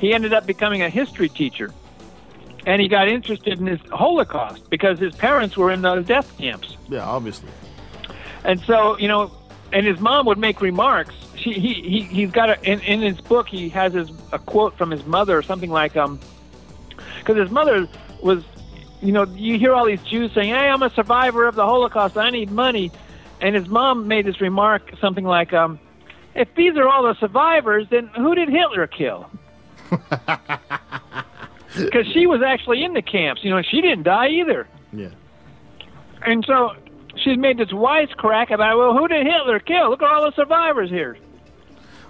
he 0.02 0.14
ended 0.14 0.34
up 0.34 0.48
becoming 0.48 0.82
a 0.82 0.90
history 0.90 1.30
teacher. 1.30 1.72
And 2.66 2.82
he 2.82 2.88
got 2.88 3.08
interested 3.08 3.60
in 3.60 3.68
his 3.68 3.80
Holocaust 3.92 4.70
because 4.70 5.00
his 5.00 5.16
parents 5.16 5.56
were 5.56 5.72
in 5.72 5.82
those 5.82 6.06
death 6.06 6.38
camps. 6.38 6.76
Yeah, 6.90 7.06
obviously. 7.06 7.50
And 8.44 8.60
so, 8.62 8.98
you 8.98 9.08
know, 9.08 9.32
and 9.72 9.86
his 9.86 10.00
mom 10.00 10.26
would 10.26 10.38
make 10.38 10.60
remarks. 10.60 11.14
She, 11.36 11.54
he, 11.54 11.74
he, 11.74 12.02
he's 12.02 12.32
got 12.32 12.50
a, 12.50 12.62
in, 12.70 12.80
in 12.82 13.02
his 13.02 13.22
book, 13.22 13.48
he 13.48 13.70
has 13.70 13.94
his, 13.94 14.12
a 14.32 14.40
quote 14.40 14.78
from 14.78 14.92
his 14.92 15.06
mother 15.06 15.38
or 15.38 15.42
something 15.42 15.70
like, 15.72 15.96
um, 15.96 16.20
because 17.20 17.38
his 17.38 17.52
mother 17.52 17.88
was, 18.22 18.44
you 19.02 19.12
know, 19.12 19.26
you 19.26 19.58
hear 19.58 19.74
all 19.74 19.86
these 19.86 20.02
Jews 20.04 20.32
saying, 20.34 20.50
hey, 20.50 20.68
I'm 20.68 20.84
a 20.84 20.90
survivor 20.92 21.48
of 21.48 21.56
the 21.56 21.66
Holocaust. 21.66 22.18
I 22.18 22.32
need 22.32 22.52
money. 22.52 22.92
And 23.40 23.56
his 23.56 23.68
mom 23.68 24.08
made 24.08 24.26
this 24.26 24.42
remark, 24.42 24.94
something 25.00 25.26
like, 25.26 25.54
um, 25.54 25.80
if 26.36 26.54
these 26.56 26.76
are 26.78 26.88
all 26.88 27.04
the 27.04 27.16
survivors, 27.16 27.88
then 27.90 28.08
who 28.08 28.36
did 28.36 28.50
Hitler 28.50 28.86
kill? 28.88 29.30
Because 31.76 32.06
she 32.08 32.28
was 32.28 32.42
actually 32.42 32.84
in 32.84 32.94
the 32.94 33.02
camps. 33.02 33.44
You 33.44 33.50
know, 33.50 33.58
and 33.58 33.66
she 33.66 33.82
didn't 33.82 34.04
die 34.04 34.28
either. 34.28 34.68
Yeah. 34.92 35.10
And 36.22 36.44
so 36.46 36.76
she's 37.16 37.38
made 37.38 37.58
this 37.58 37.70
wisecrack 37.70 38.52
about, 38.52 38.78
well, 38.78 38.94
who 38.94 39.08
did 39.08 39.26
Hitler 39.26 39.60
kill? 39.60 39.90
Look 39.90 40.02
at 40.02 40.12
all 40.12 40.30
the 40.30 40.36
survivors 40.36 40.90
here. 40.90 41.18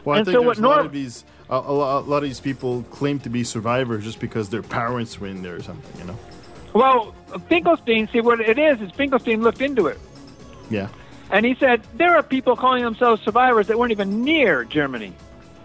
Well, 0.03 0.15
I 0.15 0.19
And 0.19 0.25
think 0.25 0.35
so 0.35 0.41
there's 0.43 0.57
what 0.59 0.65
a 0.65 0.67
lot 0.67 0.85
of 0.85 0.91
these. 0.91 1.25
A, 1.49 1.55
a 1.55 1.99
lot 1.99 2.17
of 2.17 2.23
these 2.23 2.39
people 2.39 2.83
claim 2.91 3.19
to 3.19 3.29
be 3.29 3.43
survivors 3.43 4.03
just 4.03 4.19
because 4.19 4.49
their 4.49 4.63
parents 4.63 5.19
were 5.19 5.27
in 5.27 5.41
there 5.41 5.57
or 5.57 5.61
something. 5.61 5.99
You 5.99 6.07
know. 6.07 6.19
Well, 6.73 7.13
Finkelstein, 7.49 8.07
see 8.07 8.21
what 8.21 8.39
it 8.39 8.57
is, 8.57 8.79
is 8.81 8.89
Finkelstein 8.91 9.41
looked 9.41 9.61
into 9.61 9.87
it. 9.87 9.99
Yeah. 10.69 10.87
And 11.29 11.45
he 11.45 11.55
said, 11.55 11.81
there 11.95 12.15
are 12.15 12.23
people 12.23 12.55
calling 12.55 12.83
themselves 12.83 13.21
survivors 13.21 13.67
that 13.67 13.77
weren't 13.77 13.91
even 13.91 14.23
near 14.23 14.63
Germany. 14.63 15.13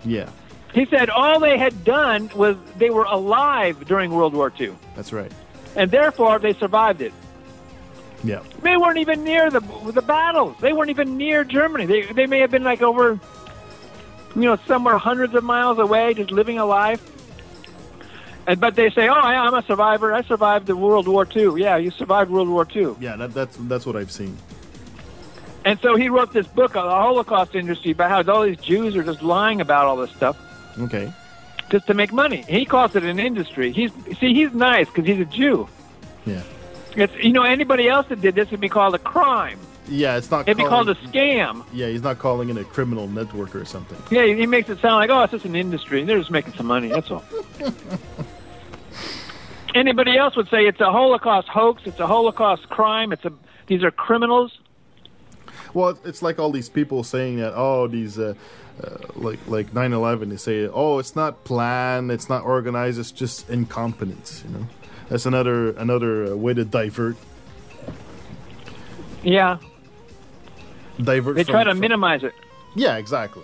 Yeah. 0.05 0.29
He 0.75 0.85
said 0.87 1.09
all 1.09 1.41
they 1.41 1.57
had 1.59 1.85
done 1.85 2.31
was 2.35 2.57
they 2.77 2.91
were 2.91 3.05
alive 3.05 3.87
during 3.87 4.11
World 4.13 4.35
War 4.35 4.53
II, 4.59 4.75
That's 4.95 5.13
right. 5.13 5.33
and 5.75 5.91
therefore 5.91 6.39
they 6.39 6.53
survived 6.55 7.01
it. 7.01 7.13
Yeah. 8.25 8.43
They 8.63 8.77
weren't 8.77 8.99
even 8.99 9.25
near 9.25 9.51
the 9.51 9.61
the 9.93 10.03
battles. 10.03 10.57
They 10.61 10.73
weren't 10.73 10.91
even 10.91 11.17
near 11.17 11.45
Germany. 11.45 11.87
They 11.87 12.03
they 12.13 12.27
may 12.27 12.41
have 12.41 12.51
been 12.51 12.65
like 12.65 12.83
over, 12.83 13.21
you 14.35 14.43
know, 14.43 14.57
somewhere 14.67 14.99
hundreds 14.99 15.35
of 15.35 15.45
miles 15.45 15.79
away, 15.79 16.15
just 16.15 16.31
living 16.31 16.59
a 16.59 16.65
life. 16.67 17.03
And 18.47 18.61
but 18.61 18.75
they 18.75 18.91
say, 18.91 19.09
"Oh, 19.09 19.15
yeah, 19.15 19.43
I'm 19.43 19.55
a 19.55 19.63
survivor. 19.63 20.13
I 20.13 20.23
survived 20.23 20.67
the 20.67 20.77
World 20.77 21.09
War 21.09 21.27
II." 21.35 21.61
Yeah, 21.61 21.77
you 21.77 21.91
survived 21.91 22.31
World 22.31 22.49
War 22.49 22.67
II. 22.75 22.97
Yeah. 23.01 23.17
That, 23.17 23.33
that's 23.35 23.57
that's 23.63 23.87
what 23.87 23.97
I've 23.97 24.13
seen. 24.13 24.37
And 25.65 25.79
so 25.81 25.97
he 25.97 26.09
wrote 26.09 26.33
this 26.33 26.47
book 26.47 26.77
on 26.77 26.87
the 26.87 26.93
Holocaust 26.95 27.55
industry 27.55 27.91
about 27.91 28.11
how 28.27 28.33
all 28.33 28.43
these 28.43 28.59
Jews 28.59 28.95
are 28.97 29.03
just 29.03 29.23
lying 29.23 29.61
about 29.61 29.87
all 29.87 29.97
this 29.97 30.11
stuff 30.11 30.37
Okay. 30.81 31.13
just 31.71 31.87
to 31.87 31.95
make 31.95 32.13
money. 32.13 32.45
He 32.49 32.65
calls 32.65 32.95
it 32.97 33.05
an 33.05 33.19
industry. 33.19 33.73
He's 33.73 33.93
see, 34.21 34.35
he's 34.35 34.53
nice 34.53 34.87
because 34.87 35.07
he's 35.07 35.21
a 35.21 35.25
Jew. 35.25 35.69
Yeah. 36.25 36.43
It's 36.95 37.15
you 37.17 37.33
know 37.33 37.43
anybody 37.43 37.89
else 37.89 38.07
that 38.09 38.21
did 38.21 38.35
this 38.35 38.51
would 38.51 38.61
be 38.61 38.69
called 38.69 38.95
a 38.95 38.99
crime. 38.99 39.59
Yeah. 39.89 40.17
It's 40.17 40.31
not. 40.31 40.49
It'd 40.49 40.57
be 40.57 40.65
called 40.65 40.89
a 40.89 40.95
scam. 40.95 41.65
Yeah, 41.73 41.89
he's 41.89 42.03
not 42.03 42.19
calling 42.19 42.49
it 42.49 42.57
a 42.57 42.65
criminal 42.65 43.09
network 43.09 43.55
or 43.55 43.65
something. 43.65 43.99
Yeah, 44.11 44.27
he 44.27 44.47
makes 44.47 44.69
it 44.69 44.81
sound 44.81 44.97
like 44.97 45.11
oh, 45.11 45.23
it's 45.23 45.33
just 45.33 45.45
an 45.45 45.57
industry. 45.57 46.05
They're 46.05 46.19
just 46.19 46.31
making 46.31 46.55
some 46.55 46.67
money. 46.67 46.89
That's 46.89 47.11
all. 47.11 47.25
anybody 49.77 50.17
else 50.17 50.37
would 50.37 50.49
say 50.49 50.67
it's 50.67 50.81
a 50.81 50.91
Holocaust 50.91 51.49
hoax. 51.49 51.83
It's 51.85 52.01
a 52.01 52.07
Holocaust 52.07 52.69
crime. 52.69 53.13
It's 53.13 53.25
a 53.25 53.33
these 53.67 53.83
are 53.85 53.91
criminals. 53.91 54.59
Well, 55.75 55.99
it's 56.05 56.23
like 56.23 56.39
all 56.39 56.51
these 56.51 56.69
people 56.69 57.05
saying 57.05 57.37
that 57.37 57.53
oh, 57.55 57.87
these 57.87 58.19
uh, 58.19 58.35
uh, 58.83 58.99
like 59.15 59.39
like 59.47 59.73
9/11. 59.73 60.31
They 60.31 60.37
say 60.37 60.69
oh, 60.73 60.99
it's 60.99 61.17
not 61.17 61.45
planned, 61.45 62.11
it's 62.11 62.29
not 62.29 62.45
organized, 62.45 62.99
it's 62.99 63.13
just 63.13 63.49
incompetence. 63.49 64.43
You 64.47 64.55
know, 64.59 64.67
that's 65.09 65.27
another 65.27 65.71
another 65.71 66.33
uh, 66.33 66.37
way 66.37 66.55
to 66.55 66.65
divert 66.65 67.17
Yeah, 69.23 69.59
divert. 71.03 71.37
they 71.37 71.45
from- 71.45 71.53
try 71.53 71.65
to 71.65 71.71
from- 71.71 71.81
minimize 71.81 72.23
it. 72.23 72.33
Yeah, 72.75 72.97
exactly. 72.97 73.43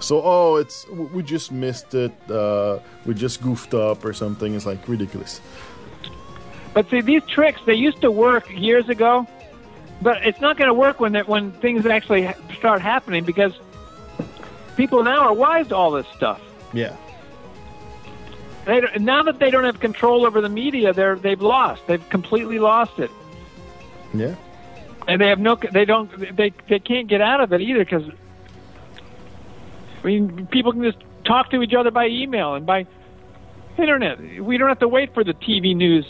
So 0.00 0.20
oh, 0.22 0.56
it's 0.56 0.86
we 0.88 1.22
just 1.22 1.50
missed 1.50 1.94
it. 1.94 2.12
Uh, 2.30 2.78
we 3.06 3.14
just 3.14 3.42
goofed 3.42 3.74
up 3.74 4.04
or 4.04 4.12
something. 4.12 4.54
It's 4.54 4.66
like 4.66 4.86
ridiculous. 4.88 5.40
But 6.74 6.90
see, 6.90 7.00
these 7.00 7.22
tricks 7.26 7.60
they 7.66 7.74
used 7.74 8.00
to 8.02 8.10
work 8.10 8.50
years 8.50 8.88
ago, 8.88 9.26
but 10.02 10.24
it's 10.26 10.40
not 10.40 10.56
going 10.56 10.68
to 10.68 10.74
work 10.74 11.00
when 11.00 11.14
when 11.26 11.52
things 11.52 11.86
actually 11.86 12.32
start 12.56 12.82
happening 12.82 13.24
because 13.24 13.52
people 14.76 15.02
now 15.02 15.20
are 15.20 15.32
wise 15.34 15.68
to 15.68 15.76
all 15.76 15.90
this 15.92 16.06
stuff. 16.16 16.40
Yeah. 16.72 16.96
They, 18.66 18.80
don't- 18.80 19.00
now 19.02 19.22
that 19.24 19.38
they 19.38 19.50
don't 19.50 19.64
have 19.64 19.80
control 19.80 20.26
over 20.26 20.40
the 20.40 20.48
media, 20.48 20.92
they're 20.92 21.16
they've 21.16 21.40
lost. 21.40 21.86
They've 21.86 22.06
completely 22.08 22.58
lost 22.58 22.98
it, 22.98 23.10
Yeah. 24.14 24.34
and 25.06 25.20
they 25.20 25.28
have 25.28 25.38
no. 25.38 25.56
They 25.56 25.84
don't. 25.84 26.10
They 26.36 26.52
they 26.68 26.78
can't 26.78 27.06
get 27.08 27.20
out 27.20 27.40
of 27.40 27.52
it 27.52 27.60
either 27.60 27.84
because. 27.84 28.04
I 30.02 30.06
mean, 30.06 30.46
people 30.48 30.72
can 30.72 30.82
just 30.82 30.98
talk 31.24 31.50
to 31.50 31.62
each 31.62 31.72
other 31.72 31.90
by 31.90 32.06
email 32.08 32.54
and 32.54 32.66
by 32.66 32.86
internet. 33.78 34.18
We 34.42 34.58
don't 34.58 34.68
have 34.68 34.80
to 34.80 34.88
wait 34.88 35.14
for 35.14 35.24
the 35.24 35.32
TV 35.34 35.74
news 35.74 36.04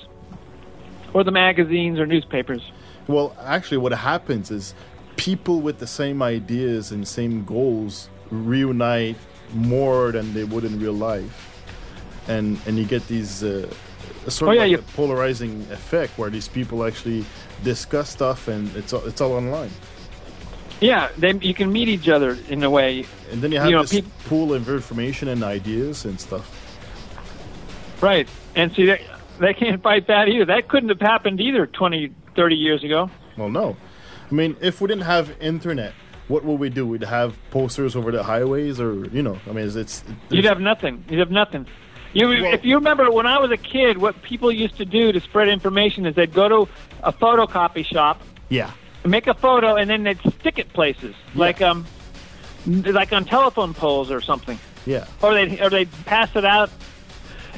or 1.12 1.22
the 1.22 1.30
magazines 1.30 1.98
or 2.00 2.06
newspapers. 2.06 2.60
Well, 3.06 3.36
actually, 3.40 3.78
what 3.78 3.92
happens 3.92 4.50
is 4.50 4.74
people 5.16 5.60
with 5.60 5.78
the 5.78 5.86
same 5.86 6.22
ideas 6.22 6.90
and 6.90 7.06
same 7.06 7.44
goals 7.44 8.08
reunite 8.30 9.16
more 9.52 10.12
than 10.12 10.32
they 10.34 10.44
would 10.44 10.64
in 10.64 10.80
real 10.80 10.92
life, 10.92 11.64
and 12.28 12.58
and 12.66 12.76
you 12.78 12.84
get 12.84 13.06
these 13.08 13.42
uh, 13.42 13.68
sort 14.28 14.48
Oh, 14.48 14.52
of 14.52 14.54
yeah, 14.56 14.62
like 14.62 14.70
you- 14.72 14.78
a 14.78 14.82
polarizing 14.96 15.66
effect 15.70 16.18
where 16.18 16.30
these 16.30 16.48
people 16.48 16.84
actually 16.84 17.24
discuss 17.62 18.10
stuff 18.10 18.48
and 18.48 18.74
it's 18.76 18.92
all, 18.92 19.04
it's 19.06 19.20
all 19.20 19.32
online. 19.32 19.70
Yeah, 20.80 21.08
they, 21.16 21.32
you 21.34 21.54
can 21.54 21.72
meet 21.72 21.88
each 21.88 22.08
other 22.08 22.36
in 22.48 22.62
a 22.62 22.68
way. 22.68 23.04
And 23.30 23.40
then 23.40 23.52
you 23.52 23.58
have 23.58 23.68
You 23.70 23.76
know, 23.76 23.82
this 23.82 23.92
peop- 23.92 24.24
pool 24.26 24.52
of 24.52 24.68
information 24.68 25.28
and 25.28 25.42
ideas 25.44 26.04
and 26.04 26.20
stuff. 26.20 26.50
Right. 28.02 28.28
And 28.54 28.72
see, 28.74 28.84
they, 28.86 29.06
they 29.38 29.54
can't 29.54 29.82
fight 29.82 30.08
that 30.08 30.28
either. 30.28 30.44
That 30.44 30.68
couldn't 30.68 30.88
have 30.90 31.00
happened 31.00 31.40
either 31.40 31.66
20, 31.66 32.10
30 32.36 32.56
years 32.56 32.84
ago. 32.84 33.08
Well, 33.38 33.48
no. 33.48 33.76
I 34.30 34.34
mean, 34.34 34.56
if 34.60 34.80
we 34.80 34.88
didn't 34.88 35.04
have 35.04 35.34
internet, 35.40 35.92
what 36.28 36.44
would 36.44 36.58
we 36.58 36.70
do? 36.70 36.86
We'd 36.86 37.02
have 37.04 37.36
posters 37.50 37.96
over 37.96 38.10
the 38.10 38.22
highways, 38.22 38.80
or 38.80 39.06
you 39.08 39.22
know, 39.22 39.38
I 39.48 39.52
mean, 39.52 39.66
it's, 39.66 39.76
it's 39.76 40.04
You'd 40.30 40.44
have 40.46 40.60
nothing. 40.60 41.04
You'd 41.08 41.18
have 41.18 41.30
nothing. 41.30 41.66
You, 42.12 42.28
Well- 42.28 42.54
if 42.54 42.64
you 42.64 42.76
remember 42.76 43.10
when 43.10 43.26
I 43.26 43.38
was 43.38 43.50
a 43.50 43.56
kid, 43.56 43.98
what 43.98 44.22
people 44.22 44.50
used 44.52 44.76
to 44.76 44.84
do 44.84 45.12
to 45.12 45.20
spread 45.20 45.48
information 45.48 46.06
is 46.06 46.14
they'd 46.14 46.32
go 46.32 46.48
to 46.48 46.68
a 47.02 47.12
photocopy 47.12 47.84
shop, 47.84 48.22
yeah, 48.48 48.70
make 49.04 49.26
a 49.26 49.34
photo, 49.34 49.76
and 49.76 49.90
then 49.90 50.04
they'd 50.04 50.20
stick 50.40 50.58
it 50.58 50.72
places, 50.72 51.14
like 51.34 51.60
um, 51.60 51.86
like 52.66 53.12
on 53.12 53.24
telephone 53.24 53.74
poles 53.74 54.10
or 54.10 54.20
something, 54.20 54.58
yeah, 54.86 55.06
or 55.22 55.34
they 55.34 55.60
or 55.60 55.68
they'd 55.68 55.90
pass 56.06 56.34
it 56.36 56.44
out. 56.44 56.70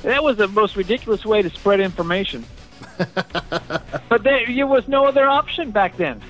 That 0.02 0.22
was 0.22 0.36
the 0.36 0.48
most 0.48 0.76
ridiculous 0.76 1.24
way 1.24 1.42
to 1.42 1.50
spread 1.50 1.80
information. 1.80 2.44
but 2.98 4.22
there, 4.22 4.46
there 4.46 4.66
was 4.66 4.86
no 4.88 5.06
other 5.06 5.26
option 5.26 5.70
back 5.70 5.96
then. 5.96 6.22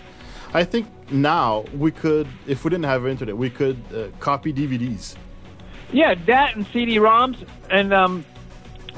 I 0.54 0.64
think 0.64 0.86
now 1.10 1.64
we 1.76 1.90
could, 1.90 2.26
if 2.46 2.64
we 2.64 2.70
didn't 2.70 2.84
have 2.84 3.06
internet, 3.06 3.36
we 3.36 3.50
could 3.50 3.82
uh, 3.94 4.08
copy 4.18 4.52
DVDs. 4.52 5.16
Yeah, 5.92 6.14
that 6.26 6.56
and 6.56 6.66
CD-ROMs, 6.72 7.46
and 7.70 7.94
um, 7.94 8.24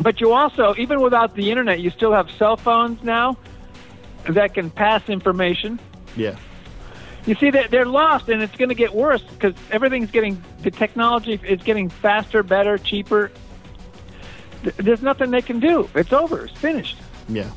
but 0.01 0.21
you 0.21 0.33
also, 0.33 0.75
even 0.79 1.01
without 1.01 1.35
the 1.35 1.51
internet, 1.51 1.81
you 1.81 1.91
still 1.91 2.13
have 2.13 2.31
cell 2.31 2.57
phones 2.57 3.03
now 3.03 3.37
that 4.25 4.55
can 4.55 4.71
pass 4.71 5.09
information. 5.09 5.79
Yeah, 6.17 6.37
You 7.27 7.35
see 7.35 7.51
that 7.51 7.71
they're 7.71 7.85
lost, 7.87 8.29
and 8.31 8.43
it's 8.43 8.57
going 8.57 8.71
to 8.71 8.75
get 8.75 8.95
worse 8.95 9.23
because 9.23 9.55
everything's 9.71 10.11
getting 10.11 10.43
the 10.63 10.71
technology 10.71 11.39
is 11.45 11.63
getting 11.63 11.89
faster, 11.91 12.43
better, 12.43 12.79
cheaper. 12.79 13.31
There's 14.79 15.03
nothing 15.03 15.31
they 15.31 15.43
can 15.43 15.61
do. 15.61 15.89
It's 15.95 16.13
over. 16.13 16.47
It's 16.47 16.59
finished. 16.59 16.97
yeah. 17.29 17.51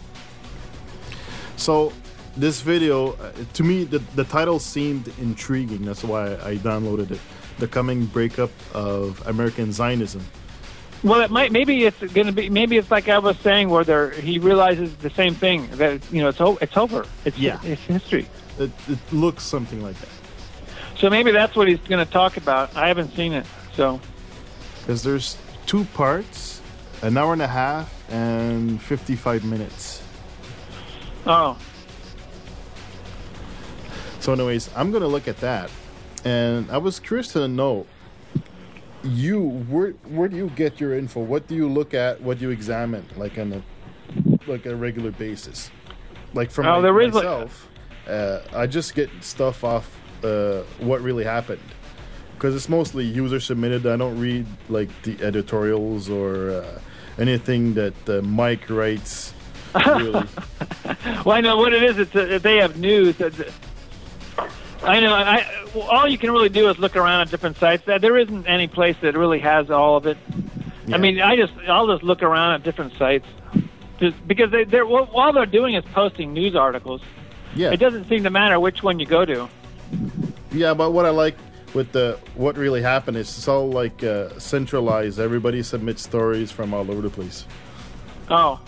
So 1.56 1.94
this 2.38 2.62
video, 2.62 3.14
uh, 3.14 3.32
to 3.54 3.64
me, 3.64 3.84
the 3.84 4.00
the 4.16 4.24
title 4.24 4.60
seemed 4.60 5.12
intriguing. 5.20 5.84
That's 5.86 6.04
why 6.04 6.34
I 6.36 6.58
downloaded 6.58 7.12
it. 7.12 7.20
The 7.60 7.68
coming 7.68 8.06
breakup 8.06 8.52
of 8.74 9.26
American 9.28 9.72
Zionism. 9.72 10.24
Well, 11.04 11.22
it 11.22 11.32
might. 11.32 11.52
Maybe 11.52 11.86
it's 11.86 12.00
going 12.00 12.28
to 12.28 12.34
be. 12.34 12.50
Maybe 12.50 12.78
it's 12.78 12.92
like 12.92 13.10
I 13.10 13.18
was 13.20 13.38
saying, 13.40 13.70
where 13.70 13.84
there 13.84 14.12
he 14.12 14.40
realizes 14.40 14.96
the 14.98 15.10
same 15.10 15.34
thing 15.36 15.68
that 15.78 16.00
you 16.12 16.22
know 16.22 16.30
it's 16.30 16.40
o- 16.42 16.58
it's 16.62 16.78
over. 16.78 17.06
It's 17.26 17.38
Yeah. 17.38 17.60
it's 17.64 17.82
history. 17.82 18.28
It, 18.60 18.72
it 18.88 19.00
looks 19.12 19.44
something 19.44 19.82
like 19.82 20.00
that. 20.00 20.10
So 20.98 21.10
maybe 21.10 21.32
that's 21.32 21.56
what 21.56 21.68
he's 21.68 21.80
going 21.80 22.06
to 22.06 22.12
talk 22.12 22.38
about. 22.38 22.76
I 22.76 22.88
haven't 22.88 23.16
seen 23.16 23.34
it, 23.34 23.46
so 23.76 24.00
Because 24.82 25.02
there's 25.02 25.38
two 25.66 25.86
parts, 25.96 26.62
an 27.02 27.18
hour 27.18 27.34
and 27.34 27.42
a 27.42 27.48
half 27.48 27.90
and 28.12 28.80
55 28.82 29.44
minutes. 29.44 30.04
oh. 31.26 31.58
So, 34.22 34.34
anyways, 34.34 34.70
I'm 34.76 34.92
gonna 34.92 35.08
look 35.08 35.28
at 35.28 35.38
that, 35.38 35.70
and 36.24 36.70
I 36.72 36.78
was 36.78 37.00
curious 37.00 37.34
to 37.34 37.48
know 37.48 37.86
you 39.04 39.42
where 39.68 39.92
where 40.10 40.28
do 40.28 40.38
you 40.38 40.50
get 40.56 40.80
your 40.80 40.96
info? 40.98 41.22
What 41.22 41.48
do 41.48 41.56
you 41.56 41.68
look 41.68 41.94
at? 41.96 42.22
What 42.22 42.38
do 42.38 42.46
you 42.46 42.52
examine, 42.52 43.04
like 43.18 43.38
on 43.40 43.52
a 43.54 43.62
like 44.50 44.66
a 44.68 44.76
regular 44.76 45.10
basis? 45.12 45.72
Like 46.34 46.52
from 46.52 46.68
Oh, 46.68 46.76
my- 46.76 46.82
there 46.82 47.02
is, 47.02 47.14
like- 47.16 47.24
myself, 47.26 47.68
uh, 48.08 48.40
I 48.54 48.68
just 48.68 48.94
get 48.94 49.10
stuff 49.22 49.64
off 49.64 49.90
uh, 50.24 50.62
what 50.80 51.02
really 51.02 51.24
happened 51.24 51.62
because 52.36 52.56
it's 52.56 52.70
mostly 52.70 53.04
user 53.06 53.40
submitted. 53.40 53.88
I 53.88 53.98
don't 53.98 54.20
read 54.20 54.46
like 54.70 54.90
the 55.02 55.18
editorials 55.24 56.10
or 56.12 56.52
uh, 56.52 56.80
anything 57.18 57.74
that 57.74 58.08
uh, 58.10 58.22
Mike 58.22 58.70
writes. 58.70 59.34
Really, 59.74 60.26
Well, 61.26 61.32
I 61.32 61.42
know 61.42 61.58
what 61.58 61.74
it 61.74 61.82
is. 61.82 61.98
It's 61.98 62.14
a, 62.16 62.38
they 62.38 62.58
have 62.58 62.78
news. 62.78 63.20
It's- 63.20 63.52
I 64.84 65.00
know. 65.00 65.14
I 65.14 65.66
well, 65.76 65.84
all 65.84 66.08
you 66.08 66.18
can 66.18 66.32
really 66.32 66.50
do 66.50 66.70
is 66.70 66.80
look 66.80 66.96
around 66.96 67.22
at 67.22 67.30
different 67.30 67.58
sites. 67.58 67.84
There 67.86 68.00
there 68.00 68.18
isn't 68.18 68.48
any 68.48 68.68
place 68.68 68.96
that 69.02 69.16
really 69.16 69.40
has 69.40 69.70
all 69.70 69.96
of 69.98 70.08
it. 70.08 70.18
Yeah. 70.88 70.96
I 70.96 71.00
mean, 71.00 71.22
I 71.22 71.36
just 71.36 71.54
I'll 71.68 71.88
just 71.88 72.04
look 72.04 72.24
around 72.24 72.54
at 72.56 72.64
different 72.64 72.94
sites, 72.98 73.26
just 74.00 74.28
because 74.28 74.52
they, 74.52 74.64
they're 74.64 74.86
well, 74.86 75.10
all 75.14 75.34
they're 75.34 75.46
doing 75.46 75.76
is 75.76 75.86
posting 75.94 76.34
news 76.34 76.56
articles. 76.56 77.02
yeah. 77.56 77.72
It 77.72 77.78
doesn't 77.78 78.10
seem 78.10 78.24
to 78.24 78.30
matter 78.30 78.60
which 78.60 78.82
one 78.82 79.00
you 79.00 79.06
go 79.06 79.24
to. 79.26 79.48
Yeah, 80.52 80.74
but 80.74 80.92
what 80.92 81.06
I 81.06 81.10
like 81.12 81.38
with 81.74 81.92
the 81.92 82.20
what 82.36 82.58
really 82.58 82.82
happened 82.82 83.18
is 83.18 83.28
it's 83.38 83.48
all 83.48 83.70
like 83.70 84.04
uh, 84.04 84.38
centralized. 84.40 85.20
Everybody 85.20 85.62
submits 85.64 86.02
stories 86.02 86.52
from 86.52 86.74
all 86.74 86.90
over 86.90 87.02
the 87.02 87.10
place. 87.10 87.46
Oh. 88.30 88.60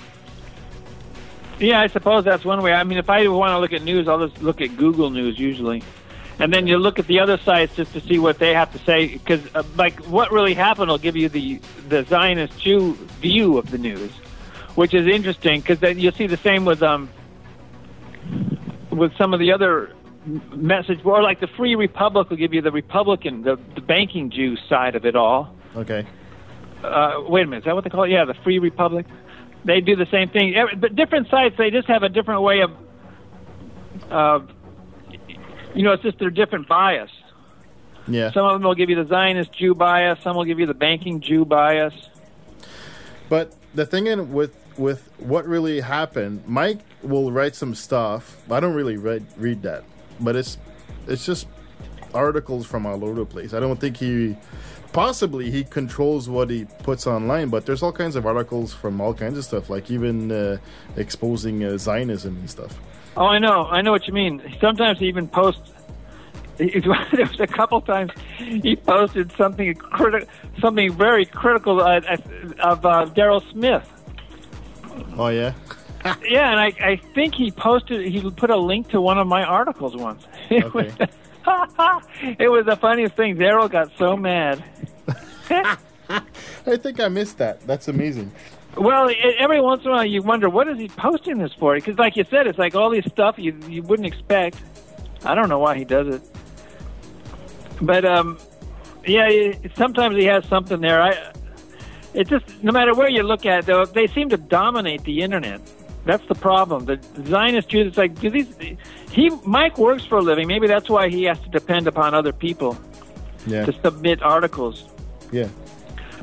Yeah, 1.59 1.80
I 1.82 1.88
suppose 1.88 2.26
that's 2.26 2.43
one 2.43 2.61
way. 2.61 2.74
I 2.74 2.84
mean, 2.84 2.97
if 2.97 3.09
I 3.09 3.28
want 3.28 3.51
to 3.51 3.59
look 3.59 3.74
at 3.74 3.84
news, 3.84 4.07
I'll 4.07 4.28
just 4.28 4.41
look 4.41 4.59
at 4.59 4.76
Google 4.76 5.09
News 5.11 5.39
usually. 5.39 5.84
And 6.39 6.51
then 6.53 6.67
you 6.67 6.77
look 6.77 6.99
at 6.99 7.07
the 7.07 7.19
other 7.19 7.38
sites 7.38 7.75
just 7.75 7.93
to 7.93 8.01
see 8.01 8.17
what 8.19 8.39
they 8.39 8.53
have 8.53 8.71
to 8.73 8.79
say, 8.79 9.07
because 9.07 9.41
uh, 9.55 9.63
like 9.75 9.99
what 10.05 10.31
really 10.31 10.53
happened 10.53 10.89
will 10.89 10.97
give 10.97 11.15
you 11.15 11.29
the 11.29 11.59
the 11.88 12.03
Zionist 12.05 12.59
Jew 12.59 12.93
view 13.21 13.57
of 13.57 13.69
the 13.69 13.77
news, 13.77 14.11
which 14.75 14.93
is 14.93 15.07
interesting 15.07 15.61
because 15.61 15.79
then 15.79 15.99
you'll 15.99 16.11
see 16.13 16.27
the 16.27 16.38
same 16.38 16.65
with 16.65 16.81
um 16.81 17.09
with 18.89 19.15
some 19.17 19.34
of 19.34 19.39
the 19.39 19.51
other 19.51 19.93
message, 20.55 20.99
or 21.03 21.21
like 21.21 21.39
the 21.39 21.47
Free 21.47 21.75
Republic 21.75 22.29
will 22.29 22.38
give 22.38 22.53
you 22.53 22.61
the 22.61 22.71
Republican, 22.71 23.43
the 23.43 23.57
the 23.75 23.81
banking 23.81 24.29
Jew 24.31 24.55
side 24.69 24.95
of 24.95 25.05
it 25.05 25.15
all 25.15 25.53
Okay. 25.75 26.05
uh, 26.84 27.21
wait 27.27 27.43
a 27.43 27.47
minute, 27.47 27.59
is 27.59 27.65
that 27.65 27.75
what 27.75 27.84
they 27.84 27.89
call 27.89 28.03
it? 28.03 28.09
Yeah, 28.11 28.25
the 28.25 28.34
Free 28.43 28.59
Republic. 28.59 29.05
They 29.65 29.81
do 29.81 29.95
the 29.95 30.07
same 30.07 30.29
thing, 30.29 30.55
but 30.77 30.95
different 30.95 31.29
sites. 31.29 31.55
They 31.57 31.69
just 31.71 31.88
have 31.88 32.03
a 32.03 32.09
different 32.09 32.41
way 32.41 32.61
of, 32.61 32.71
uh, 34.11 34.39
you 35.76 35.84
know, 35.84 35.93
it's 35.93 36.03
just 36.03 36.19
they're 36.19 36.30
different 36.30 36.67
bias. 36.67 37.11
Yeah. 38.07 38.32
Some 38.32 38.45
of 38.45 38.53
them 38.53 38.63
will 38.63 38.76
give 38.76 38.89
you 38.89 38.95
the 38.95 39.07
Zionist 39.07 39.53
Jew 39.53 39.74
bias. 39.74 40.19
Some 40.24 40.36
will 40.36 40.43
give 40.43 40.59
you 40.59 40.65
the 40.65 40.74
banking 40.74 41.21
Jew 41.21 41.45
bias. 41.45 41.93
But 43.30 43.55
the 43.74 43.86
thing 43.86 44.07
in 44.07 44.34
with 44.34 44.55
with 44.78 45.09
what 45.19 45.47
really 45.47 45.80
happened, 45.82 46.43
Mike 46.47 46.80
will 47.01 47.32
write 47.32 47.55
some 47.55 47.76
stuff. 47.76 48.41
I 48.51 48.59
don't 48.59 48.74
really 48.74 48.97
read 48.97 49.26
read 49.38 49.61
that, 49.63 49.84
but 50.19 50.36
it's 50.36 50.57
it's 51.07 51.26
just 51.26 51.47
articles 52.14 52.65
from 52.65 52.85
all 52.85 53.03
over 53.03 53.15
the 53.15 53.26
place. 53.26 53.53
I 53.53 53.60
don't 53.60 53.80
think 53.80 53.97
he 53.97 54.35
possibly 54.91 55.49
he 55.52 55.64
controls 55.64 56.30
what 56.30 56.49
he 56.49 56.65
puts 56.84 57.07
online, 57.07 57.49
but 57.49 57.65
there's 57.65 57.84
all 57.84 57.91
kinds 57.91 58.15
of 58.15 58.26
articles 58.26 58.73
from 58.73 59.02
all 59.02 59.14
kinds 59.14 59.38
of 59.38 59.43
stuff, 59.43 59.69
like 59.69 59.89
even 59.91 60.31
uh, 60.31 60.57
exposing 60.95 61.64
uh, 61.64 61.77
Zionism 61.77 62.35
and 62.38 62.49
stuff. 62.49 62.80
Oh, 63.18 63.26
I 63.26 63.39
know, 63.39 63.65
I 63.65 63.81
know 63.81 63.91
what 63.91 64.07
you 64.07 64.14
mean. 64.14 64.41
Sometimes 64.60 64.99
he 64.99 65.07
even 65.07 65.27
posts. 65.27 65.72
There 66.57 67.25
was 67.25 67.39
a 67.39 67.47
couple 67.47 67.81
times 67.81 68.11
he 68.38 68.75
posted 68.75 69.31
something 69.34 69.73
criti- 69.75 70.27
something 70.61 70.93
very 70.93 71.25
critical 71.25 71.81
uh, 71.81 71.99
of 72.59 72.85
uh, 72.85 73.05
Daryl 73.15 73.41
Smith. 73.51 73.89
Oh 75.17 75.30
yeah. 75.30 75.53
Yeah, 76.27 76.51
and 76.51 76.59
I, 76.59 76.73
I 76.85 76.95
think 77.15 77.34
he 77.34 77.49
posted, 77.49 78.05
he 78.05 78.30
put 78.31 78.49
a 78.49 78.57
link 78.57 78.89
to 78.89 78.99
one 78.99 79.17
of 79.17 79.25
my 79.25 79.43
articles 79.43 79.95
once. 79.95 80.25
It, 80.49 80.65
Okay. 80.65 80.91
was, 80.99 81.09
it 82.39 82.49
was 82.49 82.65
the 82.65 82.75
funniest 82.75 83.15
thing. 83.15 83.38
Daryl 83.38 83.69
got 83.69 83.89
so 83.97 84.15
mad. 84.17 84.61
I 85.49 86.77
think 86.77 86.99
I 86.99 87.07
missed 87.07 87.38
that. 87.38 87.61
That's 87.61 87.88
amazing. 87.88 88.31
Well, 88.77 89.09
every 89.39 89.61
once 89.61 89.84
in 89.84 89.89
a 89.89 89.91
while 89.93 90.05
you 90.05 90.21
wonder, 90.21 90.49
what 90.49 90.67
is 90.67 90.77
he 90.77 90.88
posting 90.89 91.38
this 91.38 91.53
for? 91.53 91.75
Because, 91.75 91.97
like 91.97 92.15
you 92.17 92.25
said, 92.30 92.47
it's 92.47 92.57
like 92.59 92.75
all 92.75 92.89
this 92.89 93.05
stuff 93.05 93.35
you, 93.38 93.57
you 93.69 93.81
wouldn't 93.84 94.05
expect. 94.07 94.57
I 95.25 95.35
don't 95.35 95.47
know 95.49 95.59
why 95.59 95.77
he 95.77 95.85
does 95.85 96.07
it. 96.15 96.21
But, 97.85 98.05
um, 98.05 98.38
yeah, 99.05 99.27
it- 99.27 99.72
sometimes 99.76 100.15
he 100.15 100.26
has 100.26 100.45
something 100.47 100.80
there. 100.81 101.01
I, 101.01 101.31
it 102.14 102.27
just, 102.27 102.45
no 102.64 102.72
matter 102.72 102.93
where 102.95 103.10
you 103.10 103.23
look 103.23 103.45
at 103.45 103.60
it, 103.60 103.65
though, 103.65 103.85
they 103.85 104.07
seem 104.07 104.30
to 104.30 104.38
dominate 104.38 105.03
the 105.03 105.22
internet. 105.22 105.61
That's 106.05 106.26
the 106.27 106.35
problem. 106.35 106.85
The 106.85 106.99
Zionist 107.27 107.69
Jews, 107.69 107.88
it's 107.88 107.97
like, 107.97 108.19
do 108.19 108.30
these, 108.30 108.53
he, 109.11 109.30
Mike 109.45 109.77
works 109.77 110.03
for 110.05 110.18
a 110.18 110.22
living. 110.22 110.47
Maybe 110.47 110.68
that's 110.68 110.89
why 110.89 111.10
he 111.10 111.23
has 111.23 111.39
to 111.41 111.49
depend 111.49 111.88
upon 111.88 112.14
other 112.14 112.34
people 112.34 112.77
Yeah. 113.47 113.65
to 113.65 113.73
submit 113.81 114.22
articles. 114.22 114.85
Yeah. 115.31 115.47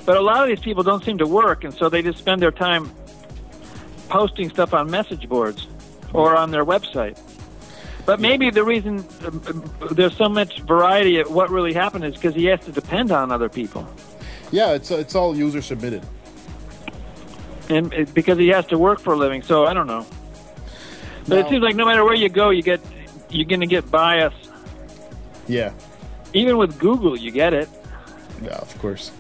But 0.06 0.16
a 0.16 0.20
lot 0.20 0.42
of 0.42 0.48
these 0.48 0.60
people 0.64 0.82
don't 0.82 1.04
seem 1.04 1.18
to 1.18 1.26
work, 1.26 1.64
and 1.64 1.72
so 1.74 1.88
they 1.88 2.02
just 2.02 2.18
spend 2.18 2.40
their 2.42 2.50
time 2.50 2.90
posting 4.08 4.48
stuff 4.50 4.74
on 4.74 4.90
message 4.90 5.28
boards 5.28 5.66
or 6.12 6.36
on 6.36 6.50
their 6.50 6.64
website. 6.64 7.18
But 8.06 8.20
maybe 8.20 8.50
the 8.50 8.64
reason 8.64 9.04
um, 9.26 9.70
there's 9.92 10.16
so 10.16 10.28
much 10.28 10.60
variety 10.60 11.18
at 11.20 11.30
what 11.30 11.50
really 11.50 11.72
happened 11.72 12.04
is 12.04 12.14
because 12.14 12.34
he 12.34 12.46
has 12.46 12.60
to 12.64 12.72
depend 12.72 13.12
on 13.12 13.30
other 13.30 13.48
people. 13.48 13.86
Yeah, 14.50 14.72
it's 14.72 14.90
it's 14.90 15.14
all 15.14 15.36
user 15.36 15.62
submitted. 15.62 16.02
and 17.68 17.92
it, 17.92 18.12
because 18.14 18.38
he 18.38 18.48
has 18.48 18.66
to 18.66 18.78
work 18.78 18.98
for 19.00 19.12
a 19.14 19.16
living. 19.16 19.42
So 19.42 19.66
I 19.66 19.74
don't 19.74 19.86
know. 19.86 20.04
But 21.28 21.38
it 21.38 21.48
seems 21.48 21.62
like 21.62 21.76
no 21.76 21.84
matter 21.84 22.04
where 22.04 22.14
you 22.14 22.28
go, 22.28 22.50
you 22.50 22.62
get 22.62 22.80
you're 23.28 23.46
going 23.46 23.60
to 23.60 23.66
get 23.66 23.88
bias. 23.90 24.34
Yeah. 25.46 25.72
Even 26.32 26.56
with 26.56 26.78
Google, 26.78 27.16
you 27.16 27.30
get 27.30 27.54
it. 27.54 27.68
Yeah, 28.42 28.56
of 28.56 28.76
course. 28.78 29.12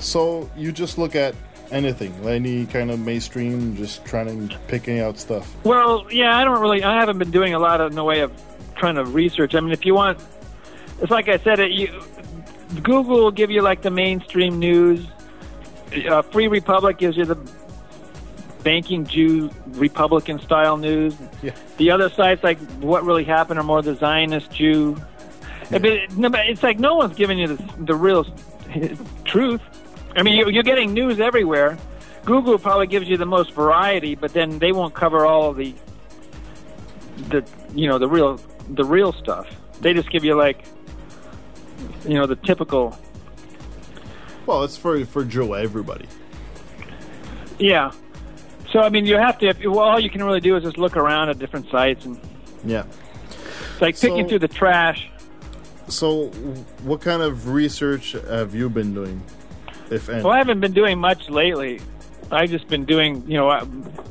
So 0.00 0.50
you 0.56 0.72
just 0.72 0.96
look 0.98 1.14
at 1.14 1.34
anything, 1.74 2.12
any 2.26 2.66
kind 2.66 2.90
of 2.90 3.00
mainstream, 3.00 3.76
just 3.76 4.04
trying 4.04 4.48
to 4.48 4.58
picking 4.68 5.00
out 5.00 5.18
stuff. 5.18 5.52
Well, 5.64 6.06
yeah, 6.10 6.36
I 6.38 6.44
don't 6.44 6.60
really. 6.60 6.82
I 6.82 6.98
haven't 6.98 7.18
been 7.18 7.30
doing 7.30 7.54
a 7.54 7.58
lot 7.58 7.80
of 7.80 7.90
in 7.90 7.96
the 7.96 8.04
way 8.04 8.20
of 8.20 8.32
trying 8.76 8.94
to 8.96 9.04
research. 9.04 9.54
I 9.54 9.60
mean, 9.60 9.72
if 9.72 9.84
you 9.84 9.94
want, 9.94 10.18
it's 11.00 11.10
like 11.10 11.28
I 11.28 11.38
said. 11.38 11.60
It, 11.60 11.72
you, 11.72 12.02
Google 12.82 13.16
will 13.24 13.30
give 13.30 13.50
you 13.50 13.62
like 13.62 13.82
the 13.82 13.90
mainstream 13.90 14.58
news. 14.58 15.06
Uh, 16.08 16.22
Free 16.22 16.48
Republic 16.48 16.98
gives 16.98 17.16
you 17.16 17.24
the 17.24 17.36
banking 18.62 19.04
Jew 19.06 19.50
Republican 19.72 20.40
style 20.40 20.76
news. 20.76 21.14
Yeah. 21.42 21.52
The 21.76 21.90
other 21.90 22.08
sites, 22.10 22.42
like 22.42 22.58
what 22.80 23.04
really 23.04 23.24
happened, 23.24 23.60
are 23.60 23.64
more 23.64 23.82
the 23.82 23.94
Zionist 23.94 24.50
Jew. 24.50 24.96
I 25.70 25.78
mean, 25.78 25.92
it- 25.92 26.16
no, 26.16 26.30
but 26.30 26.46
it's 26.48 26.62
like 26.62 26.78
no 26.78 26.94
one's 26.94 27.14
giving 27.16 27.38
you 27.38 27.48
the, 27.48 27.74
the 27.84 27.94
real 27.94 28.26
truth. 29.24 29.60
I 30.16 30.22
mean, 30.22 30.36
you- 30.36 30.48
you're 30.50 30.62
getting 30.62 30.92
news 30.92 31.20
everywhere. 31.20 31.76
Google 32.24 32.58
probably 32.58 32.86
gives 32.86 33.08
you 33.08 33.16
the 33.16 33.26
most 33.26 33.52
variety, 33.52 34.14
but 34.14 34.32
then 34.32 34.58
they 34.58 34.72
won't 34.72 34.94
cover 34.94 35.26
all 35.26 35.50
of 35.50 35.56
the 35.56 35.74
the 37.28 37.44
you 37.74 37.86
know 37.88 37.98
the 37.98 38.08
real 38.08 38.40
the 38.70 38.84
real 38.84 39.12
stuff. 39.12 39.46
They 39.80 39.92
just 39.92 40.10
give 40.10 40.24
you 40.24 40.34
like 40.36 40.64
you 42.06 42.14
know 42.14 42.26
the 42.26 42.36
typical 42.36 42.98
Well, 44.46 44.62
it's 44.64 44.76
for 44.76 45.04
for 45.04 45.24
Joe 45.24 45.52
everybody. 45.54 46.06
yeah. 47.58 47.92
So 48.72 48.80
I 48.80 48.88
mean, 48.88 49.06
you 49.06 49.16
have 49.16 49.38
to. 49.38 49.48
If, 49.48 49.58
well, 49.64 49.78
all 49.80 50.00
you 50.00 50.10
can 50.10 50.22
really 50.24 50.40
do 50.40 50.56
is 50.56 50.62
just 50.64 50.78
look 50.78 50.96
around 50.96 51.28
at 51.28 51.38
different 51.38 51.68
sites 51.70 52.04
and 52.06 52.18
Yeah. 52.64 52.84
it's 53.72 53.80
like 53.80 54.00
picking 54.00 54.24
So- 54.24 54.28
through 54.30 54.38
the 54.40 54.48
trash. 54.48 55.08
So, 55.86 56.28
what 56.82 57.02
kind 57.02 57.20
of 57.20 57.48
research 57.50 58.12
have 58.12 58.54
you 58.54 58.70
been 58.70 58.94
doing, 58.94 59.20
if 59.90 60.08
any? 60.08 60.22
Well, 60.22 60.32
I 60.32 60.38
haven't 60.38 60.60
been 60.60 60.72
doing 60.72 60.98
much 60.98 61.28
lately. 61.28 61.80
I've 62.30 62.50
just 62.50 62.68
been 62.68 62.84
doing, 62.84 63.22
you 63.26 63.36
know, 63.36 63.48
uh, 63.48 63.66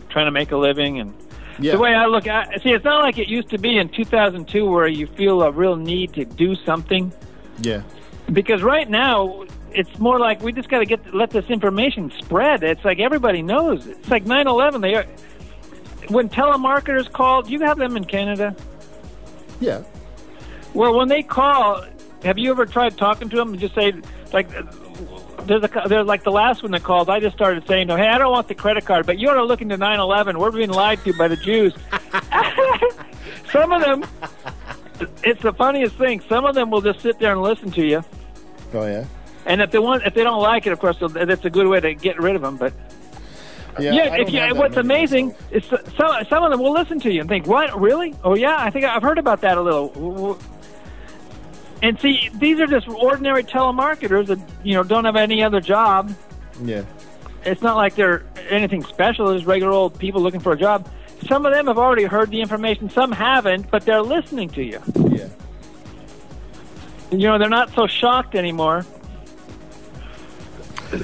trying 0.09 0.25
to 0.25 0.31
make 0.31 0.51
a 0.51 0.57
living 0.57 0.99
and 0.99 1.13
yeah. 1.59 1.73
the 1.73 1.79
way 1.79 1.93
I 1.93 2.05
look 2.05 2.27
at 2.27 2.61
see, 2.61 2.71
it's 2.71 2.85
not 2.85 3.03
like 3.03 3.17
it 3.17 3.27
used 3.27 3.49
to 3.49 3.57
be 3.57 3.77
in 3.77 3.89
2002 3.89 4.69
where 4.69 4.87
you 4.87 5.07
feel 5.07 5.41
a 5.41 5.51
real 5.51 5.75
need 5.75 6.13
to 6.13 6.25
do 6.25 6.55
something. 6.55 7.11
yeah. 7.59 7.83
Because 8.31 8.63
right 8.63 8.89
now, 8.89 9.43
it's 9.71 9.99
more 9.99 10.17
like 10.17 10.41
we 10.41 10.53
just 10.53 10.69
got 10.69 10.79
to 10.79 10.85
get 10.85 11.13
let 11.13 11.31
this 11.31 11.45
information 11.49 12.11
spread. 12.19 12.63
It's 12.63 12.85
like 12.85 12.99
everybody 12.99 13.41
knows. 13.41 13.85
It's 13.85 14.09
like 14.09 14.23
9/11. 14.23 14.81
They 14.81 14.95
are, 14.95 15.05
when 16.07 16.29
telemarketers 16.29 17.11
called, 17.11 17.49
you 17.49 17.59
have 17.59 17.77
them 17.77 17.97
in 17.97 18.05
Canada. 18.05 18.55
Yeah. 19.59 19.83
Well, 20.73 20.95
when 20.97 21.09
they 21.09 21.21
call, 21.21 21.83
have 22.23 22.37
you 22.37 22.49
ever 22.51 22.65
tried 22.65 22.97
talking 22.97 23.29
to 23.29 23.35
them 23.35 23.49
and 23.51 23.59
just 23.59 23.75
say 23.75 23.93
like? 24.31 24.47
There's 25.45 25.63
a, 25.63 25.69
there's 25.87 26.05
like 26.07 26.23
the 26.23 26.31
last 26.31 26.63
one 26.63 26.71
that 26.71 26.83
called. 26.83 27.09
I 27.09 27.19
just 27.19 27.35
started 27.35 27.67
saying, 27.67 27.89
"Hey, 27.89 28.07
I 28.07 28.17
don't 28.17 28.31
want 28.31 28.47
the 28.47 28.55
credit 28.55 28.85
card, 28.85 29.05
but 29.05 29.17
you 29.19 29.29
ought 29.29 29.35
to 29.35 29.43
look 29.43 29.61
into 29.61 29.77
9/11. 29.77 30.37
We're 30.37 30.51
being 30.51 30.69
lied 30.71 31.03
to 31.03 31.13
by 31.13 31.27
the 31.27 31.35
Jews." 31.37 31.73
Some 33.51 33.71
of 33.71 33.81
them, 33.81 34.03
it's 35.23 35.41
the 35.41 35.53
funniest 35.53 35.95
thing. 35.95 36.21
Some 36.27 36.45
of 36.45 36.55
them 36.55 36.69
will 36.71 36.81
just 36.81 37.01
sit 37.01 37.19
there 37.19 37.31
and 37.33 37.41
listen 37.41 37.71
to 37.71 37.85
you. 37.85 38.03
Oh 38.73 38.85
yeah. 38.85 39.05
And 39.45 39.61
if 39.61 39.71
they 39.71 39.79
want, 39.79 40.03
if 40.05 40.13
they 40.13 40.23
don't 40.23 40.41
like 40.41 40.65
it, 40.65 40.71
of 40.73 40.79
course, 40.79 40.97
that's 40.99 41.45
a 41.45 41.49
good 41.49 41.67
way 41.67 41.79
to 41.79 41.93
get 41.93 42.17
rid 42.19 42.35
of 42.35 42.41
them. 42.41 42.57
But 42.57 42.73
Yeah. 43.79 43.91
yeah, 43.91 44.15
if 44.15 44.31
you, 44.31 44.55
what's 44.55 44.77
amazing 44.77 45.35
is 45.51 45.63
some 45.65 46.25
some 46.29 46.43
of 46.43 46.51
them 46.51 46.59
will 46.61 46.73
listen 46.73 46.99
to 47.01 47.11
you 47.11 47.19
and 47.21 47.29
think, 47.29 47.45
"What, 47.47 47.79
really? 47.79 48.15
Oh 48.23 48.35
yeah, 48.35 48.55
I 48.57 48.69
think 48.69 48.85
I've 48.85 49.03
heard 49.03 49.17
about 49.19 49.41
that 49.41 49.57
a 49.57 49.61
little." 49.61 50.37
And 51.83 51.99
see, 51.99 52.29
these 52.33 52.59
are 52.59 52.65
just 52.65 52.87
ordinary 52.87 53.43
telemarketers 53.43 54.27
that 54.27 54.39
you 54.63 54.73
know 54.73 54.83
don't 54.83 55.05
have 55.05 55.15
any 55.17 55.43
other 55.43 55.59
job. 55.61 56.15
Yeah. 56.63 56.83
It's 57.45 57.61
not 57.61 57.75
like 57.75 57.93
they're 57.95 58.23
anything 58.49 58.83
special. 58.83 59.27
They're 59.27 59.35
just 59.35 59.45
regular 59.47 59.73
old 59.73 59.99
people 59.99 60.21
looking 60.21 60.39
for 60.39 60.53
a 60.53 60.57
job. 60.57 60.89
Some 61.27 61.45
of 61.45 61.53
them 61.53 61.67
have 61.67 61.77
already 61.77 62.05
heard 62.05 62.31
the 62.31 62.41
information. 62.41 62.89
Some 62.89 63.11
haven't, 63.11 63.69
but 63.69 63.85
they're 63.85 64.01
listening 64.01 64.49
to 64.51 64.63
you. 64.63 64.81
Yeah. 64.95 65.27
you 67.11 67.27
know 67.27 67.37
they're 67.37 67.49
not 67.49 67.73
so 67.75 67.85
shocked 67.85 68.33
anymore 68.33 68.85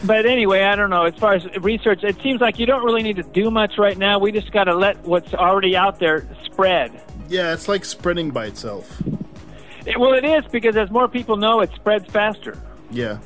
but 0.06 0.26
anyway 0.26 0.64
i 0.64 0.76
don't 0.76 0.90
know 0.90 1.04
as 1.06 1.14
far 1.16 1.34
as 1.34 1.46
research 1.62 2.04
it 2.04 2.20
seems 2.22 2.42
like 2.42 2.58
you 2.60 2.66
don't 2.66 2.84
really 2.84 3.04
need 3.04 3.16
to 3.18 3.24
do 3.24 3.50
much 3.52 3.78
right 3.78 3.98
now 3.98 4.18
we 4.20 4.32
just 4.32 4.52
got 4.52 4.64
to 4.66 4.76
let 4.76 4.98
what's 5.04 5.34
already 5.34 5.76
out 5.76 6.00
there 6.00 6.28
spread 6.46 6.92
Yeah. 7.28 7.54
It's 7.54 7.68
like 7.68 7.86
spreading 7.86 8.32
by 8.32 8.48
itself. 8.48 9.02
It- 9.86 10.00
well 10.00 10.14
it 10.14 10.26
is 10.26 10.44
because 10.52 10.76
as 10.76 10.90
more 10.92 11.08
people 11.08 11.38
know 11.38 11.62
it 11.62 11.70
spreads 11.76 12.06
faster 12.12 12.58
Yeah. 12.92 13.18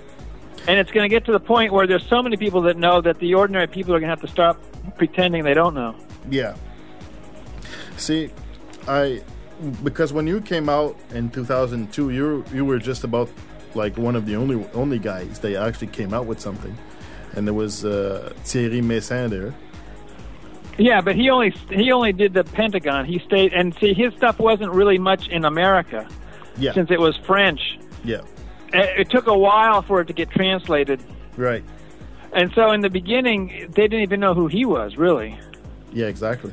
and 0.68 0.78
it's 0.80 0.92
going 0.92 1.04
to 1.04 1.10
get 1.10 1.26
to 1.26 1.32
the 1.32 1.40
point 1.40 1.74
where 1.74 1.86
there's 1.88 2.06
so 2.08 2.22
many 2.24 2.38
people 2.38 2.62
that 2.64 2.78
know 2.78 3.02
that 3.02 3.20
the 3.20 3.34
ordinary 3.34 3.68
people 3.68 3.94
are 3.94 4.00
going 4.00 4.10
to 4.10 4.16
have 4.16 4.22
to 4.22 4.28
stop 4.28 4.58
pretending 4.98 5.44
they 5.44 5.54
don't 5.54 5.74
know 5.74 5.96
Yeah. 6.30 6.56
See, 7.98 8.30
I 8.88 9.22
because 9.84 10.12
when 10.12 10.28
you 10.28 10.42
came 10.42 10.68
out 10.68 10.98
in 11.14 11.30
2002, 11.30 12.10
you 12.10 12.44
you 12.54 12.66
were 12.66 12.80
just 12.80 13.04
about 13.04 13.30
like 13.76 13.98
one 13.98 14.16
of 14.16 14.26
the 14.26 14.36
only 14.36 14.66
only 14.74 15.00
guys 15.00 15.40
that 15.40 15.56
actually 15.56 15.88
came 15.88 16.14
out 16.14 16.26
with 16.26 16.40
something, 16.40 16.76
and 17.36 17.48
there 17.48 17.54
was 17.54 17.86
uh, 17.86 18.34
Thierry 18.44 18.82
Meyssan 18.82 19.30
there. 19.30 19.54
yeah 20.78 21.02
but 21.02 21.16
he 21.16 21.30
only 21.30 21.52
he 21.70 21.92
only 21.92 22.12
did 22.12 22.34
the 22.34 22.44
pentagon 22.44 23.06
he 23.06 23.20
stayed 23.20 23.54
and 23.54 23.76
see 23.80 23.94
his 23.94 24.12
stuff 24.16 24.40
wasn't 24.40 24.72
really 24.72 24.98
much 24.98 25.28
in 25.30 25.46
america 25.46 26.08
Yeah. 26.58 26.74
since 26.74 26.92
it 26.92 27.00
was 27.00 27.16
french 27.18 27.80
Yeah. 28.04 28.22
it 28.74 29.02
it 29.02 29.10
took 29.10 29.28
a 29.28 29.38
while 29.38 29.82
for 29.82 30.02
it 30.02 30.08
to 30.08 30.14
get 30.14 30.30
translated 30.32 31.02
Right. 31.38 31.64
And 32.32 32.52
so 32.54 32.72
in 32.72 32.82
the 32.82 32.90
beginning, 32.90 33.72
they 33.76 33.84
didn't 33.84 34.02
even 34.02 34.20
know 34.20 34.34
who 34.34 34.48
he 34.48 34.66
was, 34.66 34.98
really. 34.98 35.38
Yeah. 35.92 36.08
Exactly. 36.08 36.52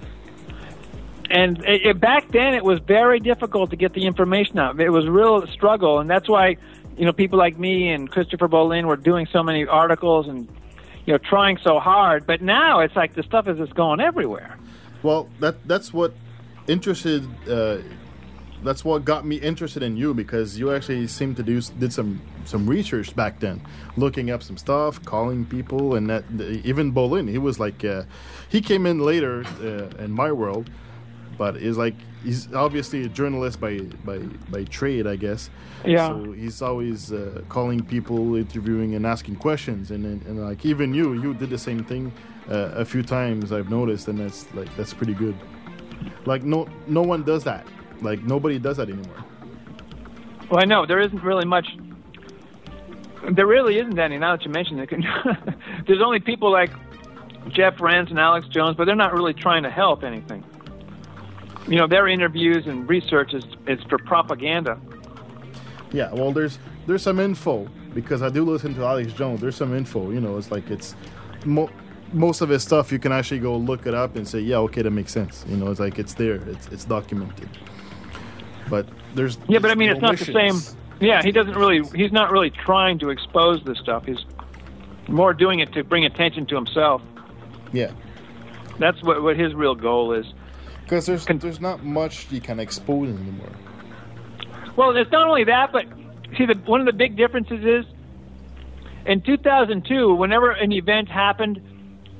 And 1.30 1.64
it, 1.64 1.86
it, 1.86 2.00
back 2.00 2.30
then, 2.32 2.54
it 2.54 2.64
was 2.64 2.80
very 2.80 3.20
difficult 3.20 3.70
to 3.70 3.76
get 3.76 3.92
the 3.94 4.04
information 4.06 4.58
out. 4.58 4.80
It 4.80 4.90
was 4.90 5.06
a 5.06 5.10
real 5.10 5.46
struggle, 5.46 6.00
and 6.00 6.10
that's 6.10 6.28
why, 6.28 6.56
you 6.98 7.04
know, 7.06 7.12
people 7.12 7.38
like 7.38 7.58
me 7.58 7.88
and 7.90 8.10
Christopher 8.10 8.48
Bollyn 8.48 8.86
were 8.86 8.96
doing 8.96 9.26
so 9.32 9.42
many 9.42 9.64
articles 9.64 10.26
and, 10.28 10.48
you 11.06 11.12
know, 11.12 11.18
trying 11.18 11.56
so 11.62 11.78
hard. 11.78 12.26
But 12.26 12.42
now 12.42 12.80
it's 12.80 12.96
like 12.96 13.14
the 13.14 13.22
stuff 13.22 13.46
is 13.48 13.58
just 13.58 13.74
going 13.74 14.00
everywhere. 14.00 14.58
Well, 15.02 15.28
that 15.38 15.66
that's 15.66 15.94
what 15.94 16.12
interested. 16.66 17.26
Uh, 17.48 17.78
that's 18.62 18.84
what 18.84 19.04
got 19.04 19.24
me 19.24 19.36
interested 19.36 19.82
in 19.82 19.96
you 19.96 20.14
because 20.14 20.58
you 20.58 20.72
actually 20.72 21.06
seemed 21.06 21.36
to 21.36 21.42
do 21.42 21.60
did 21.78 21.92
some 21.92 22.20
some 22.44 22.66
research 22.66 23.14
back 23.16 23.40
then, 23.40 23.60
looking 23.96 24.30
up 24.30 24.42
some 24.42 24.56
stuff, 24.56 25.02
calling 25.04 25.44
people, 25.46 25.94
and 25.94 26.10
that 26.10 26.24
even 26.64 26.92
Bollyn. 26.92 27.28
He 27.28 27.38
was 27.38 27.58
like, 27.58 27.84
uh, 27.84 28.04
he 28.48 28.60
came 28.60 28.86
in 28.86 29.00
later 29.00 29.44
uh, 29.62 30.02
in 30.02 30.10
my 30.10 30.32
world, 30.32 30.70
but 31.38 31.56
is 31.56 31.78
like 31.78 31.94
he's 32.22 32.52
obviously 32.52 33.04
a 33.04 33.08
journalist 33.08 33.60
by 33.60 33.80
by 34.04 34.18
by 34.50 34.64
trade, 34.64 35.06
I 35.06 35.16
guess. 35.16 35.50
Yeah. 35.84 36.08
So 36.08 36.32
he's 36.32 36.60
always 36.62 37.12
uh, 37.12 37.42
calling 37.48 37.84
people, 37.84 38.36
interviewing, 38.36 38.94
and 38.94 39.06
asking 39.06 39.36
questions, 39.36 39.90
and, 39.90 40.04
and 40.04 40.22
and 40.26 40.44
like 40.44 40.64
even 40.66 40.92
you, 40.92 41.14
you 41.14 41.34
did 41.34 41.50
the 41.50 41.58
same 41.58 41.84
thing 41.84 42.12
uh, 42.50 42.72
a 42.74 42.84
few 42.84 43.02
times. 43.02 43.52
I've 43.52 43.70
noticed, 43.70 44.08
and 44.08 44.18
that's 44.18 44.52
like 44.54 44.74
that's 44.76 44.92
pretty 44.92 45.14
good. 45.14 45.36
Like 46.26 46.42
no 46.42 46.68
no 46.86 47.02
one 47.02 47.22
does 47.22 47.44
that. 47.44 47.66
Like 48.02 48.22
nobody 48.22 48.58
does 48.58 48.76
that 48.78 48.88
anymore. 48.88 49.24
Well, 50.50 50.60
I 50.60 50.64
know 50.64 50.86
there 50.86 51.00
isn't 51.00 51.22
really 51.22 51.44
much. 51.44 51.66
There 53.32 53.46
really 53.46 53.78
isn't 53.78 53.98
any. 53.98 54.18
Now 54.18 54.36
that 54.36 54.44
you 54.44 54.50
mention 54.50 54.78
it, 54.78 54.90
there's 55.86 56.02
only 56.02 56.20
people 56.20 56.50
like 56.50 56.70
Jeff 57.48 57.80
Rense 57.80 58.10
and 58.10 58.18
Alex 58.18 58.48
Jones, 58.48 58.76
but 58.76 58.86
they're 58.86 58.96
not 58.96 59.12
really 59.12 59.34
trying 59.34 59.62
to 59.62 59.70
help 59.70 60.02
anything. 60.02 60.44
You 61.68 61.76
know, 61.76 61.86
their 61.86 62.08
interviews 62.08 62.66
and 62.66 62.88
research 62.88 63.34
is 63.34 63.44
is 63.66 63.78
for 63.88 63.98
propaganda. 63.98 64.80
Yeah. 65.92 66.12
Well, 66.12 66.32
there's 66.32 66.58
there's 66.86 67.02
some 67.02 67.20
info 67.20 67.68
because 67.94 68.22
I 68.22 68.28
do 68.28 68.44
listen 68.44 68.74
to 68.74 68.84
Alex 68.84 69.12
Jones. 69.12 69.40
There's 69.40 69.56
some 69.56 69.76
info. 69.76 70.10
You 70.10 70.20
know, 70.20 70.36
it's 70.36 70.50
like 70.50 70.70
it's 70.70 70.94
mo- 71.44 71.70
most 72.12 72.40
of 72.40 72.48
his 72.48 72.62
stuff. 72.62 72.90
You 72.90 72.98
can 72.98 73.12
actually 73.12 73.40
go 73.40 73.56
look 73.56 73.86
it 73.86 73.94
up 73.94 74.16
and 74.16 74.26
say, 74.26 74.40
yeah, 74.40 74.56
okay, 74.58 74.82
that 74.82 74.90
makes 74.90 75.12
sense. 75.12 75.44
You 75.48 75.56
know, 75.56 75.70
it's 75.70 75.80
like 75.80 75.98
it's 75.98 76.14
there. 76.14 76.36
It's 76.36 76.66
it's 76.68 76.84
documented. 76.84 77.48
But 78.70 78.88
there's 79.14 79.36
Yeah, 79.48 79.58
but 79.58 79.70
I 79.70 79.74
mean, 79.74 79.90
it's 79.90 80.00
not 80.00 80.16
the 80.16 80.24
same. 80.24 80.54
Yeah, 81.00 81.22
he 81.22 81.32
doesn't 81.32 81.54
really. 81.54 81.82
He's 81.94 82.12
not 82.12 82.30
really 82.30 82.50
trying 82.50 82.98
to 83.00 83.10
expose 83.10 83.62
this 83.64 83.78
stuff. 83.78 84.06
He's 84.06 84.24
more 85.08 85.34
doing 85.34 85.58
it 85.58 85.72
to 85.72 85.82
bring 85.82 86.06
attention 86.06 86.46
to 86.46 86.54
himself. 86.54 87.02
Yeah. 87.72 87.90
That's 88.78 89.02
what 89.02 89.22
what 89.22 89.36
his 89.36 89.54
real 89.54 89.74
goal 89.74 90.12
is. 90.12 90.26
Because 90.84 91.06
there's 91.06 91.24
Con- 91.24 91.38
there's 91.38 91.60
not 91.60 91.84
much 91.84 92.30
you 92.30 92.40
can 92.40 92.60
expose 92.60 93.08
anymore. 93.08 93.50
Well, 94.76 94.96
it's 94.96 95.10
not 95.10 95.26
only 95.26 95.44
that, 95.44 95.72
but 95.72 95.86
see, 96.38 96.46
the, 96.46 96.54
one 96.64 96.80
of 96.80 96.86
the 96.86 96.92
big 96.92 97.16
differences 97.16 97.64
is 97.64 97.84
in 99.06 99.20
2002, 99.22 100.14
whenever 100.14 100.50
an 100.52 100.72
event 100.72 101.08
happened, 101.08 101.60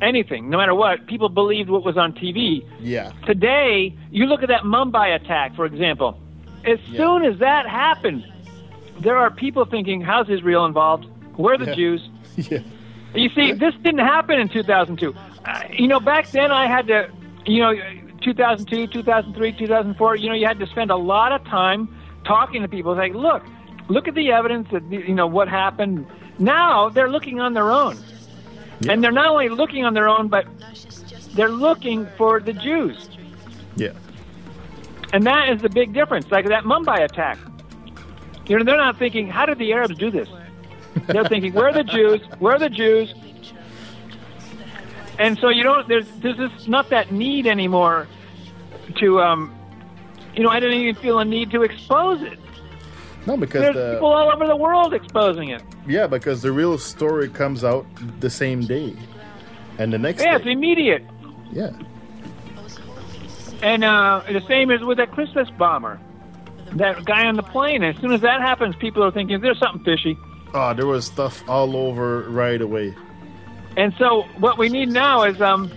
anything, 0.01 0.51
no 0.51 0.57
matter 0.59 0.75
what, 0.75 1.07
people 1.07 1.29
believed 1.29 1.71
what 1.71 1.85
was 1.85 1.97
on 1.97 2.13
TV. 2.13 2.67
Yeah. 2.81 3.13
Today, 3.27 3.97
you 4.11 4.27
look 4.27 4.43
at 4.43 4.49
that 4.49 4.63
Mumbai 4.63 5.15
attack, 5.15 5.55
for 5.55 5.67
example. 5.67 6.21
As 6.65 6.78
Yeah. 6.89 6.99
soon 6.99 7.24
as 7.24 7.39
that 7.39 7.66
happened, 7.69 8.24
there 9.01 9.16
are 9.16 9.31
people 9.31 9.65
thinking, 9.65 10.01
how's 10.01 10.28
Israel 10.28 10.65
involved? 10.66 11.07
Where 11.37 11.55
are 11.55 11.59
the 11.59 11.66
Yeah. 11.66 11.74
Jews? 11.74 12.09
Yeah. 12.51 12.59
You 13.15 13.28
see, 13.31 13.53
this 13.53 13.74
didn't 13.82 13.99
happen 14.07 14.39
in 14.39 14.49
2002. 14.49 15.12
Uh, 15.45 15.61
you 15.73 15.89
know, 15.89 15.99
back 15.99 16.28
then 16.31 16.53
I 16.53 16.66
had 16.69 16.87
to, 16.87 17.09
you 17.45 17.61
know, 17.61 17.73
2002, 18.23 18.87
2003, 18.87 19.53
2004, 19.53 20.16
you 20.16 20.28
know, 20.28 20.35
you 20.37 20.47
had 20.47 20.59
to 20.61 20.66
spend 20.66 20.91
a 20.93 20.97
lot 20.97 21.32
of 21.32 21.43
time 21.45 21.89
talking 22.24 22.62
to 22.62 22.69
people. 22.69 22.95
Like, 22.95 23.15
look, 23.15 23.43
look 23.89 24.07
at 24.07 24.15
the 24.15 24.31
evidence 24.31 24.69
that, 24.70 24.85
you 24.93 25.15
know, 25.15 25.27
what 25.27 25.49
happened. 25.49 26.07
Now 26.39 26.89
they're 26.89 27.11
looking 27.11 27.41
on 27.41 27.53
their 27.55 27.70
own. 27.73 27.97
And 28.89 29.03
they're 29.03 29.12
not 29.12 29.27
only 29.28 29.49
looking 29.49 29.85
on 29.85 29.93
their 29.95 30.09
own, 30.09 30.28
but 30.28 30.47
they're 31.35 31.49
looking 31.51 32.07
for 32.16 32.39
the 32.41 32.53
Jews. 32.53 33.09
Yeah. 33.77 33.91
And 35.12 35.24
that 35.27 35.49
is 35.49 35.62
the 35.62 35.69
big 35.69 35.93
difference. 35.93 36.31
Like 36.31 36.47
that 36.49 36.65
Mumbai 36.65 37.05
attack. 37.05 37.39
You 38.47 38.59
know, 38.59 38.65
they're 38.65 38.77
not 38.77 38.99
thinking, 38.99 39.28
how 39.28 39.47
did 39.47 39.59
the 39.59 39.73
Arabs 39.73 39.97
do 39.97 40.11
this? 40.11 40.28
They're 41.07 41.24
thinking, 41.24 41.53
where 41.53 41.69
are 41.69 41.73
the 41.73 41.85
Jews? 41.85 42.20
Where 42.39 42.55
are 42.55 42.59
the 42.59 42.69
Jews? 42.70 43.15
And 45.19 45.39
so 45.39 45.49
you 45.49 45.62
don't. 45.62 45.87
There's 45.87 46.07
there's 46.19 46.37
just 46.37 46.69
not 46.69 46.89
that 46.91 47.12
need 47.12 47.47
anymore 47.47 48.09
to 48.97 49.20
um, 49.20 49.55
you 50.35 50.43
know, 50.43 50.49
I 50.49 50.61
didn't 50.61 50.78
even 50.78 51.01
feel 51.03 51.19
a 51.19 51.24
need 51.24 51.51
to 51.51 51.62
expose 51.62 52.23
it. 52.23 52.39
No, 53.27 53.37
because 53.37 53.61
There's 53.61 53.74
the 53.74 53.93
people 53.95 54.09
all 54.09 54.32
over 54.32 54.47
the 54.47 54.57
world 54.57 54.95
exposing 54.95 55.51
it. 55.51 55.62
yeah, 55.87 56.07
because 56.07 56.41
the 56.41 56.53
real 56.53 56.78
story 56.78 57.28
comes 57.28 57.65
out 57.65 57.87
the 58.20 58.31
same 58.31 58.62
day, 58.62 58.97
and 59.78 59.93
the 59.93 59.99
next 59.99 60.23
Yeah, 60.23 60.37
it's 60.37 60.47
immediate. 60.47 61.05
Yeah. 61.53 61.70
And 63.62 63.85
uh, 63.85 64.23
the 64.27 64.43
same 64.49 64.70
is 64.70 64.82
with 64.82 64.99
that 64.99 65.11
Christmas 65.11 65.49
bomber, 65.51 66.01
that 66.73 67.05
guy 67.05 67.27
on 67.27 67.37
the 67.37 67.43
plane. 67.43 67.82
As 67.82 67.97
soon 67.97 68.12
as 68.12 68.20
that 68.23 68.41
happens, 68.41 68.74
people 68.77 69.03
are 69.03 69.11
thinking 69.11 69.41
there's 69.41 69.59
something 69.59 69.85
fishy. 69.85 70.16
Oh, 70.55 70.74
there 70.74 70.87
was 70.87 71.05
stuff 71.05 71.47
all 71.49 71.77
over 71.77 72.23
right 72.23 72.61
away. 72.61 72.95
And 73.77 73.95
so 73.99 74.23
what 74.39 74.59
we 74.59 74.69
need 74.69 74.89
now 74.89 75.23
is 75.23 75.41
um, 75.41 75.70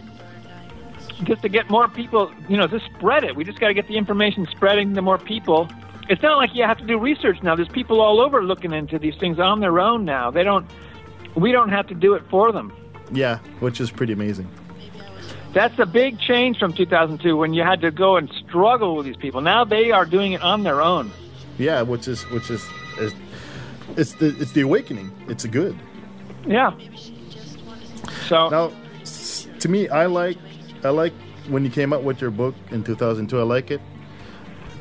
just 1.23 1.41
to 1.43 1.49
get 1.49 1.69
more 1.69 1.87
people, 1.87 2.31
you 2.49 2.57
know, 2.57 2.67
just 2.67 2.85
spread 2.97 3.23
it. 3.23 3.35
We 3.35 3.43
just 3.43 3.59
got 3.59 3.67
to 3.67 3.73
get 3.73 3.87
the 3.87 3.97
information 3.97 4.47
spreading 4.51 4.95
to 4.95 5.01
more 5.01 5.17
people. 5.17 5.69
It's 6.09 6.21
not 6.21 6.37
like 6.37 6.51
you 6.53 6.63
have 6.63 6.77
to 6.79 6.85
do 6.85 6.97
research 6.97 7.41
now. 7.43 7.55
There's 7.55 7.69
people 7.69 8.01
all 8.01 8.19
over 8.19 8.43
looking 8.43 8.73
into 8.73 8.97
these 8.97 9.15
things 9.19 9.39
on 9.39 9.59
their 9.59 9.79
own 9.79 10.05
now. 10.05 10.31
They 10.31 10.43
don't. 10.43 10.65
We 11.35 11.51
don't 11.51 11.69
have 11.69 11.87
to 11.87 11.95
do 11.95 12.13
it 12.13 12.23
for 12.29 12.51
them. 12.51 12.73
Yeah, 13.11 13.39
which 13.59 13.79
is 13.79 13.89
pretty 13.89 14.13
amazing. 14.13 14.49
That's 15.53 15.77
a 15.77 15.85
big 15.85 16.19
change 16.19 16.57
from 16.57 16.73
2002 16.73 17.37
when 17.37 17.53
you 17.53 17.61
had 17.61 17.81
to 17.81 17.91
go 17.91 18.17
and 18.17 18.29
struggle 18.47 18.95
with 18.95 19.05
these 19.05 19.17
people. 19.17 19.41
Now 19.41 19.63
they 19.63 19.91
are 19.91 20.05
doing 20.05 20.31
it 20.33 20.41
on 20.41 20.63
their 20.63 20.81
own. 20.81 21.11
Yeah, 21.59 21.83
which 21.83 22.07
is 22.07 22.23
which 22.31 22.49
is, 22.49 22.65
is 22.99 23.13
it's 23.95 24.13
the 24.13 24.35
it's 24.39 24.51
the 24.53 24.61
awakening. 24.61 25.11
It's 25.27 25.43
a 25.43 25.47
good. 25.47 25.77
Yeah. 26.47 26.71
So 28.27 28.49
Now, 28.49 28.71
to 29.59 29.69
me, 29.69 29.87
I 29.89 30.07
like 30.07 30.37
I 30.83 30.89
like 30.89 31.13
when 31.47 31.63
you 31.63 31.69
came 31.69 31.93
out 31.93 32.03
with 32.03 32.19
your 32.19 32.31
book 32.31 32.55
in 32.71 32.83
2002. 32.83 33.39
I 33.39 33.43
like 33.43 33.69
it 33.69 33.81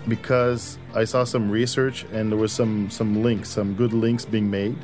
because 0.08 0.78
I 0.94 1.04
saw 1.04 1.24
some 1.24 1.50
research 1.50 2.06
and 2.12 2.30
there 2.30 2.38
was 2.38 2.52
some 2.52 2.88
some 2.90 3.22
links, 3.22 3.50
some 3.50 3.74
good 3.74 3.92
links 3.92 4.24
being 4.24 4.50
made. 4.50 4.78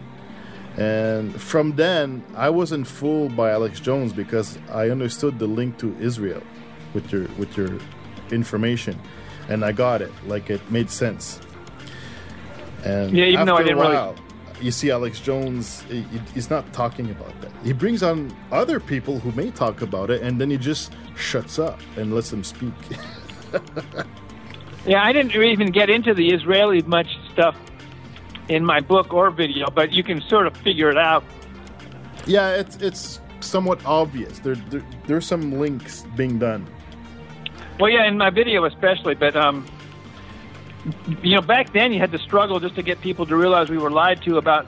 And 0.78 1.40
from 1.40 1.72
then, 1.74 2.22
I 2.36 2.50
wasn't 2.50 2.86
fooled 2.86 3.36
by 3.36 3.50
Alex 3.50 3.80
Jones 3.80 4.12
because 4.12 4.58
I 4.70 4.90
understood 4.90 5.38
the 5.40 5.46
link 5.46 5.76
to 5.78 5.94
Israel 6.00 6.42
with 6.94 7.10
your 7.12 7.26
with 7.36 7.56
your 7.56 7.78
information, 8.30 8.96
and 9.48 9.64
I 9.64 9.72
got 9.72 10.02
it. 10.02 10.12
Like 10.26 10.50
it 10.50 10.60
made 10.70 10.88
sense. 10.88 11.40
And 12.84 13.10
Yeah, 13.16 13.24
even 13.24 13.46
though 13.46 13.56
I 13.56 13.64
didn't 13.64 13.78
really- 13.78 13.94
while, 13.96 14.14
you 14.60 14.70
see 14.70 14.90
Alex 14.92 15.18
Jones, 15.18 15.82
he- 15.90 16.04
he's 16.32 16.48
not 16.48 16.72
talking 16.72 17.10
about 17.10 17.34
that. 17.40 17.50
He 17.64 17.72
brings 17.72 18.04
on 18.04 18.30
other 18.52 18.78
people 18.78 19.18
who 19.18 19.32
may 19.32 19.50
talk 19.50 19.82
about 19.82 20.10
it, 20.10 20.22
and 20.22 20.40
then 20.40 20.48
he 20.48 20.56
just 20.56 20.92
shuts 21.16 21.58
up 21.58 21.80
and 21.96 22.14
lets 22.14 22.30
them 22.30 22.44
speak. 22.44 22.72
Yeah, 24.86 25.04
I 25.04 25.12
didn't 25.12 25.34
even 25.34 25.70
get 25.70 25.90
into 25.90 26.14
the 26.14 26.32
Israeli 26.32 26.80
much 26.82 27.08
stuff 27.32 27.54
in 28.48 28.64
my 28.64 28.80
book 28.80 29.12
or 29.12 29.30
video, 29.30 29.66
but 29.70 29.92
you 29.92 30.02
can 30.02 30.20
sort 30.22 30.46
of 30.46 30.56
figure 30.58 30.90
it 30.90 30.98
out. 30.98 31.24
yeah, 32.26 32.50
it's 32.50 32.76
it's 32.76 33.20
somewhat 33.40 33.84
obvious. 33.84 34.38
There, 34.40 34.56
there 34.70 34.82
there's 35.06 35.26
some 35.26 35.52
links 35.58 36.04
being 36.16 36.38
done. 36.38 36.66
Well, 37.78 37.90
yeah, 37.90 38.06
in 38.08 38.18
my 38.18 38.30
video 38.30 38.64
especially, 38.64 39.14
but 39.14 39.36
um, 39.36 39.66
you 41.22 41.34
know, 41.36 41.42
back 41.42 41.72
then 41.72 41.92
you 41.92 42.00
had 42.00 42.10
to 42.12 42.18
struggle 42.18 42.58
just 42.60 42.74
to 42.76 42.82
get 42.82 43.00
people 43.00 43.26
to 43.26 43.36
realize 43.36 43.68
we 43.70 43.78
were 43.78 43.90
lied 43.90 44.22
to 44.22 44.38
about 44.38 44.66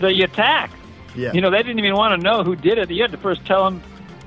the 0.00 0.22
attack. 0.22 0.70
Yeah, 1.14 1.32
You 1.34 1.42
know, 1.42 1.50
they 1.50 1.58
didn't 1.58 1.78
even 1.78 1.94
want 1.94 2.18
to 2.18 2.24
know 2.24 2.42
who 2.42 2.56
did 2.56 2.78
it. 2.78 2.90
You 2.90 3.02
had 3.02 3.12
to 3.12 3.18
first 3.18 3.44
tell 3.44 3.64
them 3.64 3.82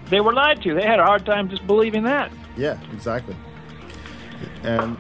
they 0.10 0.22
were 0.22 0.34
lied 0.34 0.62
to. 0.62 0.76
They 0.76 0.84
had 0.84 1.00
a 1.00 1.04
hard 1.04 1.26
time 1.26 1.50
just 1.50 1.66
believing 1.66 2.04
that. 2.04 2.32
Yeah, 2.56 2.78
exactly. 2.94 3.36
And 4.62 4.96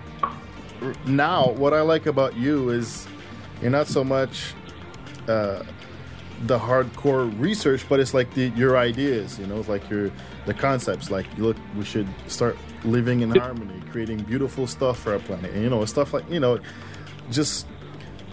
now, 1.06 1.49
what 1.52 1.73
I 1.76 1.81
like 1.81 2.07
about 2.07 2.35
you 2.35 2.69
is 2.72 3.07
you're 3.65 3.71
not 3.71 3.87
so 3.87 4.03
much 4.03 4.53
uh, 5.27 5.63
the 6.43 6.59
hardcore 6.59 7.33
research, 7.39 7.83
but 7.89 7.99
it's 7.99 8.13
like 8.13 8.31
the 8.35 8.49
your 8.49 8.77
ideas. 8.77 9.39
You 9.39 9.47
know, 9.47 9.57
it's 9.57 9.67
like 9.67 9.89
your 9.89 10.11
the 10.45 10.53
concepts. 10.53 11.09
Like, 11.09 11.25
look, 11.39 11.57
we 11.75 11.83
should 11.83 12.07
start 12.27 12.57
living 12.83 13.21
in 13.21 13.31
harmony, 13.31 13.81
creating 13.89 14.19
beautiful 14.19 14.67
stuff 14.67 14.99
for 14.99 15.13
our 15.13 15.19
planet. 15.19 15.51
And, 15.55 15.63
you 15.63 15.71
know, 15.71 15.83
stuff 15.85 16.13
like 16.13 16.29
you 16.29 16.39
know, 16.39 16.59
just 17.31 17.65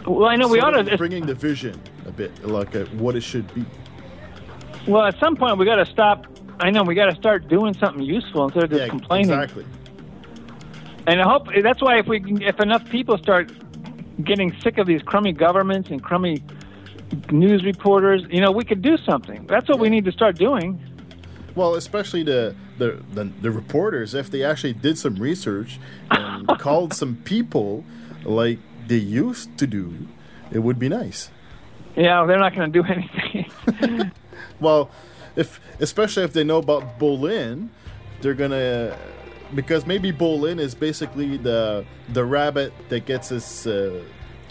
Well, 0.07 0.29
I 0.29 0.37
know 0.37 0.49
we 0.49 0.61
ought 0.61 0.73
to. 0.73 0.99
bringing 0.99 1.25
the 1.25 1.35
vision 1.35 1.81
a 2.05 2.11
bit, 2.11 2.47
like 2.47 2.77
uh, 2.77 2.85
what 3.01 3.17
it 3.17 3.23
should 3.23 3.55
be. 3.55 3.65
Well, 4.87 5.07
at 5.07 5.19
some 5.19 5.35
point 5.35 5.57
we 5.57 5.65
got 5.65 5.77
to 5.77 5.87
stop. 5.87 6.27
I 6.61 6.69
know 6.69 6.83
we 6.83 6.95
got 6.95 7.07
to 7.07 7.17
start 7.17 7.49
doing 7.49 7.73
something 7.79 8.03
useful 8.03 8.45
instead 8.45 8.65
of 8.65 8.71
just 8.71 8.83
yeah, 8.83 8.89
complaining. 8.89 9.31
exactly. 9.31 9.65
And 11.07 11.23
I 11.23 11.25
hope 11.25 11.49
that's 11.63 11.81
why 11.81 12.01
if 12.01 12.07
we 12.07 12.23
if 12.45 12.61
enough 12.61 12.87
people 12.91 13.17
start 13.17 13.51
getting 14.25 14.55
sick 14.63 14.79
of 14.79 14.87
these 14.87 15.03
crummy 15.03 15.33
governments 15.33 15.91
and 15.91 16.03
crummy 16.03 16.43
news 17.31 17.65
reporters, 17.65 18.23
you 18.31 18.41
know, 18.41 18.51
we 18.51 18.65
could 18.65 18.83
do 18.83 18.97
something. 18.99 19.47
That's 19.47 19.69
what 19.69 19.79
we 19.79 19.89
need 19.89 20.05
to 20.07 20.13
start 20.13 20.37
doing. 20.37 20.81
Well, 21.55 21.75
especially 21.75 22.23
the, 22.23 22.55
the 22.79 23.03
the 23.13 23.25
the 23.25 23.51
reporters, 23.51 24.15
if 24.15 24.31
they 24.31 24.43
actually 24.43 24.73
did 24.73 24.99
some 24.99 25.17
research 25.17 25.79
and 26.11 26.49
called 26.59 26.95
some 26.95 27.17
people 27.25 27.85
like 28.25 28.59
they 28.87 28.97
used 28.97 29.59
to 29.59 29.67
do, 29.67 30.09
it 30.51 30.61
would 30.61 30.79
be 30.79 30.89
nice. 30.89 31.31
Yeah, 31.95 32.25
they're 32.25 32.39
not 32.39 32.55
going 32.55 32.73
to 32.73 32.83
do 32.83 32.89
anything. 33.79 34.13
Well, 34.61 34.91
if 35.37 35.61
especially 35.81 36.25
if 36.25 36.33
they 36.33 36.45
know 36.45 36.59
about 36.59 36.99
Bollyn, 36.99 37.69
they're 38.21 38.35
gonna 38.35 38.97
because 39.55 39.87
maybe 39.87 40.13
Bollyn 40.13 40.59
is 40.59 40.75
basically 40.75 41.37
the 41.37 41.85
the 42.13 42.25
rabbit 42.25 42.73
that 42.89 43.07
gets 43.07 43.29
his 43.29 43.67
uh, 43.67 44.03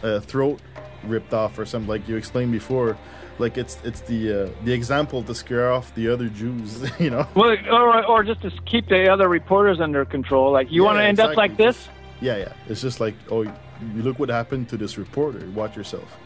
uh, 0.03 0.19
throat 0.21 0.59
ripped 1.03 1.33
off 1.33 1.57
or 1.57 1.65
something 1.65 1.89
like 1.89 2.07
you 2.07 2.15
explained 2.15 2.51
before. 2.51 2.97
Like 3.39 3.57
it's 3.57 3.77
it's 3.83 4.01
the 4.01 4.43
uh, 4.43 4.49
the 4.63 4.73
example 4.73 5.23
to 5.23 5.33
scare 5.33 5.71
off 5.71 5.93
the 5.95 6.09
other 6.09 6.27
Jews, 6.29 6.89
you 6.99 7.09
know. 7.09 7.27
well, 7.35 7.55
or 7.71 8.05
or 8.05 8.23
just 8.23 8.41
to 8.41 8.51
keep 8.65 8.87
the 8.87 9.11
other 9.11 9.27
reporters 9.27 9.79
under 9.79 10.05
control. 10.05 10.51
Like 10.51 10.71
you 10.71 10.83
want 10.83 10.97
to 10.97 11.03
Yeah, 11.03 11.09
end 11.09 11.19
up 11.19 11.35
like 11.35 11.57
this? 11.57 11.89
Yeah, 12.19 12.37
yeah. 12.37 12.53
It's 12.69 12.81
just 12.81 12.99
like, 12.99 13.15
oh, 13.31 13.41
you 13.41 14.03
look 14.03 14.19
what 14.19 14.29
happened 14.29 14.69
to 14.69 14.77
this 14.77 14.97
reporter. 14.97 15.49
Watch 15.55 15.75
yourself. 15.75 16.17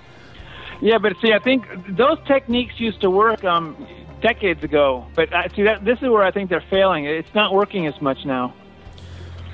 Yeah, 0.82 0.98
but 0.98 1.14
see, 1.22 1.32
I 1.32 1.40
think 1.40 1.66
those 1.96 2.18
techniques 2.28 2.82
used 2.82 3.00
to 3.00 3.10
work 3.10 3.46
um, 3.46 3.88
decades 4.22 4.62
ago. 4.62 5.08
But 5.16 5.34
I, 5.34 5.48
see, 5.56 5.64
that 5.64 5.86
this 5.86 5.98
is 6.00 6.10
where 6.10 6.24
I 6.24 6.32
think 6.32 6.50
they're 6.50 6.66
failing. 6.70 7.06
It's 7.06 7.34
not 7.34 7.54
working 7.54 7.88
as 7.88 8.02
much 8.02 8.26
now 8.26 8.54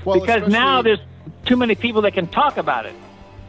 Well, 0.04 0.20
because 0.20 0.50
now 0.50 0.82
there's 0.82 1.00
too 1.46 1.56
many 1.56 1.74
people 1.74 2.02
that 2.02 2.14
can 2.14 2.26
talk 2.26 2.56
about 2.56 2.86
it. 2.86 2.94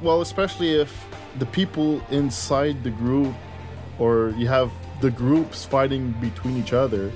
well, 0.02 0.22
especially 0.22 0.72
if 0.72 1.06
the 1.40 1.46
people 1.48 2.02
inside 2.12 2.84
the 2.84 2.92
group, 2.92 3.34
or 4.00 4.34
you 4.38 4.48
have 4.48 4.72
the 5.02 5.12
groups 5.12 5.66
fighting 5.66 6.12
between 6.22 6.58
each 6.58 6.74
other. 6.74 7.12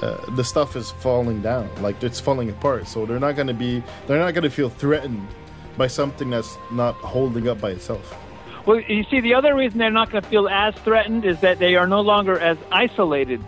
Uh, 0.00 0.16
the 0.34 0.42
stuff 0.42 0.76
is 0.76 0.90
falling 0.92 1.42
down, 1.42 1.68
like 1.82 2.02
it's 2.02 2.18
falling 2.18 2.48
apart. 2.48 2.88
So 2.88 3.04
they're 3.04 3.20
not 3.20 3.36
going 3.36 3.48
to 3.48 3.54
be, 3.54 3.82
they're 4.06 4.18
not 4.18 4.32
going 4.32 4.44
to 4.44 4.50
feel 4.50 4.70
threatened 4.70 5.28
by 5.76 5.88
something 5.88 6.30
that's 6.30 6.56
not 6.72 6.94
holding 6.94 7.48
up 7.48 7.60
by 7.60 7.72
itself. 7.72 8.16
Well, 8.64 8.80
you 8.80 9.04
see, 9.04 9.20
the 9.20 9.34
other 9.34 9.54
reason 9.54 9.78
they're 9.78 9.90
not 9.90 10.10
going 10.10 10.22
to 10.22 10.28
feel 10.30 10.48
as 10.48 10.74
threatened 10.76 11.26
is 11.26 11.40
that 11.40 11.58
they 11.58 11.76
are 11.76 11.86
no 11.86 12.00
longer 12.00 12.38
as 12.38 12.56
isolated 12.72 13.44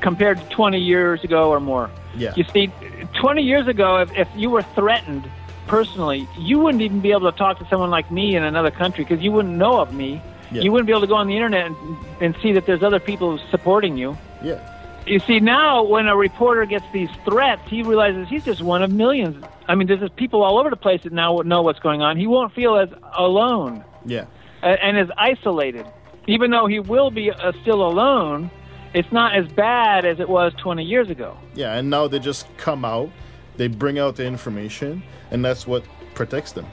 compared 0.00 0.38
to 0.38 0.44
20 0.50 0.78
years 0.78 1.24
ago 1.24 1.50
or 1.50 1.58
more. 1.58 1.90
Yeah. 2.16 2.34
You 2.36 2.44
see, 2.44 2.72
20 3.14 3.42
years 3.42 3.66
ago, 3.66 3.98
if, 3.98 4.12
if 4.16 4.28
you 4.36 4.50
were 4.50 4.62
threatened 4.62 5.28
personally, 5.66 6.28
you 6.38 6.58
wouldn't 6.58 6.82
even 6.82 7.00
be 7.00 7.10
able 7.12 7.30
to 7.30 7.36
talk 7.36 7.58
to 7.58 7.66
someone 7.68 7.90
like 7.90 8.10
me 8.10 8.34
in 8.36 8.42
another 8.42 8.70
country 8.70 9.04
because 9.04 9.22
you 9.22 9.32
wouldn't 9.32 9.54
know 9.56 9.80
of 9.80 9.92
me. 9.94 10.20
Yeah. 10.52 10.62
You 10.62 10.72
wouldn't 10.72 10.86
be 10.86 10.92
able 10.92 11.02
to 11.02 11.06
go 11.06 11.14
on 11.14 11.28
the 11.28 11.36
internet 11.36 11.66
and, 11.66 11.76
and 12.20 12.36
see 12.42 12.52
that 12.52 12.66
there's 12.66 12.82
other 12.82 12.98
people 12.98 13.38
supporting 13.50 13.96
you. 13.96 14.16
Yeah. 14.42 14.66
You 15.06 15.18
see, 15.20 15.40
now 15.40 15.82
when 15.84 16.08
a 16.08 16.16
reporter 16.16 16.64
gets 16.66 16.84
these 16.92 17.08
threats, 17.24 17.62
he 17.68 17.82
realizes 17.82 18.28
he's 18.28 18.44
just 18.44 18.60
one 18.60 18.82
of 18.82 18.90
millions. 18.92 19.42
I 19.68 19.74
mean, 19.76 19.86
there's 19.86 20.00
just 20.00 20.16
people 20.16 20.42
all 20.42 20.58
over 20.58 20.68
the 20.70 20.76
place 20.76 21.02
that 21.04 21.12
now 21.12 21.36
know 21.38 21.62
what's 21.62 21.78
going 21.78 22.02
on. 22.02 22.16
He 22.16 22.26
won't 22.26 22.52
feel 22.52 22.76
as 22.76 22.88
alone 23.16 23.84
Yeah. 24.04 24.26
and 24.62 24.98
as 24.98 25.08
isolated. 25.16 25.86
Even 26.26 26.50
though 26.50 26.66
he 26.66 26.80
will 26.80 27.10
be 27.10 27.30
uh, 27.30 27.52
still 27.62 27.82
alone, 27.86 28.50
it's 28.94 29.10
not 29.12 29.34
as 29.34 29.46
bad 29.48 30.04
as 30.04 30.20
it 30.20 30.28
was 30.28 30.52
20 30.54 30.84
years 30.84 31.10
ago. 31.10 31.36
Yeah. 31.54 31.74
And 31.76 31.90
now 31.90 32.08
they 32.08 32.18
just 32.18 32.46
come 32.56 32.84
out, 32.84 33.10
they 33.56 33.68
bring 33.68 33.98
out 33.98 34.16
the 34.16 34.26
information, 34.26 35.02
and 35.30 35.44
that's 35.44 35.66
what 35.66 35.84
protects 36.14 36.52
them. 36.52 36.66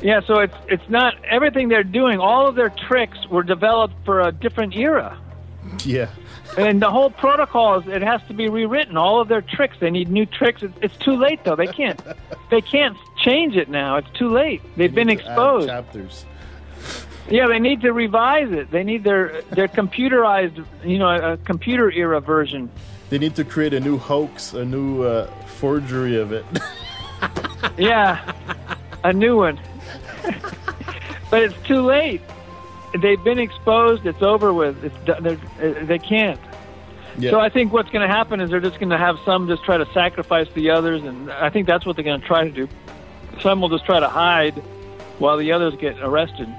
Yeah, 0.00 0.20
so 0.26 0.40
it's 0.40 0.54
it's 0.68 0.88
not 0.90 1.14
everything 1.24 1.68
they're 1.68 1.82
doing. 1.82 2.18
All 2.18 2.46
of 2.46 2.56
their 2.56 2.68
tricks 2.68 3.16
were 3.30 3.42
developed 3.42 3.94
for 4.04 4.20
a 4.20 4.32
different 4.32 4.76
era. 4.76 5.18
Yeah. 5.84 6.10
And 6.58 6.80
the 6.80 6.90
whole 6.90 7.10
protocol 7.10 7.80
is 7.80 7.88
it 7.88 8.02
has 8.02 8.20
to 8.28 8.34
be 8.34 8.48
rewritten. 8.48 8.96
All 8.96 9.20
of 9.20 9.28
their 9.28 9.40
tricks, 9.40 9.76
they 9.80 9.90
need 9.90 10.08
new 10.08 10.24
tricks. 10.26 10.62
It's, 10.62 10.74
it's 10.82 10.96
too 10.98 11.16
late 11.16 11.42
though. 11.42 11.56
They 11.56 11.66
can't 11.66 12.00
they 12.50 12.60
can't 12.60 12.96
change 13.18 13.56
it 13.56 13.68
now. 13.68 13.96
It's 13.96 14.10
too 14.10 14.28
late. 14.28 14.60
They've 14.76 14.94
been 14.94 15.08
to 15.08 15.14
add 15.14 15.20
exposed. 15.20 15.68
Chapters. 15.68 16.26
Yeah, 17.30 17.46
they 17.48 17.58
need 17.58 17.80
to 17.82 17.92
revise 17.92 18.50
it. 18.52 18.70
They 18.70 18.84
need 18.84 19.02
their 19.04 19.40
their 19.50 19.68
computerized, 19.68 20.64
you 20.84 20.98
know, 20.98 21.08
a 21.32 21.36
computer 21.38 21.90
era 21.90 22.20
version. 22.20 22.70
They 23.10 23.18
need 23.18 23.34
to 23.36 23.44
create 23.44 23.72
a 23.74 23.80
new 23.80 23.96
hoax, 23.98 24.52
a 24.54 24.64
new 24.64 25.02
uh, 25.02 25.26
forgery 25.46 26.16
of 26.16 26.32
it. 26.32 26.44
Yeah, 27.78 28.32
a 29.02 29.12
new 29.12 29.38
one. 29.38 29.58
but 31.30 31.42
it's 31.42 31.56
too 31.66 31.80
late. 31.80 32.20
They've 33.00 33.22
been 33.24 33.38
exposed. 33.38 34.04
It's 34.06 34.20
over 34.22 34.52
with. 34.52 34.84
It's 34.84 35.08
uh, 35.08 35.84
they 35.86 35.98
can't. 35.98 36.38
yeah. 37.18 37.30
So 37.30 37.40
I 37.40 37.48
think 37.48 37.72
what's 37.72 37.88
going 37.90 38.06
to 38.06 38.14
happen 38.14 38.40
is 38.40 38.50
they're 38.50 38.60
just 38.60 38.78
going 38.78 38.90
to 38.90 38.98
have 38.98 39.18
some 39.24 39.48
just 39.48 39.64
try 39.64 39.78
to 39.78 39.86
sacrifice 39.94 40.46
the 40.54 40.70
others, 40.70 41.02
and 41.04 41.32
I 41.32 41.48
think 41.48 41.66
that's 41.66 41.86
what 41.86 41.96
they're 41.96 42.04
going 42.04 42.20
to 42.20 42.26
try 42.26 42.44
to 42.44 42.50
do. 42.50 42.68
Some 43.40 43.62
will 43.62 43.70
just 43.70 43.86
try 43.86 43.98
to 43.98 44.08
hide 44.08 44.56
while 45.18 45.38
the 45.38 45.50
others 45.52 45.74
get 45.76 45.98
arrested. 46.00 46.54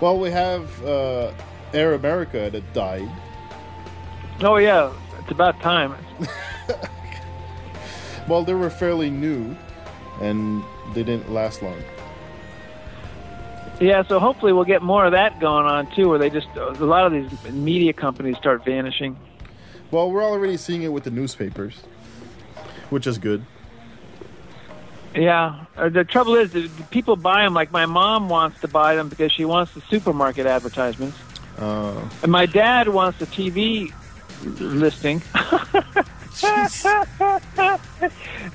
Well, 0.00 0.18
we 0.18 0.30
have 0.30 0.84
uh, 0.84 1.32
Air 1.72 1.94
America 1.94 2.50
that 2.50 2.72
died. 2.72 3.08
Oh 4.40 4.56
yeah, 4.56 4.92
it's 5.18 5.30
about 5.30 5.60
time. 5.60 5.94
Well, 8.30 8.44
they 8.44 8.54
were 8.54 8.70
fairly 8.70 9.10
new, 9.10 9.56
and 10.20 10.62
they 10.94 11.02
didn't 11.02 11.32
last 11.32 11.62
long. 11.62 11.82
Yeah, 13.80 14.04
so 14.04 14.20
hopefully 14.20 14.52
we'll 14.52 14.62
get 14.62 14.82
more 14.82 15.04
of 15.04 15.10
that 15.10 15.40
going 15.40 15.66
on 15.66 15.92
too, 15.96 16.08
where 16.08 16.18
they 16.18 16.30
just 16.30 16.46
a 16.54 16.70
lot 16.84 17.06
of 17.06 17.12
these 17.12 17.52
media 17.52 17.92
companies 17.92 18.36
start 18.36 18.64
vanishing. 18.64 19.18
Well, 19.90 20.12
we're 20.12 20.22
already 20.22 20.56
seeing 20.58 20.82
it 20.82 20.92
with 20.92 21.02
the 21.02 21.10
newspapers, 21.10 21.80
which 22.90 23.08
is 23.08 23.18
good. 23.18 23.44
Yeah, 25.14 25.64
uh, 25.76 25.88
the 25.88 26.04
trouble 26.04 26.36
is, 26.36 26.52
the, 26.52 26.68
the 26.68 26.82
people 26.84 27.16
buy 27.16 27.42
them. 27.44 27.52
Like 27.54 27.72
my 27.72 27.86
mom 27.86 28.28
wants 28.28 28.60
to 28.60 28.68
buy 28.68 28.94
them 28.94 29.08
because 29.08 29.32
she 29.32 29.44
wants 29.44 29.74
the 29.74 29.80
supermarket 29.82 30.46
advertisements, 30.46 31.18
Uh, 31.58 32.08
and 32.22 32.30
my 32.30 32.46
dad 32.46 32.88
wants 32.88 33.18
the 33.18 33.26
TV 33.26 33.92
listing. 34.60 35.20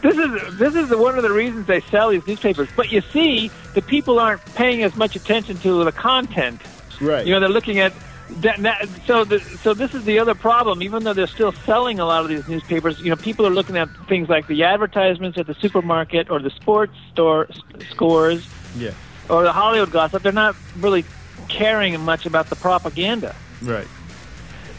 this 0.02 0.18
is 0.18 0.58
this 0.58 0.76
is 0.76 0.90
one 0.96 1.18
of 1.18 1.24
the 1.24 1.32
reasons 1.32 1.68
they 1.68 1.82
sell 1.82 2.10
these 2.10 2.26
newspapers. 2.26 2.70
But 2.76 2.92
you 2.92 3.02
see, 3.02 3.52
the 3.74 3.82
people 3.82 4.20
aren't 4.20 4.44
paying 4.56 4.84
as 4.84 4.96
much 4.96 5.16
attention 5.16 5.58
to 5.58 5.84
the 5.84 5.92
content. 5.92 6.62
right. 7.02 7.26
You 7.26 7.34
know, 7.34 7.40
they're 7.42 7.50
looking 7.50 7.80
at 7.80 7.94
that. 8.30 8.58
that 8.60 8.90
so, 9.06 9.24
the, 9.24 9.40
so 9.40 9.74
this 9.74 9.94
is 9.94 10.06
the 10.06 10.20
other 10.20 10.36
problem. 10.36 10.82
Even 10.82 11.04
though 11.04 11.14
they're 11.14 11.28
still 11.28 11.52
selling 11.52 12.00
a 12.00 12.06
lot 12.06 12.24
of 12.24 12.30
these 12.30 12.48
newspapers, 12.48 13.00
you 13.00 13.10
know, 13.10 13.16
people 13.16 13.46
are 13.46 13.52
looking 13.52 13.78
at 13.78 13.90
things 14.08 14.30
like 14.30 14.48
the 14.48 14.64
advertisements 14.64 15.38
at 15.38 15.48
the 15.48 15.54
supermarket 15.56 16.30
or 16.30 16.40
the 16.40 16.50
sports 16.50 16.94
store 17.12 17.48
s- 17.50 17.62
scores 17.90 18.48
yeah. 18.78 18.92
or 19.30 19.44
the 19.44 19.54
Hollywood 19.54 19.92
gossip. 19.92 20.24
They're 20.24 20.32
not 20.32 20.56
really 20.80 21.06
caring 21.48 22.00
much 22.02 22.26
about 22.26 22.50
the 22.50 22.56
propaganda. 22.56 23.36
Right. 23.62 23.88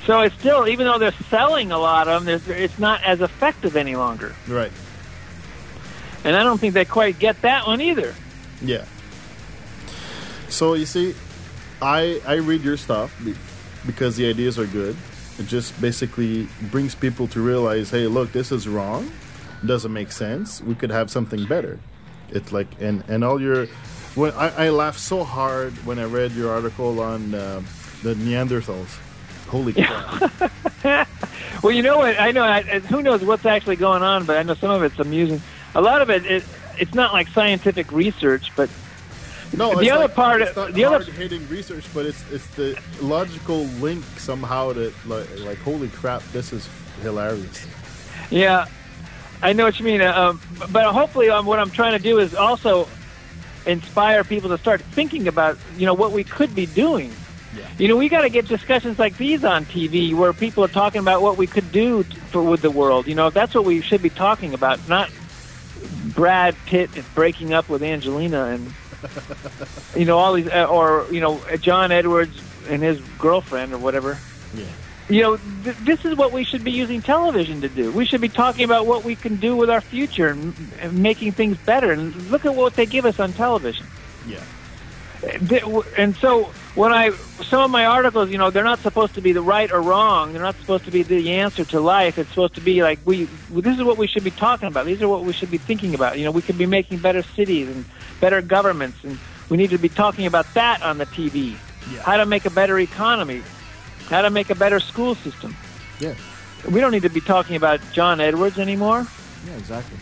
So 0.06 0.20
it's 0.20 0.38
still, 0.38 0.68
even 0.68 0.86
though 0.86 0.98
they're 0.98 1.12
selling 1.30 1.72
a 1.72 1.78
lot 1.78 2.06
of 2.06 2.24
them, 2.24 2.40
it's 2.46 2.78
not 2.78 3.02
as 3.02 3.20
effective 3.20 3.76
any 3.76 3.96
longer. 3.96 4.34
Right. 4.46 4.70
And 6.22 6.36
I 6.36 6.44
don't 6.44 6.58
think 6.58 6.74
they 6.74 6.84
quite 6.84 7.18
get 7.18 7.42
that 7.42 7.66
one 7.66 7.80
either. 7.80 8.14
Yeah. 8.62 8.84
So 10.48 10.74
you 10.74 10.86
see, 10.86 11.14
I 11.82 12.20
I 12.26 12.34
read 12.36 12.62
your 12.62 12.76
stuff 12.76 13.14
because 13.86 14.16
the 14.16 14.28
ideas 14.28 14.58
are 14.58 14.66
good. 14.66 14.96
It 15.38 15.46
just 15.46 15.78
basically 15.80 16.48
brings 16.70 16.94
people 16.94 17.28
to 17.28 17.40
realize, 17.42 17.90
hey, 17.90 18.06
look, 18.06 18.32
this 18.32 18.50
is 18.52 18.66
wrong. 18.66 19.10
Doesn't 19.64 19.92
make 19.92 20.10
sense. 20.12 20.62
We 20.62 20.74
could 20.74 20.90
have 20.90 21.10
something 21.10 21.44
better. 21.46 21.78
It's 22.30 22.52
like 22.52 22.68
and 22.80 23.04
and 23.08 23.22
all 23.24 23.40
your 23.40 23.66
when 24.14 24.32
I, 24.32 24.66
I 24.66 24.68
laughed 24.70 24.98
so 25.00 25.24
hard 25.24 25.72
when 25.84 25.98
I 25.98 26.04
read 26.04 26.32
your 26.32 26.50
article 26.52 27.00
on 27.00 27.34
uh, 27.34 27.60
the 28.02 28.14
Neanderthals. 28.14 28.98
Holy 29.48 29.72
crap! 29.72 31.08
Well, 31.62 31.72
you 31.74 31.82
know 31.82 31.96
what? 31.98 32.20
I 32.20 32.30
know. 32.32 32.42
I, 32.44 32.58
I- 32.58 32.78
who 32.80 33.02
knows 33.02 33.24
what's 33.24 33.46
actually 33.46 33.76
going 33.76 34.02
on, 34.02 34.24
but 34.24 34.36
I 34.36 34.42
know 34.42 34.54
some 34.54 34.70
of 34.70 34.82
it's 34.82 34.98
amusing. 35.00 35.40
A 35.74 35.80
lot 35.80 36.02
of 36.02 36.10
it, 36.10 36.24
it 36.26 36.44
it's 36.78 36.94
not 36.94 37.12
like 37.12 37.28
scientific 37.28 37.90
research, 37.90 38.52
but 38.54 38.68
No, 39.52 39.74
The 39.74 39.80
it's 39.82 39.90
other 39.92 40.00
like- 40.02 40.14
part- 40.14 40.42
it's 40.42 40.56
not 40.56 40.72
the 40.74 40.84
other- 40.84 40.96
hard-hitting 41.04 41.48
research, 41.48 41.84
but 41.94 42.04
it's 42.06 42.22
it's 42.32 42.46
the 42.56 42.76
logical 43.00 43.64
link 43.80 44.04
somehow 44.18 44.72
that 44.72 44.92
like 45.06 45.26
like 45.40 45.58
holy 45.62 45.88
crap, 45.88 46.22
this 46.32 46.52
is 46.52 46.68
hilarious. 47.02 47.66
yeah, 48.30 48.66
I 49.42 49.52
know 49.52 49.64
what 49.64 49.78
you 49.78 49.84
mean. 49.84 50.00
Uh, 50.00 50.12
Um, 50.30 50.40
but 50.72 50.84
hopefully, 50.86 51.30
um, 51.30 51.46
what 51.46 51.58
I'm 51.58 51.70
trying 51.70 51.92
to 51.92 52.02
do 52.02 52.18
is 52.18 52.34
also 52.34 52.88
inspire 53.66 54.24
people 54.24 54.48
to 54.50 54.58
start 54.58 54.80
thinking 54.92 55.28
about 55.28 55.58
you 55.78 55.86
know 55.86 55.94
what 55.94 56.12
we 56.12 56.24
could 56.24 56.54
be 56.54 56.66
doing. 56.66 57.12
Yeah. 57.56 57.62
You 57.78 57.88
know, 57.88 57.96
we 57.96 58.08
got 58.10 58.20
to 58.22 58.28
get 58.28 58.46
discussions 58.48 58.98
like 58.98 59.16
these 59.16 59.42
on 59.44 59.64
TV 59.64 60.12
where 60.12 60.32
people 60.34 60.62
are 60.64 60.68
talking 60.68 61.00
about 61.00 61.22
what 61.22 61.38
we 61.38 61.46
could 61.46 61.72
do 61.72 62.02
t- 62.04 62.16
for 62.30 62.42
with 62.42 62.60
the 62.60 62.70
world. 62.70 63.06
You 63.06 63.14
know, 63.14 63.30
that's 63.30 63.54
what 63.54 63.64
we 63.64 63.80
should 63.80 64.02
be 64.02 64.10
talking 64.10 64.52
about, 64.52 64.78
not 64.88 65.08
Brad 66.14 66.54
Pitt 66.66 66.94
is 66.96 67.04
breaking 67.14 67.54
up 67.54 67.68
with 67.70 67.82
Angelina 67.82 68.44
and 68.46 68.72
you 69.96 70.04
know 70.04 70.18
all 70.18 70.32
these, 70.34 70.48
uh, 70.48 70.64
or 70.64 71.06
you 71.10 71.20
know 71.20 71.40
John 71.60 71.92
Edwards 71.92 72.40
and 72.68 72.82
his 72.82 73.00
girlfriend 73.18 73.72
or 73.72 73.78
whatever. 73.78 74.18
Yeah. 74.54 74.64
You 75.08 75.22
know, 75.22 75.36
th- 75.62 75.76
this 75.78 76.04
is 76.04 76.16
what 76.16 76.32
we 76.32 76.42
should 76.42 76.64
be 76.64 76.72
using 76.72 77.00
television 77.00 77.60
to 77.60 77.68
do. 77.68 77.92
We 77.92 78.04
should 78.06 78.20
be 78.20 78.28
talking 78.28 78.64
about 78.64 78.86
what 78.86 79.04
we 79.04 79.14
can 79.14 79.36
do 79.36 79.54
with 79.54 79.70
our 79.70 79.80
future 79.80 80.28
and, 80.28 80.52
and 80.80 80.98
making 80.98 81.30
things 81.32 81.56
better. 81.58 81.92
And 81.92 82.14
look 82.30 82.44
at 82.44 82.56
what 82.56 82.74
they 82.74 82.86
give 82.86 83.06
us 83.06 83.20
on 83.20 83.32
television. 83.32 83.86
Yeah. 84.26 84.40
Th- 85.48 85.62
And 85.96 86.14
so 86.16 86.44
when 86.74 86.92
I 86.92 87.10
some 87.42 87.62
of 87.62 87.70
my 87.70 87.86
articles, 87.86 88.30
you 88.30 88.38
know, 88.38 88.50
they're 88.50 88.64
not 88.64 88.80
supposed 88.80 89.14
to 89.14 89.20
be 89.20 89.32
the 89.32 89.42
right 89.42 89.70
or 89.70 89.80
wrong. 89.80 90.32
They're 90.32 90.42
not 90.42 90.56
supposed 90.56 90.84
to 90.86 90.90
be 90.90 91.02
the 91.04 91.34
answer 91.34 91.64
to 91.66 91.80
life. 91.80 92.18
It's 92.18 92.28
supposed 92.30 92.54
to 92.56 92.60
be 92.60 92.82
like 92.82 92.98
we. 93.04 93.24
This 93.50 93.78
is 93.78 93.84
what 93.84 93.98
we 93.98 94.06
should 94.08 94.24
be 94.24 94.30
talking 94.32 94.66
about. 94.68 94.86
These 94.86 95.02
are 95.02 95.08
what 95.08 95.22
we 95.22 95.32
should 95.32 95.50
be 95.50 95.58
thinking 95.58 95.94
about. 95.94 96.18
You 96.18 96.24
know, 96.24 96.32
we 96.32 96.42
could 96.42 96.58
be 96.58 96.66
making 96.66 96.98
better 96.98 97.22
cities 97.22 97.68
and 97.68 97.84
better 98.20 98.40
governments, 98.42 98.98
and 99.04 99.18
we 99.48 99.56
need 99.56 99.70
to 99.70 99.78
be 99.78 99.88
talking 99.88 100.26
about 100.26 100.46
that 100.54 100.82
on 100.82 100.98
the 100.98 101.06
TV. 101.06 101.56
Yeah. 101.92 102.00
How 102.02 102.16
to 102.16 102.26
make 102.26 102.44
a 102.46 102.50
better 102.50 102.78
economy. 102.78 103.42
How 104.08 104.22
to 104.22 104.30
make 104.30 104.50
a 104.50 104.54
better 104.54 104.80
school 104.80 105.14
system. 105.14 105.56
Yeah. 106.00 106.14
We 106.70 106.80
don't 106.80 106.92
need 106.92 107.02
to 107.02 107.08
be 107.08 107.20
talking 107.20 107.56
about 107.56 107.80
John 107.92 108.20
Edwards 108.20 108.58
anymore. 108.58 109.06
Yeah, 109.46 109.56
exactly. 109.56 109.98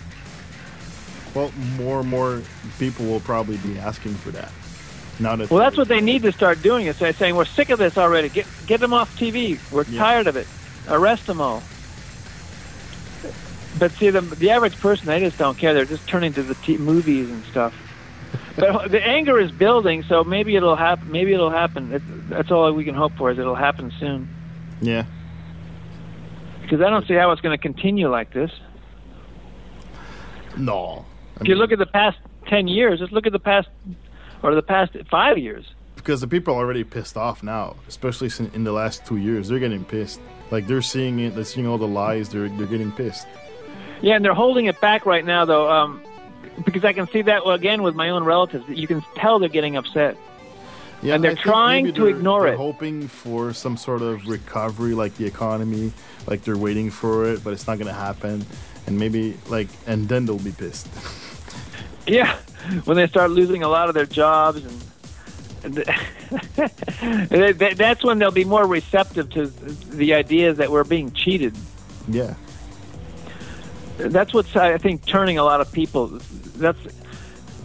Well, 1.34 1.52
more 1.76 2.00
and 2.00 2.08
more 2.08 2.42
people 2.78 3.06
will 3.06 3.20
probably 3.20 3.56
be 3.58 3.78
asking 3.78 4.14
for 4.14 4.30
that. 4.30 4.50
That 5.20 5.50
Well, 5.50 5.60
that's 5.60 5.76
what 5.76 5.88
they 5.88 6.00
need 6.00 6.22
to 6.22 6.32
start 6.32 6.60
doing. 6.62 6.86
Is 6.86 6.98
they're 6.98 7.12
saying 7.12 7.36
we're 7.36 7.44
sick 7.44 7.70
of 7.70 7.78
this 7.78 7.96
already. 7.96 8.28
Get 8.28 8.46
get 8.66 8.80
them 8.80 8.92
off 8.92 9.16
TV. 9.16 9.58
We're 9.70 9.84
Yeah. 9.84 9.98
tired 10.00 10.26
of 10.26 10.36
it. 10.36 10.46
Arrest 10.88 11.26
them 11.26 11.40
all. 11.40 11.62
But 13.78 13.92
see, 13.92 14.10
the 14.10 14.20
the 14.22 14.50
average 14.50 14.78
person, 14.80 15.06
they 15.06 15.20
just 15.20 15.38
don't 15.38 15.56
care. 15.58 15.72
They're 15.74 15.84
just 15.84 16.06
turning 16.08 16.32
to 16.34 16.42
the 16.42 16.54
t- 16.56 16.78
movies 16.78 17.30
and 17.30 17.44
stuff. 17.44 17.74
But 18.56 18.90
the 18.90 19.04
anger 19.04 19.38
is 19.38 19.50
building, 19.50 20.02
so 20.04 20.22
maybe 20.24 20.56
it'll 20.56 20.76
happen. 20.76 21.10
Maybe 21.10 21.32
it'll 21.34 21.50
happen. 21.50 22.26
That's 22.28 22.50
all 22.50 22.72
we 22.72 22.84
can 22.84 22.94
hope 22.94 23.12
for 23.16 23.30
is 23.30 23.38
it'll 23.38 23.54
happen 23.54 23.92
soon. 23.98 24.28
Yeah. 24.80 25.04
Because 26.62 26.80
I 26.80 26.88
don't 26.90 27.06
see 27.06 27.14
how 27.14 27.30
it's 27.32 27.40
going 27.40 27.56
to 27.56 27.60
continue 27.62 28.08
like 28.08 28.32
this. 28.32 28.50
No. 30.56 31.04
I 31.36 31.40
If 31.42 31.48
you 31.48 31.54
mean, 31.54 31.58
look 31.58 31.72
at 31.72 31.78
the 31.78 31.86
past 31.86 32.18
ten 32.46 32.68
years, 32.68 33.00
just 33.00 33.12
look 33.12 33.26
at 33.26 33.32
the 33.32 33.38
past 33.38 33.68
or 34.42 34.54
the 34.54 34.62
past 34.62 34.96
five 35.10 35.38
years. 35.38 35.64
because 35.96 36.20
the 36.20 36.28
people 36.28 36.54
are 36.54 36.58
already 36.58 36.84
pissed 36.84 37.16
off 37.16 37.42
now, 37.42 37.76
especially 37.88 38.30
in 38.54 38.64
the 38.64 38.72
last 38.72 39.04
two 39.06 39.16
years. 39.16 39.48
They're 39.48 39.58
getting 39.58 39.84
pissed. 39.84 40.20
Like 40.50 40.66
they're 40.66 40.82
seeing 40.82 41.18
it. 41.20 41.34
They're 41.34 41.44
seeing 41.44 41.66
all 41.66 41.78
the 41.78 41.88
lies. 41.88 42.28
They're 42.28 42.48
they're 42.50 42.66
getting 42.66 42.92
pissed. 42.92 43.26
Yeah, 44.02 44.16
and 44.16 44.24
they're 44.24 44.34
holding 44.34 44.66
it 44.66 44.78
back 44.82 45.06
right 45.06 45.24
now, 45.24 45.44
though, 45.46 45.70
um, 45.70 46.02
because 46.64 46.84
I 46.84 46.92
can 46.92 47.06
see 47.08 47.22
that 47.22 47.46
again 47.48 47.82
with 47.82 47.94
my 47.94 48.10
own 48.10 48.24
relatives. 48.24 48.68
You 48.68 48.86
can 48.86 49.02
tell 49.16 49.38
they're 49.38 49.48
getting 49.48 49.76
upset. 49.76 50.16
Yeah, 51.02 51.16
and 51.16 51.24
they're 51.24 51.34
trying 51.34 51.86
to 51.86 51.92
they're- 51.92 52.08
ignore 52.08 52.42
they're 52.44 52.54
it. 52.54 52.56
hoping 52.56 53.08
for 53.08 53.52
some 53.52 53.76
sort 53.76 54.00
of 54.00 54.26
recovery, 54.26 54.94
like 54.94 55.16
the 55.16 55.26
economy, 55.26 55.92
like 56.26 56.44
they're 56.44 56.56
waiting 56.56 56.90
for 56.90 57.26
it, 57.26 57.44
but 57.44 57.52
it's 57.52 57.66
not 57.66 57.76
going 57.78 57.88
to 57.88 57.92
happen. 57.92 58.46
And 58.86 58.98
maybe 58.98 59.36
like, 59.48 59.68
and 59.86 60.08
then 60.08 60.24
they'll 60.26 60.38
be 60.38 60.52
pissed. 60.52 60.88
Yeah, 62.06 62.36
when 62.84 62.98
they 62.98 63.06
start 63.06 63.30
losing 63.30 63.62
a 63.62 63.68
lot 63.68 63.88
of 63.88 63.94
their 63.94 64.04
jobs, 64.04 64.62
and, 64.62 64.82
and 65.64 65.74
th- 67.30 67.58
th- 67.58 67.76
that's 67.78 68.04
when 68.04 68.18
they'll 68.18 68.30
be 68.30 68.44
more 68.44 68.66
receptive 68.66 69.30
to 69.30 69.46
the 69.46 70.12
ideas 70.12 70.58
that 70.58 70.70
we're 70.70 70.84
being 70.84 71.12
cheated. 71.12 71.54
yeah, 72.06 72.34
That's 73.98 74.34
what's 74.34 74.54
I 74.56 74.76
think 74.78 75.04
turning 75.06 75.38
a 75.38 75.44
lot 75.44 75.60
of 75.60 75.70
people. 75.72 76.08
That's 76.56 76.78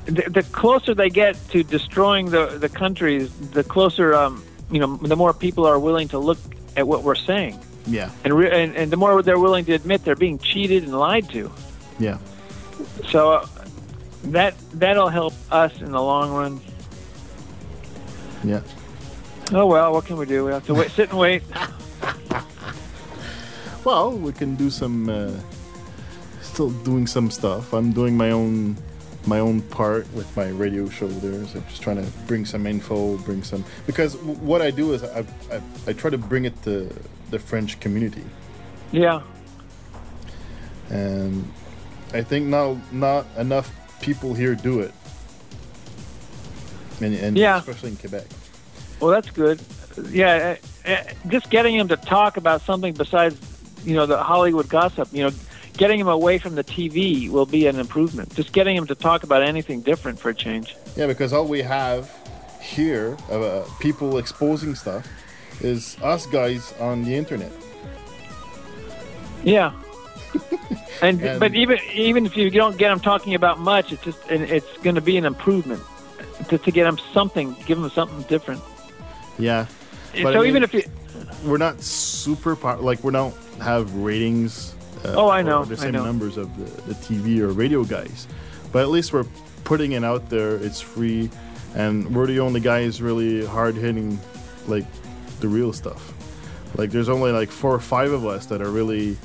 the, 0.06 0.30
the 0.30 0.44
closer 0.52 0.94
they 0.94 1.10
get 1.10 1.36
to 1.50 1.64
destroying 1.64 2.30
the 2.30 2.46
the 2.60 2.70
countries, 2.70 3.32
the 3.52 3.64
closer 3.64 4.14
um, 4.14 4.44
you 4.72 4.80
know, 4.80 4.98
the 4.98 5.16
more 5.16 5.34
people 5.34 5.66
are 5.66 5.80
willing 5.80 6.08
to 6.10 6.20
look 6.20 6.38
at 6.78 6.88
what 6.88 7.04
we're 7.04 7.16
saying, 7.16 7.60
yeah, 7.88 8.12
and 8.24 8.34
re- 8.34 8.52
and, 8.64 8.76
and 8.76 8.92
the 8.92 8.98
more 8.98 9.22
they're 9.24 9.40
willing 9.40 9.66
to 9.66 9.74
admit 9.74 10.04
they're 10.06 10.16
being 10.16 10.38
cheated 10.40 10.84
and 10.84 10.98
lied 10.98 11.28
to. 11.30 11.52
yeah, 12.00 12.18
So 13.10 13.32
uh, 13.34 13.48
that 14.26 14.54
that'll 14.74 15.10
help 15.10 15.34
us 15.52 15.80
in 15.82 15.92
the 15.92 16.02
long 16.02 16.32
run. 16.32 16.62
yeah. 18.44 18.62
Oh 19.52 19.66
well, 19.66 19.92
what 19.94 20.06
can 20.06 20.18
we 20.18 20.28
do? 20.28 20.46
We 20.46 20.52
have 20.52 20.66
to 20.68 20.76
wait, 20.76 20.92
sit 20.92 21.10
and 21.10 21.18
wait. 21.20 21.42
Well, 23.86 24.12
we 24.12 24.32
can 24.34 24.56
do 24.56 24.70
some. 24.70 25.10
Uh, 25.10 25.32
still 26.60 26.72
doing 26.84 27.08
some 27.08 27.32
stuff. 27.32 27.74
I'm 27.74 27.94
doing 27.94 28.18
my 28.18 28.32
own 28.32 28.76
my 29.26 29.40
own 29.40 29.62
part 29.62 30.06
with 30.14 30.28
my 30.36 30.50
radio 30.50 30.90
show 30.90 31.08
there. 31.08 31.46
So 31.46 31.62
just 31.70 31.82
trying 31.82 32.04
to 32.04 32.12
bring 32.28 32.46
some 32.46 32.68
info, 32.68 33.16
bring 33.20 33.44
some 33.44 33.64
because 33.86 34.16
w- 34.16 34.36
what 34.40 34.62
I 34.62 34.70
do 34.72 34.92
is 34.94 35.02
I, 35.04 35.24
I 35.54 35.62
I 35.88 35.94
try 35.94 36.10
to 36.10 36.18
bring 36.18 36.44
it 36.44 36.62
to 36.64 36.94
the 37.30 37.40
French 37.40 37.80
community, 37.80 38.26
Yeah, 38.92 39.22
and 40.90 41.48
I 42.14 42.24
think 42.24 42.48
not 42.48 42.76
not 42.92 43.26
enough 43.38 43.72
people 44.02 44.34
here 44.34 44.54
do 44.56 44.82
it. 44.82 44.92
And, 47.02 47.16
and 47.16 47.38
Yeah. 47.38 47.60
especially 47.60 47.92
in 47.92 47.96
Quebec. 47.98 48.26
well 49.00 49.12
that's 49.12 49.30
good. 49.32 49.62
Yeah, 50.12 50.56
uh, 50.86 50.92
uh, 50.92 51.04
just 51.30 51.50
getting 51.50 51.78
them 51.78 51.88
to 51.88 51.96
talk 51.98 52.36
about 52.38 52.62
something 52.62 52.94
besides, 52.94 53.38
you 53.86 53.96
know, 53.96 54.06
the 54.06 54.18
Hollywood 54.22 54.68
gossip. 54.68 55.08
You 55.14 55.24
know, 55.30 55.32
getting 55.80 55.98
them 55.98 56.10
away 56.10 56.38
from 56.38 56.56
the 56.56 56.64
TV 56.64 57.30
will 57.30 57.46
be 57.46 57.66
an 57.66 57.80
improvement. 57.80 58.36
Just 58.36 58.52
getting 58.52 58.76
them 58.76 58.86
to 58.88 58.96
talk 58.96 59.24
about 59.24 59.42
anything 59.42 59.82
different 59.82 60.20
for 60.20 60.30
a 60.30 60.36
change. 60.36 60.76
Yeah, 60.98 61.08
because 61.08 61.32
all 61.32 61.48
we 61.48 61.62
have 61.62 62.12
here, 62.62 63.18
uh, 63.32 63.64
people 63.80 64.18
exposing 64.18 64.76
stuff, 64.76 65.08
is 65.62 65.98
us 66.04 66.26
guys 66.28 66.74
on 66.82 67.06
the 67.06 67.16
internet. 67.16 67.52
Yeah. 69.44 69.72
and, 71.02 71.22
And- 71.22 71.40
but 71.40 71.56
even 71.56 71.80
even 71.94 72.26
if 72.26 72.36
you 72.36 72.50
don't 72.52 72.78
get 72.78 72.90
them 72.90 73.00
talking 73.00 73.34
about 73.34 73.60
much, 73.60 73.94
it's 73.94 74.04
just 74.04 74.20
and 74.30 74.44
it's 74.44 74.78
going 74.84 74.96
to 74.96 75.02
be 75.02 75.16
an 75.16 75.24
improvement 75.26 75.82
to, 76.50 76.58
to 76.58 76.72
get 76.72 76.84
them 76.84 77.00
something, 77.14 77.56
give 77.66 77.80
them 77.80 77.90
something 77.90 78.22
different. 78.24 78.62
Yeah. 79.38 79.66
But 80.12 80.34
so 80.34 80.42
I 80.42 80.46
even 80.46 80.64
if 80.64 80.74
you, 80.74 80.84
we're 81.46 81.58
not 81.58 81.82
super 81.82 82.56
like 82.82 83.02
we 83.02 83.14
don't 83.14 83.36
have 83.62 83.96
ratings. 83.96 84.76
Uh, 85.06 85.14
Oh, 85.16 85.30
I 85.30 85.42
know, 85.42 85.64
The 85.66 85.78
same 85.78 85.92
know. 85.94 86.04
numbers 86.04 86.38
of 86.38 86.56
the, 86.58 86.94
the 86.94 86.94
TV 86.96 87.40
or 87.40 87.50
radio 87.50 87.84
guys, 87.84 88.28
but 88.72 88.82
at 88.84 88.90
least 88.90 89.14
we're 89.14 89.26
putting 89.64 89.94
it 89.94 90.04
out 90.04 90.30
there. 90.30 90.56
It's 90.56 90.82
free, 90.82 91.30
and 91.76 92.14
we're 92.16 92.28
the 92.28 92.40
only 92.40 92.60
guys 92.60 93.02
really 93.02 93.46
hard 93.46 93.76
hitting, 93.76 94.20
like 94.68 94.86
the 95.40 95.48
real 95.48 95.72
stuff. 95.74 96.14
Like 96.76 96.92
there's 96.92 97.10
only 97.10 97.32
like 97.32 97.50
four 97.50 97.74
or 97.74 97.80
five 97.80 98.12
of 98.12 98.26
us 98.26 98.46
that 98.48 98.62
are 98.62 98.70
really 98.72 99.18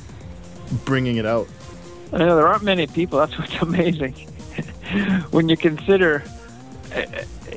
bringing 0.85 1.17
it 1.17 1.27
out. 1.27 1.49
I 2.13 2.19
know 2.19 2.37
there 2.37 2.47
aren't 2.47 2.63
many 2.63 2.87
people. 2.87 3.19
That's 3.19 3.37
what's 3.39 3.57
amazing. 3.61 4.15
when 5.31 5.49
you 5.49 5.57
consider 5.57 6.23
uh, 6.95 7.03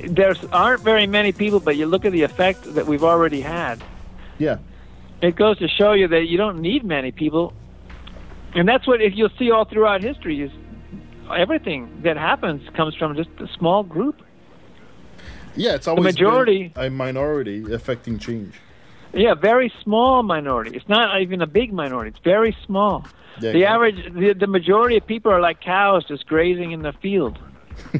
there 0.09 0.33
aren't 0.51 0.81
very 0.81 1.05
many 1.07 1.31
people, 1.31 1.59
but 1.59 1.75
you 1.75 1.85
look 1.85 2.05
at 2.05 2.11
the 2.11 2.23
effect 2.23 2.63
that 2.73 2.85
we've 2.87 3.03
already 3.03 3.41
had. 3.41 3.83
Yeah. 4.39 4.57
It 5.21 5.35
goes 5.35 5.57
to 5.59 5.67
show 5.67 5.93
you 5.93 6.07
that 6.09 6.25
you 6.27 6.37
don't 6.37 6.59
need 6.61 6.83
many 6.83 7.11
people, 7.11 7.53
and 8.55 8.67
that's 8.67 8.87
what 8.87 9.01
if 9.01 9.15
you'll 9.15 9.29
see 9.37 9.51
all 9.51 9.65
throughout 9.65 10.01
history 10.03 10.41
is 10.41 10.51
everything 11.35 12.01
that 12.03 12.17
happens 12.17 12.67
comes 12.75 12.95
from 12.95 13.15
just 13.15 13.29
a 13.39 13.47
small 13.57 13.83
group. 13.83 14.21
Yeah, 15.55 15.73
it's 15.75 15.87
always 15.87 16.15
been 16.15 16.23
majority- 16.25 16.71
a 16.75 16.89
minority 16.89 17.71
affecting 17.73 18.19
change. 18.19 18.53
Yeah, 19.13 19.33
very 19.33 19.71
small 19.83 20.21
minority. 20.21 20.75
It's 20.75 20.87
not 20.87 21.21
even 21.21 21.41
a 21.41 21.47
big 21.47 21.73
minority. 21.73 22.09
It's 22.09 22.23
very 22.23 22.55
small. 22.65 23.05
Yeah, 23.39 23.51
the 23.53 23.65
average, 23.65 24.13
the, 24.13 24.33
the 24.33 24.47
majority 24.47 24.97
of 24.97 25.07
people 25.07 25.31
are 25.31 25.39
like 25.39 25.61
cows 25.61 26.05
just 26.05 26.27
grazing 26.27 26.71
in 26.71 26.81
the 26.81 26.91
field. 26.93 27.39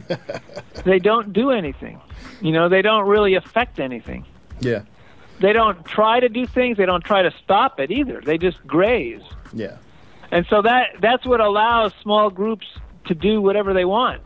they 0.85 0.99
don't 0.99 1.31
do 1.33 1.51
anything. 1.51 1.99
You 2.41 2.51
know, 2.51 2.69
they 2.69 2.81
don't 2.81 3.07
really 3.07 3.35
affect 3.35 3.79
anything. 3.79 4.25
Yeah, 4.59 4.81
They 5.39 5.53
don't 5.53 5.83
try 5.85 6.19
to 6.19 6.29
do 6.29 6.45
things. 6.47 6.77
They 6.77 6.85
don't 6.85 7.03
try 7.03 7.21
to 7.21 7.31
stop 7.43 7.79
it 7.79 7.91
either. 7.91 8.21
They 8.21 8.37
just 8.37 8.65
graze. 8.67 9.21
yeah, 9.53 9.77
And 10.31 10.45
so 10.49 10.61
that 10.61 10.95
that's 10.99 11.25
what 11.25 11.39
allows 11.39 11.93
small 12.01 12.29
groups 12.29 12.65
to 13.05 13.15
do 13.15 13.41
whatever 13.41 13.73
they 13.73 13.85
want. 13.85 14.21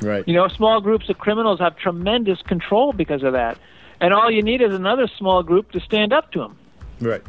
right. 0.00 0.26
You 0.26 0.34
know, 0.34 0.48
small 0.48 0.80
groups 0.80 1.08
of 1.08 1.18
criminals 1.18 1.60
have 1.60 1.76
tremendous 1.76 2.40
control 2.42 2.92
because 2.92 3.22
of 3.22 3.34
that. 3.34 3.58
And 4.00 4.12
all 4.12 4.30
you 4.30 4.42
need 4.42 4.62
is 4.62 4.74
another 4.74 5.06
small 5.18 5.42
group 5.42 5.70
to 5.72 5.80
stand 5.80 6.12
up 6.12 6.32
to 6.32 6.40
them. 6.40 6.58
Right. 7.00 7.22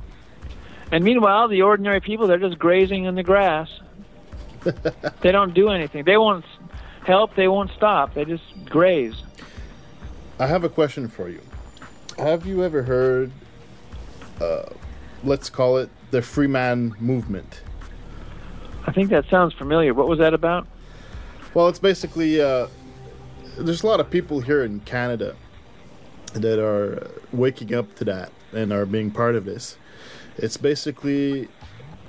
And 0.91 1.03
meanwhile, 1.03 1.47
the 1.47 1.61
ordinary 1.61 1.99
people, 1.99 2.27
they're 2.27 2.37
just 2.37 2.57
grazing 2.57 3.05
in 3.05 3.15
the 3.15 3.23
grass. 3.23 3.69
they 5.21 5.31
don't 5.31 5.53
do 5.53 5.69
anything. 5.69 6.03
They 6.03 6.17
won't 6.17 6.45
help. 7.05 7.35
They 7.35 7.47
won't 7.47 7.71
stop. 7.71 8.13
They 8.13 8.25
just 8.25 8.43
graze. 8.65 9.15
I 10.39 10.47
have 10.47 10.63
a 10.63 10.69
question 10.69 11.07
for 11.07 11.29
you. 11.29 11.41
Have 12.17 12.45
you 12.45 12.63
ever 12.63 12.83
heard, 12.83 13.31
uh, 14.39 14.65
let's 15.23 15.49
call 15.49 15.77
it 15.77 15.89
the 16.13 16.21
Freeman 16.21 16.95
movement? 16.99 17.63
I 18.85 18.91
think 18.91 19.09
that 19.09 19.27
sounds 19.29 19.51
familiar. 19.55 19.95
What 19.95 20.07
was 20.07 20.19
that 20.19 20.35
about? 20.35 20.67
Well, 21.55 21.67
it's 21.69 21.79
basically 21.79 22.39
uh, 22.39 22.67
there's 23.57 23.81
a 23.81 23.87
lot 23.87 23.99
of 23.99 24.11
people 24.11 24.39
here 24.39 24.63
in 24.63 24.79
Canada 24.81 25.35
that 26.33 26.63
are 26.63 27.09
waking 27.31 27.73
up 27.73 27.95
to 27.95 28.05
that 28.05 28.31
and 28.53 28.71
are 28.71 28.85
being 28.85 29.09
part 29.09 29.33
of 29.33 29.45
this. 29.45 29.75
It's 30.37 30.55
basically 30.55 31.47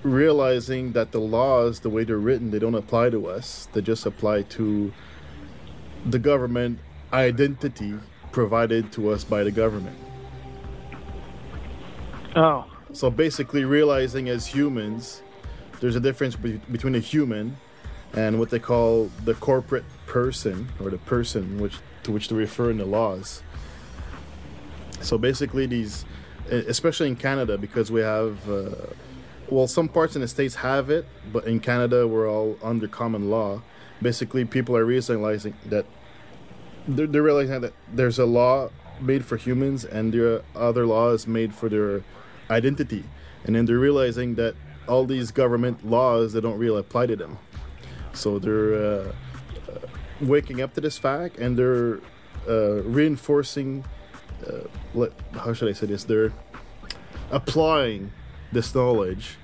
realizing 0.03 0.93
that 0.93 1.13
the 1.13 1.21
laws, 1.21 1.81
the 1.81 1.89
way 1.89 2.05
they're 2.05 2.19
written, 2.19 2.51
they 2.51 2.59
don't 2.59 2.75
apply 2.75 3.09
to 3.09 3.27
us. 3.27 3.69
They 3.73 3.81
just 3.81 4.05
apply 4.05 4.43
to 4.43 4.93
the 6.05 6.19
government 6.19 6.79
identity 7.11 7.95
provided 8.33 8.93
to 8.93 9.09
us 9.09 9.25
by 9.25 9.45
the 9.45 9.51
government. 9.51 9.97
Oh, 12.37 12.67
So 12.95 13.11
basically, 13.11 13.65
realizing 13.65 14.29
as 14.29 14.47
humans, 14.47 15.21
there's 15.81 15.97
a 15.97 16.01
difference 16.01 16.37
be- 16.37 16.61
between 16.71 16.95
a 16.95 17.01
human 17.01 17.57
and 18.13 18.39
what 18.39 18.51
they 18.51 18.61
call 18.61 19.11
the 19.25 19.35
corporate 19.35 19.85
person 20.07 20.69
or 20.79 20.91
the 20.91 20.99
person 20.99 21.61
which 21.61 21.75
to 22.05 22.13
which 22.13 22.29
they 22.29 22.37
refer 22.37 22.71
in 22.71 22.79
the 22.79 22.85
laws. 22.85 23.43
So 25.01 25.19
basically, 25.19 25.67
these, 25.67 26.05
especially 26.49 27.09
in 27.09 27.17
Canada, 27.17 27.59
because 27.59 27.91
we 27.91 28.01
have, 28.01 28.49
uh, 28.49 28.71
well, 29.49 29.67
some 29.67 29.89
parts 29.89 30.15
in 30.15 30.23
the 30.23 30.29
states 30.29 30.55
have 30.55 30.89
it, 30.89 31.05
but 31.33 31.47
in 31.49 31.59
Canada 31.59 32.07
we're 32.07 32.31
all 32.31 32.57
under 32.63 32.87
common 32.87 33.29
law. 33.29 33.61
Basically, 34.03 34.45
people 34.45 34.77
are 34.77 34.85
realizing 34.85 35.57
that 35.67 35.85
they're, 36.87 37.09
they're 37.09 37.23
realizing 37.23 37.61
that 37.61 37.73
there's 37.93 38.21
a 38.21 38.27
law 38.27 38.71
made 39.01 39.25
for 39.25 39.37
humans 39.37 39.85
and 39.85 40.15
there 40.15 40.35
are 40.35 40.43
other 40.55 40.87
laws 40.87 41.27
made 41.27 41.53
for 41.53 41.69
their 41.69 42.05
identity. 42.51 43.05
And 43.45 43.55
then 43.55 43.67
they're 43.67 43.79
realizing 43.79 44.35
that 44.37 44.55
all 44.87 45.05
these 45.05 45.31
government 45.31 45.87
laws 45.89 46.33
they 46.33 46.41
don't 46.41 46.59
really 46.59 46.81
apply 46.81 47.07
to 47.07 47.17
them. 47.17 47.39
So 48.13 48.39
they're 48.39 48.75
uh, 48.75 49.13
uh, 49.69 49.79
waking 50.21 50.61
up 50.61 50.75
to 50.75 50.81
this 50.81 50.99
fact 50.99 51.39
and 51.39 51.57
they're 51.59 52.01
uh, 52.49 52.83
reinforcing 52.83 53.85
uh, 54.47 55.09
how 55.35 55.53
should 55.53 55.69
i 55.69 55.73
say 55.73 55.87
this? 55.87 56.05
They're 56.05 56.33
applying 57.31 58.13
this 58.53 58.75
knowledge 58.75 59.37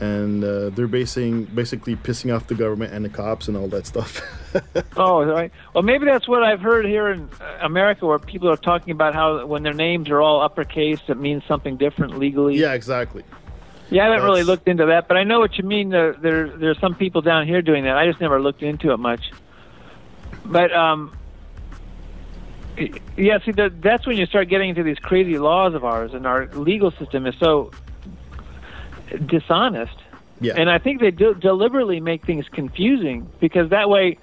and 0.00 0.42
uh, 0.42 0.70
they're 0.70 0.86
basing 0.86 1.44
basically 1.44 1.96
pissing 1.96 2.34
off 2.34 2.46
the 2.46 2.54
government 2.54 2.92
and 2.92 3.04
the 3.04 3.08
cops 3.08 3.48
and 3.48 3.56
all 3.56 3.68
that 3.68 3.86
stuff 3.86 4.20
oh, 4.96 5.24
right. 5.24 5.50
Well, 5.74 5.82
maybe 5.82 6.04
that's 6.04 6.28
what 6.28 6.42
I've 6.42 6.60
heard 6.60 6.84
here 6.84 7.10
in 7.10 7.28
America, 7.60 8.06
where 8.06 8.18
people 8.18 8.50
are 8.50 8.56
talking 8.56 8.92
about 8.92 9.14
how 9.14 9.46
when 9.46 9.62
their 9.62 9.72
names 9.72 10.10
are 10.10 10.20
all 10.20 10.42
uppercase, 10.42 11.00
it 11.08 11.16
means 11.16 11.42
something 11.46 11.76
different 11.76 12.18
legally. 12.18 12.56
yeah 12.56 12.72
exactly 12.72 13.24
Yeah, 13.90 14.02
I 14.02 14.10
haven't 14.10 14.24
really 14.24 14.42
looked 14.42 14.68
into 14.68 14.86
that, 14.86 15.08
but 15.08 15.16
I 15.16 15.24
know 15.24 15.40
what 15.40 15.56
you 15.58 15.64
mean. 15.64 15.90
There, 15.90 16.12
there, 16.14 16.48
there's 16.48 16.78
some 16.80 16.94
people 16.94 17.22
down 17.22 17.46
here 17.46 17.62
doing 17.62 17.84
that. 17.84 17.96
I 17.96 18.06
just 18.06 18.20
never 18.20 18.40
looked 18.40 18.62
into 18.62 18.92
it 18.92 18.98
much. 18.98 19.30
But 20.44 20.72
um, 20.72 21.16
Yeah, 23.16 23.38
see, 23.44 23.52
the, 23.52 23.72
that's 23.80 24.06
when 24.06 24.16
you 24.16 24.26
start 24.26 24.48
getting 24.48 24.70
into 24.70 24.82
these 24.82 24.98
crazy 24.98 25.38
laws 25.38 25.74
of 25.74 25.84
ours, 25.84 26.14
and 26.14 26.26
our 26.26 26.46
legal 26.48 26.90
system 26.90 27.26
is 27.26 27.34
so 27.38 27.70
dishonest. 29.26 29.96
Yeah. 30.40 30.54
And 30.56 30.68
I 30.68 30.78
think 30.78 31.00
they 31.00 31.10
do 31.10 31.34
deliberately 31.34 32.00
make 32.00 32.24
things 32.26 32.48
confusing 32.48 33.30
because 33.40 33.70
that 33.70 33.88
way 33.88 34.18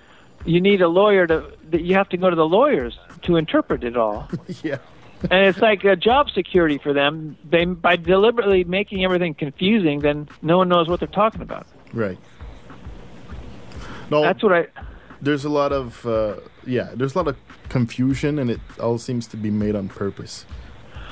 you 0.46 0.60
need 0.60 0.82
a 0.82 0.88
lawyer 0.88 1.28
to, 1.28 1.52
that 1.70 1.82
you 1.82 1.96
have 1.96 2.10
to 2.10 2.18
go 2.18 2.30
to 2.30 2.36
the 2.36 2.46
lawyers 2.46 2.98
to 3.24 3.38
interpret 3.38 3.84
it 3.84 3.96
all. 3.96 4.30
yeah. 4.64 4.78
and 5.24 5.46
it's 5.46 5.60
like 5.60 5.84
a 5.84 5.96
job 5.96 6.30
security 6.30 6.78
for 6.78 6.94
them. 6.94 7.38
They 7.50 7.66
by 7.66 7.96
deliberately 7.96 8.64
making 8.64 9.04
everything 9.04 9.34
confusing, 9.34 10.00
then 10.00 10.30
no 10.42 10.58
one 10.58 10.70
knows 10.70 10.88
what 10.88 11.00
they're 11.00 11.08
talking 11.08 11.42
about. 11.42 11.68
Right. 11.94 12.18
No, 14.10 14.22
That's 14.22 14.42
what 14.42 14.54
I. 14.54 14.68
there's 15.22 15.46
a 15.46 15.50
lot 15.50 15.72
of 15.72 16.06
uh, 16.06 16.36
yeah, 16.66 16.92
there's 16.96 17.16
a 17.16 17.18
lot 17.18 17.28
of 17.28 17.38
confusion, 17.70 18.40
and 18.40 18.50
it 18.50 18.60
all 18.80 18.98
seems 18.98 19.28
to 19.28 19.38
be 19.38 19.52
made 19.52 19.76
on 19.76 19.88
purpose. 19.88 20.46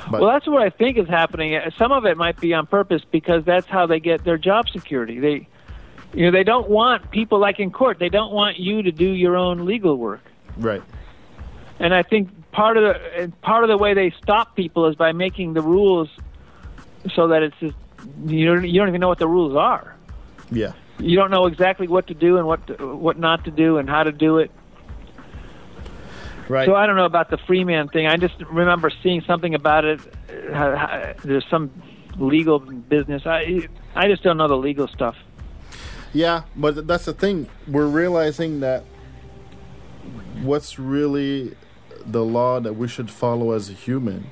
But 0.10 0.22
Well, 0.22 0.32
that's 0.32 0.48
what 0.48 0.62
I 0.62 0.70
think 0.70 0.98
is 0.98 1.08
happening. 1.08 1.60
Some 1.78 1.92
of 1.92 2.06
it 2.06 2.18
might 2.18 2.40
be 2.40 2.54
on 2.54 2.66
purpose 2.68 3.02
because 3.12 3.44
that's 3.46 3.68
how 3.68 3.86
they 3.88 4.00
get 4.00 4.24
their 4.24 4.38
job 4.38 4.70
security. 4.70 5.20
They, 5.20 5.48
you 6.14 6.26
know, 6.26 6.32
they 6.32 6.44
don't 6.44 6.70
want 6.70 7.12
people 7.12 7.40
like 7.40 7.60
in 7.60 7.72
court. 7.72 8.00
They 8.00 8.10
don't 8.10 8.32
want 8.32 8.58
you 8.58 8.84
to 8.84 8.92
do 8.92 9.10
your 9.10 9.36
own 9.36 9.66
legal 9.66 9.98
work. 9.98 10.24
right, 10.58 10.82
And 11.80 11.94
I 11.94 12.04
think 12.04 12.30
part 12.52 12.78
of 12.78 12.84
the 12.84 13.32
part 13.42 13.64
of 13.64 13.70
the 13.70 13.78
way 13.78 13.94
they 13.94 14.12
stop 14.22 14.56
people 14.56 14.88
is 14.88 14.96
by 14.96 15.12
making 15.12 15.54
the 15.54 15.62
rules 15.62 16.10
so 17.14 17.28
that 17.28 17.44
it's 17.44 17.56
just 17.60 17.76
you 18.26 18.46
don't 18.46 18.64
you 18.68 18.80
don't 18.80 18.88
even 18.88 19.02
know 19.02 19.10
what 19.10 19.20
the 19.20 19.28
rules 19.28 19.56
are. 19.56 19.96
yeah, 20.52 20.72
You 21.00 21.18
don't 21.18 21.32
know 21.32 21.46
exactly 21.46 21.88
what 21.88 22.08
to 22.08 22.14
do 22.14 22.38
and 22.38 22.48
what 22.48 22.66
to, 22.68 22.96
what 22.96 23.20
not 23.20 23.46
to 23.46 23.52
do 23.52 23.78
and 23.78 23.90
how 23.90 24.04
to 24.04 24.12
do 24.12 24.38
it. 24.40 24.52
Right. 26.50 26.66
So 26.66 26.76
I 26.76 26.86
don't 26.86 26.96
know 26.96 27.06
about 27.06 27.30
the 27.30 27.38
free 27.38 27.64
man 27.64 27.88
thing. 27.90 28.08
I 28.08 28.18
just 28.18 28.36
remember 28.50 28.90
seeing 29.04 29.22
something 29.22 29.54
about 29.56 29.86
it. 29.86 30.00
Uh, 30.30 30.54
how- 30.54 30.76
how- 30.76 31.14
There's 31.24 31.46
some 31.50 31.72
legal 32.18 32.60
business. 32.60 33.24
I 33.26 33.68
I 33.96 34.08
just 34.08 34.24
don't 34.24 34.38
know 34.38 34.48
the 34.48 34.58
legal 34.58 34.88
stuff. 34.88 35.16
Yeah, 36.14 36.44
but 36.56 36.88
that's 36.88 37.06
the 37.06 37.14
thing. 37.14 37.48
We're 37.68 37.88
realizing 37.88 38.62
that 38.62 38.84
what's 40.42 40.80
really 40.80 41.56
the 42.06 42.24
law 42.24 42.60
that 42.60 42.74
we 42.74 42.88
should 42.88 43.10
follow 43.10 43.52
as 43.52 43.70
a 43.70 43.74
human 43.74 44.28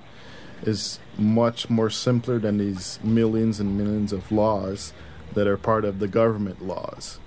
is 0.63 0.99
much 1.17 1.69
more 1.69 1.89
simpler 1.89 2.39
than 2.39 2.57
these 2.57 2.99
millions 3.03 3.59
and 3.59 3.77
millions 3.77 4.13
of 4.13 4.31
laws 4.31 4.93
that 5.33 5.47
are 5.47 5.57
part 5.57 5.83
of 5.85 5.99
the 5.99 6.07
government 6.07 6.65
laws 6.65 7.19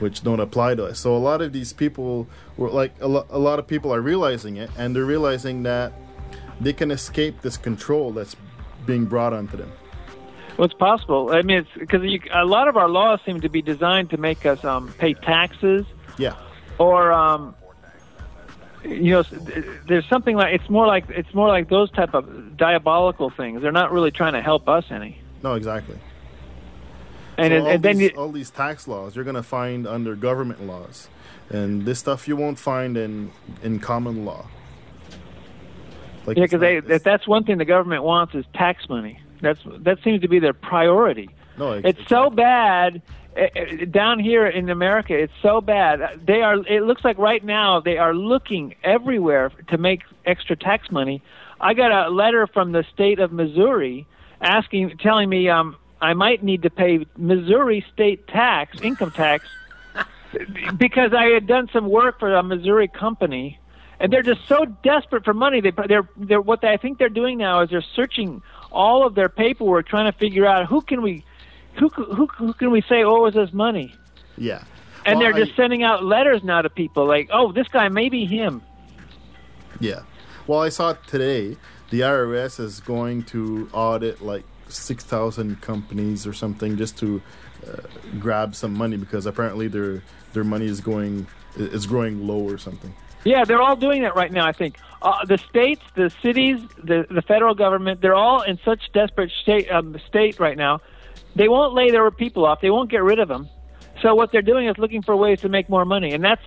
which 0.00 0.22
don't 0.22 0.40
apply 0.40 0.74
to 0.74 0.84
us. 0.86 0.98
So 0.98 1.16
a 1.16 1.18
lot 1.18 1.40
of 1.42 1.52
these 1.52 1.72
people 1.72 2.26
were 2.56 2.70
like 2.70 2.92
a, 3.00 3.08
lo- 3.08 3.26
a 3.30 3.38
lot 3.38 3.58
of 3.58 3.66
people 3.66 3.92
are 3.94 4.00
realizing 4.00 4.56
it 4.56 4.70
and 4.76 4.94
they're 4.94 5.04
realizing 5.04 5.62
that 5.64 5.92
they 6.60 6.72
can 6.72 6.90
escape 6.90 7.42
this 7.42 7.56
control 7.56 8.12
that's 8.12 8.36
being 8.86 9.04
brought 9.06 9.32
onto 9.32 9.56
them. 9.56 9.70
Well, 10.56 10.64
it's 10.66 10.74
possible. 10.74 11.30
I 11.32 11.42
mean, 11.42 11.58
it's 11.58 11.68
because 11.78 12.02
a 12.32 12.44
lot 12.44 12.68
of 12.68 12.76
our 12.76 12.88
laws 12.88 13.20
seem 13.26 13.40
to 13.42 13.48
be 13.48 13.60
designed 13.62 14.10
to 14.10 14.16
make 14.16 14.46
us 14.46 14.64
um, 14.64 14.92
pay 14.98 15.12
taxes 15.14 15.84
Yeah. 16.18 16.34
or 16.78 17.12
um, 17.12 17.54
you 18.84 19.10
know, 19.10 19.22
there's 19.88 20.06
something 20.06 20.36
like 20.36 20.54
it's 20.54 20.70
more 20.70 20.86
like 20.86 21.04
it's 21.10 21.32
more 21.34 21.48
like 21.48 21.68
those 21.68 21.90
type 21.90 22.14
of 22.14 22.56
diabolical 22.56 23.30
things. 23.30 23.60
They're 23.60 23.72
not 23.72 23.90
really 23.92 24.12
trying 24.12 24.34
to 24.34 24.42
help 24.42 24.68
us 24.68 24.84
any. 24.90 25.20
No, 25.42 25.54
exactly. 25.54 25.96
And, 27.38 27.50
So 27.52 27.56
and, 27.56 27.64
all, 27.64 27.70
and 27.72 27.82
then 27.82 27.98
these, 27.98 28.10
you, 28.12 28.16
all 28.18 28.32
these 28.32 28.50
tax 28.50 28.88
laws 28.88 29.14
you're 29.14 29.24
going 29.24 29.36
to 29.36 29.42
find 29.42 29.86
under 29.86 30.14
government 30.14 30.66
laws, 30.66 31.08
and 31.50 31.84
this 31.84 31.98
stuff 31.98 32.26
you 32.28 32.36
won't 32.36 32.58
find 32.58 32.96
in 32.96 33.30
in 33.62 33.78
common 33.80 34.24
law. 34.24 34.46
Like 36.26 36.36
Yeah, 36.36 36.44
because 36.44 36.84
not- 36.88 37.02
that's 37.04 37.26
one 37.28 37.44
thing 37.44 37.58
the 37.58 37.64
government 37.64 38.02
wants 38.02 38.34
is 38.34 38.44
tax 38.54 38.88
money. 38.88 39.20
That's 39.40 39.60
that 39.80 39.98
seems 40.02 40.22
to 40.22 40.28
be 40.28 40.38
their 40.38 40.54
priority. 40.54 41.28
no, 41.58 41.72
ex- 41.72 41.90
It's 42.00 42.08
so 42.08 42.30
bad 42.30 43.02
eh, 43.36 43.48
eh, 43.54 43.84
down 43.84 44.18
here 44.18 44.46
in 44.46 44.70
America. 44.70 45.14
It's 45.16 45.32
so 45.42 45.60
bad. 45.60 46.00
They 46.26 46.42
are. 46.42 46.54
It 46.66 46.82
looks 46.84 47.04
like 47.04 47.18
right 47.18 47.44
now 47.44 47.80
they 47.80 47.98
are 47.98 48.14
looking 48.14 48.74
everywhere 48.82 49.50
to 49.68 49.78
make 49.78 50.02
extra 50.24 50.56
tax 50.56 50.90
money. 50.90 51.22
I 51.60 51.74
got 51.74 51.92
a 51.92 52.10
letter 52.10 52.46
from 52.46 52.72
the 52.72 52.84
state 52.92 53.18
of 53.18 53.30
Missouri 53.32 54.06
asking, 54.40 54.98
telling 54.98 55.28
me 55.28 55.48
um, 55.48 55.76
I 56.00 56.12
might 56.14 56.42
need 56.42 56.62
to 56.62 56.70
pay 56.70 57.06
Missouri 57.16 57.84
state 57.92 58.26
tax, 58.28 58.80
income 58.82 59.10
tax, 59.12 59.46
because 60.76 61.12
I 61.14 61.26
had 61.26 61.46
done 61.46 61.68
some 61.72 61.88
work 61.88 62.18
for 62.20 62.34
a 62.34 62.42
Missouri 62.42 62.88
company, 62.88 63.58
and 63.98 64.12
they're 64.12 64.22
just 64.22 64.46
so 64.46 64.64
desperate 64.82 65.24
for 65.24 65.32
money. 65.32 65.60
They, 65.60 65.72
they're, 65.88 66.08
they're 66.16 66.40
what 66.40 66.60
they, 66.60 66.68
I 66.68 66.76
think 66.76 66.98
they're 66.98 67.08
doing 67.08 67.38
now 67.38 67.62
is 67.62 67.70
they're 67.70 67.80
searching 67.94 68.42
all 68.70 69.06
of 69.06 69.14
their 69.14 69.28
paperwork, 69.30 69.88
trying 69.88 70.10
to 70.10 70.18
figure 70.18 70.44
out 70.46 70.66
who 70.66 70.82
can 70.82 71.00
we, 71.00 71.24
who 71.74 71.88
who, 71.88 72.26
who 72.26 72.52
can 72.52 72.70
we 72.70 72.82
say 72.82 73.02
owes 73.02 73.36
us 73.36 73.52
money, 73.52 73.94
yeah. 74.36 74.64
and 75.06 75.18
Well, 75.18 75.32
they're 75.32 75.34
I- 75.42 75.44
just 75.44 75.56
sending 75.56 75.82
out 75.82 76.04
letters 76.04 76.44
now 76.44 76.60
to 76.62 76.68
people 76.68 77.06
like, 77.06 77.30
oh, 77.32 77.52
this 77.52 77.68
guy 77.68 77.88
may 77.88 78.08
be 78.10 78.26
him. 78.26 78.60
Yeah. 79.80 80.02
Well, 80.46 80.60
I 80.60 80.68
saw 80.68 80.92
today 80.92 81.56
the 81.90 82.00
IRS 82.00 82.60
is 82.60 82.80
going 82.80 83.22
to 83.24 83.68
audit 83.72 84.20
like 84.22 84.44
6,000 84.68 85.60
companies 85.60 86.26
or 86.26 86.32
something 86.32 86.76
just 86.76 86.98
to 86.98 87.22
uh, 87.66 87.76
grab 88.18 88.54
some 88.54 88.74
money 88.74 88.96
because 88.96 89.26
apparently 89.26 89.68
their 89.68 90.02
their 90.32 90.44
money 90.44 90.66
is 90.66 90.80
going 90.80 91.26
is 91.56 91.86
growing 91.86 92.26
low 92.26 92.40
or 92.40 92.58
something. 92.58 92.94
Yeah, 93.24 93.44
they're 93.44 93.60
all 93.60 93.76
doing 93.76 94.02
that 94.02 94.14
right 94.14 94.30
now. 94.30 94.46
I 94.46 94.52
think 94.52 94.78
uh, 95.02 95.24
the 95.24 95.38
states, 95.38 95.82
the 95.94 96.10
cities, 96.22 96.60
the 96.82 97.06
the 97.10 97.22
federal 97.22 97.54
government, 97.54 98.00
they're 98.00 98.14
all 98.14 98.42
in 98.42 98.58
such 98.64 98.92
desperate 98.92 99.32
state 99.42 99.70
um, 99.70 99.96
state 100.06 100.38
right 100.38 100.56
now. 100.56 100.80
They 101.34 101.48
won't 101.48 101.74
lay 101.74 101.90
their 101.90 102.10
people 102.10 102.46
off. 102.46 102.60
They 102.60 102.70
won't 102.70 102.90
get 102.90 103.02
rid 103.02 103.18
of 103.18 103.28
them. 103.28 103.48
So 104.02 104.14
what 104.14 104.30
they're 104.30 104.42
doing 104.42 104.68
is 104.68 104.78
looking 104.78 105.02
for 105.02 105.16
ways 105.16 105.40
to 105.40 105.48
make 105.48 105.68
more 105.68 105.84
money, 105.84 106.12
and 106.12 106.22
that's 106.22 106.42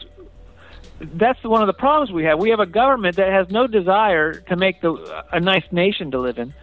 that's 0.99 1.43
one 1.43 1.61
of 1.61 1.67
the 1.67 1.73
problems 1.73 2.11
we 2.11 2.23
have. 2.25 2.39
We 2.39 2.49
have 2.51 2.59
a 2.59 2.65
government 2.65 3.15
that 3.17 3.31
has 3.31 3.49
no 3.49 3.67
desire 3.67 4.33
to 4.33 4.55
make 4.55 4.81
the 4.81 5.23
a 5.31 5.39
nice 5.39 5.65
nation 5.71 6.11
to 6.11 6.19
live 6.19 6.37
in. 6.37 6.53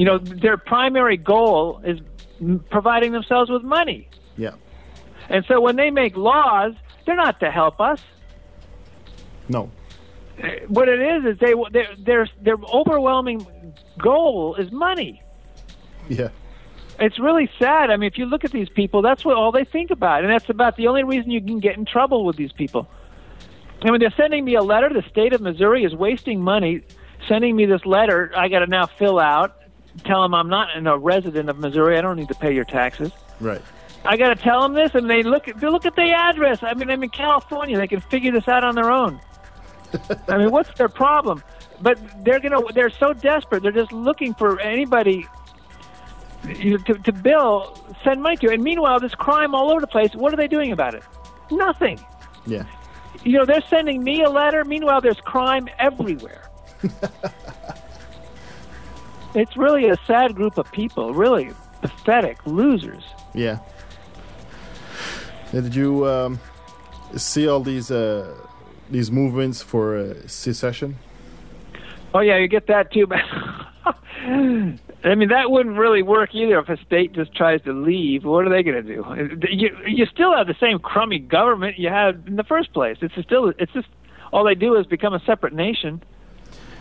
You 0.00 0.06
know, 0.06 0.16
their 0.16 0.56
primary 0.56 1.18
goal 1.18 1.82
is 1.84 2.00
providing 2.70 3.12
themselves 3.12 3.50
with 3.50 3.62
money. 3.62 4.08
Yeah. 4.38 4.54
And 5.28 5.44
so 5.44 5.60
when 5.60 5.76
they 5.76 5.90
make 5.90 6.16
laws, 6.16 6.72
they're 7.04 7.16
not 7.16 7.38
to 7.40 7.50
help 7.50 7.82
us 7.82 8.00
No. 9.46 9.70
Eh, 10.38 10.60
what 10.68 10.88
it 10.88 11.02
is 11.02 11.34
is 11.34 11.38
they 11.38 11.52
their 11.70 11.94
their 11.98 12.28
their 12.40 12.56
overwhelming 12.72 13.46
goal 13.98 14.54
is 14.54 14.72
money. 14.72 15.22
Yeah. 16.08 16.30
It's 16.98 17.18
really 17.18 17.50
sad. 17.58 17.90
I 17.90 17.98
mean, 17.98 18.06
if 18.06 18.16
you 18.16 18.24
look 18.24 18.46
at 18.46 18.52
these 18.52 18.70
people, 18.70 19.02
that's 19.02 19.22
what 19.22 19.36
all 19.36 19.52
they 19.52 19.64
think 19.64 19.90
about, 19.90 20.22
and 20.24 20.32
that's 20.32 20.48
about 20.48 20.76
the 20.76 20.86
only 20.86 21.04
reason 21.04 21.30
you 21.30 21.42
can 21.42 21.60
get 21.60 21.76
in 21.76 21.84
trouble 21.84 22.24
with 22.24 22.36
these 22.36 22.52
people. 22.52 22.88
I 23.82 23.90
mean, 23.90 24.00
they're 24.00 24.14
sending 24.16 24.46
me 24.46 24.54
a 24.54 24.62
letter. 24.62 24.88
The 24.88 25.06
state 25.10 25.34
of 25.34 25.42
Missouri 25.42 25.84
is 25.84 25.94
wasting 25.94 26.40
money 26.40 26.80
sending 27.28 27.54
me 27.54 27.66
this 27.66 27.84
letter. 27.84 28.32
I 28.34 28.48
got 28.48 28.60
to 28.60 28.66
now 28.66 28.86
fill 28.86 29.18
out, 29.18 29.59
tell 30.04 30.22
them 30.22 30.34
I'm 30.34 30.48
not 30.48 30.68
a 30.76 30.98
resident 30.98 31.48
of 31.48 31.58
Missouri. 31.58 31.98
I 31.98 32.00
don't 32.00 32.16
need 32.16 32.28
to 32.28 32.34
pay 32.34 32.54
your 32.54 32.64
taxes. 32.64 33.12
Right. 33.40 33.62
I 34.04 34.16
got 34.16 34.34
to 34.34 34.42
tell 34.42 34.62
them 34.62 34.72
this, 34.72 34.94
and 34.94 35.10
they 35.10 35.22
look 35.22 35.48
at 35.48 35.60
they 35.60 35.68
look 35.68 35.84
at 35.84 35.94
the 35.94 36.10
address. 36.10 36.62
I 36.62 36.72
mean, 36.74 36.90
I'm 36.90 37.02
in 37.02 37.10
California. 37.10 37.76
They 37.76 37.86
can 37.86 38.00
figure 38.00 38.32
this 38.32 38.48
out 38.48 38.64
on 38.64 38.74
their 38.74 38.90
own. 38.90 39.20
I 40.28 40.38
mean, 40.38 40.50
what's 40.50 40.72
their 40.78 40.88
problem? 40.88 41.42
But 41.82 41.98
they're 42.24 42.40
gonna 42.40 42.60
they're 42.72 42.90
so 42.90 43.12
desperate. 43.12 43.62
They're 43.62 43.72
just 43.72 43.92
looking 43.92 44.34
for 44.34 44.58
anybody 44.60 45.26
to 46.44 46.78
to 46.78 47.12
bill 47.12 47.78
send 48.02 48.22
money 48.22 48.36
to. 48.38 48.50
And 48.50 48.62
meanwhile, 48.62 49.00
this 49.00 49.14
crime 49.14 49.54
all 49.54 49.70
over 49.70 49.80
the 49.80 49.86
place. 49.86 50.14
What 50.14 50.32
are 50.32 50.36
they 50.36 50.48
doing 50.48 50.72
about 50.72 50.94
it? 50.94 51.02
Nothing. 51.50 52.00
Yeah. 52.46 52.64
You 53.22 53.38
know, 53.38 53.44
they're 53.44 53.60
sending 53.68 54.02
me 54.02 54.22
a 54.22 54.30
letter. 54.30 54.64
Meanwhile, 54.64 55.02
there's 55.02 55.20
crime 55.20 55.68
everywhere. 55.78 56.50
it's 59.34 59.56
really 59.56 59.88
a 59.88 59.96
sad 60.06 60.34
group 60.34 60.58
of 60.58 60.70
people. 60.72 61.14
Really 61.14 61.50
pathetic 61.80 62.38
losers. 62.46 63.02
Yeah. 63.34 63.58
Yeah, 65.52 65.60
Did 65.62 65.74
you 65.74 66.06
um, 66.06 66.40
see 67.16 67.48
all 67.48 67.60
these 67.60 67.90
uh, 67.90 68.36
these 68.88 69.10
movements 69.10 69.62
for 69.62 69.96
uh, 69.96 70.14
secession? 70.26 70.98
Oh 72.14 72.20
yeah, 72.20 72.36
you 72.38 72.48
get 72.48 72.66
that 72.68 72.92
too, 72.92 73.06
but 73.08 73.18
I 74.24 75.14
mean 75.14 75.28
that 75.28 75.50
wouldn't 75.50 75.76
really 75.76 76.02
work 76.02 76.34
either 76.34 76.58
if 76.58 76.68
a 76.68 76.76
state 76.84 77.12
just 77.12 77.34
tries 77.34 77.62
to 77.62 77.72
leave. 77.72 78.24
What 78.24 78.46
are 78.46 78.50
they 78.50 78.62
going 78.62 78.84
to 78.84 78.94
do? 78.94 79.46
You 79.50 79.76
you 79.86 80.06
still 80.06 80.36
have 80.36 80.46
the 80.46 80.56
same 80.60 80.78
crummy 80.78 81.18
government 81.18 81.78
you 81.78 81.88
had 81.88 82.24
in 82.26 82.36
the 82.36 82.44
first 82.44 82.72
place. 82.72 82.98
It's 83.00 83.14
still 83.24 83.52
it's 83.58 83.72
just 83.72 83.88
all 84.32 84.44
they 84.44 84.54
do 84.54 84.76
is 84.76 84.86
become 84.86 85.14
a 85.14 85.20
separate 85.24 85.52
nation. 85.52 86.02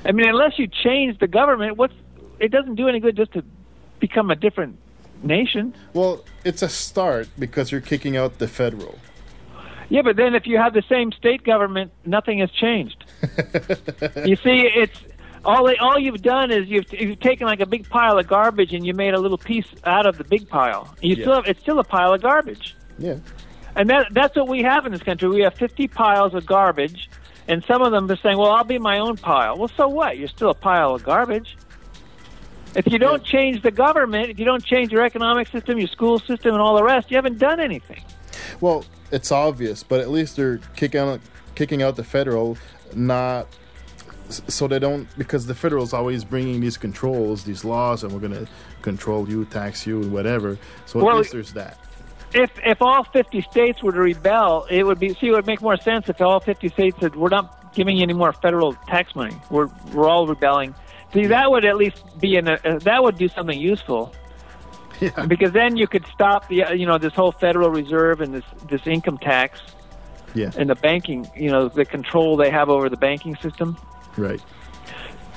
I 0.05 0.11
mean, 0.11 0.29
unless 0.29 0.57
you 0.57 0.67
change 0.67 1.19
the 1.19 1.27
government, 1.27 1.77
what's 1.77 1.93
it 2.39 2.49
doesn't 2.51 2.75
do 2.75 2.87
any 2.87 2.99
good 2.99 3.15
just 3.15 3.33
to 3.33 3.43
become 3.99 4.31
a 4.31 4.35
different 4.35 4.77
nation. 5.23 5.73
Well, 5.93 6.23
it's 6.43 6.61
a 6.61 6.69
start 6.69 7.27
because 7.37 7.71
you're 7.71 7.81
kicking 7.81 8.15
out 8.17 8.39
the 8.39 8.47
federal. 8.47 8.97
Yeah, 9.89 10.03
but 10.03 10.15
then 10.17 10.35
if 10.35 10.45
you 10.45 10.57
have 10.57 10.73
the 10.73 10.83
same 10.87 11.11
state 11.11 11.43
government, 11.43 11.91
nothing 12.05 12.39
has 12.39 12.51
changed. 12.51 13.03
you 14.25 14.35
see, 14.35 14.69
it's 14.75 14.99
all 15.43 15.65
they, 15.65 15.77
all 15.77 15.97
you've 15.97 16.21
done 16.21 16.51
is 16.51 16.67
you've 16.67 16.91
you've 16.93 17.19
taken 17.19 17.47
like 17.47 17.59
a 17.59 17.65
big 17.65 17.89
pile 17.89 18.17
of 18.19 18.27
garbage 18.27 18.71
and 18.73 18.85
you 18.85 18.93
made 18.93 19.13
a 19.13 19.19
little 19.19 19.37
piece 19.37 19.65
out 19.85 20.05
of 20.05 20.17
the 20.17 20.23
big 20.23 20.47
pile. 20.47 20.93
You 21.01 21.15
Yeah. 21.15 21.23
still 21.23 21.35
have, 21.35 21.45
it's 21.47 21.59
still 21.61 21.79
a 21.79 21.83
pile 21.83 22.13
of 22.13 22.21
garbage. 22.21 22.75
Yeah. 22.99 23.17
And 23.75 23.89
that 23.89 24.13
that's 24.13 24.35
what 24.35 24.47
we 24.47 24.61
have 24.61 24.85
in 24.85 24.91
this 24.91 25.01
country. 25.01 25.27
We 25.27 25.41
have 25.41 25.55
50 25.55 25.87
piles 25.87 26.33
of 26.33 26.45
garbage, 26.45 27.09
and 27.47 27.63
some 27.65 27.81
of 27.81 27.91
them 27.91 28.09
are 28.11 28.17
saying, 28.17 28.37
"Well, 28.37 28.51
I'll 28.51 28.63
be 28.63 28.77
my 28.79 28.99
own 28.99 29.17
pile." 29.17 29.57
Well, 29.57 29.71
so 29.75 29.87
what? 29.87 30.17
You're 30.17 30.27
still 30.27 30.49
a 30.51 30.55
pile 30.55 30.93
of 30.93 31.03
garbage. 31.03 31.55
If 32.75 32.91
you 32.91 32.99
don't 32.99 33.23
change 33.23 33.61
the 33.61 33.71
government, 33.71 34.29
if 34.29 34.39
you 34.39 34.45
don't 34.45 34.63
change 34.63 34.91
your 34.91 35.03
economic 35.03 35.47
system, 35.47 35.77
your 35.79 35.87
school 35.87 36.19
system, 36.19 36.53
and 36.53 36.61
all 36.61 36.75
the 36.75 36.83
rest, 36.83 37.09
you 37.09 37.17
haven't 37.17 37.39
done 37.39 37.59
anything. 37.59 38.01
Well, 38.61 38.85
it's 39.11 39.31
obvious, 39.31 39.83
but 39.83 39.99
at 39.99 40.09
least 40.09 40.35
they're 40.35 40.59
kicking 40.75 40.99
out, 41.01 41.21
kicking 41.55 41.81
out 41.81 41.95
the 41.95 42.03
federal, 42.03 42.57
not 42.93 43.47
so 44.29 44.67
they 44.67 44.79
don't 44.79 45.07
because 45.17 45.47
the 45.47 45.55
federal's 45.55 45.93
always 45.93 46.23
bringing 46.23 46.61
these 46.61 46.77
controls, 46.77 47.43
these 47.43 47.65
laws, 47.65 48.03
and 48.03 48.13
we're 48.13 48.19
gonna 48.19 48.47
control 48.81 49.27
you, 49.27 49.45
tax 49.45 49.87
you, 49.87 50.01
and 50.01 50.11
whatever. 50.11 50.57
So 50.85 50.99
at 50.99 51.05
Well, 51.05 51.17
least 51.17 51.31
there's 51.31 51.53
that. 51.53 51.77
If 52.33 52.51
if 52.63 52.81
all 52.81 53.03
50 53.05 53.41
states 53.41 53.81
were 53.81 53.91
to 53.91 53.99
rebel, 53.99 54.67
it 54.69 54.85
would 54.85 54.99
be 54.99 55.15
see 55.15 55.27
it 55.27 55.31
would 55.31 55.47
make 55.47 55.61
more 55.61 55.77
sense 55.77 56.09
if 56.09 56.21
all 56.21 56.39
50 56.39 56.69
states 56.69 56.97
said 56.99 57.15
we're 57.15 57.29
not 57.29 57.73
giving 57.73 57.97
you 57.97 58.03
any 58.03 58.13
more 58.13 58.33
federal 58.33 58.73
tax 58.73 59.15
money. 59.15 59.35
We're 59.49 59.69
we're 59.93 60.07
all 60.07 60.27
rebelling. 60.27 60.75
See, 61.13 61.25
that 61.27 61.49
would 61.49 61.65
at 61.65 61.75
least 61.77 62.03
be 62.19 62.35
in 62.35 62.47
a, 62.47 62.53
uh, 62.63 62.79
that 62.79 63.01
would 63.03 63.17
do 63.17 63.27
something 63.29 63.59
useful. 63.59 64.13
Yeah. 65.01 65.25
because 65.27 65.53
then 65.53 65.77
you 65.77 65.87
could 65.87 66.05
stop 66.13 66.49
the 66.49 66.65
uh, 66.65 66.73
you 66.73 66.85
know 66.85 66.97
this 66.97 67.13
whole 67.13 67.31
Federal 67.31 67.69
Reserve 67.69 68.19
and 68.19 68.33
this 68.33 68.43
this 68.69 68.85
income 68.85 69.17
tax 69.17 69.61
Yeah. 70.35 70.51
and 70.57 70.69
the 70.69 70.75
banking 70.75 71.25
you 71.37 71.49
know 71.49 71.69
the 71.69 71.85
control 71.85 72.35
they 72.35 72.49
have 72.49 72.67
over 72.69 72.89
the 72.89 72.97
banking 72.97 73.37
system. 73.37 73.77
Right. 74.17 74.41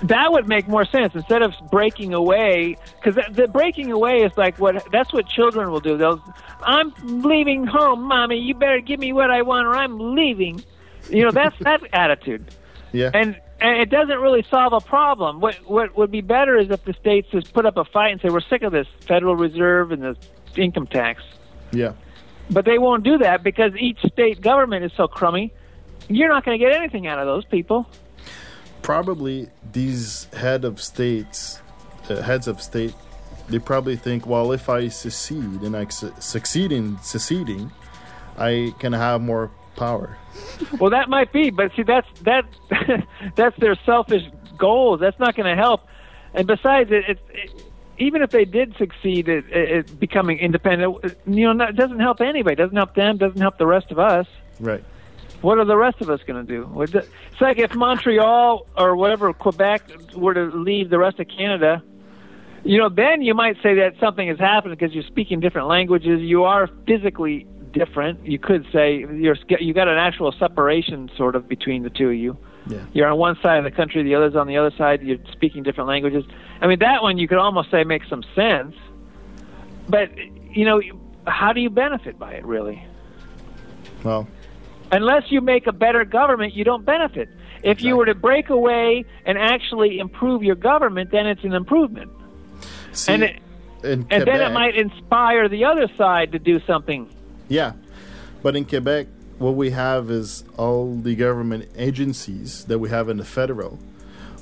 That 0.03 0.33
would 0.33 0.49
make 0.49 0.67
more 0.67 0.85
sense 0.85 1.15
instead 1.15 1.43
of 1.43 1.53
breaking 1.71 2.13
away 2.13 2.77
because 2.97 3.15
the, 3.15 3.33
the 3.43 3.47
breaking 3.47 3.93
away 3.93 4.23
is 4.25 4.33
like 4.37 4.59
what 4.59 4.85
that's 4.91 5.13
what 5.13 5.29
children 5.29 5.71
will 5.71 5.79
do. 5.79 5.97
They'll 5.97 6.21
I'm 6.65 6.93
leaving 7.23 7.65
home, 7.65 8.03
mommy. 8.03 8.39
You 8.39 8.55
better 8.57 8.81
give 8.81 8.99
me 8.99 9.13
what 9.13 9.31
I 9.31 9.43
want 9.43 9.69
or 9.69 9.77
I'm 9.77 10.17
leaving. 10.17 10.61
You 11.09 11.23
know 11.23 11.31
that's 11.31 11.57
that 11.61 11.83
attitude 11.93 12.53
Yeah. 12.91 13.13
and 13.15 13.41
and 13.63 13.81
it 13.81 13.91
doesn't 13.91 14.19
really 14.19 14.45
solve 14.51 14.73
a 14.73 14.81
problem. 14.81 15.41
What 15.41 15.55
what 15.69 15.97
would 15.97 16.11
be 16.11 16.21
better 16.21 16.59
is 16.59 16.71
if 16.71 16.85
the 16.85 16.93
states 16.95 17.29
just 17.31 17.53
put 17.55 17.65
up 17.65 17.77
a 17.77 17.85
fight 17.85 18.09
and 18.13 18.21
say 18.21 18.29
we're 18.29 18.41
sick 18.41 18.63
of 18.63 18.73
this 18.73 18.89
Federal 19.07 19.37
Reserve 19.37 19.93
and 19.93 20.03
the 20.03 20.17
income 20.57 20.87
tax. 20.87 21.23
yeah. 21.71 21.93
But 22.51 22.65
they 22.65 22.77
won't 22.77 23.05
do 23.05 23.19
that 23.19 23.43
because 23.45 23.73
each 23.79 24.01
state 24.01 24.41
government 24.41 24.85
is 24.85 24.93
so 24.97 25.07
crummy. 25.07 25.53
You're 26.09 26.29
not 26.29 26.45
going 26.45 26.59
to 26.59 26.63
get 26.65 26.75
anything 26.75 27.07
out 27.07 27.19
of 27.19 27.27
those 27.27 27.45
people. 27.45 27.89
Probably 28.83 29.49
these 29.73 30.25
head 30.35 30.65
of 30.65 30.83
states, 30.83 31.61
uh, 32.11 32.17
heads 32.21 32.49
of 32.49 32.61
state, 32.61 32.95
they 33.49 33.61
probably 33.61 33.97
think, 33.97 34.27
well, 34.27 34.51
if 34.51 34.69
I 34.69 34.89
secede 34.89 35.63
and 35.63 35.77
I 35.77 35.87
su- 35.87 36.13
succeed 36.19 36.73
in 36.73 36.99
seceding, 37.01 37.71
I 38.37 38.75
can 38.81 38.93
have 38.93 39.23
more 39.23 39.51
power. 39.77 40.17
Well, 40.79 40.91
that 40.91 41.09
might 41.09 41.33
be, 41.33 41.51
but 41.51 41.73
see, 41.75 41.83
that's 41.83 42.07
that 42.23 42.45
that's 43.37 43.59
their 43.59 43.77
selfish 43.87 44.23
goals. 44.59 45.01
That's 45.01 45.19
not 45.19 45.35
going 45.35 45.55
to 45.55 45.61
help. 45.61 45.87
And 46.35 46.47
besides, 46.47 46.91
it, 46.91 47.05
it, 47.09 47.19
it 47.31 47.65
even 47.99 48.23
if 48.23 48.31
they 48.31 48.45
did 48.45 48.77
succeed 48.77 49.29
at, 49.29 49.51
at 49.51 50.01
becoming 50.01 50.39
independent, 50.39 51.17
you 51.27 51.53
know, 51.53 51.65
it 51.65 51.77
doesn't 51.77 52.01
help 52.01 52.21
anybody. 52.21 52.55
It 52.55 52.57
doesn't 52.57 52.77
help 52.77 52.95
them. 52.95 53.19
Doesn't 53.19 53.41
help 53.41 53.59
the 53.59 53.67
rest 53.67 53.91
of 53.91 53.99
us. 53.99 54.27
Right. 54.59 54.83
What 55.41 55.59
are 55.59 55.65
the 55.65 55.77
rest 55.77 56.01
of 56.01 56.09
us 56.09 56.21
going 56.27 56.47
to 56.47 56.53
do? 56.53 56.83
It's 56.83 57.41
like 57.41 57.59
if 57.59 57.75
Montreal 57.75 58.67
or 58.77 58.97
whatever 58.97 59.33
Quebec 59.33 60.15
were 60.15 60.35
to 60.35 60.45
leave 60.45 60.89
the 60.89 60.99
rest 60.99 61.19
of 61.19 61.27
Canada. 61.29 61.83
You 62.65 62.79
know, 62.79 62.89
then 62.89 63.23
you 63.23 63.35
might 63.35 63.57
say 63.61 63.75
that 63.75 63.95
something 63.99 64.29
has 64.29 64.39
happened 64.39 64.79
because 64.79 64.95
you're 64.95 65.03
speaking 65.03 65.41
different 65.41 65.67
languages. 65.67 66.21
You 66.21 66.45
are 66.45 66.69
physically 66.87 67.49
different. 67.73 68.25
You 68.27 68.39
could 68.39 68.67
say 68.73 68.99
you're 68.99 69.37
you 69.61 69.73
got 69.75 69.89
an 69.89 69.99
actual 69.99 70.33
separation 70.33 71.11
sort 71.17 71.35
of 71.37 71.49
between 71.49 71.83
the 71.83 71.91
two 71.91 72.09
of 72.09 72.15
you. 72.15 72.37
Yeah. 72.67 72.85
You're 72.93 73.09
on 73.09 73.19
one 73.19 73.37
side 73.43 73.59
of 73.59 73.65
the 73.65 73.71
country, 73.71 74.03
the 74.03 74.15
other's 74.15 74.37
on 74.37 74.47
the 74.47 74.57
other 74.57 74.71
side. 74.77 75.03
You're 75.03 75.19
speaking 75.33 75.63
different 75.65 75.89
languages. 75.89 76.25
I 76.61 76.67
mean, 76.69 76.79
that 76.79 77.03
one 77.03 77.19
you 77.19 77.27
could 77.27 77.39
almost 77.39 77.71
say 77.71 77.83
makes 77.85 78.09
some 78.09 78.23
sense. 78.35 78.75
But 79.89 80.11
you 80.51 80.65
know, 80.65 80.81
how 81.27 81.53
do 81.53 81.61
you 81.61 81.71
benefit 81.71 82.19
by 82.19 82.35
it 82.35 82.45
really? 82.45 82.85
Well, 84.05 84.29
unless 84.93 85.31
you 85.31 85.41
make 85.41 85.67
a 85.67 85.73
better 85.73 86.05
government, 86.05 86.55
you 86.55 86.65
don't 86.65 86.85
benefit. 86.85 87.29
If 87.63 87.83
you 87.83 87.97
were 87.97 88.07
to 88.07 88.15
break 88.15 88.51
away 88.51 89.05
and 89.25 89.39
actually 89.39 89.99
improve 90.01 90.43
your 90.43 90.57
government, 90.57 91.11
then 91.13 91.27
it's 91.27 91.45
an 91.45 91.53
improvement. 91.53 92.11
see, 92.93 93.13
And 93.15 93.23
it- 93.23 93.43
And 93.85 94.05
then 94.11 94.41
it 94.41 94.53
might 94.53 94.77
inspire 94.77 95.49
the 95.49 95.65
other 95.65 95.89
side 95.99 96.31
to 96.33 96.39
do 96.39 96.61
something. 96.67 97.09
Yeah, 97.53 97.73
but 98.43 98.57
in 98.57 98.65
Quebec, 98.65 99.09
what 99.39 99.57
we 99.57 99.73
have 99.73 100.11
is 100.11 100.43
all 100.57 100.95
the 100.95 101.15
government 101.15 101.69
agencies 101.77 102.65
that 102.65 102.79
we 102.79 102.89
have 102.89 103.11
in 103.11 103.19
the 103.19 103.27
federal. 103.27 103.79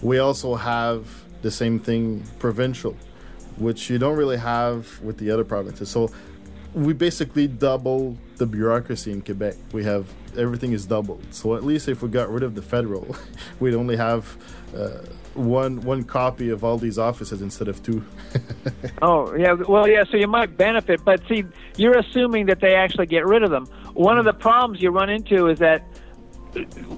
We 0.00 0.20
also 0.20 0.54
have 0.54 1.08
the 1.42 1.50
same 1.50 1.80
thing 1.80 2.22
provincial, 2.38 2.96
which 3.56 3.90
you 3.90 3.98
don't 3.98 4.16
really 4.16 4.36
have 4.36 5.00
with 5.02 5.18
the 5.18 5.28
other 5.32 5.42
provinces. 5.42 5.88
So 5.88 6.12
we 6.72 6.92
basically 6.92 7.48
double 7.48 8.16
the 8.36 8.46
bureaucracy 8.46 9.10
in 9.10 9.22
Quebec. 9.22 9.56
We 9.72 9.82
have 9.82 10.06
everything 10.36 10.70
is 10.70 10.86
doubled. 10.86 11.24
So 11.32 11.56
at 11.56 11.64
least 11.64 11.88
if 11.88 12.02
we 12.02 12.10
got 12.10 12.30
rid 12.30 12.44
of 12.44 12.54
the 12.54 12.62
federal, 12.62 13.16
we'd 13.58 13.74
only 13.74 13.96
have 13.96 14.36
uh, 14.72 14.98
one 15.34 15.80
one 15.82 16.02
copy 16.04 16.50
of 16.50 16.64
all 16.64 16.76
these 16.76 16.98
offices 16.98 17.42
instead 17.42 17.68
of 17.68 17.82
two. 17.82 18.04
Oh, 19.02 19.34
yeah. 19.34 19.54
Well, 19.54 19.88
yeah, 19.88 20.04
so 20.10 20.18
you 20.18 20.26
might 20.28 20.58
benefit, 20.58 21.02
but 21.04 21.26
see, 21.26 21.44
you're 21.76 21.98
assuming 21.98 22.46
that 22.46 22.60
they 22.60 22.74
actually 22.74 23.06
get 23.06 23.24
rid 23.24 23.42
of 23.42 23.50
them. 23.50 23.64
One 23.94 24.18
of 24.18 24.26
the 24.26 24.34
problems 24.34 24.82
you 24.82 24.90
run 24.90 25.08
into 25.08 25.48
is 25.48 25.58
that 25.60 25.82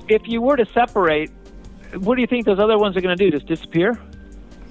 if 0.09 0.27
you 0.27 0.43
were 0.43 0.57
to 0.57 0.67
separate, 0.67 1.31
what 1.99 2.17
do 2.17 2.21
you 2.21 2.27
think 2.27 2.45
those 2.45 2.59
other 2.59 2.77
ones 2.77 2.97
are 2.97 3.01
going 3.01 3.17
to 3.17 3.25
do? 3.25 3.31
Just 3.31 3.47
disappear? 3.47 3.97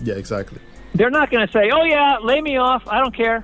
yeah, 0.04 0.16
exactly. 0.16 0.60
They're 0.94 1.10
not 1.10 1.32
going 1.32 1.46
to 1.48 1.54
say, 1.54 1.70
"Oh 1.72 1.84
yeah, 1.84 2.18
lay 2.22 2.42
me 2.42 2.58
off. 2.58 2.84
I 2.88 3.00
don't 3.00 3.16
care." 3.16 3.44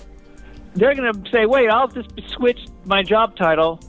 They're 0.75 0.93
going 0.95 1.13
to 1.13 1.31
say, 1.31 1.45
"Wait, 1.45 1.69
I'll 1.69 1.87
just 1.87 2.09
switch 2.29 2.59
my 2.85 3.03
job 3.03 3.37
title. 3.37 3.79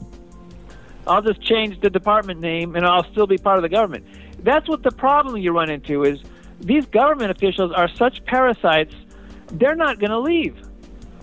I'll 1.05 1.21
just 1.21 1.41
change 1.41 1.81
the 1.81 1.89
department 1.89 2.39
name, 2.39 2.75
and 2.75 2.85
I'll 2.85 3.09
still 3.11 3.27
be 3.27 3.37
part 3.37 3.57
of 3.57 3.63
the 3.63 3.69
government." 3.69 4.05
That's 4.43 4.67
what 4.67 4.83
the 4.83 4.91
problem 4.91 5.37
you 5.37 5.51
run 5.51 5.69
into 5.69 6.03
is 6.03 6.21
these 6.59 6.85
government 6.85 7.31
officials 7.31 7.71
are 7.71 7.87
such 7.87 8.23
parasites. 8.25 8.93
They're 9.51 9.75
not 9.75 9.99
going 9.99 10.11
to 10.11 10.19
leave. 10.19 10.57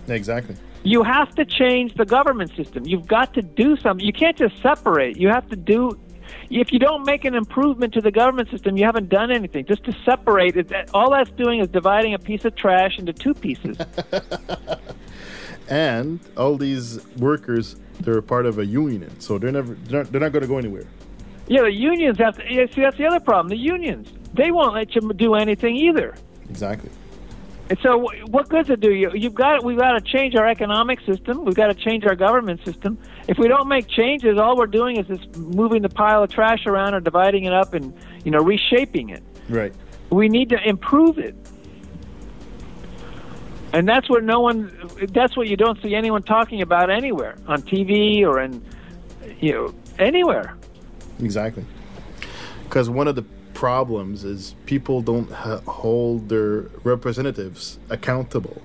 Exactly. 0.08 0.56
You 0.82 1.02
have 1.02 1.34
to 1.34 1.44
change 1.44 1.94
the 1.94 2.04
government 2.04 2.54
system. 2.54 2.86
You've 2.86 3.08
got 3.08 3.34
to 3.34 3.42
do 3.42 3.76
something. 3.76 4.06
You 4.06 4.12
can't 4.12 4.36
just 4.36 4.60
separate. 4.62 5.16
You 5.16 5.28
have 5.28 5.48
to 5.50 5.56
do. 5.56 5.98
If 6.48 6.72
you 6.72 6.78
don't 6.78 7.04
make 7.04 7.24
an 7.24 7.34
improvement 7.34 7.92
to 7.94 8.00
the 8.00 8.12
government 8.12 8.50
system, 8.50 8.76
you 8.76 8.84
haven't 8.84 9.08
done 9.08 9.32
anything. 9.32 9.64
Just 9.64 9.84
to 9.84 9.92
separate 10.04 10.56
it, 10.56 10.72
all 10.94 11.10
that's 11.10 11.30
doing 11.30 11.60
is 11.60 11.68
dividing 11.68 12.14
a 12.14 12.18
piece 12.18 12.44
of 12.44 12.54
trash 12.54 12.98
into 12.98 13.12
two 13.12 13.34
pieces. 13.34 13.76
and 15.68 16.20
all 16.36 16.56
these 16.56 17.04
workers 17.16 17.76
they're 18.00 18.22
part 18.22 18.46
of 18.46 18.58
a 18.58 18.66
union 18.66 19.18
so 19.20 19.38
they're 19.38 19.52
never 19.52 19.74
they're 19.74 20.02
not, 20.02 20.12
they're 20.12 20.20
not 20.20 20.32
going 20.32 20.42
to 20.42 20.48
go 20.48 20.58
anywhere 20.58 20.86
yeah, 21.48 21.62
the 21.62 21.72
unions 21.72 22.18
have 22.18 22.36
to. 22.36 22.42
Yeah, 22.52 22.66
see, 22.74 22.82
that's 22.82 22.96
the 22.96 23.06
other 23.06 23.20
problem. 23.20 23.48
The 23.48 23.56
unions 23.56 24.08
they 24.34 24.50
won't 24.50 24.74
let 24.74 24.94
you 24.94 25.12
do 25.14 25.34
anything 25.34 25.76
either. 25.76 26.14
exactly 26.50 26.90
And 27.68 27.78
so, 27.82 28.08
what 28.26 28.48
good 28.48 28.66
does 28.66 28.74
it 28.74 28.80
do 28.80 28.92
you? 28.92 29.10
You've 29.12 29.34
got 29.34 29.64
we've 29.64 29.78
got 29.78 29.92
to 29.92 30.00
change 30.00 30.36
our 30.36 30.46
economic 30.46 31.00
system. 31.00 31.44
We've 31.44 31.54
got 31.54 31.66
to 31.66 31.74
change 31.74 32.04
our 32.04 32.14
government 32.14 32.64
system. 32.64 32.96
If 33.26 33.38
we 33.38 33.48
don't 33.48 33.66
make 33.66 33.88
changes, 33.88 34.38
all 34.38 34.56
we're 34.56 34.66
doing 34.66 34.96
is 34.96 35.06
just 35.06 35.36
moving 35.36 35.82
the 35.82 35.88
pile 35.88 36.22
of 36.22 36.30
trash 36.30 36.66
around 36.66 36.94
or 36.94 37.00
dividing 37.00 37.44
it 37.44 37.52
up 37.52 37.74
and 37.74 37.92
you 38.24 38.30
know 38.30 38.38
reshaping 38.38 39.10
it. 39.10 39.22
right 39.48 39.74
We 40.10 40.28
need 40.28 40.48
to 40.50 40.68
improve 40.68 41.18
it. 41.18 41.34
And 43.72 43.88
that's 43.88 44.08
what 44.08 44.22
no 44.22 44.40
one 44.40 44.70
that's 45.12 45.36
what 45.36 45.48
you 45.48 45.56
don't 45.56 45.80
see 45.82 45.94
anyone 45.94 46.22
talking 46.22 46.62
about 46.62 46.88
anywhere 46.88 47.36
on 47.48 47.62
TV 47.62 48.22
or 48.22 48.40
in 48.40 48.64
you 49.40 49.52
know 49.52 49.74
anywhere. 49.98 50.56
Exactly 51.20 51.64
because 52.64 52.88
one 52.90 53.08
of 53.08 53.14
the 53.14 53.24
problems 53.54 54.24
is 54.24 54.54
people 54.66 55.00
don't 55.00 55.30
ha- 55.32 55.60
hold 55.66 56.28
their 56.28 56.62
representatives 56.84 57.78
accountable 57.88 58.60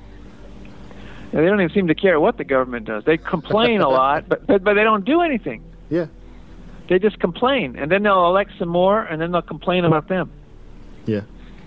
And 1.31 1.41
they 1.43 1.45
don't 1.49 1.61
even 1.61 1.73
seem 1.73 1.87
to 1.87 1.95
care 1.95 2.19
what 2.19 2.35
the 2.37 2.43
government 2.43 2.87
does. 2.87 3.05
They 3.05 3.17
complain 3.17 3.79
a 3.81 3.87
lot, 4.01 4.27
but, 4.27 4.45
but 4.47 4.63
but 4.65 4.73
they 4.73 4.83
don't 4.83 5.05
do 5.05 5.21
anything. 5.21 5.63
yeah 5.89 6.07
They 6.89 6.99
just 6.99 7.19
complain, 7.19 7.77
and 7.77 7.89
then 7.89 8.03
they'll 8.03 8.25
elect 8.25 8.51
some 8.59 8.67
more, 8.67 9.01
and 9.03 9.21
then 9.21 9.31
they'll 9.31 9.41
complain 9.55 9.85
about 9.85 10.09
them. 10.09 10.29
yeah 11.05 11.21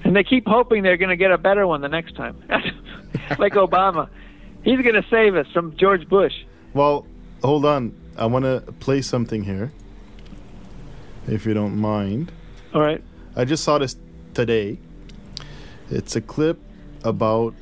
And 0.04 0.14
they 0.14 0.22
keep 0.24 0.46
hoping 0.46 0.82
they're 0.82 0.98
going 0.98 1.08
to 1.08 1.16
get 1.16 1.30
a 1.32 1.38
better 1.38 1.66
one 1.66 1.80
the 1.80 1.88
next 1.88 2.14
time, 2.16 2.36
like 3.38 3.54
Obama. 3.54 4.08
He's 4.64 4.80
going 4.82 5.00
to 5.02 5.06
save 5.08 5.34
us 5.34 5.46
from 5.54 5.74
George 5.76 6.06
Bush. 6.08 6.34
well 6.74 7.06
hold 7.42 7.64
on 7.66 7.92
i 8.16 8.24
want 8.26 8.44
to 8.44 8.60
play 8.80 9.00
something 9.02 9.44
here 9.44 9.70
if 11.26 11.46
you 11.46 11.54
don't 11.54 11.76
mind 11.76 12.32
All 12.74 12.80
right. 12.80 13.02
I 13.36 13.44
just 13.44 13.64
saw 13.64 13.78
this 13.78 13.96
today. 14.34 14.78
It's 15.90 16.16
a 16.16 16.20
clip 16.20 16.58
about. 17.04 17.54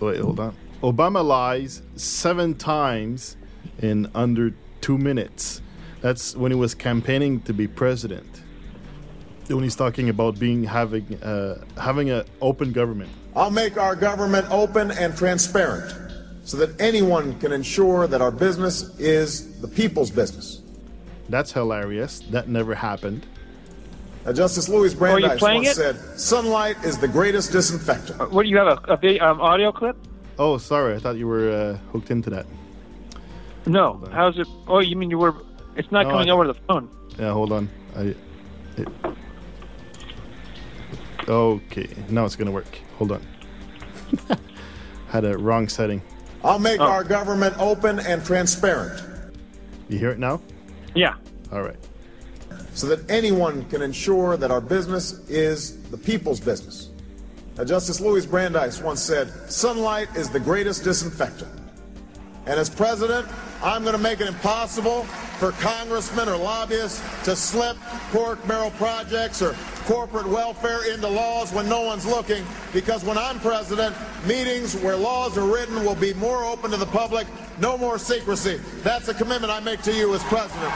Wait, 0.00 0.20
hold 0.20 0.40
on. 0.40 0.56
Obama 0.82 1.24
lies 1.24 1.82
seven 1.96 2.54
times 2.54 3.36
in 3.80 4.10
under 4.14 4.54
two 4.80 4.98
minutes. 4.98 5.60
That's 6.00 6.36
when 6.36 6.52
he 6.52 6.56
was 6.58 6.74
campaigning 6.74 7.40
to 7.42 7.52
be 7.52 7.66
president. 7.66 8.42
When 9.48 9.62
he's 9.62 9.76
talking 9.76 10.08
about 10.08 10.38
being 10.38 10.64
having 10.64 11.22
uh, 11.22 11.64
having 11.80 12.10
an 12.10 12.24
open 12.40 12.72
government. 12.72 13.10
I'll 13.34 13.50
make 13.50 13.76
our 13.76 13.94
government 13.94 14.46
open 14.50 14.90
and 14.90 15.16
transparent 15.16 15.94
so 16.44 16.56
that 16.58 16.80
anyone 16.80 17.38
can 17.38 17.52
ensure 17.52 18.06
that 18.06 18.20
our 18.20 18.30
business 18.30 18.98
is 18.98 19.60
the 19.60 19.68
people's 19.68 20.10
business. 20.10 20.62
That's 21.28 21.52
hilarious. 21.52 22.20
That 22.30 22.48
never 22.48 22.74
happened. 22.74 23.26
Now, 24.24 24.32
Justice 24.32 24.68
Louis 24.68 24.92
you 24.92 24.98
Brandeis 24.98 25.38
playing 25.38 25.64
once 25.64 25.78
it? 25.78 25.96
said, 25.96 26.18
"Sunlight 26.18 26.76
is 26.84 26.98
the 26.98 27.08
greatest 27.08 27.52
disinfectant." 27.52 28.30
What 28.32 28.42
do 28.44 28.48
you 28.48 28.56
have 28.58 28.66
a, 28.68 28.92
a 28.92 28.96
video, 28.96 29.24
um, 29.24 29.40
audio 29.40 29.70
clip? 29.72 29.96
Oh, 30.38 30.58
sorry. 30.58 30.94
I 30.94 30.98
thought 30.98 31.16
you 31.16 31.26
were 31.28 31.50
uh, 31.50 31.76
hooked 31.92 32.10
into 32.10 32.30
that. 32.30 32.46
No. 33.66 34.02
How's 34.12 34.38
it? 34.38 34.46
Oh, 34.68 34.80
you 34.80 34.96
mean 34.96 35.10
you 35.10 35.18
were? 35.18 35.34
It's 35.76 35.90
not 35.92 36.04
No, 36.06 36.12
coming 36.12 36.30
I- 36.30 36.32
over 36.32 36.46
the 36.46 36.54
phone. 36.54 36.88
Yeah, 37.18 37.32
hold 37.32 37.52
on. 37.52 37.68
I. 37.96 38.14
It, 38.76 38.88
okay, 41.28 41.88
now 42.08 42.24
it's 42.24 42.36
gonna 42.36 42.50
work. 42.50 42.78
Hold 42.98 43.12
on. 43.12 43.26
Had 45.08 45.24
a 45.24 45.36
wrong 45.38 45.68
setting. 45.68 46.02
I'll 46.44 46.58
make 46.58 46.80
Oh. 46.80 46.84
our 46.84 47.02
government 47.04 47.56
open 47.58 47.98
and 48.00 48.24
transparent 48.24 49.02
You 49.88 49.98
hear 49.98 50.10
it 50.10 50.18
now? 50.18 50.40
Yeah. 50.96 51.14
All 51.52 51.62
right. 51.62 51.76
so 52.74 52.86
that 52.88 53.08
anyone 53.10 53.64
can 53.66 53.82
ensure 53.82 54.36
that 54.36 54.50
our 54.50 54.60
business 54.60 55.28
is 55.28 55.76
the 55.90 55.96
people's 55.96 56.40
business. 56.40 56.90
Now, 57.56 57.64
Justice 57.64 58.00
Louis 58.00 58.26
Brandeis 58.26 58.80
once 58.82 59.00
said, 59.00 59.30
"Sunlight 59.50 60.08
is 60.16 60.28
the 60.28 60.40
greatest 60.40 60.84
disinfectant." 60.84 61.50
And 62.46 62.60
as 62.60 62.70
president, 62.70 63.26
I'm 63.60 63.82
going 63.82 63.96
to 63.96 64.02
make 64.02 64.20
it 64.20 64.28
impossible 64.28 65.02
for 65.38 65.50
congressmen 65.52 66.28
or 66.28 66.36
lobbyists 66.36 67.02
to 67.24 67.34
slip 67.34 67.76
pork 68.12 68.46
barrel 68.46 68.70
projects 68.72 69.42
or 69.42 69.56
corporate 69.86 70.26
welfare 70.28 70.92
into 70.92 71.08
laws 71.08 71.52
when 71.52 71.68
no 71.68 71.82
one's 71.82 72.06
looking. 72.06 72.44
Because 72.72 73.04
when 73.04 73.18
I'm 73.18 73.40
president, 73.40 73.96
meetings 74.26 74.76
where 74.76 74.96
laws 74.96 75.36
are 75.36 75.46
written 75.46 75.84
will 75.84 75.96
be 75.96 76.14
more 76.14 76.44
open 76.44 76.70
to 76.70 76.76
the 76.76 76.86
public, 76.86 77.26
no 77.58 77.76
more 77.76 77.98
secrecy. 77.98 78.60
That's 78.82 79.08
a 79.08 79.14
commitment 79.14 79.52
I 79.52 79.58
make 79.58 79.82
to 79.82 79.92
you 79.92 80.14
as 80.14 80.22
president. 80.24 80.72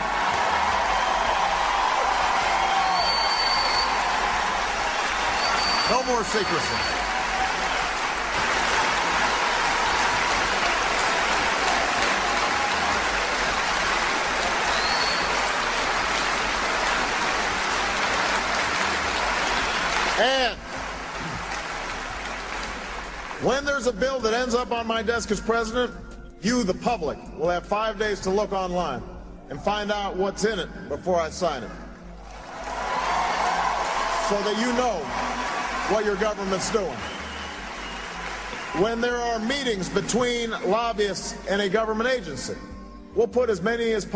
No 5.90 6.02
more 6.04 6.24
secrecy. 6.24 6.99
And 20.20 20.54
when 23.42 23.64
there's 23.64 23.86
a 23.86 23.92
bill 23.92 24.20
that 24.20 24.34
ends 24.34 24.54
up 24.54 24.70
on 24.70 24.86
my 24.86 25.02
desk 25.02 25.30
as 25.30 25.40
president, 25.40 25.94
you, 26.42 26.62
the 26.62 26.74
public, 26.74 27.18
will 27.38 27.48
have 27.48 27.64
five 27.64 27.98
days 27.98 28.20
to 28.20 28.30
look 28.30 28.52
online 28.52 29.02
and 29.48 29.58
find 29.62 29.90
out 29.90 30.16
what's 30.16 30.44
in 30.44 30.58
it 30.58 30.68
before 30.90 31.18
I 31.18 31.30
sign 31.30 31.62
it. 31.62 31.70
So 34.28 34.36
that 34.42 34.56
you 34.60 34.72
know 34.74 34.98
what 35.88 36.04
your 36.04 36.16
government's 36.16 36.70
doing. 36.70 36.98
When 38.78 39.00
there 39.00 39.16
are 39.16 39.38
meetings 39.38 39.88
between 39.88 40.50
lobbyists 40.66 41.34
and 41.48 41.62
a 41.62 41.68
government 41.68 42.10
agency, 42.10 42.56
we'll 43.14 43.26
put 43.26 43.48
as 43.48 43.62
many 43.62 43.92
as 43.92 44.06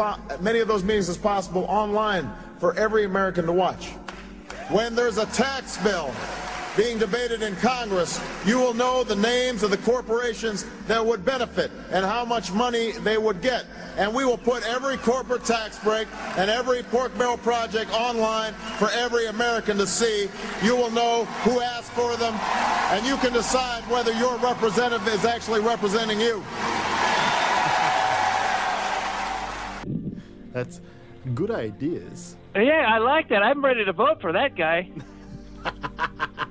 many 0.40 0.58
of 0.58 0.68
those 0.68 0.84
meetings 0.84 1.08
as 1.08 1.16
possible 1.16 1.64
online 1.64 2.30
for 2.60 2.74
every 2.78 3.06
American 3.06 3.46
to 3.46 3.52
watch. 3.52 3.94
When 4.70 4.94
there's 4.94 5.18
a 5.18 5.26
tax 5.26 5.76
bill 5.78 6.10
being 6.74 6.98
debated 6.98 7.42
in 7.42 7.54
Congress, 7.56 8.18
you 8.46 8.58
will 8.58 8.72
know 8.72 9.04
the 9.04 9.14
names 9.14 9.62
of 9.62 9.70
the 9.70 9.76
corporations 9.78 10.64
that 10.88 11.04
would 11.04 11.24
benefit 11.24 11.70
and 11.90 12.04
how 12.04 12.24
much 12.24 12.50
money 12.50 12.92
they 12.92 13.18
would 13.18 13.42
get. 13.42 13.66
And 13.96 14.12
we 14.12 14.24
will 14.24 14.38
put 14.38 14.64
every 14.64 14.96
corporate 14.96 15.44
tax 15.44 15.78
break 15.78 16.08
and 16.36 16.50
every 16.50 16.82
pork 16.82 17.16
barrel 17.16 17.36
project 17.36 17.92
online 17.92 18.54
for 18.78 18.90
every 18.90 19.26
American 19.26 19.76
to 19.76 19.86
see. 19.86 20.28
You 20.62 20.74
will 20.76 20.90
know 20.90 21.26
who 21.44 21.60
asked 21.60 21.92
for 21.92 22.16
them, 22.16 22.34
and 22.90 23.06
you 23.06 23.16
can 23.18 23.32
decide 23.32 23.82
whether 23.90 24.12
your 24.14 24.36
representative 24.38 25.06
is 25.08 25.24
actually 25.24 25.60
representing 25.60 26.18
you. 26.18 26.42
That's 30.52 30.80
good 31.34 31.50
ideas. 31.50 32.36
Yeah, 32.54 32.86
I 32.88 32.98
like 32.98 33.28
that. 33.30 33.42
I'm 33.42 33.64
ready 33.64 33.84
to 33.84 33.92
vote 33.92 34.20
for 34.20 34.32
that 34.32 34.56
guy. 34.56 34.90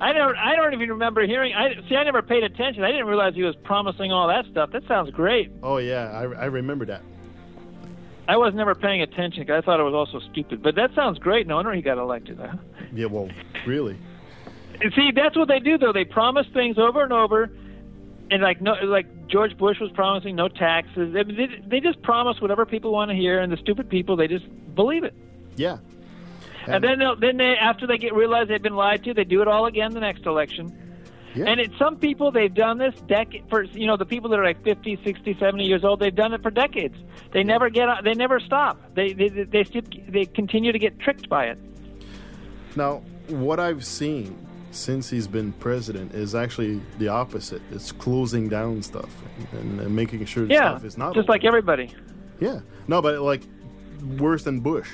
I 0.01 0.11
don't. 0.11 0.35
I 0.35 0.55
don't 0.55 0.73
even 0.73 0.89
remember 0.89 1.25
hearing. 1.25 1.53
I 1.53 1.75
see. 1.87 1.95
I 1.95 2.03
never 2.03 2.21
paid 2.21 2.43
attention. 2.43 2.83
I 2.83 2.91
didn't 2.91 3.07
realize 3.07 3.35
he 3.35 3.43
was 3.43 3.55
promising 3.63 4.11
all 4.11 4.27
that 4.27 4.45
stuff. 4.51 4.71
That 4.71 4.85
sounds 4.87 5.11
great. 5.11 5.51
Oh 5.61 5.77
yeah, 5.77 6.11
I, 6.11 6.23
I 6.23 6.45
remember 6.45 6.85
that. 6.87 7.03
I 8.27 8.37
was 8.37 8.53
never 8.53 8.73
paying 8.73 9.01
attention 9.01 9.49
I 9.51 9.59
thought 9.61 9.79
it 9.79 9.83
was 9.83 9.93
also 9.93 10.19
stupid. 10.31 10.63
But 10.63 10.75
that 10.75 10.95
sounds 10.95 11.19
great. 11.19 11.45
No 11.45 11.57
wonder 11.57 11.73
he 11.73 11.81
got 11.81 11.97
elected. 11.97 12.39
Huh? 12.39 12.55
Yeah, 12.93 13.07
well, 13.07 13.29
really. 13.65 13.97
See, 14.95 15.11
that's 15.11 15.35
what 15.35 15.47
they 15.47 15.59
do 15.59 15.77
though. 15.77 15.93
They 15.93 16.05
promise 16.05 16.47
things 16.53 16.77
over 16.77 17.03
and 17.03 17.13
over, 17.13 17.49
and 18.31 18.41
like 18.41 18.61
no, 18.61 18.73
like 18.83 19.27
George 19.27 19.57
Bush 19.57 19.79
was 19.79 19.91
promising 19.91 20.35
no 20.35 20.47
taxes. 20.47 21.13
They, 21.13 21.23
they, 21.23 21.47
they 21.65 21.79
just 21.79 22.01
promise 22.01 22.41
whatever 22.41 22.65
people 22.65 22.91
want 22.91 23.09
to 23.11 23.15
hear, 23.15 23.39
and 23.39 23.51
the 23.51 23.57
stupid 23.57 23.89
people 23.89 24.15
they 24.15 24.27
just 24.27 24.45
believe 24.75 25.03
it. 25.03 25.13
Yeah. 25.55 25.77
And 26.67 26.83
then 26.83 26.99
they'll, 26.99 27.15
then 27.15 27.37
they 27.37 27.55
after 27.55 27.87
they 27.87 27.97
get 27.97 28.13
realize 28.13 28.47
they've 28.47 28.61
been 28.61 28.75
lied 28.75 29.03
to, 29.05 29.13
they 29.13 29.23
do 29.23 29.41
it 29.41 29.47
all 29.47 29.65
again 29.65 29.93
the 29.93 29.99
next 29.99 30.25
election. 30.25 30.77
Yeah. 31.35 31.45
And 31.45 31.59
it's 31.59 31.75
some 31.77 31.97
people 31.97 32.31
they've 32.31 32.53
done 32.53 32.77
this 32.77 32.93
decade 33.07 33.45
for 33.49 33.63
you 33.63 33.87
know 33.87 33.97
the 33.97 34.05
people 34.05 34.29
that 34.29 34.39
are 34.39 34.43
like 34.43 34.63
50, 34.63 34.99
60, 35.03 35.37
70 35.39 35.63
years 35.65 35.83
old. 35.83 35.99
They've 35.99 36.13
done 36.13 36.33
it 36.33 36.43
for 36.43 36.51
decades. 36.51 36.95
They 37.31 37.43
never 37.43 37.69
get 37.69 38.03
they 38.03 38.13
never 38.13 38.39
stop. 38.39 38.79
They 38.93 39.13
they 39.13 39.29
they 39.29 39.63
they, 39.63 39.81
they 40.07 40.25
continue 40.25 40.71
to 40.71 40.79
get 40.79 40.99
tricked 40.99 41.29
by 41.29 41.45
it. 41.45 41.59
Now, 42.75 43.01
what 43.27 43.59
I've 43.59 43.85
seen 43.85 44.37
since 44.71 45.09
he's 45.09 45.27
been 45.27 45.53
president 45.53 46.13
is 46.13 46.35
actually 46.35 46.81
the 46.97 47.07
opposite. 47.07 47.61
It's 47.71 47.91
closing 47.91 48.49
down 48.49 48.81
stuff 48.81 49.09
and, 49.53 49.79
and 49.79 49.95
making 49.95 50.25
sure 50.25 50.45
Yeah, 50.45 50.71
stuff 50.71 50.85
is 50.85 50.97
not 50.97 51.13
just 51.13 51.29
like 51.29 51.45
everybody. 51.45 51.91
Yeah. 52.39 52.59
No, 52.87 53.01
but 53.01 53.21
like 53.21 53.43
worse 54.17 54.43
than 54.43 54.59
Bush. 54.59 54.89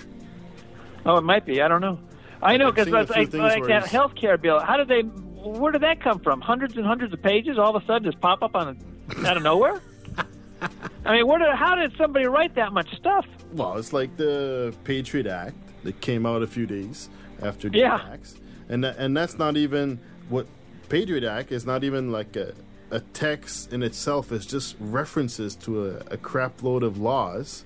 Oh, 1.06 1.18
it 1.18 1.24
might 1.24 1.46
be. 1.46 1.62
I 1.62 1.68
don't 1.68 1.82
know. 1.82 2.00
I 2.42 2.58
know 2.58 2.72
because 2.72 2.88
like, 2.90 3.10
like 3.34 3.66
that 3.68 3.88
health 3.88 4.16
care 4.16 4.38
bill. 4.38 4.60
How 4.60 4.78
did 4.78 4.88
they? 4.88 5.02
Where 5.02 5.72
did 5.72 5.82
that 5.82 6.02
come 6.02 6.20
from? 6.20 6.42
Hundreds 6.42 6.76
and 6.78 6.86
hundreds 6.86 7.14
of 7.14 7.22
pages 7.22 7.58
all 7.58 7.76
of 7.76 7.82
a 7.82 7.86
sudden 7.86 8.04
just 8.04 8.20
pop 8.22 8.42
up 8.44 8.56
on 8.56 8.78
out 9.26 9.38
of 9.38 9.44
nowhere. 9.44 9.82
I 11.06 11.14
mean, 11.14 11.28
where 11.28 11.40
did? 11.40 11.54
How 11.56 11.76
did 11.76 11.96
somebody 11.98 12.26
write 12.26 12.56
that 12.56 12.74
much 12.74 12.94
stuff? 12.96 13.26
Well, 13.54 13.78
it's 13.78 13.94
like 13.94 14.16
the 14.18 14.74
Patriot 14.84 15.28
Act 15.28 15.56
that 15.84 16.00
came 16.02 16.26
out 16.26 16.44
a 16.44 16.48
few 16.48 16.66
days 16.66 17.10
after 17.42 17.70
the 17.70 17.80
Yeah. 17.80 17.96
attacks, 17.96 18.36
and 18.68 18.84
tha- 18.84 18.96
and 18.98 19.16
that's 19.16 19.38
not 19.38 19.56
even 19.58 20.00
what 20.28 20.46
Patriot 20.90 21.24
Act 21.24 21.52
is. 21.52 21.66
Not 21.66 21.84
even 21.84 22.12
like 22.12 22.36
a 22.36 22.54
a 22.92 23.00
text 23.00 23.72
in 23.72 23.84
itself. 23.84 24.32
It's 24.32 24.46
just 24.46 24.76
references 24.80 25.56
to 25.58 25.90
a, 25.90 25.96
a 26.12 26.18
crap 26.18 26.64
load 26.64 26.84
of 26.84 26.98
laws 26.98 27.64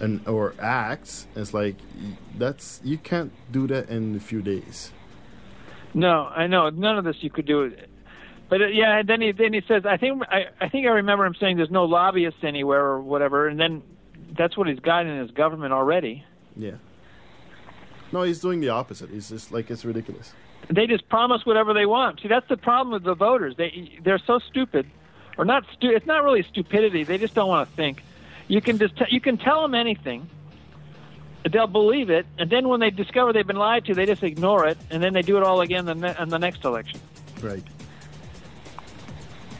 and 0.00 0.26
or 0.28 0.54
acts. 0.58 1.26
It's 1.36 1.52
like 1.54 1.76
that's 2.36 2.80
you 2.84 2.98
can't 2.98 3.32
do 3.50 3.66
that 3.68 3.88
in 3.88 4.14
a 4.16 4.20
few 4.20 4.42
days. 4.42 4.92
No, 5.94 6.26
I 6.26 6.46
know 6.46 6.68
none 6.70 6.98
of 6.98 7.04
this 7.04 7.16
you 7.20 7.30
could 7.30 7.46
do. 7.46 7.62
it, 7.62 7.88
But 8.48 8.60
uh, 8.62 8.66
yeah, 8.66 9.02
then 9.02 9.20
he 9.20 9.32
then 9.32 9.52
he 9.52 9.62
says, 9.66 9.86
I 9.86 9.96
think 9.96 10.22
I, 10.30 10.46
I 10.60 10.68
think 10.68 10.86
I 10.86 10.90
remember 10.90 11.24
him 11.24 11.34
saying 11.40 11.56
there's 11.56 11.70
no 11.70 11.84
lobbyists 11.84 12.40
anywhere 12.44 12.84
or 12.84 13.00
whatever, 13.00 13.48
and 13.48 13.58
then 13.58 13.82
that's 14.36 14.56
what 14.56 14.68
he's 14.68 14.78
got 14.80 15.06
in 15.06 15.18
his 15.18 15.30
government 15.30 15.72
already. 15.72 16.24
Yeah. 16.56 16.72
No, 18.12 18.22
he's 18.22 18.40
doing 18.40 18.60
the 18.60 18.68
opposite. 18.68 19.10
He's 19.10 19.28
just 19.30 19.52
like 19.52 19.70
it's 19.70 19.84
ridiculous. 19.84 20.32
They 20.68 20.86
just 20.86 21.08
promise 21.08 21.46
whatever 21.46 21.72
they 21.74 21.86
want. 21.86 22.20
See, 22.20 22.28
that's 22.28 22.48
the 22.48 22.56
problem 22.56 22.92
with 22.92 23.04
the 23.04 23.14
voters. 23.14 23.54
They 23.56 23.98
they're 24.04 24.18
so 24.26 24.38
stupid, 24.38 24.86
or 25.38 25.44
not 25.44 25.64
stu- 25.72 25.90
It's 25.90 26.06
not 26.06 26.22
really 26.24 26.42
stupidity. 26.42 27.04
They 27.04 27.18
just 27.18 27.34
don't 27.34 27.48
want 27.48 27.68
to 27.70 27.76
think. 27.76 28.02
You 28.48 28.60
can 28.60 28.78
just 28.78 28.96
t- 28.96 29.04
you 29.10 29.20
can 29.20 29.38
tell 29.38 29.62
them 29.62 29.74
anything. 29.74 30.28
They'll 31.50 31.66
believe 31.66 32.10
it, 32.10 32.26
and 32.38 32.50
then 32.50 32.68
when 32.68 32.80
they 32.80 32.90
discover 32.90 33.32
they've 33.32 33.46
been 33.46 33.56
lied 33.56 33.84
to, 33.86 33.94
they 33.94 34.04
just 34.06 34.22
ignore 34.22 34.66
it, 34.66 34.78
and 34.90 35.02
then 35.02 35.12
they 35.12 35.22
do 35.22 35.36
it 35.36 35.42
all 35.44 35.60
again 35.60 35.84
the 35.84 35.94
ne- 35.94 36.14
in 36.20 36.28
the 36.28 36.38
next 36.38 36.64
election. 36.64 37.00
Right. 37.40 37.62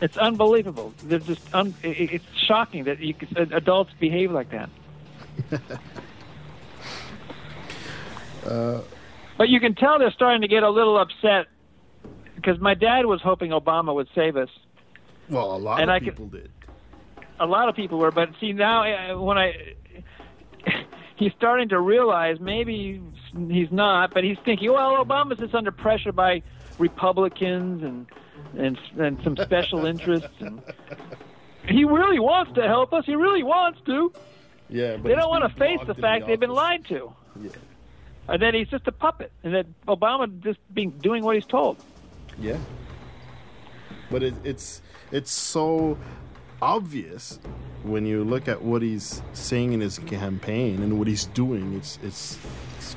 It's 0.02 0.16
unbelievable. 0.16 0.92
They're 1.04 1.20
just 1.20 1.42
un- 1.54 1.74
it's 1.82 2.24
shocking 2.46 2.84
that 2.84 2.98
you, 3.00 3.14
c- 3.18 3.28
adults 3.36 3.92
behave 3.98 4.30
like 4.32 4.50
that. 4.50 4.68
Uh, 8.46 8.80
but 9.36 9.48
you 9.48 9.58
can 9.58 9.74
tell 9.74 9.98
they're 9.98 10.12
starting 10.12 10.40
to 10.42 10.46
get 10.46 10.62
a 10.62 10.70
little 10.70 10.96
upset 10.98 11.46
because 12.36 12.60
my 12.60 12.74
dad 12.74 13.04
was 13.04 13.20
hoping 13.20 13.50
Obama 13.50 13.92
would 13.92 14.06
save 14.14 14.36
us. 14.36 14.48
Well, 15.28 15.56
a 15.56 15.58
lot 15.58 15.80
And 15.80 15.90
of 15.90 15.94
I 15.94 15.98
could- 15.98 16.10
people 16.10 16.26
did. 16.28 16.50
A 17.38 17.46
lot 17.46 17.68
of 17.68 17.76
people 17.76 17.98
were, 17.98 18.10
but 18.10 18.30
see 18.40 18.52
now 18.52 18.82
uh, 19.14 19.20
when 19.20 19.36
I 19.38 19.74
he's 21.16 21.32
starting 21.36 21.68
to 21.70 21.80
realize 21.80 22.40
maybe 22.40 23.02
he's 23.48 23.70
not, 23.70 24.14
but 24.14 24.24
he's 24.24 24.38
thinking, 24.44 24.72
well, 24.72 25.04
Obama's 25.04 25.38
just 25.38 25.54
under 25.54 25.70
pressure 25.70 26.12
by 26.12 26.42
Republicans 26.78 27.82
and 27.82 28.06
and 28.58 28.78
and 28.98 29.18
some 29.22 29.36
special 29.36 29.84
interests, 29.92 30.28
and 30.40 30.62
he 31.68 31.84
really 31.84 32.18
wants 32.18 32.52
to 32.54 32.62
help 32.62 32.92
us. 32.92 33.04
He 33.06 33.14
really 33.16 33.42
wants 33.42 33.80
to. 33.86 34.12
Yeah, 34.68 34.96
but 34.96 35.08
They 35.08 35.14
don't 35.14 35.28
want 35.28 35.50
to 35.50 35.58
face 35.58 35.78
the 35.86 35.94
fact 35.94 36.26
they've 36.26 36.40
been 36.40 36.50
lied 36.50 36.84
to, 36.86 37.12
Yeah. 37.40 37.50
and 38.28 38.42
that 38.42 38.52
he's 38.54 38.68
just 38.68 38.86
a 38.88 38.92
puppet, 38.92 39.30
and 39.44 39.54
that 39.54 39.66
Obama 39.86 40.26
just 40.42 40.58
being 40.74 40.90
doing 40.90 41.22
what 41.22 41.36
he's 41.36 41.46
told. 41.46 41.76
Yeah. 42.40 42.58
But 44.10 44.22
it, 44.22 44.34
it's 44.44 44.82
it's 45.12 45.30
so 45.32 45.98
obvious 46.62 47.38
when 47.82 48.06
you 48.06 48.24
look 48.24 48.48
at 48.48 48.62
what 48.62 48.82
he's 48.82 49.22
saying 49.32 49.72
in 49.72 49.80
his 49.80 49.98
campaign 50.00 50.82
and 50.82 50.98
what 50.98 51.06
he's 51.08 51.26
doing. 51.26 51.74
It's 51.74 51.98
it's 52.02 52.38
it's, 52.76 52.96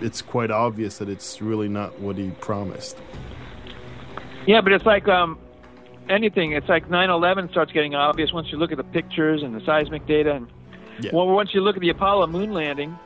it's 0.00 0.22
quite 0.22 0.50
obvious 0.50 0.98
that 0.98 1.08
it's 1.08 1.40
really 1.42 1.68
not 1.68 1.98
what 2.00 2.16
he 2.16 2.30
promised. 2.40 2.96
Yeah, 4.46 4.60
but 4.60 4.72
it's 4.72 4.86
like 4.86 5.08
um, 5.08 5.38
anything. 6.08 6.52
It's 6.52 6.68
like 6.68 6.88
9/11 6.88 7.50
starts 7.50 7.72
getting 7.72 7.94
obvious 7.94 8.32
once 8.32 8.50
you 8.50 8.58
look 8.58 8.70
at 8.72 8.78
the 8.78 8.84
pictures 8.84 9.42
and 9.42 9.54
the 9.54 9.64
seismic 9.64 10.06
data, 10.06 10.34
and 10.34 10.46
Yeah. 11.00 11.10
well, 11.12 11.26
once 11.28 11.52
you 11.54 11.60
look 11.60 11.76
at 11.76 11.82
the 11.82 11.90
Apollo 11.90 12.26
moon 12.28 12.52
landing, 12.52 12.96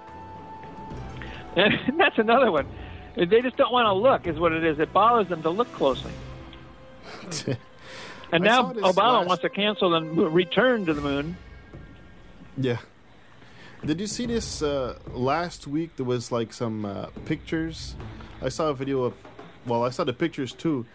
and 1.57 1.75
that's 1.99 2.19
another 2.19 2.51
one. 2.51 2.67
They 3.15 3.43
just 3.43 3.57
don't 3.59 3.73
want 3.73 3.85
to 3.87 3.93
look, 3.93 4.27
is 4.27 4.39
what 4.41 4.53
it 4.53 4.65
is. 4.65 4.79
It 4.79 4.91
bothers 4.93 5.29
them 5.29 5.43
to 5.43 5.51
look 5.51 5.71
closely. 5.75 6.13
And 8.33 8.43
I 8.45 8.47
now 8.49 8.73
Obama 8.73 8.97
last- 9.21 9.29
wants 9.29 9.43
to 9.43 9.51
cancel 9.51 9.91
the 9.91 10.01
mo- 10.01 10.25
return 10.29 10.87
to 10.87 10.95
the 10.95 11.01
moon. 11.03 11.37
Yeah. 12.57 12.79
Did 13.85 14.01
you 14.01 14.07
see 14.07 14.27
this 14.27 14.63
uh, 14.63 14.99
last 15.13 15.67
week? 15.67 15.97
There 15.97 16.07
was 16.07 16.31
like 16.33 16.53
some 16.53 16.85
uh, 16.85 17.07
pictures. 17.25 17.95
I 18.41 18.49
saw 18.49 18.69
a 18.69 18.75
video 18.75 19.03
of, 19.05 19.15
well, 19.67 19.85
I 19.85 19.91
saw 19.91 20.05
the 20.05 20.13
pictures 20.13 20.53
too 20.53 20.87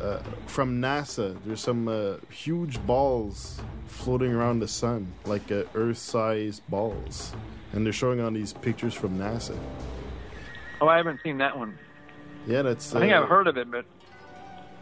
uh, 0.00 0.18
from 0.46 0.80
NASA. 0.80 1.36
There's 1.44 1.60
some 1.60 1.88
uh, 1.88 2.14
huge 2.30 2.84
balls 2.86 3.60
floating 3.86 4.32
around 4.32 4.60
the 4.60 4.68
sun, 4.68 5.12
like 5.26 5.52
uh, 5.52 5.64
Earth-sized 5.74 6.62
balls, 6.68 7.34
and 7.72 7.84
they're 7.84 7.92
showing 7.92 8.20
on 8.20 8.32
these 8.32 8.52
pictures 8.54 8.94
from 8.94 9.18
NASA. 9.18 9.56
Oh, 10.80 10.88
I 10.88 10.96
haven't 10.96 11.20
seen 11.22 11.38
that 11.38 11.56
one. 11.56 11.78
Yeah, 12.46 12.62
that's. 12.62 12.94
I 12.94 13.00
think 13.00 13.12
uh, 13.12 13.22
I've 13.22 13.28
heard 13.28 13.46
of 13.46 13.56
it, 13.58 13.70
but 13.70 13.84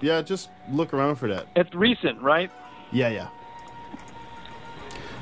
Yeah, 0.01 0.23
just 0.23 0.51
look 0.71 0.95
around 0.95 1.17
for 1.17 1.29
that. 1.29 1.47
it's 1.57 1.75
recent, 1.75 2.21
right? 2.23 2.51
Yeah, 2.93 3.09
yeah. 3.09 3.29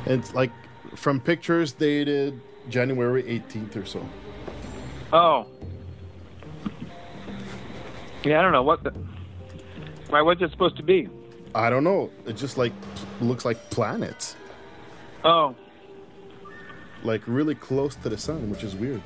It's 0.07 0.35
like 0.35 0.51
from 0.95 1.21
pictures 1.21 1.73
dated 1.73 2.41
January 2.69 3.23
18th 3.25 3.77
or 3.77 3.85
so. 3.85 4.07
Oh. 5.13 5.47
Yeah, 8.25 8.39
I 8.39 8.43
don't 8.43 8.53
know 8.53 8.63
what 8.63 8.83
the. 8.85 8.91
Why? 10.11 10.23
What's 10.23 10.41
it 10.43 10.51
supposed 10.51 10.77
to 10.77 10.83
be? 10.83 11.09
I 11.55 11.71
don't 11.71 11.85
know. 11.85 12.11
It 12.27 12.37
just 12.37 12.57
like 12.59 12.73
looks 13.21 13.45
like 13.45 13.71
planets, 13.71 14.37
Oh, 15.25 15.55
like 17.03 17.23
really 17.27 17.55
close 17.55 17.95
to 17.97 18.09
the 18.09 18.19
sun, 18.19 18.51
which 18.51 18.63
is 18.63 18.75
weird. 18.77 19.03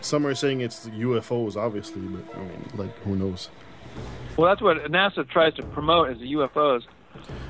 Some 0.00 0.26
are 0.26 0.34
saying 0.34 0.60
it's 0.60 0.86
UFOs, 0.88 1.56
obviously, 1.56 2.02
but 2.02 2.36
I 2.36 2.40
mean, 2.40 2.68
like 2.74 2.96
who 2.98 3.16
knows? 3.16 3.48
Well, 4.36 4.48
that's 4.48 4.62
what 4.62 4.76
NASA 4.90 5.28
tries 5.28 5.54
to 5.54 5.62
promote 5.62 6.10
as 6.10 6.18
the 6.18 6.32
UFOs. 6.34 6.82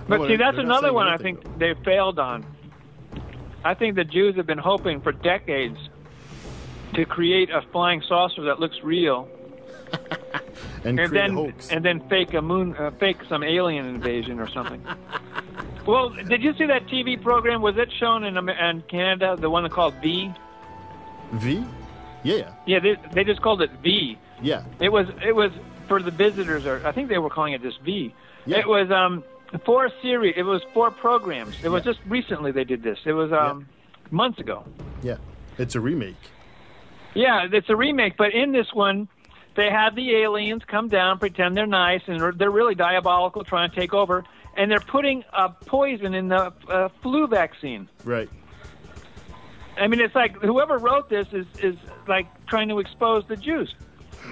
But 0.08 0.20
No, 0.20 0.28
see, 0.28 0.36
that's 0.36 0.58
another 0.58 0.92
one 0.92 1.08
I 1.08 1.16
think 1.16 1.58
they 1.58 1.74
failed 1.84 2.18
on. 2.18 2.46
I 3.64 3.74
think 3.74 3.96
the 3.96 4.04
Jews 4.04 4.36
have 4.36 4.46
been 4.46 4.58
hoping 4.58 5.00
for 5.00 5.10
decades 5.12 5.78
to 6.94 7.04
create 7.04 7.50
a 7.50 7.62
flying 7.72 8.02
saucer 8.08 8.42
that 8.44 8.60
looks 8.60 8.82
real, 8.82 9.28
And, 10.84 11.00
and 11.00 11.12
then 11.12 11.54
and 11.70 11.84
then 11.84 12.08
fake 12.08 12.32
a 12.34 12.40
moon, 12.40 12.76
uh, 12.76 12.92
fake 12.92 13.18
some 13.28 13.42
alien 13.42 13.86
invasion 13.86 14.38
or 14.38 14.48
something. 14.48 14.82
well, 15.86 16.10
did 16.10 16.42
you 16.42 16.54
see 16.54 16.66
that 16.66 16.86
TV 16.86 17.20
program? 17.20 17.60
Was 17.60 17.76
it 17.76 17.92
shown 17.98 18.24
in, 18.24 18.36
in 18.36 18.82
Canada? 18.82 19.36
The 19.38 19.50
one 19.50 19.68
called 19.68 19.94
V? 20.00 20.32
v? 21.34 21.64
Yeah, 22.22 22.54
Yeah, 22.66 22.78
they, 22.78 22.96
they 23.12 23.24
just 23.24 23.42
called 23.42 23.62
it 23.62 23.70
V. 23.82 24.18
yeah, 24.42 24.62
It 24.80 24.90
was 24.90 25.08
it 25.24 25.34
was 25.34 25.50
for 25.88 26.02
the 26.02 26.10
visitors, 26.10 26.66
or 26.66 26.86
I 26.86 26.92
think 26.92 27.08
they 27.08 27.18
were 27.18 27.30
calling 27.30 27.52
it 27.52 27.62
just 27.62 27.80
V. 27.82 28.14
Yeah. 28.44 28.58
It 28.58 28.68
was 28.68 28.90
um 28.90 29.24
four 29.64 29.90
series. 30.02 30.34
It 30.36 30.42
was 30.42 30.62
four 30.74 30.90
programs. 30.90 31.56
It 31.62 31.68
was 31.68 31.84
just 31.84 32.00
recently 32.06 32.52
they 32.52 32.64
did 32.64 32.82
this. 32.82 32.98
It 33.04 33.12
was 33.12 33.32
um 33.32 33.68
months 34.10 34.38
ago. 34.38 34.64
yeah. 35.02 35.16
It's 35.58 35.74
a 35.74 35.80
remake. 35.80 36.16
Yeah, 37.14 37.48
it's 37.50 37.70
a 37.70 37.76
remake, 37.76 38.18
but 38.18 38.34
in 38.34 38.52
this 38.52 38.74
one, 38.74 39.08
they 39.54 39.70
have 39.70 39.94
the 39.94 40.16
aliens 40.16 40.62
come 40.66 40.88
down, 40.88 41.18
pretend 41.18 41.56
they're 41.56 41.66
nice, 41.66 42.02
and 42.06 42.20
they're, 42.38 42.50
really 42.50 42.74
diabolical, 42.74 43.42
trying 43.42 43.70
to 43.70 43.74
take 43.74 43.94
over, 43.94 44.22
and 44.54 44.70
they're 44.70 44.80
putting 44.80 45.24
uh, 45.32 45.48
poison 45.48 46.12
in 46.12 46.28
the 46.28 46.52
uh, 46.68 46.90
flu 47.02 47.26
vaccine. 47.26 47.88
Right. 48.04 48.28
I 49.78 49.86
mean, 49.86 50.00
it's 50.00 50.14
like 50.14 50.36
whoever 50.42 50.76
wrote 50.76 51.08
this 51.08 51.26
is 51.32 51.46
is 51.62 51.76
like 52.06 52.26
trying 52.46 52.68
to 52.68 52.78
expose 52.80 53.24
the 53.28 53.36
Jews. 53.36 53.74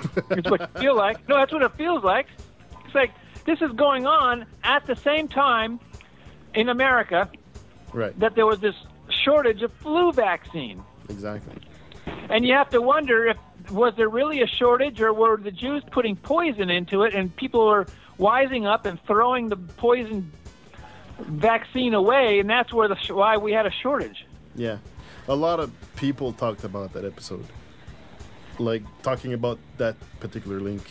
it's 0.31 0.51
what 0.51 0.61
you 0.61 0.81
feel 0.81 0.97
like. 0.97 1.27
No, 1.29 1.37
that's 1.37 1.53
what 1.53 1.63
it 1.63 1.73
feels 1.77 2.03
like. 2.05 2.27
It's 2.87 2.95
like 2.95 3.11
this 3.45 3.61
is 3.61 3.71
going 3.73 4.07
on 4.07 4.47
at 4.63 4.87
the 4.87 4.97
same 4.97 5.29
time 5.29 5.81
in 6.55 6.69
America 6.69 7.29
Right. 7.93 8.19
that 8.21 8.35
there 8.35 8.47
was 8.47 8.61
this 8.61 8.75
shortage 9.25 9.63
of 9.63 9.73
flu 9.75 10.13
vaccine, 10.13 10.83
Exactly. 11.09 11.55
and 12.29 12.45
you 12.45 12.55
have 12.55 12.71
to 12.71 12.81
wonder 12.81 13.27
if 13.27 13.37
was 13.71 13.95
there 13.97 14.09
really 14.09 14.43
a 14.43 14.47
shortage 14.47 15.01
or 15.01 15.13
were 15.13 15.37
the 15.37 15.51
Jews 15.51 15.83
putting 15.91 16.17
poison 16.17 16.71
into 16.71 17.03
it, 17.05 17.15
and 17.15 17.35
people 17.37 17.67
were 17.67 17.87
wising 18.19 18.67
up 18.67 18.85
and 18.87 19.01
throwing 19.07 19.49
the 19.49 19.57
poison 19.57 20.31
vaccine 21.21 21.95
away, 21.95 22.41
and 22.41 22.49
that's 22.51 22.73
where 22.73 22.89
the 22.89 22.97
sh- 22.97 23.11
why 23.11 23.37
we 23.37 23.53
had 23.53 23.67
a 23.67 23.71
shortage. 23.71 24.27
Yeah. 24.55 24.79
A 25.29 25.35
lot 25.35 25.61
of 25.61 25.71
people 25.97 26.33
talked 26.33 26.65
about 26.65 26.93
that 26.93 27.05
episode. 27.05 27.47
Like 28.59 28.83
talking 29.03 29.33
about 29.33 29.59
that 29.79 29.97
particular 30.21 30.61
link. 30.61 30.83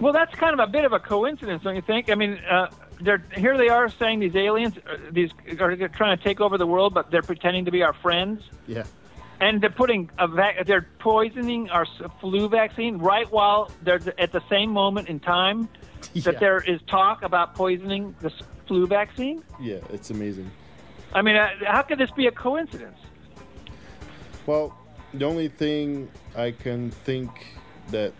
Well, 0.00 0.12
that's 0.12 0.34
kind 0.34 0.58
of 0.58 0.60
a 0.60 0.70
bit 0.70 0.84
of 0.84 0.92
a 0.92 1.00
coincidence, 1.00 1.62
don't 1.64 1.74
you 1.74 1.82
think? 1.82 2.10
I 2.10 2.14
mean, 2.14 2.34
uh, 2.48 2.68
they're 3.00 3.22
here. 3.36 3.56
They 3.56 3.68
are 3.68 3.88
saying 3.88 4.20
these 4.20 4.36
aliens, 4.36 4.74
uh, 4.78 4.96
these 5.10 5.30
are 5.58 5.88
trying 5.88 6.16
to 6.16 6.22
take 6.22 6.40
over 6.40 6.56
the 6.58 6.66
world, 6.66 6.94
but 6.94 7.10
they're 7.10 7.22
pretending 7.22 7.64
to 7.64 7.70
be 7.72 7.82
our 7.82 7.94
friends, 7.94 8.42
Yeah. 8.66 8.84
and 9.40 9.60
they're 9.60 9.70
putting 9.70 10.08
a 10.18 10.28
vac- 10.28 10.66
they're 10.66 10.86
poisoning 11.00 11.70
our 11.70 11.84
flu 12.20 12.48
vaccine 12.48 12.98
right 12.98 13.30
while 13.32 13.70
they're 13.82 14.00
at 14.18 14.30
the 14.30 14.42
same 14.48 14.70
moment 14.70 15.08
in 15.08 15.18
time 15.18 15.68
that 16.14 16.38
there 16.38 16.58
is 16.60 16.80
talk 16.88 17.22
about 17.24 17.54
poisoning 17.56 18.14
the 18.20 18.30
flu 18.68 18.86
vaccine. 18.86 19.42
Yeah, 19.60 19.78
it's 19.92 20.10
amazing. 20.10 20.48
I 21.12 21.22
mean, 21.22 21.34
uh, 21.36 21.48
how 21.66 21.82
could 21.82 21.98
this 21.98 22.10
be 22.12 22.26
a 22.28 22.30
coincidence? 22.32 22.98
Well, 24.46 24.77
the 25.14 25.24
only 25.24 25.48
thing 25.48 26.08
I 26.36 26.50
can 26.50 26.90
think 26.90 27.30
that 27.90 28.12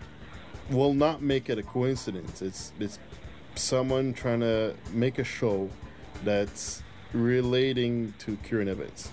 will 0.69 0.93
not 0.93 1.21
make 1.21 1.49
it 1.49 1.57
a 1.57 1.63
coincidence 1.63 2.41
it's 2.41 2.71
it's 2.79 2.99
someone 3.55 4.13
trying 4.13 4.39
to 4.39 4.73
make 4.93 5.19
a 5.19 5.23
show 5.23 5.69
that's 6.23 6.81
relating 7.13 8.13
to 8.19 8.37
current 8.49 8.69
events. 8.69 9.11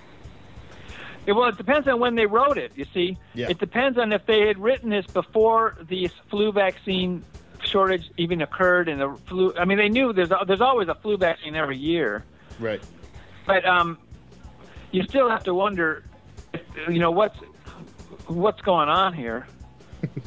Yeah, 1.27 1.35
well, 1.35 1.49
it 1.49 1.57
depends 1.57 1.89
on 1.89 1.99
when 1.99 2.15
they 2.15 2.27
wrote 2.27 2.57
it. 2.59 2.71
You 2.77 2.85
see, 2.95 3.19
Yeah. 3.35 3.49
it 3.49 3.59
depends 3.59 3.99
on 3.99 4.13
if 4.13 4.25
they 4.27 4.47
had 4.47 4.59
written 4.59 4.91
this 4.91 5.07
before 5.07 5.77
the 5.89 6.09
flu 6.31 6.53
vaccine 6.53 7.25
shortage 7.65 8.11
even 8.17 8.43
occurred, 8.43 8.89
and 8.89 9.01
the 9.01 9.17
flu. 9.27 9.53
I 9.59 9.65
mean, 9.65 9.79
they 9.79 9.89
knew 9.89 10.13
there's 10.13 10.31
there's 10.47 10.61
always 10.61 10.89
a 10.89 10.95
flu 10.95 11.17
vaccine 11.17 11.57
every 11.57 11.79
year, 11.79 12.23
Right. 12.61 12.83
but 13.47 13.65
um, 13.65 13.99
you 14.93 15.03
still 15.05 15.29
have 15.29 15.43
to 15.45 15.55
wonder, 15.55 16.05
if, 16.53 16.61
you 16.89 17.01
know, 17.01 17.11
what's 17.11 17.39
what's 18.27 18.61
going 18.63 18.89
on 18.89 19.13
here. 19.13 19.47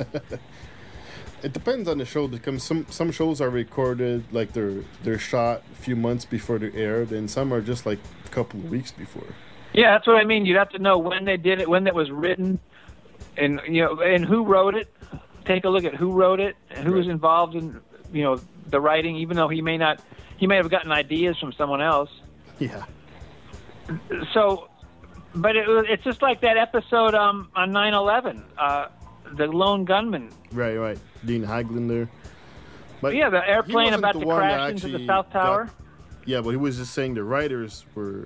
It 1.41 1.53
depends 1.53 1.87
on 1.87 1.99
the 1.99 2.05
show 2.05 2.27
because 2.27 2.63
some 2.63 2.85
some 2.89 3.11
shows 3.11 3.39
are 3.39 3.49
recorded 3.49 4.25
like 4.33 4.51
they're 4.51 4.83
they're 5.03 5.19
shot 5.19 5.63
a 5.71 5.75
few 5.75 5.95
months 5.95 6.25
before 6.25 6.59
they're 6.59 6.75
aired, 6.75 7.11
and 7.11 7.31
some 7.31 7.53
are 7.53 7.61
just 7.61 7.85
like 7.85 7.99
a 8.25 8.29
couple 8.29 8.59
of 8.59 8.69
weeks 8.69 8.91
before. 8.91 9.27
Yeah, 9.73 9.91
that's 9.93 10.07
what 10.07 10.17
I 10.17 10.25
mean. 10.25 10.45
You'd 10.45 10.57
have 10.57 10.69
to 10.71 10.79
know 10.79 10.97
when 10.97 11.25
they 11.25 11.37
did 11.37 11.61
it, 11.61 11.69
when 11.69 11.87
it 11.87 11.95
was 11.95 12.11
written, 12.11 12.59
and 13.37 13.61
you 13.67 13.83
know, 13.83 14.01
and 14.01 14.25
who 14.25 14.43
wrote 14.43 14.75
it. 14.75 14.93
Take 15.45 15.63
a 15.63 15.69
look 15.69 15.83
at 15.83 15.95
who 15.95 16.11
wrote 16.11 16.39
it 16.39 16.55
and 16.69 16.85
who 16.85 16.93
was 16.93 17.07
involved 17.07 17.55
in, 17.55 17.79
you 18.13 18.21
know, 18.23 18.39
the 18.67 18.79
writing. 18.79 19.15
Even 19.15 19.37
though 19.37 19.47
he 19.47 19.61
may 19.61 19.77
not, 19.77 19.99
he 20.37 20.45
may 20.45 20.57
have 20.57 20.69
gotten 20.69 20.91
ideas 20.91 21.39
from 21.39 21.53
someone 21.53 21.81
else. 21.81 22.11
Yeah. 22.59 22.83
So, 24.33 24.68
but 25.41 25.55
it, 25.55 25.65
it's 25.89 26.03
just 26.03 26.21
like 26.21 26.41
that 26.41 26.57
episode 26.57 27.15
um, 27.15 27.49
on 27.55 27.71
9/11, 27.71 28.43
uh, 28.57 28.87
the 29.35 29.47
lone 29.47 29.85
gunman. 29.85 30.29
Right, 30.51 30.75
right. 30.75 30.97
Dean 31.25 31.43
Haglund 31.45 31.87
there. 31.87 32.09
But 33.01 33.15
Yeah, 33.15 33.29
the 33.29 33.47
airplane 33.47 33.93
about 33.93 34.13
the 34.15 34.21
to 34.21 34.25
crash 34.25 34.71
into 34.71 34.89
the 34.89 35.05
South 35.05 35.31
got- 35.31 35.43
Tower. 35.43 35.69
yeah, 36.25 36.41
but 36.41 36.49
he 36.51 36.57
was 36.57 36.77
just 36.77 36.93
saying 36.93 37.13
the 37.13 37.23
writers 37.23 37.85
were 37.95 38.25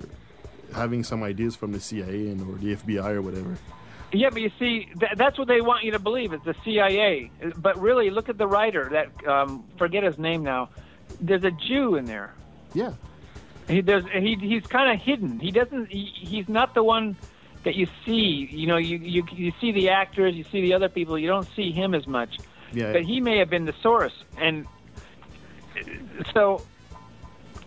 having 0.74 1.04
some 1.04 1.22
ideas 1.22 1.54
from 1.54 1.70
the 1.72 1.80
CIA 1.80 2.28
and 2.28 2.40
or 2.42 2.58
the 2.58 2.74
FBI 2.74 3.10
or 3.10 3.22
whatever. 3.22 3.56
Yeah, 4.12 4.30
but 4.30 4.42
you 4.42 4.50
see, 4.58 4.88
th- 4.98 5.12
that's 5.16 5.38
what 5.38 5.48
they 5.48 5.60
want 5.60 5.82
you 5.84 5.90
to 5.92 5.98
believe. 5.98 6.32
It's 6.32 6.44
the 6.44 6.54
CIA. 6.64 7.30
But 7.56 7.80
really, 7.80 8.10
look 8.10 8.28
at 8.28 8.38
the 8.38 8.46
writer. 8.46 8.88
That 8.90 9.26
um, 9.26 9.64
forget 9.76 10.02
his 10.04 10.18
name 10.18 10.42
now. 10.44 10.70
There's 11.20 11.44
a 11.44 11.50
Jew 11.50 11.96
in 11.96 12.04
there. 12.04 12.32
Yeah. 12.74 12.92
He 13.68 13.80
does. 13.82 14.04
He 14.12 14.36
he's 14.36 14.66
kind 14.66 14.92
of 14.92 15.00
hidden. 15.04 15.40
He 15.40 15.50
doesn't. 15.50 15.90
He, 15.90 16.04
he's 16.04 16.48
not 16.48 16.74
the 16.74 16.82
one 16.82 17.16
that 17.64 17.74
you 17.74 17.86
see. 18.04 18.48
You 18.50 18.66
know, 18.66 18.76
you, 18.76 18.98
you 18.98 19.24
you 19.32 19.52
see 19.60 19.72
the 19.72 19.88
actors, 19.90 20.34
you 20.34 20.44
see 20.44 20.60
the 20.60 20.74
other 20.74 20.88
people. 20.88 21.18
You 21.18 21.28
don't 21.28 21.48
see 21.56 21.72
him 21.72 21.94
as 21.94 22.06
much. 22.06 22.38
Yeah. 22.72 22.92
But 22.92 23.04
he 23.04 23.20
may 23.20 23.38
have 23.38 23.48
been 23.48 23.64
the 23.64 23.74
source, 23.82 24.12
and 24.36 24.66
uh, 25.76 26.24
so 26.32 26.62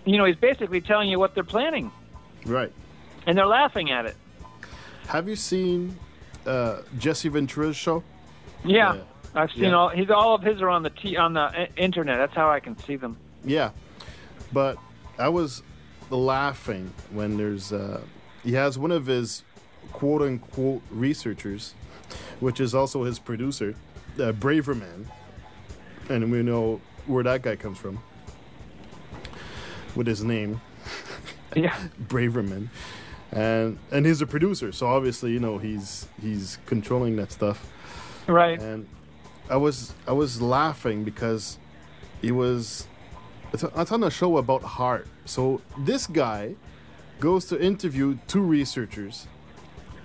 you 0.06 0.18
know, 0.18 0.26
he's 0.26 0.36
basically 0.38 0.82
telling 0.82 1.10
you 1.10 1.20
what 1.20 1.36
they're 1.36 1.44
planning, 1.44 1.92
right. 2.46 2.72
and 3.26 3.38
they're 3.38 3.46
laughing 3.46 3.92
at 3.92 4.06
it. 4.06 4.16
Have 5.08 5.28
you 5.28 5.36
seen 5.36 5.98
uh, 6.46 6.82
Jesse 6.98 7.28
Ventura's 7.30 7.76
show? 7.76 8.04
Yeah, 8.64 8.96
Yeah. 8.96 9.02
I've 9.36 9.52
seen 9.52 9.64
Yeah. 9.66 9.74
all. 9.74 9.90
He's 9.90 10.10
all 10.10 10.36
of 10.36 10.42
his 10.42 10.62
are 10.62 10.70
on 10.70 10.84
the 10.84 10.90
t 10.90 11.18
on 11.18 11.34
the 11.34 11.68
internet. 11.76 12.18
That's 12.18 12.34
how 12.34 12.50
I 12.50 12.60
can 12.60 12.78
see 12.80 12.96
them. 12.96 13.18
Yeah, 13.44 13.72
but 14.54 14.78
I 15.20 15.30
was 15.30 15.62
laughing 16.10 16.94
when 17.12 17.38
there's 17.38 17.72
uh, 17.74 18.02
he 18.44 18.54
has 18.54 18.78
one 18.78 18.92
of 18.92 19.06
his 19.06 19.44
quote 19.94 20.22
unquote 20.22 20.82
researchers, 20.92 21.74
which 22.40 22.60
is 22.60 22.74
also 22.76 23.04
his 23.04 23.20
producer, 23.20 23.76
uh, 24.16 24.32
Braverman, 24.32 25.06
and 26.10 26.32
we 26.32 26.42
know 26.44 26.82
where 27.06 27.24
that 27.24 27.42
guy 27.42 27.56
comes 27.56 27.78
from 27.78 28.00
with 29.96 30.08
his 30.08 30.24
name 30.24 30.62
Yeah. 31.56 31.76
Braverman, 32.08 32.68
and 33.32 33.80
and 33.92 34.06
he's 34.06 34.22
a 34.22 34.28
producer, 34.28 34.72
so 34.72 34.88
obviously 34.88 35.32
you 35.32 35.40
know 35.40 35.58
he's 35.58 36.08
he's 36.22 36.60
controlling 36.66 37.16
that 37.18 37.32
stuff 37.32 37.72
Right. 38.28 38.60
and 38.62 38.86
I 39.50 39.56
was 39.58 39.94
I 40.08 40.12
was 40.12 40.42
laughing 40.42 41.04
because 41.06 41.58
he 42.22 42.32
was 42.32 42.86
it's, 43.54 43.64
on 43.64 44.04
a 44.04 44.12
show 44.12 44.38
about 44.38 44.64
heart. 44.64 45.08
So 45.26 45.62
this 45.78 46.08
guy 46.08 46.56
goes 47.20 47.46
to 47.46 47.62
interview 47.62 48.18
two 48.28 48.42
researchers 48.42 49.28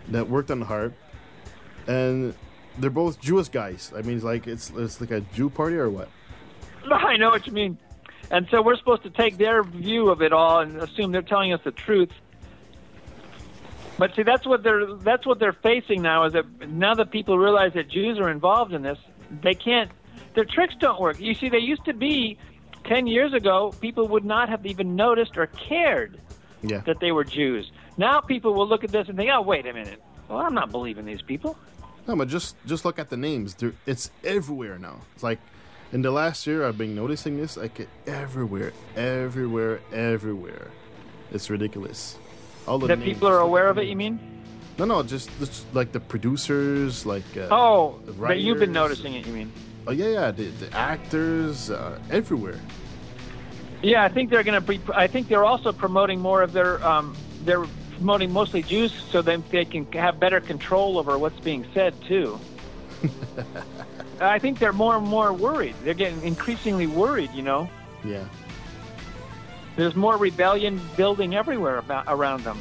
that 0.09 0.29
worked 0.29 0.51
on 0.51 0.63
heart, 0.63 0.95
and 1.87 2.35
they're 2.79 2.91
both 2.91 3.21
Jewish 3.21 3.49
guys. 3.49 3.93
I 3.97 4.03
mean, 4.03 4.17
it's 4.17 4.25
like 4.25 4.47
it's 4.47 4.71
it's 4.71 5.01
like 5.01 5.11
a 5.11 5.21
Jew 5.21 5.51
party 5.51 5.77
or 5.77 5.91
what? 5.91 6.09
I 6.91 7.17
know 7.17 7.31
what 7.31 7.47
you 7.47 7.53
mean. 7.53 7.79
And 8.31 8.47
so 8.51 8.63
we're 8.63 8.77
supposed 8.77 9.03
to 9.03 9.11
take 9.11 9.37
their 9.37 9.63
view 9.63 10.09
of 10.09 10.23
it 10.23 10.33
all 10.33 10.61
and 10.61 10.81
assume 10.81 11.13
they're 11.13 11.23
telling 11.23 11.53
us 11.53 11.61
the 11.65 11.71
truth. 11.71 12.11
But 13.99 14.15
see, 14.17 14.23
that's 14.23 14.47
what 14.47 14.63
they're 14.63 14.95
that's 14.95 15.27
what 15.27 15.39
they're 15.39 15.53
facing 15.53 16.03
now. 16.03 16.25
Is 16.25 16.33
that 16.33 16.69
now 16.69 16.95
that 16.95 17.11
people 17.11 17.39
realize 17.39 17.75
that 17.75 17.89
Jews 17.89 18.19
are 18.19 18.31
involved 18.31 18.73
in 18.73 18.83
this, 18.83 18.99
they 19.43 19.55
can't. 19.55 19.91
Their 20.35 20.47
tricks 20.47 20.75
don't 20.81 20.99
work. 20.99 21.21
You 21.21 21.35
see, 21.35 21.51
they 21.51 21.59
used 21.59 21.85
to 21.85 21.93
be 21.93 22.39
ten 22.85 23.07
years 23.07 23.33
ago. 23.33 23.75
People 23.81 24.09
would 24.09 24.25
not 24.25 24.49
have 24.49 24.65
even 24.67 24.97
noticed 24.97 25.37
or 25.37 25.47
cared 25.47 26.19
Yeah, 26.63 26.81
that 26.81 27.01
they 27.01 27.13
were 27.13 27.25
Jews. 27.25 27.71
Now 27.97 28.21
people 28.21 28.55
will 28.55 28.69
look 28.69 28.85
at 28.85 28.91
this 28.91 29.09
and 29.09 29.17
think, 29.17 29.31
"Oh, 29.33 29.43
wait 29.43 29.67
a 29.67 29.73
minute. 29.73 30.03
Well, 30.29 30.39
I'm 30.39 30.55
not 30.55 30.71
believing 30.71 31.05
these 31.05 31.23
people." 31.23 31.57
no, 32.09 32.17
but 32.17 32.29
just 32.29 32.57
just 32.67 32.85
look 32.85 32.99
at 32.99 33.11
the 33.11 33.17
names. 33.17 33.55
They're, 33.55 33.75
it's 33.87 34.11
everywhere 34.25 34.79
now. 34.79 34.97
It's 35.15 35.23
like 35.23 35.39
in 35.93 36.03
the 36.03 36.11
last 36.11 36.47
year 36.47 36.67
I've 36.67 36.79
been 36.79 36.95
noticing 36.95 37.37
this 37.37 37.57
like 37.57 37.89
everywhere, 38.07 38.73
everywhere, 38.97 39.81
everywhere. 39.93 40.69
It's 41.33 41.49
ridiculous. 41.51 42.17
All 42.67 42.79
the 42.79 42.87
That 42.87 42.99
names, 42.99 43.15
people 43.15 43.29
are 43.29 43.41
aware 43.41 43.69
of 43.69 43.79
it. 43.79 43.87
You 43.87 43.97
mean? 43.97 44.19
No, 44.79 44.85
no, 44.85 45.03
just, 45.03 45.31
just 45.39 45.67
like 45.75 45.93
the 45.93 46.01
producers, 46.01 47.05
like 47.05 47.25
uh, 47.37 47.49
Oh, 47.51 48.01
but 48.19 48.41
you've 48.41 48.59
been 48.59 48.73
noticing 48.73 49.15
it. 49.15 49.27
You 49.27 49.33
mean? 49.33 49.53
Oh 49.87 49.93
yeah, 49.93 50.09
yeah, 50.09 50.31
the, 50.31 50.45
the 50.49 50.77
actors, 50.77 51.71
uh, 51.71 51.99
everywhere. 52.11 52.59
Yeah, 53.83 54.05
I 54.05 54.09
think 54.09 54.31
they're 54.31 54.45
going 54.45 54.61
to 54.61 54.67
be. 54.67 54.81
I 54.95 55.07
think 55.07 55.29
they're 55.29 55.45
also 55.45 55.73
promoting 55.73 56.21
more 56.21 56.43
of 56.43 56.53
their. 56.53 56.85
Um, 56.87 57.17
they're 57.45 57.65
promoting 57.97 58.33
mostly 58.33 58.63
Jews, 58.63 58.93
so 59.11 59.23
that 59.23 59.49
they 59.51 59.65
can 59.65 59.91
have 59.93 60.21
better 60.21 60.41
control 60.41 60.99
over 60.99 61.19
what's 61.19 61.39
being 61.41 61.67
said 61.75 61.95
too. 62.03 62.39
I 64.21 64.39
think 64.39 64.59
they're 64.61 64.73
more 64.73 64.97
and 64.97 65.07
more 65.07 65.33
worried. 65.33 65.75
They're 65.83 65.95
getting 65.95 66.23
increasingly 66.23 66.87
worried. 66.87 67.31
You 67.35 67.43
know, 67.43 67.69
Yeah, 68.05 68.25
there's 69.75 69.97
more 69.97 70.17
rebellion 70.17 70.81
building 70.97 71.35
everywhere 71.35 71.79
about 71.79 72.05
around 72.07 72.45
them. 72.45 72.61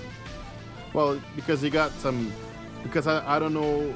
well, 0.93 1.21
because 1.35 1.63
you 1.63 1.69
got 1.69 1.91
some, 1.91 2.31
because 2.81 3.05
I, 3.05 3.35
I 3.35 3.37
don't 3.37 3.53
know 3.53 3.93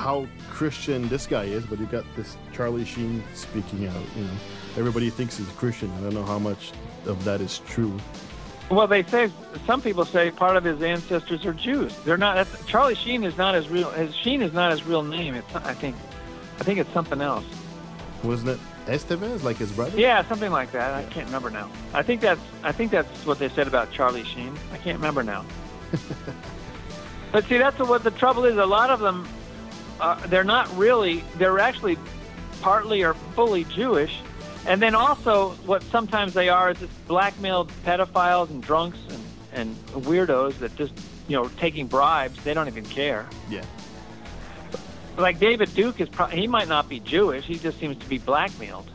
how 0.00 0.26
Christian 0.48 1.08
this 1.08 1.26
guy 1.26 1.44
is, 1.44 1.64
but 1.66 1.78
you 1.78 1.86
got 1.86 2.04
this 2.16 2.36
Charlie 2.52 2.84
Sheen 2.84 3.22
speaking 3.34 3.86
out. 3.86 4.02
You 4.16 4.24
know, 4.24 4.30
everybody 4.76 5.10
thinks 5.10 5.36
he's 5.36 5.48
Christian. 5.50 5.90
I 5.98 6.00
don't 6.00 6.14
know 6.14 6.24
how 6.24 6.38
much 6.38 6.72
of 7.06 7.22
that 7.24 7.40
is 7.40 7.58
true. 7.66 7.96
Well, 8.70 8.86
they 8.86 9.02
say 9.02 9.30
some 9.66 9.82
people 9.82 10.04
say 10.04 10.30
part 10.30 10.56
of 10.56 10.64
his 10.64 10.80
ancestors 10.80 11.44
are 11.44 11.52
Jews. 11.52 11.96
They're 12.04 12.16
not. 12.16 12.36
That's, 12.36 12.66
Charlie 12.66 12.94
Sheen 12.94 13.24
is 13.24 13.36
not 13.36 13.54
his 13.54 13.68
real. 13.68 13.90
His 13.90 14.14
Sheen 14.14 14.42
is 14.42 14.52
not 14.52 14.70
his 14.70 14.84
real 14.84 15.02
name. 15.02 15.34
It's 15.34 15.54
I 15.54 15.74
think. 15.74 15.96
I 16.58 16.62
think 16.62 16.78
it's 16.78 16.92
something 16.92 17.20
else. 17.20 17.44
Wasn't 18.22 18.50
it 18.50 18.60
Estevez, 18.86 19.42
like 19.42 19.56
his 19.56 19.72
brother? 19.72 19.98
Yeah, 19.98 20.22
something 20.28 20.52
like 20.52 20.72
that. 20.72 20.94
I 20.94 21.04
can't 21.10 21.26
remember 21.26 21.50
now. 21.50 21.70
I 21.92 22.02
think 22.02 22.20
that's 22.20 22.40
I 22.62 22.72
think 22.72 22.90
that's 22.90 23.26
what 23.26 23.38
they 23.38 23.48
said 23.48 23.66
about 23.66 23.90
Charlie 23.90 24.24
Sheen. 24.24 24.54
I 24.72 24.76
can't 24.78 24.98
remember 24.98 25.22
now. 25.22 25.44
but 27.32 27.44
see, 27.46 27.58
that's 27.58 27.78
what 27.78 28.04
the 28.04 28.10
trouble 28.12 28.44
is. 28.44 28.56
A 28.56 28.66
lot 28.66 28.90
of 28.90 29.00
them, 29.00 29.26
uh, 30.00 30.26
they're 30.26 30.44
not 30.44 30.74
really. 30.76 31.22
They're 31.36 31.58
actually 31.58 31.98
partly 32.60 33.02
or 33.02 33.14
fully 33.34 33.64
Jewish, 33.64 34.20
and 34.66 34.80
then 34.80 34.94
also 34.94 35.50
what 35.66 35.82
sometimes 35.84 36.34
they 36.34 36.48
are 36.48 36.70
is 36.70 36.78
just 36.78 37.08
blackmailed 37.08 37.70
pedophiles 37.84 38.50
and 38.50 38.62
drunks 38.62 38.98
and 39.08 39.24
and 39.52 39.76
weirdos 40.04 40.58
that 40.58 40.74
just 40.76 40.92
you 41.28 41.36
know 41.36 41.48
taking 41.58 41.86
bribes. 41.86 42.42
They 42.42 42.54
don't 42.54 42.68
even 42.68 42.84
care. 42.84 43.28
Yeah. 43.48 43.64
Like 45.16 45.38
David 45.38 45.74
Duke 45.74 46.00
is, 46.00 46.08
pro- 46.08 46.26
he 46.26 46.46
might 46.46 46.68
not 46.68 46.88
be 46.88 47.00
Jewish. 47.00 47.44
He 47.44 47.56
just 47.56 47.78
seems 47.78 47.98
to 47.98 48.08
be 48.08 48.18
blackmailed. 48.18 48.88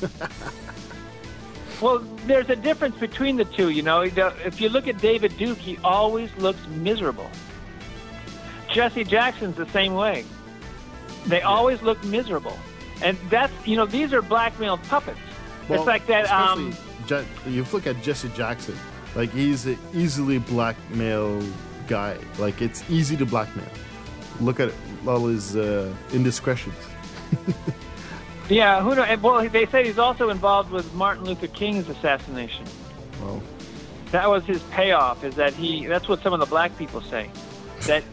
well, 1.80 1.98
there's 2.26 2.48
a 2.50 2.56
difference 2.56 2.96
between 2.98 3.36
the 3.36 3.44
two. 3.44 3.70
You 3.70 3.82
know, 3.82 4.00
if 4.00 4.60
you 4.60 4.68
look 4.70 4.88
at 4.88 4.98
David 4.98 5.36
Duke, 5.36 5.58
he 5.58 5.78
always 5.84 6.34
looks 6.36 6.66
miserable. 6.68 7.30
Jesse 8.72 9.04
Jackson's 9.04 9.56
the 9.56 9.68
same 9.68 9.94
way. 9.94 10.24
They 11.26 11.42
always 11.42 11.82
look 11.82 12.02
miserable, 12.04 12.58
and 13.02 13.16
that's 13.30 13.52
you 13.66 13.76
know 13.76 13.86
these 13.86 14.12
are 14.12 14.22
blackmailed 14.22 14.82
puppets. 14.84 15.20
it's 15.68 15.86
like 15.86 16.06
that. 16.06 16.30
Um, 16.30 16.74
Je- 17.06 17.24
you 17.46 17.64
look 17.72 17.86
at 17.86 18.02
Jesse 18.02 18.28
Jackson, 18.30 18.76
like 19.14 19.30
he's 19.30 19.66
an 19.66 19.78
easily 19.94 20.38
blackmail 20.38 21.42
guy. 21.86 22.16
Like 22.38 22.60
it's 22.60 22.82
easy 22.90 23.16
to 23.16 23.26
blackmail. 23.26 23.68
Look 24.40 24.58
at 24.60 24.72
all 25.06 25.26
his 25.26 25.56
uh, 25.56 25.92
indiscretions. 26.12 26.74
yeah, 28.48 28.82
who 28.82 28.94
knows? 28.94 29.20
Well, 29.20 29.48
they 29.48 29.66
say 29.66 29.84
he's 29.84 29.98
also 29.98 30.30
involved 30.30 30.70
with 30.70 30.92
Martin 30.94 31.24
Luther 31.24 31.48
King's 31.48 31.88
assassination. 31.88 32.66
Well, 33.20 33.42
that 34.12 34.28
was 34.28 34.44
his 34.44 34.62
payoff 34.64 35.24
is 35.24 35.34
that 35.36 35.54
he 35.54 35.86
that's 35.86 36.06
what 36.08 36.22
some 36.22 36.32
of 36.32 36.40
the 36.40 36.46
black 36.46 36.76
people 36.76 37.00
say 37.00 37.30
that 37.86 38.04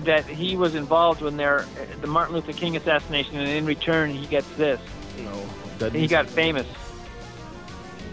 that 0.00 0.26
he 0.26 0.56
was 0.56 0.74
involved 0.74 1.20
when 1.22 1.36
there 1.36 1.66
the 2.00 2.06
Martin 2.06 2.34
Luther 2.34 2.52
King 2.52 2.76
assassination 2.76 3.38
and 3.38 3.48
in 3.48 3.66
return 3.66 4.10
he 4.10 4.26
gets 4.26 4.48
this 4.56 4.80
no, 5.18 5.46
that 5.78 5.92
he 5.92 6.06
got 6.06 6.28
famous 6.28 6.66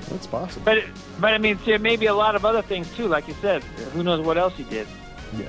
That's 0.09 0.27
possible. 0.27 0.63
but 0.65 0.77
it, 0.79 0.85
but 1.19 1.33
I 1.33 1.37
mean 1.37 1.57
see, 1.59 1.77
maybe 1.77 2.05
a 2.05 2.13
lot 2.13 2.35
of 2.35 2.45
other 2.45 2.61
things 2.61 2.93
too 2.95 3.07
like 3.07 3.27
you 3.27 3.35
said 3.41 3.63
who 3.93 4.03
knows 4.03 4.25
what 4.25 4.37
else 4.37 4.55
he 4.55 4.63
did 4.63 4.87
yeah. 5.37 5.45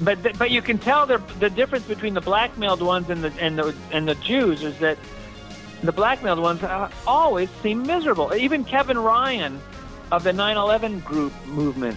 but 0.00 0.22
th- 0.22 0.38
but 0.38 0.50
you 0.50 0.62
can 0.62 0.78
tell 0.78 1.06
the 1.06 1.18
the 1.38 1.50
difference 1.50 1.86
between 1.86 2.14
the 2.14 2.20
blackmailed 2.20 2.82
ones 2.82 3.10
and 3.10 3.24
the 3.24 3.32
and 3.40 3.58
the 3.58 3.74
and 3.92 4.08
the 4.08 4.14
Jews 4.16 4.62
is 4.62 4.78
that 4.78 4.98
the 5.82 5.92
blackmailed 5.92 6.38
ones 6.38 6.62
uh, 6.62 6.90
always 7.06 7.48
seem 7.62 7.82
miserable. 7.82 8.34
Even 8.34 8.64
Kevin 8.64 8.98
Ryan 8.98 9.58
of 10.12 10.24
the 10.24 10.32
9/11 10.32 11.02
group 11.04 11.32
movement, 11.46 11.96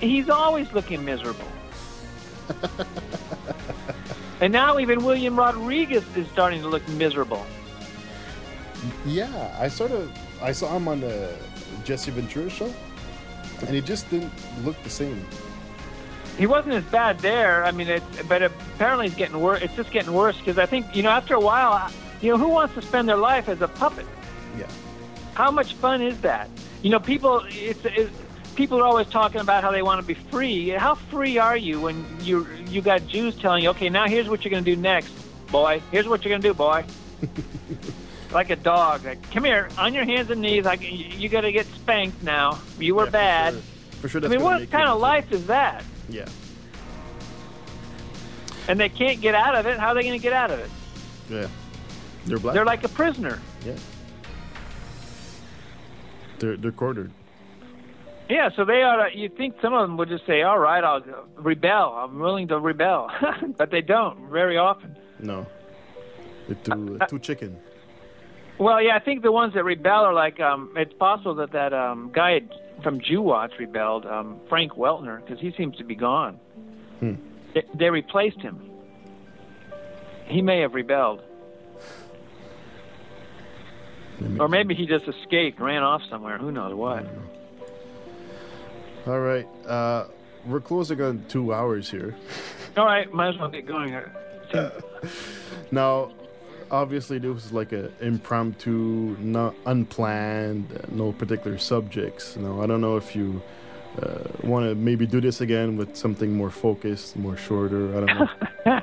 he's 0.00 0.28
always 0.28 0.72
looking 0.72 1.04
miserable. 1.04 1.50
and 4.40 4.52
now 4.52 4.78
even 4.78 5.04
William 5.04 5.38
Rodriguez 5.38 6.04
is 6.16 6.28
starting 6.28 6.62
to 6.62 6.68
look 6.68 6.86
miserable. 6.90 7.44
Yeah, 9.04 9.56
I 9.58 9.68
sort 9.68 9.90
of 9.90 10.10
I 10.42 10.52
saw 10.52 10.76
him 10.76 10.88
on 10.88 11.00
the 11.00 11.34
Jesse 11.84 12.10
Ventura 12.10 12.48
show, 12.48 12.72
and 13.60 13.68
he 13.68 13.80
just 13.80 14.08
didn't 14.10 14.32
look 14.64 14.80
the 14.82 14.90
same. 14.90 15.24
he 16.38 16.46
wasn't 16.46 16.74
as 16.74 16.84
bad 16.84 17.18
there. 17.20 17.64
I 17.64 17.72
mean, 17.72 17.88
it, 17.88 18.02
but 18.28 18.42
apparently 18.42 19.06
it's 19.06 19.14
getting 19.16 19.40
worse. 19.40 19.62
It's 19.62 19.74
just 19.76 19.90
getting 19.90 20.12
worse 20.12 20.38
because 20.38 20.58
I 20.58 20.66
think 20.66 20.94
you 20.96 21.02
know 21.02 21.10
after 21.10 21.34
a 21.34 21.40
while, 21.40 21.90
you 22.20 22.30
know, 22.30 22.38
who 22.38 22.48
wants 22.48 22.74
to 22.74 22.82
spend 22.82 23.08
their 23.08 23.16
life 23.16 23.48
as 23.48 23.60
a 23.60 23.68
puppet? 23.68 24.06
Yeah. 24.58 24.66
How 25.34 25.50
much 25.50 25.74
fun 25.74 26.00
is 26.02 26.20
that? 26.22 26.48
You 26.82 26.90
know, 26.90 27.00
people. 27.00 27.42
It's, 27.48 27.84
it's 27.84 28.10
people 28.60 28.78
are 28.78 28.84
always 28.84 29.06
talking 29.06 29.40
about 29.40 29.64
how 29.64 29.70
they 29.70 29.80
want 29.80 29.98
to 30.02 30.06
be 30.06 30.12
free. 30.12 30.68
How 30.68 30.94
free 30.94 31.38
are 31.38 31.56
you 31.56 31.80
when 31.80 32.04
you 32.20 32.46
you 32.68 32.82
got 32.82 33.06
Jews 33.06 33.34
telling 33.34 33.62
you, 33.62 33.70
okay, 33.70 33.88
now 33.88 34.06
here's 34.06 34.28
what 34.28 34.44
you're 34.44 34.50
going 34.50 34.62
to 34.62 34.74
do 34.74 34.78
next, 34.78 35.12
boy. 35.50 35.80
Here's 35.90 36.06
what 36.06 36.22
you're 36.22 36.28
going 36.30 36.42
to 36.42 36.48
do, 36.48 36.52
boy. 36.52 36.84
like 38.32 38.50
a 38.50 38.56
dog. 38.56 39.02
Like, 39.06 39.30
come 39.32 39.44
here, 39.44 39.70
on 39.78 39.94
your 39.94 40.04
hands 40.04 40.30
and 40.30 40.42
knees. 40.42 40.66
Like 40.66 40.82
you 40.82 41.30
got 41.30 41.40
to 41.40 41.52
get 41.52 41.64
spanked 41.68 42.22
now. 42.22 42.58
You 42.78 42.94
were 42.96 43.04
Yeah, 43.04 43.06
for 43.06 43.12
bad. 43.12 43.52
sure. 43.54 43.62
For 44.02 44.08
sure. 44.10 44.24
I 44.26 44.28
mean, 44.28 44.42
what 44.42 44.70
kind 44.70 44.88
of 44.90 45.00
life 45.00 45.32
is 45.32 45.46
that? 45.46 45.82
Yeah. 46.10 46.26
And 48.68 48.78
they 48.78 48.90
can't 48.90 49.22
get 49.22 49.34
out 49.34 49.54
of 49.54 49.64
it. 49.64 49.78
How 49.78 49.88
are 49.88 49.94
they 49.94 50.02
going 50.02 50.18
to 50.18 50.22
get 50.22 50.34
out 50.34 50.50
of 50.50 50.58
it? 50.58 50.70
Yeah. 51.30 51.48
They're 52.26 52.38
black. 52.38 52.52
They're 52.54 52.66
like 52.66 52.84
a 52.84 52.88
prisoner. 52.90 53.40
yeah. 53.64 53.72
They're 56.40 56.58
they're 56.58 56.72
quartered. 56.72 57.10
Yeah, 58.30 58.48
so 58.54 58.64
they 58.64 58.82
ought 58.82 59.08
to. 59.10 59.18
You 59.18 59.28
think 59.28 59.56
some 59.60 59.74
of 59.74 59.82
them 59.82 59.96
would 59.96 60.08
just 60.08 60.24
say, 60.24 60.42
"All 60.42 60.58
right, 60.58 60.84
I'll 60.84 61.02
rebel. 61.36 61.92
I'm 61.98 62.20
willing 62.20 62.46
to 62.48 62.58
rebel," 62.60 63.10
but 63.58 63.70
they 63.72 63.80
don't 63.82 64.30
very 64.30 64.56
often. 64.56 64.96
No. 65.18 65.46
They're 66.46 66.56
too 66.56 66.98
Uh, 67.00 67.06
too 67.06 67.18
chicken. 67.18 67.56
Well, 68.58 68.80
yeah, 68.80 68.94
I 68.94 69.00
think 69.00 69.22
the 69.22 69.32
ones 69.32 69.54
that 69.54 69.64
rebel 69.64 70.04
are 70.04 70.14
like. 70.14 70.38
Um, 70.38 70.72
it's 70.76 70.92
possible 70.94 71.34
that 71.36 71.50
that 71.52 71.72
um, 71.72 72.10
guy 72.14 72.42
from 72.84 73.00
Jew 73.00 73.20
Watch 73.20 73.52
rebelled, 73.58 74.06
um, 74.06 74.38
Frank 74.48 74.72
Weltner, 74.72 75.20
because 75.24 75.40
he 75.40 75.52
seems 75.56 75.76
to 75.78 75.84
be 75.84 75.96
gone. 75.96 76.38
Hmm. 77.00 77.14
They, 77.52 77.64
they 77.74 77.90
replaced 77.90 78.40
him. 78.40 78.60
He 80.26 80.40
may 80.40 80.60
have 80.60 80.74
rebelled, 80.74 81.20
or 84.38 84.46
maybe 84.48 84.74
he 84.76 84.86
just 84.86 85.08
escaped, 85.08 85.58
ran 85.60 85.82
off 85.82 86.02
somewhere. 86.08 86.38
Who 86.38 86.52
knows 86.52 86.74
what? 86.74 87.04
All 89.06 89.20
right. 89.20 89.46
Uh, 89.66 90.06
we're 90.46 90.60
closing 90.60 91.00
on 91.02 91.24
two 91.28 91.52
hours 91.52 91.90
here. 91.90 92.14
All 92.76 92.86
right, 92.86 93.12
might 93.12 93.28
as 93.34 93.38
well 93.38 93.48
get 93.48 93.66
going. 93.66 93.94
Uh, 93.94 94.08
Now, 95.72 96.10
obviously, 96.70 97.18
this 97.18 97.32
was 97.32 97.52
like 97.52 97.70
an 97.72 97.92
impromptu, 98.00 99.16
not 99.20 99.54
unplanned, 99.66 100.66
no 100.92 101.12
particular 101.12 101.58
subjects. 101.58 102.36
Now, 102.36 102.60
I 102.60 102.66
don't 102.66 102.80
know 102.80 102.96
if 102.96 103.14
you 103.14 103.40
uh, 104.02 104.24
want 104.42 104.66
to 104.66 104.74
maybe 104.74 105.06
do 105.06 105.20
this 105.20 105.40
again 105.40 105.76
with 105.76 105.96
something 105.96 106.32
more 106.36 106.50
focused, 106.50 107.16
more 107.16 107.36
shorter. 107.36 107.96
I 107.96 108.00
don't 108.00 108.18
know. 108.66 108.80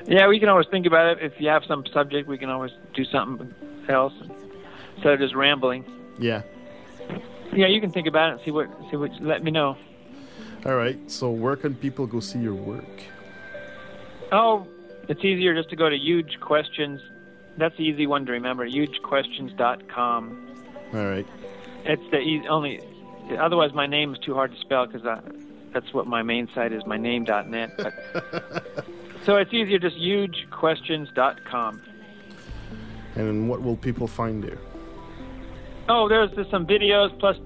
yeah, 0.06 0.28
we 0.28 0.38
can 0.38 0.48
always 0.48 0.66
think 0.70 0.86
about 0.86 1.06
it. 1.18 1.24
If 1.24 1.40
you 1.40 1.48
have 1.48 1.64
some 1.66 1.84
subject, 1.92 2.28
we 2.28 2.38
can 2.38 2.48
always 2.50 2.72
do 2.94 3.04
something 3.04 3.52
else 3.88 4.12
instead 4.94 5.14
of 5.14 5.18
just 5.20 5.34
rambling. 5.34 5.84
yeah. 6.18 6.42
Yeah, 7.52 7.66
you 7.66 7.80
can 7.80 7.90
think 7.90 8.06
about 8.06 8.30
it 8.30 8.32
and 8.34 8.40
see 8.44 8.50
what 8.50 8.68
see 8.90 8.96
what. 8.96 9.10
Let 9.20 9.42
me 9.42 9.50
know. 9.50 9.76
All 10.64 10.76
right. 10.76 10.98
So, 11.10 11.30
where 11.30 11.56
can 11.56 11.74
people 11.74 12.06
go 12.06 12.20
see 12.20 12.38
your 12.38 12.54
work? 12.54 13.02
Oh, 14.30 14.66
it's 15.08 15.22
easier 15.24 15.54
just 15.54 15.68
to 15.70 15.76
go 15.76 15.90
to 15.90 15.96
Huge 15.96 16.38
Questions. 16.40 17.00
That's 17.58 17.76
the 17.76 17.82
easy 17.82 18.06
one 18.06 18.24
to 18.26 18.32
remember. 18.32 18.66
HugeQuestions.com. 18.66 20.64
All 20.94 21.06
right. 21.06 21.26
It's 21.84 22.10
the 22.10 22.18
e- 22.18 22.48
only. 22.48 22.80
Otherwise, 23.38 23.72
my 23.74 23.86
name 23.86 24.14
is 24.14 24.18
too 24.20 24.34
hard 24.34 24.52
to 24.52 24.60
spell 24.60 24.86
because 24.86 25.02
that's 25.72 25.92
what 25.92 26.06
my 26.06 26.22
main 26.22 26.48
site 26.54 26.72
is. 26.72 26.86
My 26.86 26.96
name.net. 26.96 27.76
But, 27.76 28.86
so 29.24 29.36
it's 29.36 29.52
easier 29.52 29.78
just 29.78 29.96
HugeQuestions.com. 29.96 31.82
And 33.16 33.48
what 33.50 33.60
will 33.62 33.76
people 33.76 34.06
find 34.06 34.42
there? 34.42 34.58
Oh, 35.88 36.08
there's 36.08 36.30
just 36.32 36.50
some 36.50 36.66
videos 36.66 37.16
plus 37.18 37.36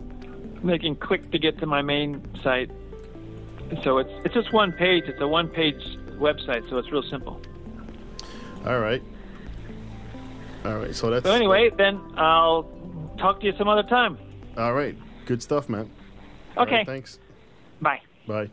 making 0.63 0.97
quick 0.97 1.31
to 1.31 1.39
get 1.39 1.59
to 1.59 1.67
my 1.67 1.83
main 1.83 2.23
site. 2.43 2.71
So 3.83 3.99
it's 3.99 4.11
it's 4.25 4.35
just 4.35 4.53
one 4.53 4.73
page. 4.73 5.05
It's 5.07 5.21
a 5.21 5.27
one 5.27 5.49
page 5.49 5.81
website, 6.19 6.69
so 6.71 6.79
it's 6.79 6.91
real 6.93 7.03
simple. 7.03 7.41
All 8.65 8.81
right. 8.81 9.03
All 10.65 10.77
right. 10.79 10.95
So 10.95 11.11
that's. 11.11 11.25
So 11.27 11.33
anyway, 11.33 11.71
then 11.77 12.01
I'll 12.17 12.69
talk 13.19 13.41
to 13.41 13.47
you 13.47 13.53
some 13.59 13.69
other 13.69 13.83
time. 13.89 14.19
All 14.57 14.75
right. 14.75 14.97
Good 15.27 15.43
stuff, 15.43 15.69
man. 15.69 15.91
Okay. 16.57 16.77
right, 16.77 16.87
thanks. 16.87 17.19
Bye. 17.81 18.01
Bye. 18.27 18.51